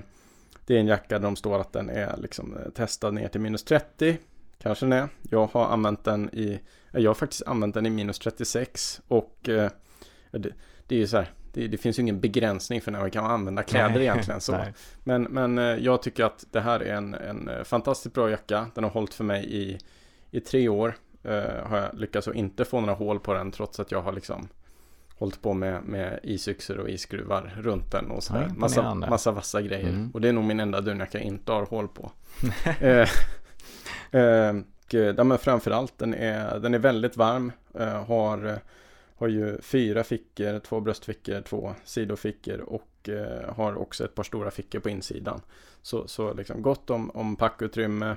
det 0.66 0.76
är 0.76 0.80
en 0.80 0.86
jacka 0.86 1.18
där 1.18 1.24
de 1.24 1.36
står 1.36 1.58
att 1.58 1.72
den 1.72 1.90
är 1.90 2.16
liksom 2.16 2.56
eh, 2.56 2.70
testad 2.70 3.14
ner 3.14 3.28
till 3.28 3.40
minus 3.40 3.64
30. 3.64 4.18
Kanske 4.58 4.86
den 4.86 4.92
är. 4.92 5.08
Jag 5.22 5.46
har 5.46 5.64
använt 5.64 6.04
den 6.04 6.34
i 6.34 6.60
ja, 6.92 6.98
jag 6.98 7.10
har 7.10 7.14
faktiskt 7.14 7.42
använt 7.46 7.74
den 7.74 7.86
i 7.86 7.90
minus 7.90 8.18
36 8.18 9.00
och 9.08 9.48
eh, 9.48 9.70
det, 10.30 10.52
det 10.86 10.94
är 10.94 10.98
ju 10.98 11.06
så 11.06 11.16
här 11.16 11.30
det, 11.52 11.68
det 11.68 11.76
finns 11.76 11.98
ju 11.98 12.02
ingen 12.02 12.20
begränsning 12.20 12.80
för 12.80 12.90
när 12.90 13.00
man 13.00 13.10
kan 13.10 13.24
använda 13.24 13.62
kläder 13.62 13.94
Nej. 13.94 14.02
egentligen 14.02 14.40
så. 14.40 14.52
Nej. 14.56 14.74
Men, 15.04 15.22
men 15.22 15.58
eh, 15.58 15.64
jag 15.64 16.02
tycker 16.02 16.24
att 16.24 16.44
det 16.50 16.60
här 16.60 16.80
är 16.80 16.94
en, 16.94 17.14
en 17.14 17.48
eh, 17.48 17.64
fantastiskt 17.64 18.14
bra 18.14 18.30
jacka. 18.30 18.66
Den 18.74 18.84
har 18.84 18.90
hållit 18.90 19.14
för 19.14 19.24
mig 19.24 19.56
i, 19.56 19.78
i 20.30 20.40
tre 20.40 20.68
år. 20.68 20.94
Eh, 21.22 21.66
har 21.66 21.78
jag 21.78 21.98
lyckats 21.98 22.28
att 22.28 22.34
inte 22.34 22.64
få 22.64 22.80
några 22.80 22.94
hål 22.94 23.20
på 23.20 23.34
den 23.34 23.50
trots 23.50 23.80
att 23.80 23.90
jag 23.90 24.02
har 24.02 24.12
liksom 24.12 24.48
hållit 25.22 25.42
på 25.42 25.54
med, 25.54 25.82
med 25.84 26.20
isyxor 26.22 26.78
och 26.78 26.90
iskruvar 26.90 27.54
runt 27.58 27.92
den 27.92 28.10
och 28.10 28.22
sådär. 28.22 28.46
Ja, 28.48 28.54
massa, 28.54 28.94
massa 28.94 29.32
vassa 29.32 29.62
grejer. 29.62 29.88
Mm. 29.88 30.10
Och 30.14 30.20
det 30.20 30.28
är 30.28 30.32
nog 30.32 30.44
min 30.44 30.60
enda 30.60 30.80
dunjacka 30.80 31.18
jag 31.18 31.26
inte 31.26 31.52
har 31.52 31.66
hål 31.66 31.88
på. 31.88 32.10
eh, 32.80 33.08
eh, 34.20 34.54
och, 34.92 35.16
ja, 35.16 35.24
men 35.24 35.38
framförallt 35.38 35.98
den 35.98 36.14
är, 36.14 36.58
den 36.58 36.74
är 36.74 36.78
väldigt 36.78 37.16
varm. 37.16 37.52
Eh, 37.74 38.04
har, 38.04 38.58
har 39.16 39.28
ju 39.28 39.60
fyra 39.60 40.04
fickor, 40.04 40.58
två 40.58 40.80
bröstfickor, 40.80 41.40
två 41.40 41.74
sidofickor 41.84 42.60
och 42.60 43.08
eh, 43.08 43.54
har 43.54 43.76
också 43.76 44.04
ett 44.04 44.14
par 44.14 44.22
stora 44.22 44.50
fickor 44.50 44.80
på 44.80 44.90
insidan. 44.90 45.40
Så, 45.82 46.08
så 46.08 46.34
liksom 46.34 46.62
gott 46.62 46.90
om, 46.90 47.10
om 47.10 47.36
packutrymme 47.36 48.16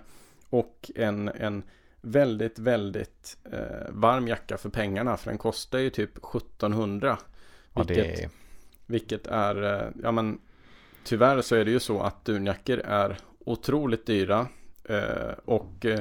och 0.50 0.92
en, 0.96 1.28
en 1.28 1.64
väldigt, 2.06 2.60
väldigt 2.60 3.38
eh, 3.52 3.90
varm 3.90 4.28
jacka 4.28 4.58
för 4.58 4.70
pengarna. 4.70 5.18
För 5.18 5.30
den 5.30 5.38
kostar 5.38 5.80
ju 5.80 5.90
typ 5.90 6.18
1700. 6.36 7.18
Ja, 7.74 7.84
Vilket, 7.84 8.20
är, 8.20 8.30
vilket 8.86 9.28
är, 9.28 9.64
eh, 9.64 9.90
ja 10.04 10.12
men 10.12 10.42
tyvärr 11.04 11.42
så 11.42 11.56
är 11.56 11.66
det 11.66 11.72
ju 11.72 11.80
så 11.80 12.02
att 12.02 12.26
dunjackor 12.26 12.80
är 12.80 13.18
otroligt 13.40 14.06
dyra. 14.06 14.48
Eh, 14.84 15.34
och 15.46 15.86
eh, 15.86 16.00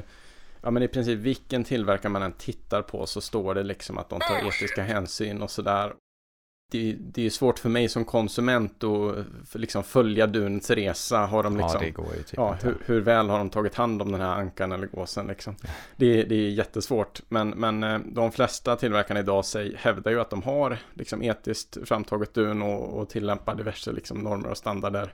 ja 0.62 0.70
men 0.70 0.82
i 0.82 0.88
princip 0.88 1.18
vilken 1.18 1.64
tillverkare 1.64 2.12
man 2.12 2.22
än 2.22 2.32
tittar 2.32 2.82
på 2.82 3.06
så 3.06 3.20
står 3.20 3.54
det 3.54 3.62
liksom 3.62 3.98
att 3.98 4.08
de 4.08 4.20
tar 4.20 4.48
etiska 4.48 4.82
hänsyn 4.82 5.42
och 5.42 5.50
sådär. 5.50 5.94
Det, 6.70 6.96
det 7.00 7.26
är 7.26 7.30
svårt 7.30 7.58
för 7.58 7.68
mig 7.68 7.88
som 7.88 8.04
konsument 8.04 8.84
att 8.84 9.60
liksom 9.60 9.84
följa 9.84 10.26
dunets 10.26 10.70
resa. 10.70 11.18
Har 11.18 11.42
de 11.42 11.56
liksom, 11.56 11.80
ja, 11.80 11.86
det 11.86 11.90
går 11.90 12.14
ju 12.16 12.22
typ 12.22 12.36
Ja, 12.36 12.56
hur, 12.62 12.76
hur 12.86 13.00
väl 13.00 13.28
har 13.28 13.38
de 13.38 13.50
tagit 13.50 13.74
hand 13.74 14.02
om 14.02 14.12
den 14.12 14.20
här 14.20 14.34
ankan 14.34 14.72
eller 14.72 14.86
gåsen 14.86 15.26
liksom? 15.26 15.56
Det, 15.96 16.22
det 16.22 16.34
är 16.34 16.50
jättesvårt, 16.50 17.22
men, 17.28 17.50
men 17.50 17.82
eh, 17.82 17.98
de 18.06 18.32
flesta 18.32 18.76
tillverkarna 18.76 19.20
idag 19.20 19.44
säger, 19.44 19.76
hävdar 19.76 20.10
ju 20.10 20.20
att 20.20 20.30
de 20.30 20.42
har 20.42 20.78
liksom 20.94 21.22
etiskt 21.22 21.78
framtaget 21.84 22.34
dun 22.34 22.62
och, 22.62 22.98
och 23.00 23.08
tillämpar 23.08 23.54
diverse 23.54 23.92
liksom 23.92 24.18
normer 24.18 24.48
och 24.48 24.56
standarder. 24.56 25.12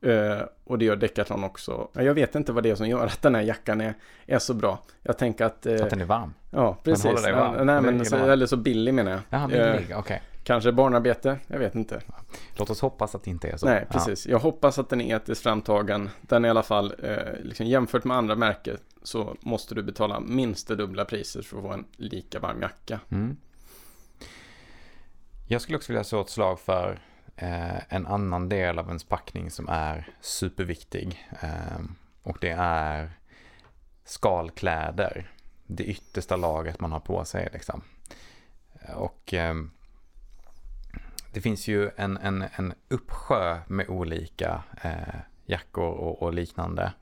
Eh, 0.00 0.38
och 0.64 0.78
det 0.78 0.84
gör 0.84 0.96
Decathlon 0.96 1.44
också. 1.44 1.88
Jag 1.92 2.14
vet 2.14 2.34
inte 2.34 2.52
vad 2.52 2.62
det 2.62 2.70
är 2.70 2.74
som 2.74 2.88
gör 2.88 3.06
att 3.06 3.22
den 3.22 3.34
här 3.34 3.42
jackan 3.42 3.80
är, 3.80 3.94
är 4.26 4.38
så 4.38 4.54
bra. 4.54 4.82
Jag 5.02 5.18
tänker 5.18 5.44
att... 5.44 5.58
För 5.62 5.82
att 5.82 5.90
den 5.90 6.00
är 6.00 6.04
varm. 6.04 6.34
ja, 6.50 6.78
precis. 6.84 7.04
håller 7.04 7.22
dig 7.22 7.32
varm. 7.32 7.66
Nej, 7.66 7.80
men 7.80 8.04
så, 8.04 8.16
eller 8.16 8.46
så 8.46 8.56
billig 8.56 8.94
menar 8.94 9.10
jag. 9.10 9.20
Jaha, 9.30 9.48
billig, 9.48 9.96
okej. 9.96 10.22
Kanske 10.44 10.72
barnarbete, 10.72 11.38
jag 11.46 11.58
vet 11.58 11.74
inte. 11.74 12.02
Låt 12.54 12.70
oss 12.70 12.80
hoppas 12.80 13.14
att 13.14 13.22
det 13.22 13.30
inte 13.30 13.48
är 13.48 13.56
så. 13.56 13.66
Nej, 13.66 13.86
precis. 13.90 14.26
Jag 14.26 14.38
hoppas 14.38 14.78
att 14.78 14.88
den 14.88 15.00
är 15.00 15.16
etiskt 15.16 15.42
framtagen. 15.42 16.10
Den 16.20 16.44
är 16.44 16.48
i 16.48 16.50
alla 16.50 16.62
fall, 16.62 16.94
eh, 17.02 17.16
liksom 17.42 17.66
jämfört 17.66 18.04
med 18.04 18.16
andra 18.16 18.36
märken 18.36 18.78
så 19.02 19.36
måste 19.40 19.74
du 19.74 19.82
betala 19.82 20.20
minst 20.20 20.68
det 20.68 20.76
dubbla 20.76 21.04
priset 21.04 21.46
för 21.46 21.56
att 21.56 21.62
få 21.62 21.72
en 21.72 21.84
lika 21.96 22.40
varm 22.40 22.62
jacka. 22.62 23.00
Ja. 23.08 23.16
Mm. 23.16 23.36
Jag 25.48 25.60
skulle 25.60 25.76
också 25.76 25.92
vilja 25.92 26.04
slå 26.04 26.20
ett 26.20 26.30
slag 26.30 26.60
för 26.60 27.00
eh, 27.36 27.94
en 27.94 28.06
annan 28.06 28.48
del 28.48 28.78
av 28.78 28.86
ens 28.86 29.04
packning 29.04 29.50
som 29.50 29.68
är 29.68 30.08
superviktig. 30.20 31.28
Eh, 31.40 31.80
och 32.22 32.38
det 32.40 32.54
är 32.58 33.10
skalkläder. 34.04 35.30
Det 35.66 35.84
yttersta 35.84 36.36
laget 36.36 36.80
man 36.80 36.92
har 36.92 37.00
på 37.00 37.24
sig 37.24 37.48
liksom. 37.52 37.82
Och 38.94 39.34
eh, 39.34 39.54
det 41.32 41.40
finns 41.40 41.68
ju 41.68 41.90
en, 41.96 42.16
en, 42.16 42.44
en 42.56 42.74
uppsjö 42.88 43.58
med 43.66 43.88
olika 43.88 44.62
eh, 44.82 45.20
jackor 45.46 45.90
och, 45.90 46.22
och 46.22 46.34
liknande. 46.34 46.92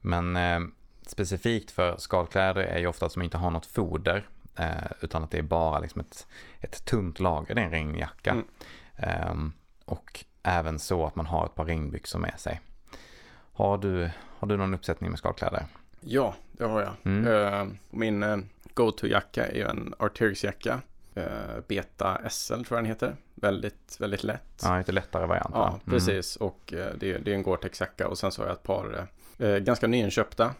Men 0.00 0.36
eh, 0.36 0.60
specifikt 1.06 1.70
för 1.70 1.96
skalkläder 1.98 2.62
är 2.62 2.78
ju 2.78 2.86
ofta 2.86 3.06
att 3.06 3.14
de 3.14 3.22
inte 3.22 3.38
har 3.38 3.50
något 3.50 3.66
foder. 3.66 4.28
Eh, 4.56 4.90
utan 5.00 5.24
att 5.24 5.30
det 5.30 5.38
är 5.38 5.42
bara 5.42 5.80
liksom 5.80 6.00
ett, 6.00 6.26
ett 6.60 6.84
tunt 6.84 7.20
lager, 7.20 7.54
det 7.54 7.60
är 7.60 7.64
en 7.64 7.70
regnjacka. 7.70 8.30
Mm. 8.30 8.44
Ehm, 8.96 9.52
och 9.84 10.24
även 10.42 10.78
så 10.78 11.06
att 11.06 11.16
man 11.16 11.26
har 11.26 11.46
ett 11.46 11.54
par 11.54 11.64
regnbyxor 11.64 12.18
med 12.18 12.40
sig. 12.40 12.60
Har 13.52 13.78
du, 13.78 14.10
har 14.38 14.48
du 14.48 14.56
någon 14.56 14.74
uppsättning 14.74 15.10
med 15.10 15.18
skalkläder? 15.18 15.66
Ja, 16.00 16.34
det 16.52 16.64
har 16.64 16.80
jag. 16.80 16.92
Mm. 17.02 17.26
Eh, 17.26 17.66
min 17.90 18.22
eh, 18.22 18.36
go-to-jacka 18.74 19.46
är 19.46 19.54
ju 19.54 19.62
en 19.62 19.94
Arcteryx-jacka. 19.98 20.80
Eh, 21.16 21.24
Beta 21.68 22.20
SL 22.30 22.52
tror 22.54 22.66
jag 22.70 22.78
den 22.78 22.84
heter. 22.86 23.16
Väldigt, 23.34 23.96
väldigt 24.00 24.24
lätt. 24.24 24.60
Ja, 24.62 24.78
lite 24.78 24.92
lättare 24.92 25.26
variant. 25.26 25.54
va? 25.54 25.58
Ja, 25.58 25.68
Mm. 25.68 25.80
precis. 25.98 26.36
Och 26.36 26.72
eh, 26.72 26.86
det, 26.98 27.12
är- 27.12 27.18
det 27.18 27.30
är 27.30 27.34
en 27.34 27.42
Gore-Tex-jacka 27.42 28.08
och 28.08 28.18
sen 28.18 28.32
så 28.32 28.42
har 28.42 28.46
jag 28.48 28.56
ett 28.56 28.62
par 28.62 29.08
eh, 29.38 29.56
ganska 29.56 29.86
nyinköpta 29.86 30.54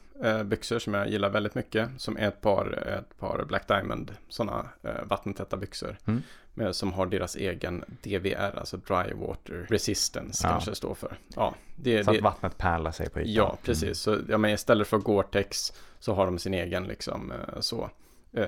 byxor 0.44 0.78
som 0.78 0.94
jag 0.94 1.08
gillar 1.10 1.30
väldigt 1.30 1.54
mycket. 1.54 1.88
Som 1.98 2.16
är 2.16 2.28
ett 2.28 2.40
par, 2.40 2.88
ett 2.98 3.18
par 3.18 3.44
Black 3.44 3.68
Diamond, 3.68 4.14
sådana 4.28 4.68
vattentäta 5.04 5.56
byxor. 5.56 5.96
Mm. 6.06 6.22
Med, 6.54 6.76
som 6.76 6.92
har 6.92 7.06
deras 7.06 7.36
egen 7.36 7.84
DVR, 8.02 8.58
alltså 8.58 8.76
Dry 8.76 9.12
Water 9.14 9.66
Resistance 9.68 10.46
Ja. 10.46 10.50
kanske 10.50 10.74
står 10.74 10.94
för. 10.94 11.18
Ja, 11.34 11.54
det, 11.76 12.04
Så 12.04 12.10
det, 12.10 12.16
att 12.18 12.22
vattnet 12.24 12.58
pärlar 12.58 12.90
sig 12.90 13.10
på 13.10 13.20
ytan. 13.20 13.32
Ja, 13.34 13.56
precis. 13.62 13.98
Så 13.98 14.18
ja, 14.28 14.38
men 14.38 14.50
istället 14.50 14.88
för 14.88 14.98
Gore-Tex 14.98 15.72
så 15.98 16.14
har 16.14 16.26
de 16.26 16.38
sin 16.38 16.54
egen 16.54 16.84
liksom 16.84 17.32
så. 17.60 17.90
Eh, 18.36 18.44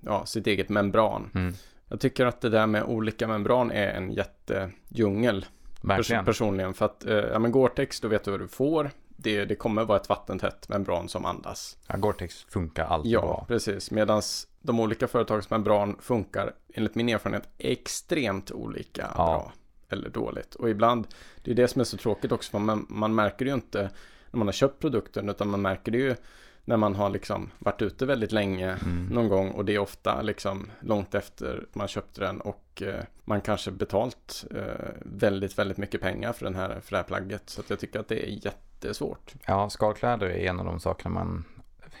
ja, 0.00 0.26
sitt 0.26 0.46
eget 0.46 0.68
membran. 0.68 1.30
Mm. 1.34 1.54
Jag 1.88 2.00
tycker 2.00 2.26
att 2.26 2.40
det 2.40 2.48
där 2.48 2.66
med 2.66 2.82
olika 2.84 3.28
membran 3.28 3.70
är 3.70 3.88
en 3.88 4.12
jättedjungel. 4.12 5.46
Verkligen. 5.84 6.24
personligen. 6.24 6.74
För 6.74 6.84
att, 6.84 7.04
eh, 7.06 7.14
ja 7.16 7.38
men 7.38 7.52
Gore-Tex, 7.52 8.00
då 8.02 8.08
vet 8.08 8.24
du 8.24 8.30
vad 8.30 8.40
du 8.40 8.48
får. 8.48 8.90
Det, 9.16 9.44
det 9.44 9.54
kommer 9.54 9.84
vara 9.84 9.98
ett 10.00 10.08
vattentätt 10.08 10.68
membran 10.68 11.08
som 11.08 11.24
andas. 11.24 11.76
Ja, 11.86 11.96
Gore-Tex 11.96 12.44
funkar 12.48 12.84
alltid 12.84 13.12
Ja, 13.12 13.20
bra. 13.20 13.44
precis. 13.48 13.90
Medan 13.90 14.22
de 14.60 14.80
olika 14.80 15.08
företagens 15.08 15.50
membran 15.50 15.96
funkar, 16.00 16.52
enligt 16.74 16.94
min 16.94 17.08
erfarenhet, 17.08 17.48
extremt 17.58 18.50
olika 18.52 19.02
Ja. 19.16 19.24
bra. 19.24 19.52
Eller 19.88 20.08
dåligt. 20.08 20.54
Och 20.54 20.70
ibland, 20.70 21.06
det 21.42 21.50
är 21.50 21.54
det 21.54 21.68
som 21.68 21.80
är 21.80 21.84
så 21.84 21.96
tråkigt 21.96 22.32
också, 22.32 22.58
man, 22.58 22.86
man 22.88 23.14
märker 23.14 23.44
det 23.44 23.48
ju 23.48 23.54
inte 23.54 23.90
när 24.30 24.38
man 24.38 24.46
har 24.48 24.52
köpt 24.52 24.80
produkten, 24.80 25.28
utan 25.28 25.48
man 25.50 25.62
märker 25.62 25.92
det 25.92 25.98
ju 25.98 26.16
när 26.64 26.76
man 26.76 26.94
har 26.94 27.10
liksom 27.10 27.50
varit 27.58 27.82
ute 27.82 28.06
väldigt 28.06 28.32
länge 28.32 28.76
Mm. 28.84 29.06
någon 29.06 29.28
gång 29.28 29.50
och 29.50 29.64
det 29.64 29.74
är 29.74 29.78
ofta 29.78 30.22
liksom 30.22 30.70
långt 30.80 31.14
efter 31.14 31.66
man 31.72 31.88
köpte 31.88 32.20
den 32.20 32.40
och 32.40 32.82
eh, 32.82 33.04
man 33.24 33.40
kanske 33.40 33.70
betalt 33.70 34.44
eh, 34.54 34.90
väldigt, 35.00 35.58
väldigt 35.58 35.78
mycket 35.78 36.00
pengar 36.00 36.32
för, 36.32 36.44
den 36.44 36.54
här, 36.54 36.80
för 36.80 36.90
det 36.90 36.96
här 36.96 37.04
plagget. 37.04 37.42
Så 37.50 37.62
jag 37.68 37.78
tycker 37.78 38.00
att 38.00 38.08
det 38.08 38.26
är 38.28 38.44
jättesvårt. 38.46 39.32
Ja, 39.46 39.70
skalkläder 39.70 40.26
är 40.26 40.48
en 40.50 40.60
av 40.60 40.66
de 40.66 40.80
sakerna 40.80 41.14
man, 41.14 41.44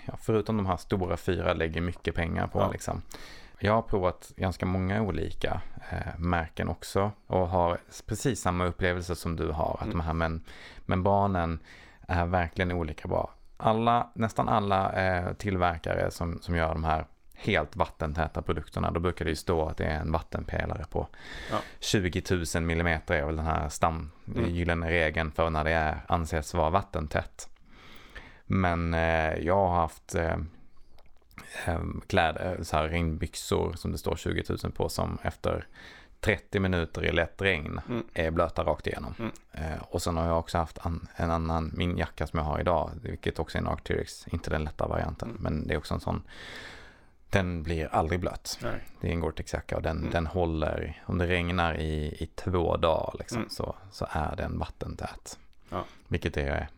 ja, 0.06 0.16
förutom 0.22 0.56
de 0.56 0.66
här 0.66 0.76
stora 0.76 1.16
fyra, 1.16 1.52
lägger 1.54 1.80
mycket 1.80 2.14
pengar 2.14 2.46
på. 2.46 2.58
Ja. 2.60 2.70
Liksom. 2.72 3.02
Jag 3.58 3.72
har 3.72 3.82
provat 3.82 4.32
ganska 4.36 4.66
många 4.66 5.02
olika 5.02 5.60
eh, 5.90 6.18
märken 6.18 6.68
också 6.68 7.10
och 7.26 7.48
har 7.48 7.78
precis 8.06 8.40
samma 8.40 8.66
upplevelse 8.66 9.16
som 9.16 9.36
du 9.36 9.48
har. 9.50 9.74
Att 9.74 9.82
Mm. 9.86 9.90
de 9.98 10.00
här 10.00 10.12
men, 10.12 10.44
membranen 10.86 11.58
är 12.08 12.26
verkligen 12.26 12.72
olika 12.72 13.08
bra. 13.08 13.30
Alla, 13.62 14.10
nästan 14.14 14.48
alla 14.48 14.92
eh, 14.92 15.32
tillverkare 15.32 16.10
som, 16.10 16.38
som 16.42 16.56
gör 16.56 16.72
de 16.74 16.84
här 16.84 17.06
helt 17.34 17.76
vattentäta 17.76 18.42
produkterna, 18.42 18.90
då 18.90 19.00
brukar 19.00 19.24
det 19.24 19.30
ju 19.30 19.36
stå 19.36 19.68
att 19.68 19.76
det 19.76 19.84
är 19.84 20.00
en 20.00 20.12
vattenpelare 20.12 20.84
på 20.90 21.08
Ja. 21.50 21.56
20 21.80 22.22
000 22.54 22.62
millimeter 22.62 23.14
är 23.14 23.26
väl 23.26 23.36
den 23.36 23.46
här 23.46 23.68
stam, 23.68 24.10
Mm. 24.36 24.50
gyllene 24.50 24.90
regeln 24.90 25.32
för 25.32 25.50
när 25.50 25.64
det 25.64 25.70
är, 25.70 26.00
anses 26.08 26.54
vara 26.54 26.70
vattentätt. 26.70 27.48
Men 28.46 28.94
eh, 28.94 29.34
jag 29.34 29.56
har 29.68 29.74
haft 29.80 30.14
eh, 30.14 30.36
eh, 31.66 31.80
kläder, 32.06 32.58
så 32.62 32.76
här 32.76 32.88
regnbyxor 32.88 33.72
som 33.72 33.92
det 33.92 33.98
står 33.98 34.16
20 34.16 34.42
000 34.62 34.72
på 34.72 34.88
som 34.88 35.18
efter 35.22 35.66
30 36.24 36.60
minuter 36.60 37.04
i 37.04 37.12
lätt 37.12 37.42
regn 37.42 37.80
Mm. 37.88 38.02
är 38.14 38.30
blöta 38.30 38.64
rakt 38.64 38.86
igenom. 38.86 39.14
Mm. 39.18 39.32
Eh, 39.52 39.82
och 39.82 40.02
sen 40.02 40.16
har 40.16 40.26
jag 40.26 40.38
också 40.38 40.58
haft 40.58 40.78
an, 40.86 41.08
en 41.16 41.30
annan, 41.30 41.70
min 41.74 41.98
jacka 41.98 42.26
som 42.26 42.38
jag 42.38 42.44
har 42.46 42.60
idag, 42.60 42.90
vilket 43.02 43.38
också 43.38 43.58
är 43.58 43.62
en 43.62 43.68
Arcteryx, 43.68 44.26
inte 44.28 44.50
den 44.50 44.64
lätta 44.64 44.86
varianten, 44.86 45.28
Mm. 45.30 45.42
men 45.42 45.66
det 45.66 45.74
är 45.74 45.78
också 45.78 45.94
en 45.94 46.00
sån, 46.00 46.22
den 47.30 47.62
blir 47.62 47.86
aldrig 47.94 48.20
blöt. 48.20 48.58
Nej. 48.62 48.80
Det 49.00 49.08
är 49.08 49.12
en 49.12 49.20
Gore-Tex-jacka 49.20 49.76
och 49.76 49.82
den, 49.82 49.98
Mm. 49.98 50.10
den 50.10 50.26
håller, 50.26 51.02
om 51.06 51.18
det 51.18 51.26
regnar 51.26 51.74
i, 51.74 52.16
i 52.22 52.26
två 52.34 52.76
dagar 52.76 53.14
liksom, 53.18 53.38
Mm. 53.38 53.50
så, 53.50 53.74
så 53.92 54.06
är 54.10 54.36
den 54.36 54.58
vattentät. 54.58 55.38
Ja. 55.68 55.84
Vilket 56.08 56.36
är 56.36 56.68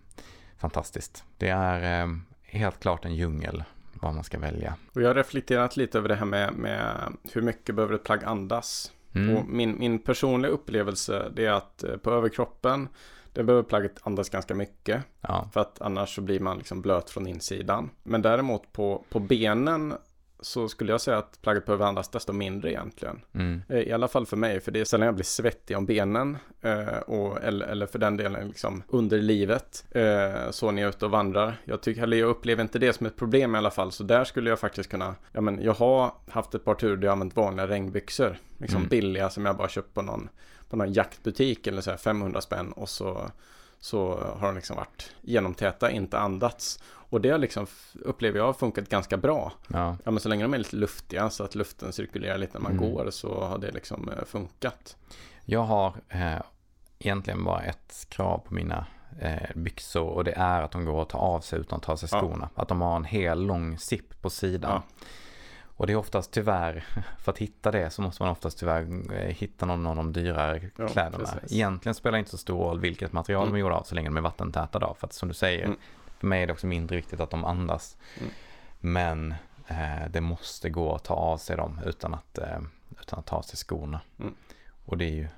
fantastiskt. 0.59 1.25
Det 1.39 1.49
är 1.49 2.03
eh, 2.03 2.09
helt 2.43 2.81
klart 2.81 3.05
en 3.05 3.15
djungel 3.15 3.65
vad 3.93 4.15
man 4.15 4.25
ska 4.25 4.39
välja. 4.39 4.75
Och 4.95 5.03
jag 5.03 5.09
har 5.09 5.15
reflekterat 5.15 5.77
lite 5.77 5.99
över 5.99 6.09
det 6.09 6.15
här 6.17 6.25
med, 6.27 6.53
med 6.55 7.13
hur 7.33 7.43
mycket 7.43 7.75
behöver 7.75 7.95
ett 7.95 8.05
plagg 8.05 8.25
andas. 8.25 8.93
Mm. 9.15 9.37
Och 9.37 9.49
min, 9.49 9.79
min 9.79 9.99
personliga 9.99 10.53
upplevelse 10.53 11.33
det 11.37 11.47
är 11.47 11.53
att 11.53 11.85
eh, 11.85 11.97
på 11.97 12.11
överkroppen 12.11 12.89
det 13.33 13.45
behöver 13.45 13.63
plagget 13.63 14.01
andas 14.03 14.29
ganska 14.29 14.55
mycket. 14.55 15.03
Ja. 15.21 15.49
För 15.53 15.61
att 15.61 15.81
annars 15.81 16.15
så 16.15 16.21
blir 16.21 16.41
man 16.41 16.59
liksom 16.59 16.83
blöt 16.83 17.11
från 17.11 17.27
insidan. 17.27 17.91
Men 18.03 18.23
däremot 18.23 18.73
på, 18.73 19.05
på 19.11 19.19
benen 19.19 19.95
så 20.45 20.69
skulle 20.69 20.93
jag 20.93 21.01
säga 21.01 21.19
att 21.19 21.43
plagget 21.43 21.67
behöver 21.67 21.87
andas 21.87 22.09
desto 22.09 22.33
mindre 22.33 22.71
egentligen. 22.71 23.21
Mm. 23.35 23.63
Eh, 23.69 23.79
I 23.79 23.93
alla 23.93 24.09
fall 24.09 24.27
för 24.27 24.37
mig, 24.37 24.61
för 24.61 24.73
det 24.73 24.81
är 24.81 24.85
sällan 24.85 25.07
jag 25.07 25.15
blir 25.15 25.25
svettig 25.25 25.77
om 25.77 25.87
benen. 25.87 26.37
Eh, 26.61 26.99
och, 26.99 27.43
eller, 27.43 27.67
eller 27.67 27.87
för 27.87 27.99
den 27.99 28.17
delen 28.17 28.49
liksom 28.49 28.83
under 28.89 29.19
livet. 29.19 29.85
Eh, 29.91 30.51
så 30.51 30.71
när 30.71 30.83
jag 30.83 30.89
är 30.89 30.97
ute 30.97 31.05
och 31.05 31.11
vandrar. 31.11 31.61
Jag, 31.65 31.81
tycker, 31.81 32.03
eller 32.03 32.17
jag 32.17 32.29
upplever 32.29 32.63
inte 32.63 32.79
det 32.79 32.93
som 32.93 33.07
ett 33.07 33.17
problem 33.17 33.55
i 33.55 33.59
alla 33.59 33.71
fall. 33.71 33.93
Så 33.93 34.05
där 34.05 34.25
skulle 34.25 34.51
jag 34.51 34.59
faktiskt 34.59 34.91
kunna. 34.91 35.15
Ja, 35.33 35.41
men 35.41 35.63
jag 35.63 35.75
har 35.75 36.13
haft 36.29 36.55
ett 36.55 36.65
par 36.65 36.75
turer 36.75 36.97
där 36.97 37.07
jag 37.07 37.13
använt 37.13 37.37
vanliga 37.37 37.67
regnbyxor. 37.67 38.37
Liksom 38.59 38.77
Mm. 38.77 38.89
billiga 38.89 39.31
som 39.31 39.47
jag 39.47 39.57
bara 39.57 39.69
köpt 39.69 39.95
på 39.95 40.03
någon, 40.03 40.29
på 40.71 40.77
någon 40.77 40.93
jaktbutik 40.93 41.67
eller 41.67 41.81
så 41.83 41.91
här 41.91 41.97
500 41.99 42.41
spänn. 42.41 42.73
Och 42.73 42.89
så, 42.89 43.31
så 43.85 44.19
har 44.39 44.47
de 44.47 44.55
liksom 44.55 44.77
varit 44.77 45.15
genomtäta, 45.23 45.91
inte 45.91 46.19
andats. 46.19 46.83
Och 46.87 47.21
det 47.21 47.31
har 47.31 47.39
liksom, 47.39 47.67
upplever 48.03 48.39
jag 48.39 48.47
har 48.47 48.53
funkat 48.53 48.89
ganska 48.89 49.17
bra. 49.17 49.53
Ja. 49.69 49.97
Ja 50.05 50.11
men 50.11 50.21
så 50.21 50.29
länge 50.29 50.45
de 50.45 50.55
är 50.55 50.59
lite 50.59 50.77
luftiga 50.77 51.31
så 51.31 51.45
att 51.45 51.55
luften 51.55 51.93
cirkulerar 51.93 52.39
lite 52.39 52.53
när 52.59 52.61
man 52.61 52.73
Mm. 52.73 52.91
går 52.93 53.11
så 53.11 53.45
har 53.45 53.59
det 53.59 53.71
liksom 53.71 54.09
eh, 54.09 54.25
funkat. 54.25 54.97
Jag 55.45 55.63
har 55.63 55.95
eh, 56.09 56.39
egentligen 56.99 57.45
bara 57.45 57.63
ett 57.63 58.07
krav 58.09 58.39
på 58.39 58.55
mina 58.55 58.87
eh, 59.21 59.51
byxor 59.55 60.09
och 60.09 60.25
det 60.25 60.33
är 60.33 60.63
att 60.63 60.71
de 60.71 60.85
går 60.85 61.03
att 61.03 61.09
ta 61.09 61.19
av 61.19 61.41
sig 61.41 61.61
utan 61.61 61.77
att 61.77 61.83
ta 61.83 61.93
av 61.93 61.97
sig 61.97 62.09
Ja. 62.13 62.19
skorna. 62.21 62.49
Att 62.55 62.69
de 62.69 62.81
har 62.81 62.97
en 62.97 63.05
hel 63.05 63.47
lång 63.47 63.79
zipp 63.79 64.23
på 64.23 64.31
sidan. 64.31 64.71
Ja. 64.71 64.83
Och 65.77 65.87
det 65.87 65.93
är 65.93 65.97
oftast 65.97 66.31
tyvärr, 66.33 66.85
för 67.19 67.33
att 67.33 67.39
hitta 67.39 67.71
det 67.71 67.91
så 67.91 68.03
måste 68.03 68.23
man 68.23 68.33
oftast 68.33 68.59
tyvärr 68.59 69.13
eh, 69.15 69.35
hitta 69.35 69.67
någon 69.67 69.87
av 69.87 69.97
de 69.97 70.13
dyrare 70.13 70.71
Ja, 70.77 70.89
kläderna. 70.89 71.25
precis. 71.25 71.53
Egentligen 71.53 71.95
spelar 71.95 72.13
det 72.13 72.19
inte 72.19 72.31
så 72.31 72.39
stor 72.39 72.59
roll 72.59 72.81
vilket 72.81 73.13
material 73.13 73.43
Mm. 73.43 73.53
de 73.53 73.57
är 73.57 73.61
gjorda 73.61 73.75
av 73.77 73.83
så 73.83 73.95
länge 73.95 74.09
de 74.09 74.17
är 74.17 74.21
vattentäta 74.21 74.79
då. 74.79 74.95
För 74.99 75.07
att 75.07 75.13
som 75.13 75.29
du 75.29 75.35
säger, 75.35 75.65
Mm. 75.65 75.77
för 76.19 76.27
mig 76.27 76.43
är 76.43 76.47
det 76.47 76.53
också 76.53 76.67
mindre 76.67 76.97
viktigt 76.97 77.21
att 77.21 77.31
de 77.31 77.45
andas. 77.45 77.97
Mm. 78.21 78.31
Men 78.81 79.35
eh, 79.69 80.09
det 80.11 80.21
måste 80.21 80.71
gå 80.71 80.95
att 80.95 81.05
ta 81.05 81.15
av 81.15 81.39
sig 81.39 81.57
dem 81.57 81.81
utan 81.87 82.15
att, 82.15 82.39
eh, 82.39 82.59
utan 83.01 83.19
att 83.19 83.27
ta 83.27 83.37
av 83.37 83.43
sig 83.43 83.57
skorna. 83.57 84.01
Mm. 84.21 84.35
Och 84.85 84.99
det 84.99 85.05
är 85.05 85.11
ju 85.15 85.29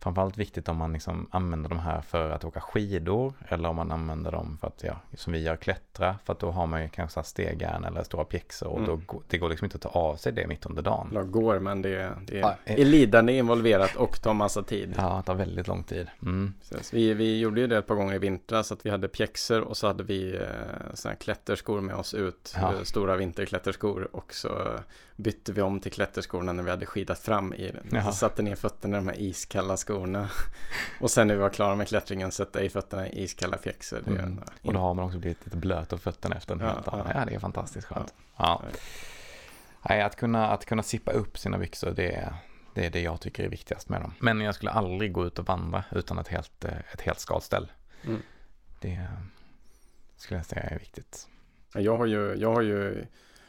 framförallt 0.00 0.36
viktigt 0.38 0.68
om 0.68 0.76
man 0.76 0.92
liksom 0.92 1.26
använder 1.30 1.68
de 1.68 1.78
här 1.78 2.00
för 2.00 2.30
att 2.30 2.44
åka 2.44 2.60
skidor 2.60 3.32
eller 3.48 3.68
om 3.68 3.76
man 3.76 3.90
använder 3.92 4.32
dem 4.32 4.58
för 4.60 4.66
att, 4.66 4.82
ja, 4.84 5.00
som 5.14 5.32
vi 5.32 5.42
gör, 5.42 5.56
klättra. 5.56 6.16
För 6.24 6.32
att 6.32 6.38
då 6.38 6.50
har 6.50 6.66
man 6.66 6.82
ju 6.82 6.88
kanske 6.88 7.22
stegjärn 7.22 7.84
eller 7.84 8.02
stora 8.02 8.24
pjäxor 8.24 8.68
och 8.68 8.78
Mm. 8.78 9.02
då, 9.08 9.22
det 9.28 9.38
går 9.38 9.48
liksom 9.48 9.64
inte 9.64 9.76
att 9.76 9.82
ta 9.82 9.88
av 9.88 10.16
sig 10.16 10.32
det 10.32 10.46
mitt 10.46 10.66
under 10.66 10.82
dagen. 10.82 11.10
Jag 11.14 11.30
går 11.30 11.58
men 11.58 11.82
det, 11.82 12.12
det 12.26 12.38
Ja, 12.38 12.54
är, 12.64 12.74
eh. 12.74 12.80
är 12.80 12.84
lidande 12.84 13.32
involverat 13.32 13.96
och 13.96 14.22
tar 14.22 14.34
massa 14.34 14.62
tid. 14.62 14.94
Ja, 14.96 15.16
det 15.16 15.22
tar 15.22 15.34
väldigt 15.34 15.68
lång 15.68 15.82
tid. 15.84 16.06
Mm. 16.22 16.54
Vi, 16.92 17.14
vi 17.14 17.38
gjorde 17.40 17.60
ju 17.60 17.66
det 17.66 17.78
ett 17.78 17.86
par 17.86 17.94
gånger 17.94 18.14
i 18.14 18.18
vintras 18.18 18.72
att 18.72 18.86
vi 18.86 18.90
hade 18.90 19.08
pjäxor 19.08 19.60
och 19.60 19.76
så 19.76 19.86
hade 19.86 20.02
vi 20.04 20.34
eh, 20.34 20.40
såna 20.94 21.12
här 21.12 21.18
klätterskor 21.20 21.80
med 21.80 21.96
oss 21.96 22.14
ut. 22.14 22.54
Ja. 22.60 22.72
eh, 22.74 22.82
Stora 22.82 23.16
vinterklätterskor 23.16 24.08
och 24.16 24.34
så 24.34 24.48
bytte 25.16 25.52
vi 25.52 25.62
om 25.62 25.80
till 25.80 25.92
klätterskorna 25.92 26.52
när 26.52 26.62
vi 26.62 26.70
hade 26.70 26.86
skidat 26.86 27.18
fram 27.18 27.54
i 27.54 27.70
den. 27.70 27.86
Jaha. 27.92 28.04
Så 28.04 28.12
satte 28.12 28.42
ner 28.42 28.56
fötterna 28.56 28.96
i 28.96 29.00
de 29.00 29.08
här 29.08 29.20
iskalla 29.20 29.76
skorna. 29.76 30.30
Och 31.00 31.10
sen 31.10 31.26
när 31.28 31.34
vi 31.34 31.40
var 31.40 31.50
klara 31.50 31.74
med 31.74 31.88
klättringen 31.88 32.32
sätta 32.32 32.62
i 32.62 32.68
fötterna 32.68 33.08
i 33.08 33.22
iskalla 33.22 33.56
är- 33.56 34.08
Mm. 34.08 34.40
Och 34.62 34.72
då 34.72 34.78
har 34.78 34.94
man 34.94 35.04
också 35.04 35.18
blivit 35.18 35.44
lite 35.44 35.56
blöt 35.56 35.92
av 35.92 35.98
fötterna 35.98 36.36
efter 36.36 36.54
en 36.54 36.60
Ja, 36.60 36.66
hel 36.66 36.82
dag. 36.82 37.06
ja. 37.06 37.12
Ja, 37.14 37.24
det 37.24 37.34
är 37.34 37.38
fantastiskt 37.38 37.86
skönt. 37.86 38.14
Ja. 38.36 38.62
Nej, 39.88 40.02
att 40.02 40.16
kunna, 40.16 40.48
att 40.50 40.64
kunna 40.64 40.82
sippa 40.82 41.10
upp 41.12 41.38
sina 41.38 41.58
byxor, 41.58 41.90
det 41.90 42.12
är, 42.14 42.34
det 42.74 42.86
är 42.86 42.90
det 42.90 43.00
jag 43.00 43.20
tycker 43.20 43.44
är 43.44 43.48
viktigast 43.48 43.88
med 43.88 44.00
dem. 44.00 44.14
Men 44.20 44.40
jag 44.40 44.54
skulle 44.54 44.70
aldrig 44.70 45.12
gå 45.12 45.26
ut 45.26 45.38
och 45.38 45.46
vandra 45.46 45.84
utan 45.92 46.18
ett 46.18 46.28
helt, 46.28 46.64
ett 46.64 47.00
helt 47.00 47.18
skalställ. 47.20 47.72
Mm. 48.04 48.22
Det 48.80 49.08
skulle 50.16 50.38
jag 50.38 50.46
säga 50.46 50.62
är 50.62 50.78
viktigt. 50.78 51.28
Jag 51.74 51.96
har 51.96 52.06
ju, 52.06 52.34
jag 52.34 52.54
har 52.54 52.62
ju 52.62 53.06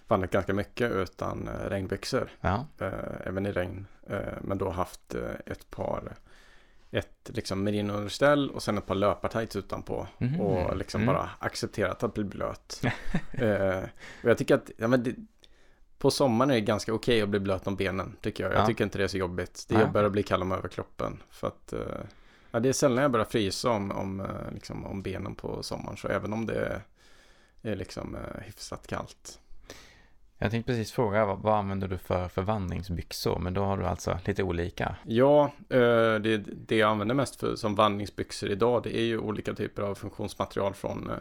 vandrat 0.07 0.31
ganska 0.31 0.53
mycket 0.53 0.91
utan 0.91 1.47
eh, 1.47 1.69
regnbyxor. 1.69 2.29
Ja, 2.41 2.65
eh, 2.79 2.87
även 3.25 3.45
i 3.45 3.51
regn. 3.51 3.85
Eh, 4.09 4.19
men 4.41 4.57
då 4.57 4.69
haft 4.69 5.15
eh, 5.15 5.31
ett 5.45 5.69
par, 5.69 6.15
ett 6.91 7.29
liksom 7.33 7.63
merinounderställ 7.63 8.49
och 8.51 8.63
sen 8.63 8.77
ett 8.77 8.85
par 8.85 8.95
löpartights 8.95 9.55
utanpå. 9.55 10.07
Mhm. 10.17 10.41
Och 10.41 10.77
liksom 10.77 11.01
Mm. 11.01 11.13
bara 11.15 11.29
accepterat 11.39 12.03
att 12.03 12.13
bli 12.13 12.23
blöt. 12.23 12.81
eh, 13.31 13.83
och 14.23 14.29
jag 14.29 14.37
tycker 14.37 14.55
att, 14.55 14.71
ja 14.77 14.87
men 14.87 15.03
det, 15.03 15.15
på 15.97 16.11
sommaren 16.11 16.49
är 16.51 16.55
det 16.55 16.61
ganska 16.61 16.93
okej 16.93 17.21
att 17.21 17.29
bli 17.29 17.39
blöt 17.39 17.67
om 17.67 17.75
benen, 17.75 18.15
tycker 18.21 18.43
jag. 18.43 18.53
Jag 18.53 18.61
Ja. 18.61 18.65
tycker 18.65 18.83
inte 18.83 18.97
det 18.97 19.03
är 19.03 19.07
så 19.07 19.17
jobbigt. 19.17 19.65
Det 19.69 19.77
Nej. 19.77 19.87
börjar 19.87 20.09
bli 20.09 20.23
kall 20.23 20.41
om 20.41 20.51
överkroppen. 20.51 21.23
För 21.29 21.47
att, 21.47 21.73
eh, 21.73 21.79
ja 22.51 22.59
det 22.59 22.69
är 22.69 22.73
sällan 22.73 23.01
jag 23.01 23.11
börjar 23.11 23.25
frysa 23.25 23.69
om, 23.69 23.91
om, 23.91 24.27
liksom, 24.53 24.85
om 24.85 25.01
benen 25.01 25.35
på 25.35 25.63
sommaren. 25.63 25.97
Så 25.97 26.07
även 26.07 26.33
om 26.33 26.45
det 26.45 26.55
är, 26.65 26.81
är 27.61 27.75
liksom 27.75 28.17
hyfsat 28.41 28.87
kallt. 28.87 29.39
Jag 30.38 30.51
tänkte 30.51 30.71
precis 30.71 30.91
fråga 30.91 31.25
vad, 31.25 31.39
vad 31.39 31.57
använder 31.59 31.88
du 31.88 31.97
för, 31.97 32.27
för 32.27 32.41
vandringsbyxor? 32.41 33.39
Men 33.39 33.53
då 33.53 33.63
har 33.63 33.77
du 33.77 33.85
alltså 33.85 34.19
lite 34.25 34.43
olika. 34.43 34.95
Ja, 35.03 35.53
eh, 35.69 36.15
det, 36.15 36.38
det 36.38 36.75
jag 36.77 36.89
använder 36.89 37.15
mest 37.15 37.35
för, 37.35 37.55
som 37.55 37.75
vandringsbyxor 37.75 38.49
idag 38.49 38.83
det 38.83 38.97
är 38.97 39.03
ju 39.03 39.17
olika 39.17 39.53
typer 39.53 39.81
av 39.81 39.95
funktionsmaterial 39.95 40.73
från, 40.73 41.09
eh, 41.09 41.17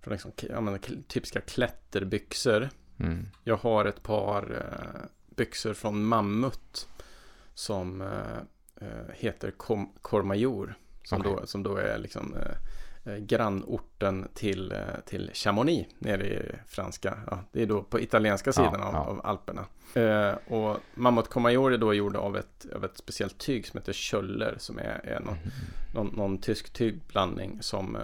från 0.00 0.12
liksom, 0.12 0.32
menar, 0.64 0.78
typiska 1.08 1.40
klätterbyxor. 1.40 2.68
Mm. 2.98 3.26
Jag 3.44 3.56
har 3.56 3.84
ett 3.84 4.02
par 4.02 4.42
eh, 4.42 5.36
byxor 5.36 5.74
från 5.74 6.04
Mammut 6.04 6.88
som 7.54 8.04
heter 9.12 9.50
Kom- 9.50 9.92
Courmayeur. 10.02 10.74
Som, 11.04 11.20
Okej. 11.20 11.36
då, 11.40 11.46
som 11.46 11.62
då 11.62 11.76
är 11.76 11.98
liksom 11.98 12.34
grannorten 13.04 14.28
till, 14.34 14.72
eh, 14.72 14.78
till 15.06 15.30
Chamonix 15.34 15.90
nere 15.98 16.26
i 16.26 16.42
franska. 16.66 17.18
Ja, 17.30 17.38
det 17.52 17.62
är 17.62 17.66
då 17.66 17.82
på 17.82 18.00
italienska 18.00 18.52
sidan 18.52 18.80
av, 18.80 18.94
ja. 18.94 18.98
av 18.98 19.20
Alperna. 19.24 19.64
Eh, 19.94 20.34
och 20.54 20.76
Mammut 20.94 21.28
Courmayeur 21.28 21.72
är 21.72 21.78
då 21.78 21.94
gjord 21.94 22.16
av 22.16 22.36
ett, 22.36 22.66
av 22.74 22.84
ett 22.84 22.96
speciellt 22.96 23.38
tyg 23.38 23.66
som 23.66 23.78
heter 23.78 23.92
Schöller 23.92 24.54
som 24.58 24.78
är, 24.78 25.00
är 25.04 25.20
någon, 25.20 25.34
Mhm. 25.34 25.50
någon, 25.94 26.06
någon 26.16 26.38
tysk 26.38 26.72
tygblandning 26.72 27.58
som 27.62 27.96
eh, 27.96 28.02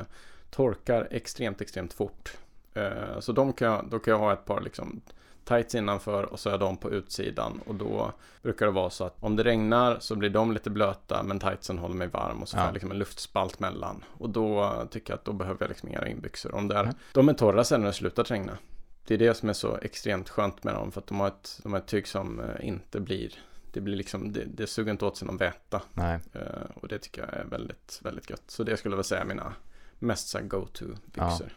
torkar 0.51 1.09
extremt, 1.11 1.61
extremt 1.61 1.92
fort. 1.92 2.36
Eh, 2.74 3.20
så 3.20 3.32
de 3.32 3.53
kan 3.53 3.68
jag, 3.68 3.88
då 3.90 3.99
kan 3.99 4.12
jag 4.12 4.18
ha 4.18 4.32
ett 4.32 4.44
par 4.44 4.61
liksom 4.61 5.01
tights 5.47 5.74
innanför 5.74 6.22
och 6.22 6.40
så 6.40 6.51
är 6.51 6.59
de 6.59 6.76
på 6.76 6.90
utsidan 6.90 7.61
och 7.66 7.74
då 7.74 8.12
brukar 8.42 8.66
det 8.66 8.72
vara 8.72 8.90
så 8.90 9.05
att 9.05 9.16
om 9.20 9.36
det 9.36 9.44
regnar 9.44 9.97
så 10.01 10.16
blir 10.16 10.30
de 10.30 10.53
lite 10.53 10.70
blöta 10.70 11.22
men 11.22 11.40
tightsen 11.40 11.78
håller 11.78 11.94
mig 11.94 12.09
varm 12.09 12.42
och 12.42 12.49
så 12.49 12.57
får 12.57 12.61
Ja. 12.62 12.66
jag 12.66 12.72
liksom 12.74 12.90
en 12.90 12.99
luftspalt 12.99 13.61
mellan 13.61 14.05
och 14.18 14.30
då 14.30 14.72
tycker 14.90 15.12
jag 15.12 15.18
att 15.18 15.24
då 15.24 15.32
behöver 15.32 15.59
jag 15.61 15.68
liksom 15.68 15.88
inga 15.88 16.01
regnbyxor. 16.01 16.55
Om 16.55 16.68
det 16.68 16.74
är, 16.76 16.82
Mm. 16.82 16.94
De 17.12 17.28
är 17.28 17.32
torra 17.34 17.64
sen 17.64 17.80
när 17.80 17.86
det 17.86 17.92
slutar 17.92 18.24
regna. 18.24 18.59
Det 19.07 19.14
är 19.14 19.18
det 19.18 19.34
som 19.34 19.49
är 19.49 19.53
så 19.53 19.76
extremt 19.82 20.28
skönt 20.28 20.64
med 20.64 20.74
dem 20.74 20.92
för 20.92 21.01
att 21.01 21.07
de 21.07 21.20
har 21.20 21.28
ett, 21.28 21.61
de 21.62 21.72
har 21.72 21.80
ett 21.80 21.86
tyg 21.86 22.09
som 22.09 22.40
eh, 22.40 22.68
inte 22.68 23.01
blir 23.01 23.32
det 23.72 23.80
blir 23.80 23.97
liksom, 23.97 24.32
det, 24.32 24.44
det 24.44 24.66
suger 24.66 24.90
inte 24.92 25.05
åt 25.05 25.16
sig 25.16 25.26
någon 25.26 25.36
väta. 25.36 25.82
Nej, 25.92 26.18
Eh, 26.32 26.40
och 26.74 26.88
det 26.88 26.99
tycker 26.99 27.22
jag 27.22 27.34
är 27.40 27.44
väldigt, 27.44 28.01
väldigt 28.03 28.30
gött. 28.30 28.42
Så 28.47 28.62
det 28.62 28.76
skulle 28.76 28.92
jag 28.92 28.97
väl 28.97 29.05
säga 29.05 29.24
mina 29.24 29.53
mest 29.99 30.40
go-to 30.40 30.84
byxor. 31.05 31.57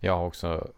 jag 0.00 0.16
har 0.16 0.26
också, 0.26 0.68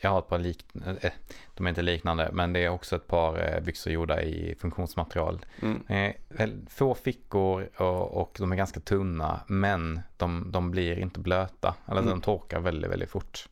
jag 0.00 0.10
har 0.10 0.18
ett 0.18 0.28
par 0.28 0.38
liknande, 0.38 1.00
eh, 1.02 1.12
de 1.54 1.66
är 1.66 1.68
inte 1.70 1.82
liknande, 1.82 2.30
men 2.32 2.52
det 2.52 2.64
är 2.64 2.68
också 2.68 2.96
ett 2.96 3.06
par 3.06 3.54
eh, 3.54 3.60
byxor 3.60 3.92
gjorda 3.92 4.22
i 4.22 4.54
funktionsmaterial. 4.60 5.46
Mm. 5.62 5.82
Eh, 5.88 6.48
få 6.68 6.94
fickor 6.94 7.68
och, 7.76 8.20
och 8.20 8.36
de 8.38 8.52
är 8.52 8.56
ganska 8.56 8.80
tunna, 8.80 9.40
men 9.46 10.00
de, 10.16 10.52
de 10.52 10.70
blir 10.70 10.98
inte 10.98 11.20
blöta. 11.20 11.74
Eller 11.86 12.00
Mm. 12.00 12.10
de 12.10 12.20
torkar 12.20 12.60
väldigt, 12.60 12.90
väldigt 12.90 13.10
fort. 13.10 13.48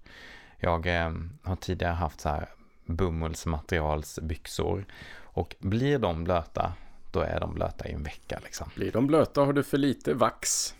Jag 0.59 0.87
eh, 0.87 1.13
har 1.43 1.57
tidigare 1.57 1.93
haft 1.93 2.21
så 2.21 2.29
här 2.29 2.49
bomullsmaterialsbyxor 2.87 4.85
och 5.23 5.57
blir 5.59 5.99
de 5.99 6.25
blöta, 6.25 6.73
då 7.13 7.21
är 7.21 7.41
de 7.41 7.55
blöta 7.55 7.89
i 7.89 7.93
en 7.93 8.03
vecka 8.03 8.41
liksom. 8.45 8.71
Blir 8.75 8.93
de 8.93 9.07
blöta 9.07 9.41
har 9.41 9.53
du 9.53 9.63
för 9.63 9.79
lite 9.79 10.15
vax. 10.15 10.75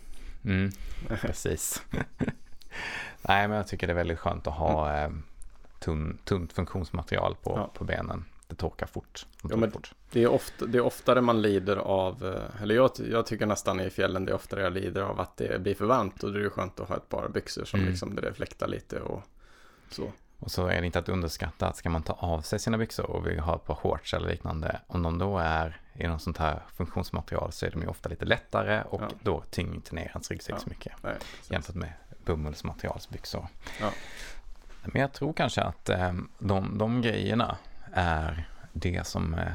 Mm, 0.45 0.71
precis. 1.21 1.81
Nej, 3.21 3.47
men 3.47 3.57
jag 3.57 3.67
tycker 3.67 3.87
det 3.87 3.93
är 3.93 3.95
väldigt 3.95 4.19
skönt 4.19 4.47
att 4.47 4.53
ha 4.53 4.97
eh, 4.97 5.09
tunn, 5.79 6.17
tunt 6.25 6.53
funktionsmaterial 6.53 7.35
på, 7.43 7.53
Ja. 7.57 7.69
på 7.73 7.83
benen. 7.83 8.25
det 8.47 8.55
torkar 8.55 8.85
fort. 8.87 9.25
Ja, 9.49 9.55
men 9.55 9.71
fort. 9.71 9.93
Det, 10.11 10.23
är 10.23 10.27
ofta, 10.27 10.65
det 10.65 10.77
är 10.77 10.81
oftare 10.81 11.21
man 11.21 11.41
lider 11.41 11.75
av, 11.77 12.25
eh, 12.25 12.61
eller 12.63 12.75
jag, 12.75 12.91
jag 13.11 13.25
tycker 13.25 13.45
nästan 13.45 13.79
i 13.79 13.89
fjällen 13.89 14.25
det 14.25 14.31
är 14.31 14.35
oftare 14.35 14.61
jag 14.61 14.73
lider 14.73 15.01
av 15.01 15.19
att 15.19 15.37
det 15.37 15.61
blir 15.61 15.75
för 15.75 15.85
varmt 15.85 16.23
och 16.23 16.31
då 16.33 16.39
är 16.39 16.43
det 16.43 16.49
skönt 16.49 16.79
att 16.79 16.89
ha 16.89 16.95
ett 16.95 17.09
par 17.09 17.27
byxor 17.29 17.65
som 17.65 17.79
Mm. 17.79 17.89
liksom 17.91 18.15
det 18.15 18.33
fläktar 18.33 18.67
lite 18.67 18.99
och 19.01 19.21
så. 19.89 20.11
Och 20.39 20.51
så 20.51 20.67
är 20.67 20.79
det 20.79 20.85
inte 20.85 20.99
att 20.99 21.09
underskatta 21.09 21.67
att 21.67 21.77
ska 21.77 21.89
man 21.89 22.03
ta 22.03 22.13
av 22.13 22.41
sig 22.41 22.59
sina 22.59 22.77
byxor 22.77 23.05
och 23.11 23.27
vill 23.27 23.39
ha 23.39 23.55
ett 23.55 23.65
par 23.65 23.75
shorts 23.75 24.13
eller 24.13 24.29
liknande, 24.29 24.79
om 24.87 25.03
de 25.03 25.17
då 25.17 25.37
är 25.37 25.81
i 25.93 26.07
något 26.07 26.21
sånt 26.21 26.37
här 26.37 26.63
funktionsmaterial 26.75 27.51
så 27.51 27.65
är 27.65 27.71
de 27.71 27.81
ju 27.81 27.87
ofta 27.87 28.09
lite 28.09 28.25
lättare 28.25 28.81
och 28.89 29.01
Ja. 29.01 29.07
då 29.23 29.43
tynger 29.49 29.73
inte 29.75 29.95
ner 29.95 30.09
hans 30.13 30.31
ryggsäck 30.31 30.55
Ja. 30.55 30.59
så 30.59 30.69
mycket 30.69 30.93
Nej, 31.01 31.15
jämfört 31.49 31.75
med 31.75 31.93
bomullsmaterialsbyxor. 32.25 33.47
Ja. 33.81 33.91
Men 34.83 35.01
jag 35.01 35.13
tror 35.13 35.33
kanske 35.33 35.61
att 35.61 35.89
eh, 35.89 36.13
de, 36.39 36.77
de 36.77 37.01
grejerna 37.01 37.57
är 37.93 38.49
det 38.73 39.07
som 39.07 39.33
eh, 39.33 39.51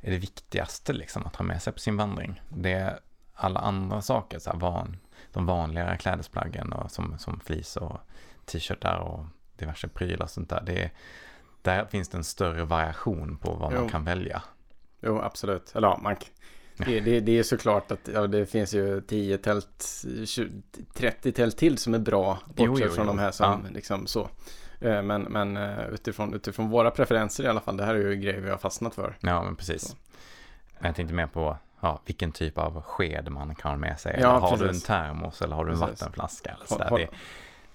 är 0.00 0.10
det 0.10 0.18
viktigaste 0.18 0.92
liksom, 0.92 1.26
att 1.26 1.36
ha 1.36 1.44
med 1.44 1.62
sig 1.62 1.72
på 1.72 1.78
sin 1.78 1.96
vandring. 1.96 2.42
Det 2.48 2.72
är 2.72 2.98
alla 3.34 3.60
andra 3.60 4.02
saker, 4.02 4.38
så 4.38 4.52
van, 4.54 4.96
de 5.32 5.46
vanligare 5.46 5.96
klädesplaggen 5.96 6.72
och 6.72 6.90
som, 6.90 7.18
som 7.18 7.40
fleece 7.40 7.80
och 7.80 8.00
t-shirtar 8.44 8.96
och 8.96 9.26
diverse 9.56 9.88
prylar 9.88 10.24
och 10.24 10.30
sånt 10.30 10.50
där. 10.50 10.62
Det 10.66 10.82
är, 10.82 10.90
där 11.62 11.84
finns 11.86 12.08
det 12.08 12.18
en 12.18 12.24
större 12.24 12.64
variation 12.64 13.36
på 13.36 13.52
vad 13.54 13.72
man 13.72 13.82
Jo. 13.82 13.88
kan 13.88 14.04
välja. 14.04 14.42
Jo, 15.00 15.20
absolut. 15.20 15.76
Eller 15.76 15.88
ja, 15.88 15.98
man, 16.02 16.16
det, 16.76 17.00
det, 17.00 17.20
det 17.20 17.38
är 17.38 17.42
såklart 17.42 17.90
att 17.90 18.08
ja, 18.14 18.26
det 18.26 18.46
finns 18.46 18.74
ju 18.74 19.00
10 19.00 19.38
tält, 19.38 20.04
20, 20.26 20.50
30 20.94 21.32
tält 21.32 21.56
till 21.56 21.78
som 21.78 21.94
är 21.94 21.98
bra. 21.98 22.38
Bortsett 22.54 22.94
från 22.94 23.06
de 23.06 23.18
här 23.18 23.30
som 23.30 23.66
liksom 23.74 24.06
så. 24.06 24.28
Eh, 24.80 25.02
Men, 25.02 25.22
men 25.22 25.56
eh, 25.56 25.88
utifrån, 25.88 26.34
utifrån 26.34 26.68
våra 26.70 26.90
preferenser 26.90 27.44
i 27.44 27.46
alla 27.46 27.60
fall, 27.60 27.76
det 27.76 27.84
här 27.84 27.94
är 27.94 28.10
ju 28.10 28.16
grejer 28.16 28.40
vi 28.40 28.50
har 28.50 28.58
fastnat 28.58 28.94
för. 28.94 29.16
Ja, 29.20 29.42
men 29.44 29.56
precis. 29.56 29.82
Så. 29.82 29.96
Men 30.78 30.86
jag 30.88 30.96
tänkte 30.96 31.14
mer 31.14 31.26
på 31.26 31.56
ja, 31.80 32.02
vilken 32.06 32.32
typ 32.32 32.58
av 32.58 32.82
sked 32.82 33.28
man 33.32 33.54
kan 33.54 33.70
ha 33.70 33.78
med 33.78 34.00
sig. 34.00 34.18
Ja, 34.20 34.38
har 34.38 34.56
du 34.56 34.62
en 34.62 34.68
precis. 34.68 34.84
termos 34.84 35.42
eller 35.42 35.56
har 35.56 35.64
du 35.64 35.72
en 35.72 35.78
Precis. 35.80 36.00
vattenflaska? 36.00 36.50
Eller 36.50 36.58
Har- 36.60 36.66
sådär. 36.66 36.90
har- 36.90 37.08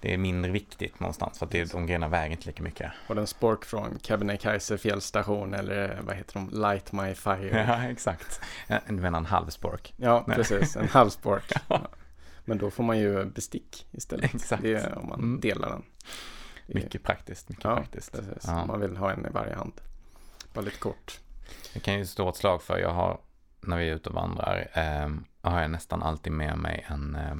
Det, 0.02 0.14
är 0.14 0.18
mindre 0.18 0.50
viktigt 0.50 1.00
någonstans 1.00 1.38
för 1.38 1.46
att 1.46 1.52
det, 1.52 1.72
de 1.72 1.86
grejerna 1.86 2.08
väger 2.08 2.30
inte 2.30 2.46
lika 2.46 2.62
mycket. 2.62 2.92
Har 3.06 3.14
du 3.14 3.20
en 3.20 3.26
spork 3.26 3.64
från 3.64 3.98
Kebnekaise 4.02 4.78
fjällstation 4.78 5.54
eller 5.54 6.00
vad 6.02 6.16
heter 6.16 6.34
de? 6.34 6.50
Light 6.60 6.92
My 6.92 7.14
Fire. 7.14 7.64
Ja, 7.68 7.90
exakt. 7.90 8.40
Du 8.88 8.94
menar 8.94 9.18
en 9.18 9.26
halv 9.26 9.48
spork? 9.48 9.94
Ja, 9.96 10.24
Nej. 10.26 10.36
precis. 10.36 10.76
En 10.76 10.88
halv 10.88 11.10
spork. 11.10 11.52
Ja. 11.68 11.80
Men 12.44 12.58
då 12.58 12.70
får 12.70 12.82
man 12.84 12.98
ju 12.98 13.24
bestick 13.24 13.86
istället. 13.90 14.34
Exakt. 14.34 14.62
Det 14.62 14.74
är 14.74 14.98
om 14.98 15.08
man 15.08 15.18
Mm. 15.18 15.40
delar 15.40 15.68
den. 15.70 15.82
Är- 16.66 16.74
Mycket 16.74 17.02
praktiskt, 17.02 17.48
mycket 17.48 17.64
Ja, 17.64 17.76
praktiskt. 17.76 18.12
Precis. 18.12 18.44
Ja. 18.46 18.66
Man 18.66 18.80
vill 18.80 18.96
ha 18.96 19.12
en 19.12 19.26
i 19.26 19.28
varje 19.30 19.54
hand. 19.54 19.72
Bara 20.54 20.60
lite 20.60 20.78
kort. 20.78 21.20
Jag 21.72 21.82
kan 21.82 21.94
ju 21.98 22.06
stå 22.06 22.28
ett 22.28 22.36
slag 22.36 22.62
för, 22.62 22.78
jag 22.78 22.90
har, 22.90 23.20
när 23.60 23.76
vi 23.78 23.88
är 23.90 23.94
ute 23.94 24.08
och 24.08 24.14
vandrar, 24.14 24.68
eh, 24.74 25.10
har 25.50 25.60
jag 25.60 25.70
nästan 25.70 26.02
alltid 26.02 26.32
med 26.32 26.58
mig 26.58 26.84
en, 26.88 27.14
eh, 27.14 27.34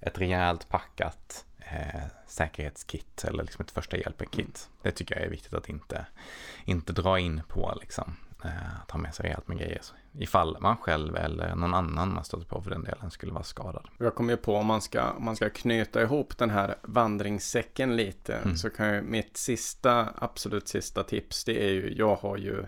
ett 0.00 0.18
rejält 0.18 0.68
packat 0.68 1.44
eh, 1.72 2.02
säkerhetskit 2.26 3.24
eller 3.24 3.42
liksom 3.42 3.64
ett 3.64 3.70
första 3.70 3.96
hjälpen-kit. 3.96 4.68
Det 4.82 4.90
tycker 4.90 5.16
jag 5.16 5.24
är 5.24 5.30
viktigt 5.30 5.54
att 5.54 5.68
inte, 5.68 6.06
inte 6.64 6.92
dra 6.92 7.18
in 7.18 7.42
på 7.48 7.74
liksom. 7.80 8.16
Eh, 8.44 8.80
att 8.82 8.90
ha 8.90 8.98
med 8.98 9.14
sig 9.14 9.24
rejält 9.24 9.48
med 9.48 9.58
grejer. 9.58 9.80
Ifall 10.12 10.56
man 10.60 10.76
själv 10.76 11.16
eller 11.16 11.54
någon 11.54 11.74
annan 11.74 12.14
man 12.14 12.24
stöter 12.24 12.46
på 12.46 12.62
för 12.62 12.70
den 12.70 12.84
delen 12.84 13.10
skulle 13.10 13.32
vara 13.32 13.44
skadad. 13.44 13.88
Jag 13.98 14.14
kommer 14.14 14.32
ju 14.32 14.36
på 14.36 14.56
om 14.56 14.66
man 14.66 14.82
ska, 14.82 15.10
om 15.10 15.24
man 15.24 15.36
ska 15.36 15.50
knyta 15.50 16.02
ihop 16.02 16.38
den 16.38 16.50
här 16.50 16.74
vandringssäcken 16.82 17.96
lite. 17.96 18.34
Mm. 18.34 18.56
Så 18.56 18.70
kan 18.70 18.94
ju 18.94 19.02
mitt 19.02 19.36
sista, 19.36 20.08
absolut 20.16 20.68
sista 20.68 21.04
tips. 21.04 21.44
Det 21.44 21.64
är 21.64 21.70
ju, 21.70 21.94
jag 21.96 22.16
har 22.16 22.36
ju 22.36 22.66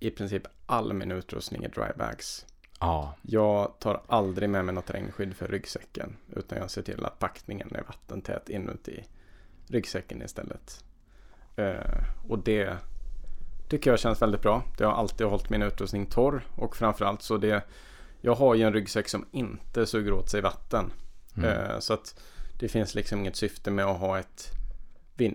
i 0.00 0.10
princip 0.10 0.42
all 0.66 0.92
min 0.92 1.12
utrustning 1.12 1.64
i 1.64 1.68
drybags. 1.68 2.46
Ja, 2.82 3.14
Jag 3.22 3.78
tar 3.78 4.02
aldrig 4.06 4.50
med 4.50 4.64
mig 4.64 4.74
något 4.74 4.90
regnskydd 4.90 5.36
för 5.36 5.48
ryggsäcken. 5.48 6.16
Utan 6.36 6.58
jag 6.58 6.70
ser 6.70 6.82
till 6.82 7.04
att 7.04 7.18
packningen 7.18 7.74
är 7.74 7.82
vattentät 7.82 8.48
inuti 8.48 9.04
ryggsäcken 9.66 10.22
istället. 10.22 10.84
Eh, 11.56 12.04
och 12.28 12.38
det 12.38 12.76
tycker 13.68 13.90
jag 13.90 13.98
känns 13.98 14.22
väldigt 14.22 14.42
bra. 14.42 14.62
Det 14.78 14.84
har 14.84 14.92
alltid 14.92 15.26
hållit 15.26 15.50
min 15.50 15.62
utrustning 15.62 16.06
torr. 16.06 16.46
Och 16.56 16.76
framförallt 16.76 17.22
så 17.22 17.36
det 17.36 17.62
jag 18.20 18.34
har 18.34 18.54
ju 18.54 18.62
en 18.62 18.72
ryggsäck 18.72 19.08
som 19.08 19.26
inte 19.30 19.86
suger 19.86 20.12
åt 20.12 20.30
sig 20.30 20.40
vatten. 20.40 20.92
mm. 21.36 21.50
Eh, 21.50 21.78
så 21.78 21.94
att 21.94 22.20
det 22.58 22.68
finns 22.68 22.94
liksom 22.94 23.18
inget 23.18 23.36
syfte 23.36 23.70
med 23.70 23.84
att 23.84 23.98
ha 23.98 24.18
ett, 24.18 24.50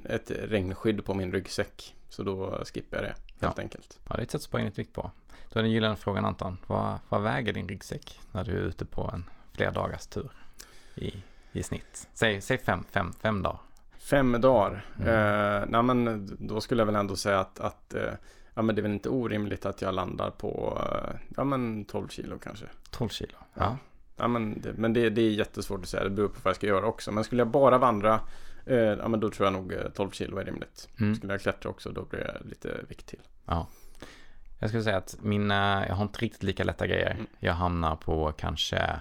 ett 0.05 0.31
regnskydd 0.31 1.05
på 1.05 1.13
min 1.13 1.31
ryggsäck. 1.31 1.95
Så 2.09 2.23
då 2.23 2.63
skippar 2.73 2.97
jag 2.97 3.05
det 3.05 3.15
helt 3.45 3.59
enkelt. 3.59 3.99
ja 4.09 4.15
det 4.15 4.21
är 4.21 4.23
ett 4.23 4.31
sätt 4.31 4.39
att 4.39 4.43
spara 4.43 4.61
in 4.61 4.65
lite 4.65 4.81
vikt 4.81 4.93
på. 4.93 5.11
Är 5.57 5.63
den 5.63 5.71
gyllene 5.71 5.95
frågan 5.95 6.25
Anton, 6.25 6.57
vad, 6.67 6.99
vad 7.09 7.21
väger 7.21 7.53
din 7.53 7.67
ryggsäck 7.67 8.19
när 8.31 8.43
du 8.43 8.51
är 8.51 8.61
ute 8.61 8.85
på 8.85 9.11
en 9.13 9.23
flerdagars 9.53 10.07
tur 10.07 10.29
i, 10.95 11.13
i 11.51 11.63
snitt? 11.63 12.09
Säg, 12.13 12.41
säg 12.41 12.57
fem, 12.57 12.83
fem, 12.91 13.13
fem 13.21 13.43
dagar. 13.43 13.59
Fem 13.97 14.41
dagar. 14.41 14.85
Mm. 14.99 15.07
Eh, 15.07 15.65
nej 15.67 15.83
men 15.83 16.29
då 16.39 16.61
skulle 16.61 16.81
jag 16.81 16.85
väl 16.85 16.95
ändå 16.95 17.15
säga 17.15 17.39
att, 17.39 17.59
att 17.59 17.93
eh, 17.93 18.13
ja, 18.53 18.61
men 18.61 18.75
det 18.75 18.81
är 18.81 18.83
väl 18.83 18.91
inte 18.91 19.09
orimligt 19.09 19.65
att 19.65 19.81
jag 19.81 19.95
landar 19.95 20.29
på 20.29 20.81
eh, 20.81 21.19
ja, 21.37 21.43
men 21.43 21.85
12 21.85 22.07
kilo 22.07 22.39
kanske. 22.39 22.65
12 22.89 23.09
kilo. 23.09 23.33
Ja. 23.37 23.45
Ja. 23.53 23.77
Ja, 24.17 24.27
men 24.27 24.61
det, 24.61 24.73
men 24.73 24.93
det, 24.93 25.09
det 25.09 25.21
är 25.21 25.31
jättesvårt 25.31 25.81
att 25.81 25.89
säga. 25.89 26.03
Det 26.03 26.09
beror 26.09 26.27
på 26.27 26.39
vad 26.43 26.49
jag 26.49 26.55
ska 26.55 26.67
göra 26.67 26.85
också. 26.85 27.11
Men 27.11 27.23
skulle 27.23 27.41
jag 27.41 27.47
bara 27.47 27.77
vandra 27.77 28.19
eh, 28.65 28.77
ja, 28.77 29.07
men 29.07 29.19
då 29.19 29.29
tror 29.29 29.45
jag 29.45 29.53
nog 29.53 29.73
eh, 29.73 29.89
12 29.95 30.11
kilo 30.11 30.37
är 30.37 30.45
rimligt. 30.45 30.89
Mm. 30.99 31.15
Skulle 31.15 31.33
jag 31.33 31.41
klättra 31.41 31.69
också 31.69 31.91
då 31.91 32.05
blir 32.05 32.19
det 32.19 32.49
lite 32.49 32.85
vikt 32.89 33.05
till. 33.05 33.21
Jag 34.59 34.69
skulle 34.69 34.83
säga 34.83 34.97
att 34.97 35.15
mina, 35.21 35.85
jag 35.87 35.95
har 35.95 36.03
inte 36.03 36.19
riktigt 36.19 36.43
lika 36.43 36.63
lätta 36.63 36.87
grejer. 36.87 37.11
Mm. 37.11 37.27
Jag 37.39 37.53
hamnar 37.53 37.95
på 37.95 38.31
kanske, 38.37 38.99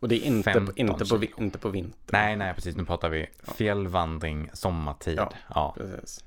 Och 0.00 0.08
det 0.08 0.14
är 0.16 0.26
inte, 0.26 0.50
på, 0.52 0.58
15 0.58 0.74
inte, 0.76 1.04
på, 1.04 1.16
vi- 1.16 1.26
kilo. 1.26 1.38
inte 1.42 1.58
på 1.58 1.68
vinter. 1.68 2.12
nej 2.12 2.36
nej 2.36 2.54
precis, 2.54 2.76
nu 2.76 2.84
pratar 2.84 3.08
vi 3.08 3.26
fjällvandring 3.42 4.50
sommartid. 4.52 5.18
Ja. 5.18 5.32
Ja. 5.54 5.74
Precis. 5.76 6.24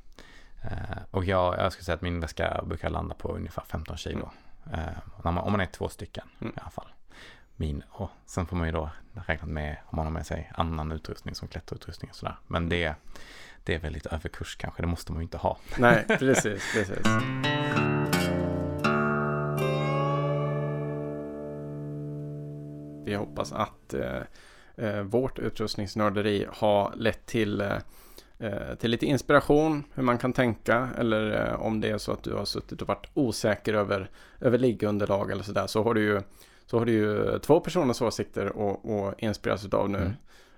Eh, 0.61 0.97
och 1.11 1.25
jag, 1.25 1.57
jag 1.57 1.71
skulle 1.71 1.85
säga 1.85 1.95
att 1.95 2.01
min 2.01 2.19
väska 2.19 2.63
brukar 2.65 2.89
landa 2.89 3.15
på 3.15 3.35
ungefär 3.35 3.63
15 3.67 3.97
kilo. 3.97 4.31
Eh, 4.73 4.79
när 5.23 5.31
man, 5.31 5.37
om 5.37 5.51
man 5.51 5.61
är 5.61 5.65
två 5.65 5.89
stycken 5.89 6.27
Mm. 6.41 6.53
i 6.57 6.59
alla 6.61 6.69
fall. 6.71 6.87
Min, 7.55 7.83
och 7.89 8.09
sen 8.25 8.45
får 8.45 8.55
man 8.55 8.65
ju 8.67 8.71
då 8.71 8.89
räkna 9.27 9.47
med 9.47 9.77
om 9.85 9.95
man 9.95 10.05
har 10.05 10.11
med 10.13 10.25
sig 10.25 10.51
annan 10.55 10.91
utrustning 10.91 11.35
som 11.35 11.47
klätterutrustning 11.47 12.09
och 12.11 12.15
sådär. 12.15 12.37
Men 12.47 12.69
det, 12.69 12.95
det 13.63 13.75
är 13.75 13.79
väl 13.79 13.93
lite 13.93 14.09
överkurs 14.09 14.55
kanske, 14.55 14.83
det 14.83 14.87
måste 14.87 15.11
man 15.11 15.21
ju 15.21 15.23
inte 15.23 15.37
ha. 15.37 15.57
Nej, 15.77 16.05
precis, 16.19 16.73
precis. 16.73 17.07
Vi 23.05 23.15
hoppas 23.15 23.51
att 23.51 23.93
eh, 23.93 24.21
eh, 24.75 25.01
vårt 25.01 25.39
utrustningsnörderi 25.39 26.47
har 26.51 26.93
lett 26.95 27.25
till, 27.25 27.61
eh, 27.61 27.77
eh, 28.39 28.75
till 28.79 28.91
lite 28.91 29.05
inspiration 29.05 29.83
hur 29.93 30.03
man 30.03 30.17
kan 30.17 30.33
tänka 30.33 30.89
eller 30.97 31.47
eh, 31.47 31.61
om 31.61 31.81
det 31.81 31.89
är 31.89 31.97
så 31.97 32.11
att 32.11 32.23
du 32.23 32.33
har 32.33 32.45
suttit 32.45 32.81
och 32.81 32.87
varit 32.87 33.09
osäker 33.13 33.73
över, 33.73 34.09
över 34.39 34.57
liggunderlag 34.57 35.31
eller 35.31 35.43
sådär 35.43 35.67
så 35.67 35.83
har 35.83 35.93
du 35.93 36.01
ju 36.01 36.21
så 36.65 36.79
har 36.79 36.85
du 36.85 36.91
ju 36.91 37.39
två 37.39 37.59
personers 37.59 38.01
åsikter 38.01 38.45
att 38.45 39.21
inspireras 39.21 39.73
av 39.73 39.89
nu. 39.89 39.97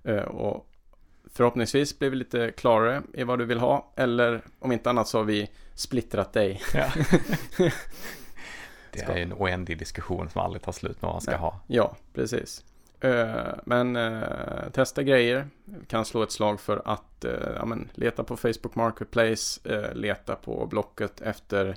Mm. 0.03 0.17
Eh, 0.17 0.23
och 0.23 0.67
förhoppningsvis 1.35 1.99
blir 1.99 2.09
vi 2.09 2.15
lite 2.15 2.51
klarare 2.51 3.01
i 3.13 3.23
vad 3.23 3.39
du 3.39 3.45
vill 3.45 3.59
ha. 3.59 3.93
Eller 3.95 4.41
om 4.59 4.71
inte 4.71 4.89
annat 4.89 5.07
så 5.07 5.17
har 5.17 5.25
vi 5.25 5.49
splittrat 5.75 6.33
dig. 6.33 6.61
Ja. 6.73 6.87
det 8.91 9.01
är 9.01 9.17
en 9.17 9.33
oändlig 9.33 9.77
diskussion 9.79 10.29
som 10.29 10.41
aldrig 10.41 10.61
tar 10.63 10.71
slut 10.71 11.01
med 11.01 11.07
vad 11.07 11.13
man 11.13 11.21
ska 11.21 11.31
Nej. 11.31 11.39
ha. 11.39 11.59
Ja, 11.67 11.95
precis. 12.13 12.63
Eh, 12.99 13.35
men 13.65 13.95
eh, 13.95 14.69
testa 14.73 15.03
grejer. 15.03 15.47
Kan 15.87 16.05
slå 16.05 16.23
ett 16.23 16.31
slag 16.31 16.59
för 16.59 16.81
att 16.85 17.25
eh, 17.25 17.31
ja, 17.55 17.65
men, 17.65 17.89
leta 17.93 18.23
på 18.23 18.37
Facebook 18.37 18.75
Marketplace. 18.75 19.59
eh, 19.63 19.93
leta 19.95 20.35
på 20.35 20.65
Blocket 20.65 21.21
efter 21.21 21.75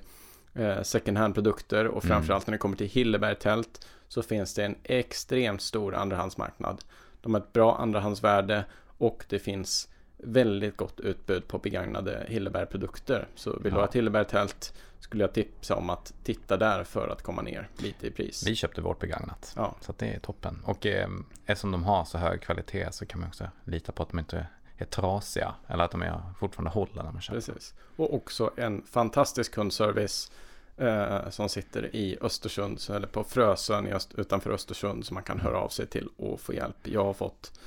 eh, 0.54 0.82
second 0.82 1.18
hand-produkter. 1.18 1.86
Och 1.86 2.04
Mm. 2.04 2.14
framförallt 2.16 2.46
när 2.46 2.52
det 2.52 2.58
kommer 2.58 2.76
till 2.76 2.86
Hilleberg-tält 2.88 3.86
så 4.08 4.22
finns 4.22 4.54
det 4.54 4.64
en 4.64 4.76
extremt 4.84 5.62
stor 5.62 5.94
andrahandsmarknad. 5.94 6.84
De 7.20 7.34
har 7.34 7.40
ett 7.40 7.52
bra 7.52 7.76
andrahandsvärde 7.76 8.64
och 8.98 9.24
det 9.28 9.38
finns 9.38 9.88
väldigt 10.16 10.76
gott 10.76 11.00
utbud 11.00 11.48
på 11.48 11.58
begagnade 11.58 12.26
Hilleberg-produkter. 12.28 13.28
Så 13.34 13.58
vill 13.58 13.72
du 13.72 13.78
ha 13.78 13.84
ett 13.84 13.94
Hilleberg-tält 13.94 14.74
skulle 15.00 15.24
jag 15.24 15.32
tipsa 15.32 15.76
om 15.76 15.90
att 15.90 16.14
titta 16.24 16.56
där 16.56 16.84
för 16.84 17.08
att 17.08 17.22
komma 17.22 17.42
ner 17.42 17.68
lite 17.76 18.06
i 18.06 18.10
pris. 18.10 18.46
Vi 18.46 18.54
köpte 18.54 18.80
vårt 18.80 18.98
begagnat. 18.98 19.52
Ja, 19.56 19.76
Så 19.80 19.94
det 19.98 20.14
är 20.14 20.18
toppen. 20.18 20.62
Och 20.64 20.86
eh, 20.86 21.08
eftersom 21.46 21.72
de 21.72 21.84
har 21.84 22.04
så 22.04 22.18
hög 22.18 22.40
kvalitet 22.42 22.92
så 22.92 23.06
kan 23.06 23.20
man 23.20 23.28
också 23.28 23.50
lita 23.64 23.92
på 23.92 24.02
att 24.02 24.08
de 24.08 24.18
inte 24.18 24.46
är 24.76 24.84
trasiga. 24.84 25.54
Eller 25.66 25.84
att 25.84 25.90
de 25.90 26.02
är 26.02 26.20
fortfarande 26.38 26.70
håller 26.70 27.02
när 27.02 27.12
man 27.12 27.20
köper. 27.20 27.40
precis. 27.40 27.74
Och 27.96 28.14
också 28.14 28.50
en 28.56 28.82
fantastisk 28.82 29.54
kundservice 29.54 30.30
eh, 30.76 31.30
som 31.30 31.48
sitter 31.48 31.96
i 31.96 32.18
Östersund, 32.20 32.80
eller 32.90 33.06
på 33.06 33.24
Frösön 33.24 33.98
utanför 34.16 34.50
Östersund 34.50 35.06
som 35.06 35.14
man 35.14 35.22
kan 35.22 35.40
höra 35.40 35.58
av 35.58 35.68
sig 35.68 35.86
till 35.86 36.08
och 36.16 36.40
få 36.40 36.54
hjälp. 36.54 36.76
Jag 36.82 37.04
har 37.04 37.14
fått 37.14 37.60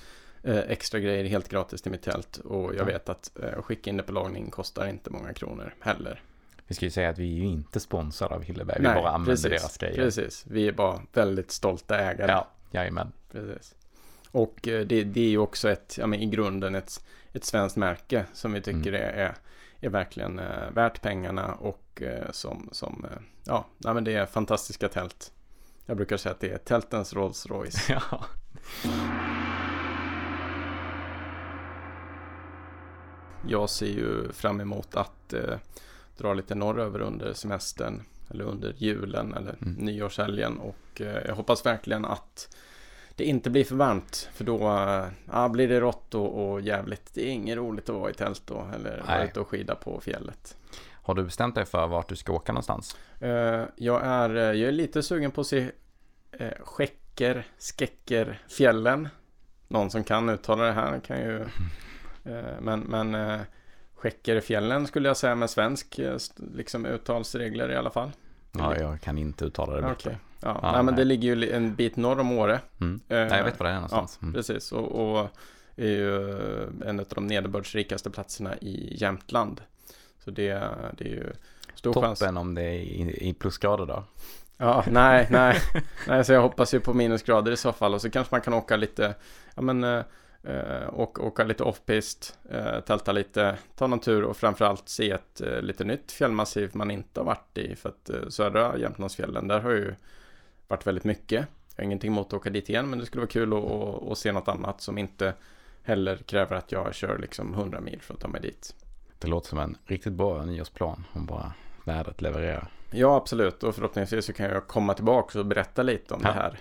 extra 0.43 0.99
grejer 0.99 1.23
helt 1.25 1.49
gratis 1.49 1.81
till 1.81 1.91
mitt 1.91 2.01
tält 2.01 2.37
och 2.37 2.63
jag 2.75 2.75
Ja. 2.75 2.83
vet 2.85 3.09
att 3.09 3.31
eh, 3.43 3.61
skicka 3.61 3.89
in 3.89 3.97
det 3.97 4.03
på 4.03 4.11
lagning 4.13 4.49
kostar 4.51 4.87
inte 4.87 5.09
många 5.09 5.33
kronor 5.33 5.73
heller. 5.79 6.21
Vi 6.67 6.75
ska 6.75 6.85
ju 6.85 6.91
säga 6.91 7.09
att 7.09 7.17
vi 7.17 7.33
är 7.33 7.37
ju 7.37 7.45
inte 7.45 7.79
sponsrade 7.79 8.35
av 8.35 8.43
Hilleberg, 8.43 8.77
vi 8.79 8.85
bara 8.85 9.09
använder 9.09 9.31
precis, 9.49 9.49
deras 9.61 9.77
grejer. 9.77 9.95
Precis, 9.95 10.45
vi 10.47 10.67
är 10.67 10.71
bara 10.71 11.01
väldigt 11.13 11.51
stolta 11.51 11.97
ägare. 11.99 12.31
Ja, 12.31 12.47
jajamän. 12.71 13.11
Precis. 13.31 13.75
Och 14.31 14.67
eh, 14.67 14.85
det, 14.85 15.03
det 15.03 15.21
är 15.21 15.29
ju 15.29 15.37
också 15.37 15.69
ett, 15.69 15.95
ja 15.99 16.07
men 16.07 16.19
i 16.19 16.25
grunden 16.25 16.75
ett, 16.75 17.05
ett 17.33 17.43
svenskt 17.45 17.77
märke 17.77 18.25
som 18.33 18.53
vi 18.53 18.61
tycker 18.61 18.93
Mm. 18.93 19.01
är, 19.01 19.13
är, 19.13 19.35
är 19.79 19.89
verkligen 19.89 20.39
eh, 20.39 20.71
värt 20.73 21.01
pengarna 21.01 21.53
och 21.53 22.01
eh, 22.01 22.31
som, 22.31 22.69
som 22.71 23.05
eh, 23.11 23.17
ja, 23.45 23.65
nej, 23.77 23.93
men 23.93 24.03
det 24.03 24.13
är 24.13 24.25
fantastiska 24.25 24.89
tält. 24.89 25.31
Jag 25.85 25.97
brukar 25.97 26.17
säga 26.17 26.33
att 26.33 26.39
det 26.39 26.49
är 26.49 26.57
tältens 26.57 27.13
Rolls 27.13 27.45
Royce. 27.45 27.89
Ja. 28.11 28.25
Jag 33.47 33.69
ser 33.69 33.85
ju 33.87 34.31
fram 34.31 34.61
emot 34.61 34.95
att 34.95 35.33
eh, 35.33 35.57
dra 36.17 36.33
lite 36.33 36.55
norröver 36.55 36.99
under 37.01 37.33
semestern 37.33 38.03
eller 38.29 38.43
under 38.43 38.73
julen 38.77 39.33
eller 39.33 39.55
Mm. 39.61 39.73
nyårshelgen 39.73 40.57
och 40.57 41.01
eh, 41.01 41.17
jag 41.27 41.35
hoppas 41.35 41.65
verkligen 41.65 42.05
att 42.05 42.55
det 43.15 43.23
inte 43.23 43.49
blir 43.49 43.63
för 43.63 43.75
varmt 43.75 44.29
för 44.33 44.43
då 44.43 44.59
ja, 45.31 45.49
blir 45.49 45.67
det 45.67 45.79
rått 45.79 46.15
och, 46.15 46.51
och 46.51 46.61
jävligt. 46.61 47.13
Det 47.13 47.27
är 47.27 47.31
inget 47.31 47.57
roligt 47.57 47.89
att 47.89 47.95
vara 47.95 48.09
i 48.09 48.13
tält 48.13 48.41
då 48.45 48.67
eller 48.75 49.03
vara 49.07 49.23
ute 49.25 49.39
och 49.39 49.47
skida 49.47 49.75
på 49.75 50.01
fjället. 50.01 50.57
Har 51.03 51.13
du 51.15 51.23
bestämt 51.23 51.55
dig 51.55 51.65
för 51.65 51.87
vart 51.87 52.09
du 52.09 52.15
ska 52.15 52.33
åka 52.33 52.51
någonstans? 52.51 52.97
Eh, 53.19 53.63
jag, 53.75 54.01
är, 54.03 54.35
eh, 54.35 54.41
jag 54.43 54.67
är 54.67 54.71
lite 54.71 55.03
sugen 55.03 55.31
på 55.31 55.41
att 55.41 55.47
se 55.47 55.71
eh, 56.31 56.51
Skäcker, 56.63 57.47
Skäcker, 57.59 58.41
fjällen. 58.49 59.09
Någon 59.67 59.89
som 59.91 60.03
kan 60.03 60.29
uttala 60.29 60.63
det 60.63 60.71
här 60.71 60.99
kan 60.99 61.19
ju 61.19 61.45
men, 62.59 62.79
men 62.79 63.15
eh, 63.15 63.39
Skäckerfjällen 63.95 64.87
skulle 64.87 65.07
jag 65.09 65.17
säga 65.17 65.35
med 65.35 65.49
svensk 65.49 65.99
eh, 65.99 66.17
liksom 66.55 66.85
uttalsregler 66.85 67.71
i 67.71 67.75
alla 67.75 67.89
fall. 67.89 68.11
Ja, 68.51 68.77
jag 68.77 69.01
kan 69.01 69.17
inte 69.17 69.45
uttala 69.45 69.75
det 69.75 69.81
bättre. 69.81 70.11
Ja, 70.39 70.59
Ja, 70.63 70.71
nej, 70.73 70.83
men 70.83 70.95
det 70.95 71.03
ligger 71.03 71.35
ju 71.35 71.51
en 71.51 71.75
bit 71.75 71.95
norr 71.95 72.19
om 72.19 72.31
Åre. 72.31 72.59
Mm. 72.81 72.99
Eh, 73.07 73.17
Nej, 73.17 73.37
jag 73.37 73.43
vet 73.43 73.59
var 73.59 73.65
det 73.65 73.71
är 73.71 73.75
någonstans. 73.75 74.17
Ja, 74.21 74.25
Mm. 74.25 74.33
precis. 74.33 74.71
Och, 74.71 74.91
och 75.19 75.29
är 75.75 75.87
ju 75.87 76.29
en 76.85 76.99
av 76.99 77.05
de 77.09 77.27
nederbördsrikaste 77.27 78.09
platserna 78.09 78.57
i 78.57 78.97
Jämtland. 79.01 79.61
Så 80.23 80.31
det, 80.31 80.53
det 80.97 81.03
är 81.05 81.09
ju 81.09 81.33
stor 81.75 81.93
chans. 82.01 82.19
Toppen 82.19 82.37
om 82.37 82.55
det 82.55 82.61
är 82.61 82.73
i, 82.73 83.17
i 83.29 83.33
plusgrader 83.33 83.85
då. 83.85 84.03
Ja, 84.57 84.83
nej, 84.91 85.27
nej. 85.31 85.57
nej, 86.07 86.25
så 86.25 86.33
jag 86.33 86.41
hoppas 86.41 86.73
ju 86.73 86.79
på 86.79 86.93
minusgrader 86.93 87.51
i 87.51 87.57
så 87.57 87.71
fall. 87.71 87.93
Och 87.93 88.01
så 88.01 88.09
kanske 88.09 88.33
man 88.35 88.41
kan 88.41 88.53
åka 88.53 88.75
lite, 88.75 89.15
ja 89.55 89.61
men, 89.61 90.03
eh, 90.43 90.83
eh, 90.83 90.99
åka, 90.99 91.43
lite 91.43 91.63
off-pist, 91.63 92.39
eh, 92.49 92.79
tälta 92.79 93.11
lite, 93.11 93.57
ta 93.75 93.87
någon 93.87 93.99
tur 93.99 94.23
och 94.23 94.37
framförallt 94.37 94.89
se 94.89 95.11
ett 95.11 95.41
eh, 95.41 95.61
lite 95.61 95.83
nytt 95.83 96.11
fjällmassiv 96.11 96.71
man 96.73 96.91
inte 96.91 97.19
har 97.19 97.25
varit 97.25 97.57
i. 97.57 97.75
För 97.75 97.89
att 97.89 98.33
södra 98.33 98.77
Jämtlandsfjällen, 98.77 99.47
där 99.47 99.59
har 99.59 99.71
ju 99.71 99.95
varit 100.67 100.87
väldigt 100.87 101.03
mycket. 101.03 101.47
Jag 101.75 101.83
har 101.83 101.85
ingenting 101.85 102.11
emot 102.11 102.27
att 102.27 102.33
åka 102.33 102.49
dit 102.49 102.69
igen, 102.69 102.89
men 102.89 102.99
det 102.99 103.05
skulle 103.05 103.21
vara 103.21 103.29
kul 103.31 103.53
att 104.11 104.17
se 104.17 104.31
något 104.31 104.47
annat 104.47 104.81
som 104.81 104.97
inte 104.97 105.33
heller 105.83 106.17
kräver 106.17 106.55
att 106.55 106.71
jag 106.71 106.95
kör 106.95 107.17
liksom 107.17 107.53
100 107.53 107.81
mil 107.81 108.01
för 108.01 108.13
att 108.13 108.19
ta 108.19 108.27
mig 108.27 108.41
dit. 108.41 108.75
Det 109.19 109.27
låter 109.27 109.49
som 109.49 109.59
en 109.59 109.77
riktigt 109.85 110.13
bra 110.13 110.45
nyårsplan 110.45 111.03
om 111.13 111.25
bara 111.25 111.53
vädret 111.85 112.21
levererar. 112.21 112.71
Ja, 112.91 113.15
absolut. 113.15 113.63
Och 113.63 113.75
förhoppningsvis 113.75 114.25
så 114.25 114.33
kan 114.33 114.45
jag 114.45 114.67
komma 114.67 114.93
tillbaka 114.93 115.39
och 115.39 115.45
berätta 115.45 115.83
lite 115.83 116.13
om 116.13 116.21
Ja. 116.23 116.27
det, 116.27 116.33
här, 116.33 116.59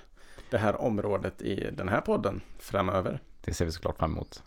det 0.50 0.58
här 0.58 0.80
området 0.80 1.42
i 1.42 1.70
den 1.72 1.88
här 1.88 2.00
podden 2.00 2.40
framöver. 2.58 3.20
Det 3.40 3.54
ser 3.54 3.64
vi 3.64 3.72
såklart 3.72 3.98
fram 3.98 4.12
emot. 4.12 4.42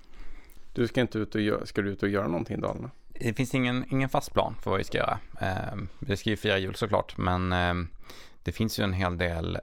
Du 0.73 0.87
ska 0.87 1.01
inte 1.01 1.19
ut 1.19 1.35
och, 1.35 1.41
gö- 1.41 1.65
ska 1.65 1.81
du 1.81 1.89
ut 1.89 2.03
och 2.03 2.09
göra 2.09 2.27
någonting 2.27 2.57
i 2.57 2.61
Dalarna? 2.61 2.91
Det 3.07 3.33
finns 3.33 3.55
ingen, 3.55 3.85
ingen 3.89 4.09
fast 4.09 4.33
plan 4.33 4.55
för 4.61 4.69
vad 4.69 4.77
vi 4.77 4.83
ska 4.83 4.97
göra. 4.97 5.19
Eh, 5.41 5.75
vi 5.99 6.17
ska 6.17 6.29
ju 6.29 6.37
fira 6.37 6.57
jul 6.57 6.75
såklart, 6.75 7.17
men 7.17 7.53
eh, 7.53 7.73
det 8.43 8.51
finns 8.51 8.79
ju 8.79 8.83
en 8.83 8.93
hel 8.93 9.17
del 9.17 9.59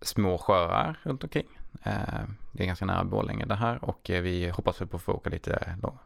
små 0.00 0.38
sjöar 0.38 0.98
runt 1.02 1.24
omkring. 1.24 1.46
Eh, 1.82 2.24
det 2.52 2.62
är 2.62 2.66
ganska 2.66 2.84
nära 2.84 3.04
Borlänge 3.04 3.44
det 3.44 3.54
här 3.54 3.84
och 3.84 4.10
eh, 4.10 4.22
vi 4.22 4.48
hoppas 4.48 4.78
på 4.78 4.96
att 4.96 5.02
få 5.02 5.12
åka 5.12 5.30
lite 5.30 5.76
lång, 5.82 5.98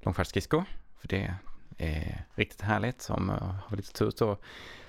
långfärdsskridskor. 0.00 0.64
För 1.00 1.08
det 1.08 1.34
är 1.78 2.24
riktigt 2.34 2.60
härligt. 2.60 3.10
Om 3.10 3.30
uh, 3.30 3.54
har 3.66 3.76
lite 3.76 3.92
tur 3.92 4.10
så 4.10 4.36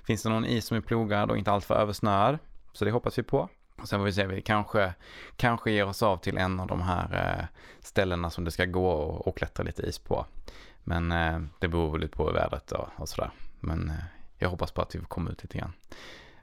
finns 0.04 0.24
det 0.24 0.30
någon 0.30 0.46
is 0.46 0.66
som 0.66 0.78
är 0.78 0.82
plogad 0.82 1.32
och 1.32 1.38
inte 1.38 1.52
alltför 1.52 1.76
översnöad. 1.76 2.38
Så 2.74 2.86
det 2.86 2.92
hoppas 2.92 3.18
vi 3.18 3.24
på. 3.24 3.50
Och 3.84 3.90
sen 3.90 4.00
får 4.00 4.06
vi 4.06 4.14
se, 4.14 4.28
vi 4.28 4.42
kanske, 4.42 4.94
kanske 5.36 5.72
ger 5.72 5.86
oss 5.86 6.04
av 6.04 6.18
till 6.18 6.38
en 6.38 6.60
av 6.60 6.68
de 6.68 6.82
här 6.82 7.38
eh, 7.40 7.46
ställena 7.80 8.30
som 8.30 8.44
det 8.44 8.52
ska 8.52 8.66
gå 8.66 8.88
och, 8.88 9.28
och 9.28 9.38
klättra 9.38 9.64
lite 9.64 9.82
is 9.82 10.00
på. 10.00 10.26
Men 10.84 11.12
eh, 11.12 11.42
det 11.60 11.68
beror 11.68 11.92
väl 11.92 12.02
lite 12.02 12.18
på 12.18 12.32
vädret 12.32 12.72
och, 12.72 12.88
och 12.96 13.10
sådär. 13.10 13.32
Men 13.60 13.90
eh, 13.90 13.96
jag 14.38 14.50
hoppas 14.50 14.72
på 14.72 14.82
att 14.82 14.96
vi 14.96 15.00
får 15.00 15.08
komma 15.08 15.32
ut 15.32 15.44
lite 15.44 15.58
grann. 15.58 15.74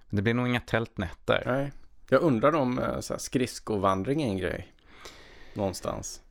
Men 0.08 0.16
det 0.16 0.22
blir 0.22 0.34
nog 0.34 0.48
inga 0.48 0.60
tältnätter. 0.60 1.42
Nej. 1.46 1.72
Jag 2.08 2.22
undrar 2.22 2.54
om 2.54 2.78
eh, 2.78 3.00
skridskovandring 3.00 4.22
är 4.22 4.26
en 4.26 4.38
grej. 4.38 4.74
Någonstans. 5.54 6.22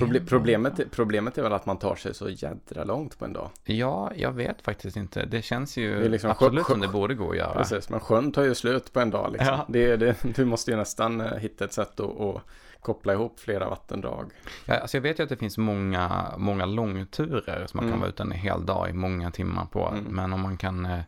Proble- 0.00 0.26
problemet, 0.28 0.90
problemet 0.90 1.38
är 1.38 1.42
väl 1.42 1.52
att 1.52 1.66
man 1.66 1.78
tar 1.78 1.94
sig 1.96 2.14
så 2.14 2.28
jädra 2.28 2.84
långt 2.84 3.18
på 3.18 3.24
en 3.24 3.32
dag. 3.32 3.50
Ja, 3.64 4.10
jag 4.16 4.32
vet 4.32 4.62
faktiskt 4.62 4.96
inte. 4.96 5.24
Det 5.24 5.42
känns 5.42 5.76
ju 5.76 6.08
liksom 6.08 6.30
absolut 6.30 6.64
sjö- 6.64 6.70
som 6.72 6.80
det 6.80 6.88
borde 6.88 7.14
gå 7.14 7.30
att 7.30 7.36
göra. 7.36 7.54
Precis, 7.54 7.88
men 7.90 8.00
sjön 8.00 8.32
tar 8.32 8.42
ju 8.42 8.54
slut 8.54 8.92
på 8.92 9.00
en 9.00 9.10
dag. 9.10 9.32
Liksom. 9.32 9.54
Ja. 9.54 9.64
Det, 9.68 9.96
det, 9.96 10.16
du 10.36 10.44
måste 10.44 10.70
ju 10.70 10.76
nästan 10.76 11.20
eh, 11.20 11.32
hitta 11.36 11.64
ett 11.64 11.72
sätt 11.72 12.00
att, 12.00 12.20
att 12.20 12.42
koppla 12.80 13.12
ihop 13.12 13.40
flera 13.40 13.68
vattendrag. 13.68 14.30
Ja, 14.64 14.74
alltså 14.78 14.96
jag 14.96 15.02
vet 15.02 15.18
ju 15.18 15.22
att 15.22 15.28
det 15.28 15.36
finns 15.36 15.58
många, 15.58 16.34
många 16.36 16.66
långturer 16.66 17.66
som 17.66 17.78
man 17.78 17.82
kan 17.84 17.88
Mm. 17.88 18.00
vara 18.00 18.08
ute 18.08 18.22
en 18.22 18.32
hel 18.32 18.66
dag 18.66 18.90
i 18.90 18.92
många 18.92 19.30
timmar 19.30 19.64
på. 19.66 19.88
Mm. 19.88 20.04
Men 20.04 20.32
om 20.32 20.40
man 20.40 20.56
kan 20.56 20.86
eh, 20.86 21.00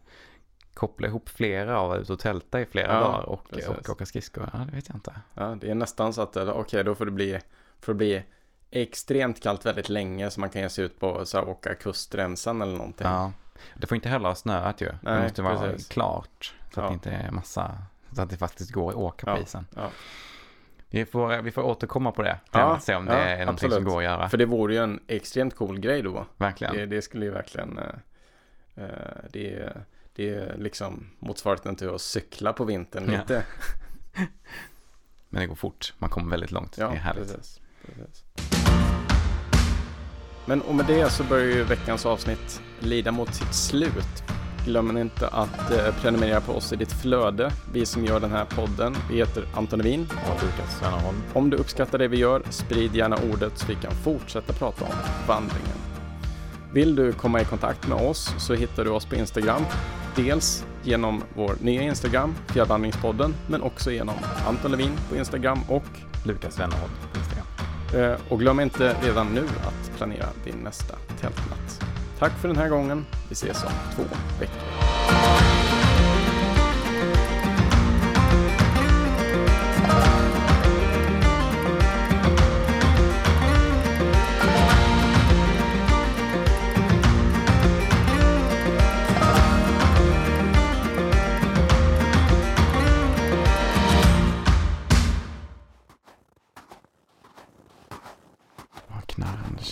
koppla 0.74 1.06
ihop 1.08 1.28
flera 1.28 1.80
och 1.80 1.88
vara 1.88 1.98
ute 1.98 2.12
och 2.12 2.18
tälta 2.18 2.60
i 2.60 2.66
flera 2.66 2.92
Ja, 2.94 3.00
dagar 3.00 3.22
och, 3.28 3.48
precis. 3.50 3.68
och 3.68 3.90
åka 3.90 4.06
skridskor, 4.06 4.50
ja 4.52 4.58
det 4.58 4.76
vet 4.76 4.88
jag 4.88 4.96
inte. 4.96 5.12
Ja, 5.34 5.56
det 5.60 5.70
är 5.70 5.74
nästan 5.74 6.12
så 6.12 6.22
att, 6.22 6.36
okej, 6.36 6.84
då 6.84 6.94
får 6.94 7.04
det 7.04 7.10
bli, 7.10 7.38
får 7.80 7.92
det 7.92 7.96
bli 7.96 8.22
extremt 8.70 9.42
kallt 9.42 9.66
väldigt 9.66 9.88
länge 9.88 10.30
så 10.30 10.40
man 10.40 10.50
kan 10.50 10.62
ge 10.62 10.68
sig 10.68 10.84
ut 10.84 11.00
på 11.00 11.26
så 11.26 11.38
här, 11.38 11.48
åka 11.48 11.74
kustremsan 11.74 12.62
eller 12.62 12.76
någonting. 12.76 13.06
Ja. 13.06 13.32
Det 13.76 13.86
får 13.86 13.94
inte 13.96 14.08
heller 14.08 14.28
ha 14.28 14.34
snöat 14.34 14.80
ju. 14.80 14.86
det 14.86 14.98
Nej, 15.02 15.22
måste 15.22 15.42
vara 15.42 15.58
precis. 15.58 15.88
klart. 15.88 16.54
Så 16.74 16.80
att 16.80 16.84
Ja. 16.84 16.88
det 16.88 16.94
inte 16.94 17.10
är 17.10 17.30
massa, 17.30 17.78
så 18.12 18.22
att 18.22 18.30
det 18.30 18.36
faktiskt 18.36 18.70
går 18.72 18.90
att 18.90 18.96
åka 18.96 19.26
på 19.26 19.32
Ja. 19.32 19.42
isen. 19.42 19.66
Ja. 19.76 19.90
Vi 20.90 21.06
får, 21.06 21.42
vi 21.42 21.50
får 21.50 21.62
återkomma 21.62 22.12
på 22.12 22.22
det. 22.22 22.38
Ja, 22.52 22.58
Ja, 22.60 22.80
se 22.80 22.94
om 22.94 23.04
det 23.06 23.12
ja, 23.12 23.18
är 23.18 23.38
någonting 23.38 23.58
som 23.70 23.76
absolut. 23.76 23.88
går 23.88 23.98
att 23.98 24.04
göra. 24.04 24.28
För 24.28 24.36
det 24.38 24.46
vore 24.46 24.74
ju 24.74 24.82
en 24.82 25.00
extremt 25.06 25.56
cool 25.56 25.80
grej 25.80 26.02
då. 26.02 26.26
Verkligen. 26.36 26.74
Det, 26.76 26.86
det 26.86 27.02
skulle 27.02 27.24
ju 27.24 27.30
verkligen, 27.30 27.78
eh, 27.78 28.84
det, 29.30 29.54
är- 29.54 29.84
det 30.12 30.28
är 30.34 30.56
liksom 30.58 31.10
motsvarigheten 31.18 31.76
till 31.76 31.94
att 31.94 32.00
cykla 32.00 32.52
på 32.52 32.64
vintern 32.64 33.06
lite. 33.06 33.44
Men 35.28 35.40
det 35.40 35.46
går 35.46 35.54
fort. 35.54 35.94
Man 35.98 36.10
kommer 36.10 36.30
väldigt 36.30 36.50
långt. 36.50 36.76
det 36.76 36.82
är 36.82 36.88
härligt. 36.88 37.32
precis, 37.36 37.60
precis. 37.86 38.24
Men 40.48 40.60
och 40.60 40.74
med 40.74 40.86
det 40.86 41.10
så 41.10 41.24
börjar 41.24 41.46
ju 41.46 41.62
veckans 41.62 42.06
avsnitt 42.06 42.60
lida 42.80 43.12
mot 43.12 43.34
sitt 43.34 43.54
slut. 43.54 44.22
Glöm 44.64 44.96
inte 44.96 45.28
att 45.28 45.70
eh, 45.70 45.94
prenumerera 46.00 46.40
på 46.40 46.52
oss 46.52 46.72
i 46.72 46.76
ditt 46.76 46.92
flöde. 46.92 47.52
Vi 47.72 47.86
som 47.86 48.04
gör 48.04 48.20
den 48.20 48.30
här 48.30 48.44
podden, 48.44 48.96
vi 49.10 49.16
heter 49.16 49.44
Anton 49.54 49.78
Levin. 49.78 50.00
Och 50.10 50.42
Lukas 50.42 50.78
Svennerholm. 50.78 51.16
Om 51.34 51.50
du 51.50 51.56
uppskattar 51.56 51.98
det 51.98 52.08
vi 52.08 52.16
gör, 52.16 52.42
sprid 52.50 52.96
gärna 52.96 53.16
ordet 53.32 53.58
så 53.58 53.66
vi 53.66 53.74
kan 53.74 53.92
fortsätta 53.92 54.52
prata 54.52 54.84
om 54.84 54.90
vandringen. 55.26 55.78
Vill 56.72 56.96
du 56.96 57.12
komma 57.12 57.40
i 57.40 57.44
kontakt 57.44 57.88
med 57.88 57.98
oss 57.98 58.34
så 58.38 58.54
hittar 58.54 58.84
du 58.84 58.90
oss 58.90 59.06
på 59.06 59.14
Instagram. 59.14 59.62
Dels 60.16 60.64
genom 60.82 61.22
vår 61.34 61.56
nya 61.60 61.82
Instagram, 61.82 62.34
Fjällvandringspodden, 62.46 63.34
men 63.48 63.62
också 63.62 63.90
genom 63.90 64.14
Anton 64.46 64.70
Levin 64.70 64.92
på 65.08 65.16
Instagram 65.16 65.58
och 65.68 65.84
Lukas 66.24 66.54
Svennerholm 66.54 66.92
på 67.12 67.18
Instagram. 67.18 67.47
Eh, 67.94 68.20
och 68.28 68.40
glöm 68.40 68.60
inte 68.60 68.96
redan 69.02 69.34
nu 69.34 69.40
att 69.42 69.96
planera 69.96 70.26
din 70.44 70.56
nästa 70.64 70.94
tältnatt. 71.20 71.84
Tack 72.18 72.32
för 72.32 72.48
den 72.48 72.56
här 72.56 72.68
gången. 72.68 73.06
Vi 73.28 73.32
ses 73.32 73.64
om 73.64 73.70
två 73.94 74.02
veckor. 74.40 75.68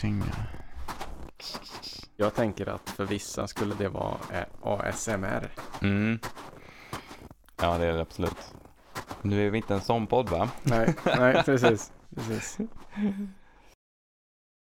Kängor. 0.07 0.35
Jag 2.17 2.35
tänker 2.35 2.69
att 2.69 2.91
för 2.91 3.05
vissa 3.05 3.47
skulle 3.47 3.75
det 3.75 3.89
vara 3.89 4.17
eh, 4.33 4.45
ASMR. 4.63 5.51
Mm. 5.83 6.19
Ja, 7.61 7.79
det 7.79 7.87
är 7.87 7.93
det 7.93 8.01
absolut. 8.01 8.55
Nu 9.23 9.47
är 9.47 9.51
vi 9.51 9.57
inte 9.57 9.75
en 9.75 9.81
sån 9.81 10.07
podd 10.07 10.29
va? 10.29 10.49
Nej, 10.63 10.95
nej 11.05 11.43
precis. 11.45 11.93
precis. 12.15 12.59